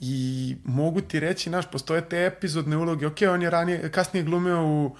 i 0.00 0.56
mogu 0.64 1.00
ti 1.00 1.20
reći, 1.20 1.50
naš, 1.50 1.70
postoje 1.70 2.08
te 2.08 2.26
epizodne 2.26 2.76
uloge, 2.76 3.06
ok, 3.06 3.18
on 3.32 3.42
je 3.42 3.50
ranije, 3.50 3.90
kasnije 3.90 4.24
glumio 4.24 4.66
u 4.66 4.96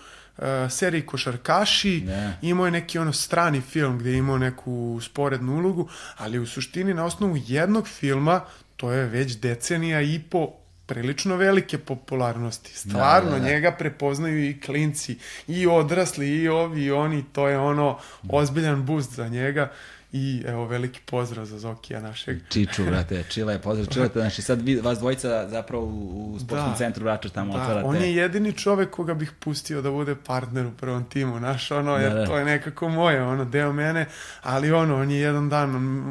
seriji 0.70 1.06
Košarkaši, 1.06 2.00
Da. 2.06 2.32
imao 2.42 2.66
je 2.66 2.70
neki 2.72 2.98
ono 2.98 3.12
strani 3.12 3.60
film 3.60 3.98
gdje 3.98 4.10
je 4.10 4.18
imao 4.18 4.38
neku 4.38 5.00
sporednu 5.02 5.56
ulogu, 5.56 5.88
ali 6.16 6.38
u 6.38 6.46
suštini 6.46 6.94
na 6.94 7.04
osnovu 7.04 7.36
jednog 7.46 7.88
filma, 7.88 8.40
to 8.76 8.92
je 8.92 9.06
već 9.06 9.36
decenija 9.36 10.00
i 10.00 10.18
po 10.30 10.52
prilično 10.86 11.36
velike 11.36 11.78
popularnosti. 11.78 12.78
Stvarno, 12.78 13.30
Da, 13.30 13.36
da, 13.36 13.42
da. 13.42 13.48
njega 13.48 13.72
prepoznaju 13.72 14.48
i 14.48 14.60
klinci, 14.60 15.18
i 15.48 15.66
odrasli, 15.66 16.28
i 16.28 16.48
ovi, 16.48 16.82
i 16.84 16.90
oni, 16.90 17.24
to 17.32 17.48
je 17.48 17.58
ono 17.58 17.98
ozbiljan 18.28 18.86
boost 18.86 19.12
za 19.12 19.28
njega 19.28 19.72
i 20.12 20.42
evo 20.46 20.66
veliki 20.66 21.00
pozdrav 21.06 21.44
za 21.44 21.58
Zokija 21.58 22.00
našeg. 22.00 22.38
Čiču, 22.48 22.84
brate, 22.84 23.24
Čile, 23.28 23.58
pozdrav 23.58 23.86
Čile, 23.86 24.08
znači 24.12 24.42
sad 24.42 24.62
vi, 24.62 24.76
vas 24.76 24.98
dvojica 24.98 25.48
zapravo 25.48 25.84
u, 25.84 26.32
u 26.32 26.38
sportskom 26.38 26.70
Da. 26.70 26.76
centru 26.76 27.04
Vračar 27.04 27.30
tamo 27.30 27.52
Da, 27.52 27.62
otvarate. 27.62 27.86
on 27.88 27.96
je 27.96 28.14
jedini 28.14 28.52
čovek 28.52 28.90
koga 28.90 29.14
bih 29.14 29.32
pustio 29.38 29.82
da 29.82 29.90
bude 29.90 30.14
partner 30.16 30.66
u 30.66 30.70
prvom 30.70 31.04
timu, 31.04 31.38
znaš, 31.38 31.70
ono, 31.70 31.96
jer 31.96 32.12
Da, 32.12 32.18
da. 32.18 32.26
to 32.26 32.38
je 32.38 32.44
nekako 32.44 32.88
moje, 32.88 33.22
ono, 33.22 33.44
deo 33.44 33.72
mene, 33.72 34.06
ali 34.42 34.72
ono, 34.72 34.96
on 34.96 35.10
je 35.10 35.18
jedan 35.18 35.48
dan, 35.48 35.70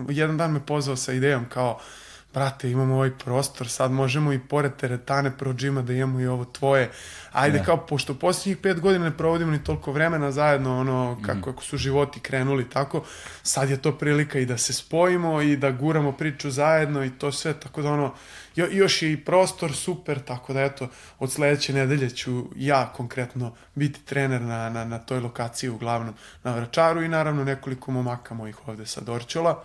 jedan 0.09 0.37
dan 0.37 0.51
me 0.51 0.59
pozvao 0.59 0.95
sa 0.95 1.13
idejom 1.13 1.45
kao, 1.49 1.79
brate, 2.33 2.71
imamo 2.71 2.95
ovaj 2.95 3.11
prostor, 3.11 3.67
sad 3.69 3.91
možemo 3.91 4.33
i 4.33 4.39
pored 4.39 4.75
teretane 4.75 5.37
pro 5.37 5.53
džima 5.53 5.81
da 5.81 5.93
imamo 5.93 6.19
i 6.19 6.27
ovo 6.27 6.45
tvoje. 6.45 6.91
Ajde, 7.31 7.57
Da. 7.57 7.63
kao, 7.63 7.77
pošto 7.77 8.13
posljednjih 8.15 8.57
pet 8.57 8.79
godina 8.79 9.05
ne 9.05 9.17
provodimo 9.17 9.51
ni 9.51 9.63
toliko 9.63 9.91
vremena 9.91 10.31
zajedno, 10.31 10.79
ono, 10.79 11.17
kako, 11.21 11.33
Mhm. 11.33 11.41
kako 11.43 11.63
su 11.63 11.77
životi 11.77 12.19
krenuli, 12.19 12.69
tako, 12.69 13.03
sad 13.43 13.69
je 13.69 13.77
to 13.77 13.97
prilika 13.97 14.39
i 14.39 14.45
da 14.45 14.57
se 14.57 14.73
spojimo 14.73 15.41
i 15.41 15.57
da 15.57 15.71
guramo 15.71 16.11
priču 16.11 16.51
zajedno 16.51 17.03
i 17.05 17.09
to 17.09 17.31
sve, 17.31 17.53
tako 17.53 17.81
da 17.81 17.91
ono, 17.91 18.13
jo, 18.55 18.67
još 18.71 19.01
je 19.01 19.11
i 19.11 19.17
prostor 19.17 19.73
super, 19.73 20.19
tako 20.19 20.53
da 20.53 20.61
eto, 20.61 20.87
od 21.19 21.31
sledeće 21.31 21.73
nedelje 21.73 22.09
ću 22.09 22.45
ja 22.55 22.93
konkretno 22.95 23.55
biti 23.75 24.01
trener 24.01 24.41
na, 24.41 24.69
na, 24.69 24.85
na 24.85 24.99
toj 24.99 25.19
lokaciji 25.19 25.69
uglavnom 25.69 26.13
na 26.43 26.55
Vračaru 26.55 27.01
i 27.03 27.07
naravno 27.07 27.43
nekoliko 27.43 27.91
momaka 27.91 28.33
mojih 28.33 28.67
ovde 28.67 28.85
sa 28.85 29.01
Dorćola 29.01 29.63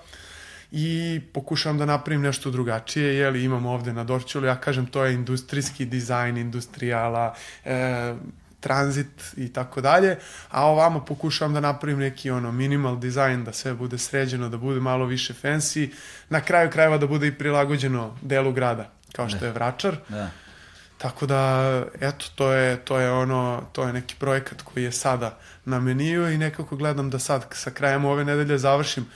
i 0.70 1.20
pokušavam 1.32 1.78
da 1.78 1.84
napravim 1.84 2.22
nešto 2.22 2.50
drugačije, 2.50 3.16
jeli 3.16 3.44
imam 3.44 3.66
ovde 3.66 3.92
na 3.92 4.04
Dorćolu, 4.04 4.46
ja 4.46 4.56
kažem 4.56 4.86
to 4.86 5.04
je 5.04 5.14
industrijski 5.14 5.84
dizajn, 5.84 6.36
industrijala, 6.36 7.34
e, 7.64 8.14
tranzit 8.60 9.32
i 9.36 9.52
tako 9.52 9.80
dalje, 9.80 10.16
a 10.50 10.66
ovamo 10.66 11.04
pokušavam 11.04 11.54
da 11.54 11.60
napravim 11.60 11.98
neki 11.98 12.30
ono 12.30 12.52
minimal 12.52 12.98
dizajn, 12.98 13.44
da 13.44 13.52
sve 13.52 13.74
bude 13.74 13.98
sređeno, 13.98 14.48
da 14.48 14.56
bude 14.56 14.80
malo 14.80 15.06
više 15.06 15.34
fancy, 15.42 15.92
na 16.28 16.40
kraju 16.40 16.70
krajeva 16.70 16.98
da 16.98 17.06
bude 17.06 17.26
i 17.26 17.38
prilagođeno 17.38 18.16
delu 18.22 18.52
grada, 18.52 18.90
kao 19.12 19.28
što 19.28 19.44
je 19.44 19.52
Vračar. 19.52 19.96
Da. 20.08 20.30
Tako 20.98 21.26
da, 21.26 21.84
eto, 22.00 22.26
to 22.34 22.52
je, 22.52 22.76
to 22.76 22.98
je 22.98 23.10
ono, 23.10 23.62
to 23.72 23.86
je 23.86 23.92
neki 23.92 24.14
projekat 24.18 24.62
koji 24.62 24.84
je 24.84 24.92
sada 24.92 25.38
na 25.64 25.80
meniju 25.80 26.30
i 26.30 26.38
nekako 26.38 26.76
gledam 26.76 27.10
da 27.10 27.18
sad 27.18 27.46
sa 27.52 27.70
krajem 27.70 28.04
ove 28.04 28.24
nedelje 28.24 28.58
završim 28.58 29.06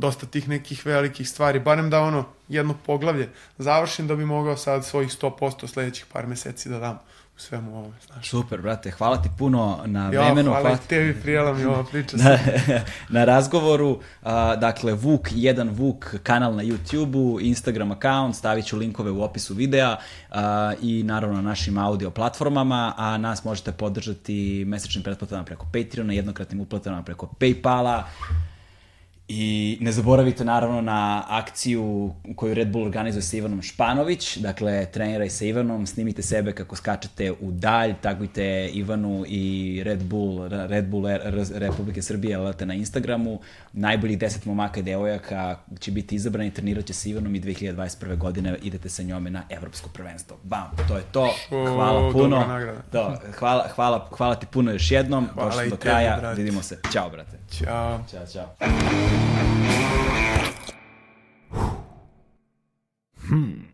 dosta 0.00 0.26
tih 0.26 0.48
nekih 0.48 0.86
velikih 0.86 1.28
stvari, 1.28 1.60
barem 1.60 1.90
da 1.90 2.00
ono 2.00 2.24
jedno 2.48 2.74
poglavlje 2.86 3.28
završim 3.58 4.06
da 4.06 4.16
bi 4.16 4.24
mogao 4.24 4.56
sad 4.56 4.84
svojih 4.84 5.10
100% 5.12 5.66
sledećih 5.66 6.06
par 6.12 6.26
meseci 6.26 6.68
da 6.68 6.78
dam 6.78 6.98
u 7.36 7.40
svemu 7.40 7.78
ovome, 7.78 7.94
znaš. 8.06 8.28
Super, 8.30 8.60
brate, 8.60 8.90
hvala 8.90 9.22
ti 9.22 9.28
puno 9.38 9.80
na 9.86 10.04
Ja, 10.04 10.20
vremenu. 10.22 10.50
hvala 10.50 10.70
i 10.70 10.88
tebi, 10.88 11.20
prijela 11.20 11.52
mi 11.54 11.64
ova 11.64 11.84
priča. 11.84 12.16
na, 12.16 12.38
na 13.18 13.24
razgovoru. 13.24 13.98
A, 14.22 14.56
dakle, 14.56 14.92
Vuk, 14.92 15.28
jedan 15.32 15.68
Vuk, 15.68 16.14
kanal 16.22 16.54
na 16.54 16.62
YouTube-u, 16.62 17.38
Instagram 17.40 17.90
account, 17.92 18.36
stavit 18.36 18.64
ću 18.66 18.76
linkove 18.76 19.10
u 19.10 19.22
opisu 19.22 19.54
videa 19.54 19.96
a, 20.30 20.72
i 20.82 21.02
naravno 21.02 21.36
na 21.36 21.42
našim 21.42 21.78
audio 21.78 22.10
platformama, 22.10 22.94
a 22.96 23.18
nas 23.18 23.44
možete 23.44 23.72
podržati 23.72 24.64
mesečnim 24.66 25.04
pretplatama 25.04 25.44
preko 25.44 25.66
Patreona, 25.72 26.12
jednokratnim 26.12 26.60
uplatama 26.60 27.02
preko 27.02 27.26
Paypala 27.40 28.02
I 29.32 29.78
ne 29.80 29.92
zaboravite 29.92 30.44
naravno 30.44 30.80
na 30.80 31.24
akciju 31.28 32.14
koju 32.36 32.54
Red 32.54 32.68
Bull 32.68 32.84
organizuje 32.84 33.22
sa 33.22 33.36
Ivanom 33.36 33.62
Španović, 33.62 34.36
dakle 34.36 34.86
treniraj 34.86 35.30
sa 35.30 35.44
Ivanom, 35.44 35.86
snimite 35.86 36.22
sebe 36.22 36.52
kako 36.52 36.76
skačete 36.76 37.32
u 37.32 37.50
dalj, 37.50 37.94
tagujte 38.00 38.70
Ivanu 38.72 39.24
i 39.28 39.82
Red 39.84 40.02
Bull, 40.02 40.48
Red 40.48 40.88
Bull 40.88 41.06
Republike 41.54 42.02
Srbije, 42.02 42.36
alate 42.36 42.66
na 42.66 42.74
Instagramu, 42.74 43.40
najboljih 43.72 44.18
10 44.18 44.46
momaka 44.46 44.80
i 44.80 44.82
devojaka 44.82 45.58
će 45.80 45.90
biti 45.90 46.14
izabrani, 46.14 46.50
trenirat 46.50 46.84
će 46.84 46.92
sa 46.92 47.08
Ivanom 47.08 47.34
i 47.34 47.40
2021. 47.40 48.16
godine 48.16 48.56
idete 48.62 48.88
sa 48.88 49.02
njome 49.02 49.30
na 49.30 49.42
evropsko 49.50 49.90
prvenstvo. 49.94 50.36
Bam, 50.42 50.70
to 50.88 50.96
je 50.96 51.02
to, 51.12 51.34
hvala 51.48 52.12
puno. 52.12 52.44
Da, 52.92 53.20
hvala, 53.38 53.68
hvala, 53.74 54.08
hvala 54.16 54.34
ti 54.34 54.46
puno 54.46 54.72
još 54.72 54.90
jednom, 54.90 55.28
Hvala 55.34 55.50
došli 55.50 55.70
do 55.70 55.76
kraja, 55.76 56.16
brate. 56.20 56.42
vidimo 56.42 56.62
se. 56.62 56.78
Ćao, 56.92 57.10
brate. 57.10 57.39
Ciao. 57.50 58.04
Ciao, 58.06 58.26
ciao. 58.26 58.56
Hmm. 63.28 63.70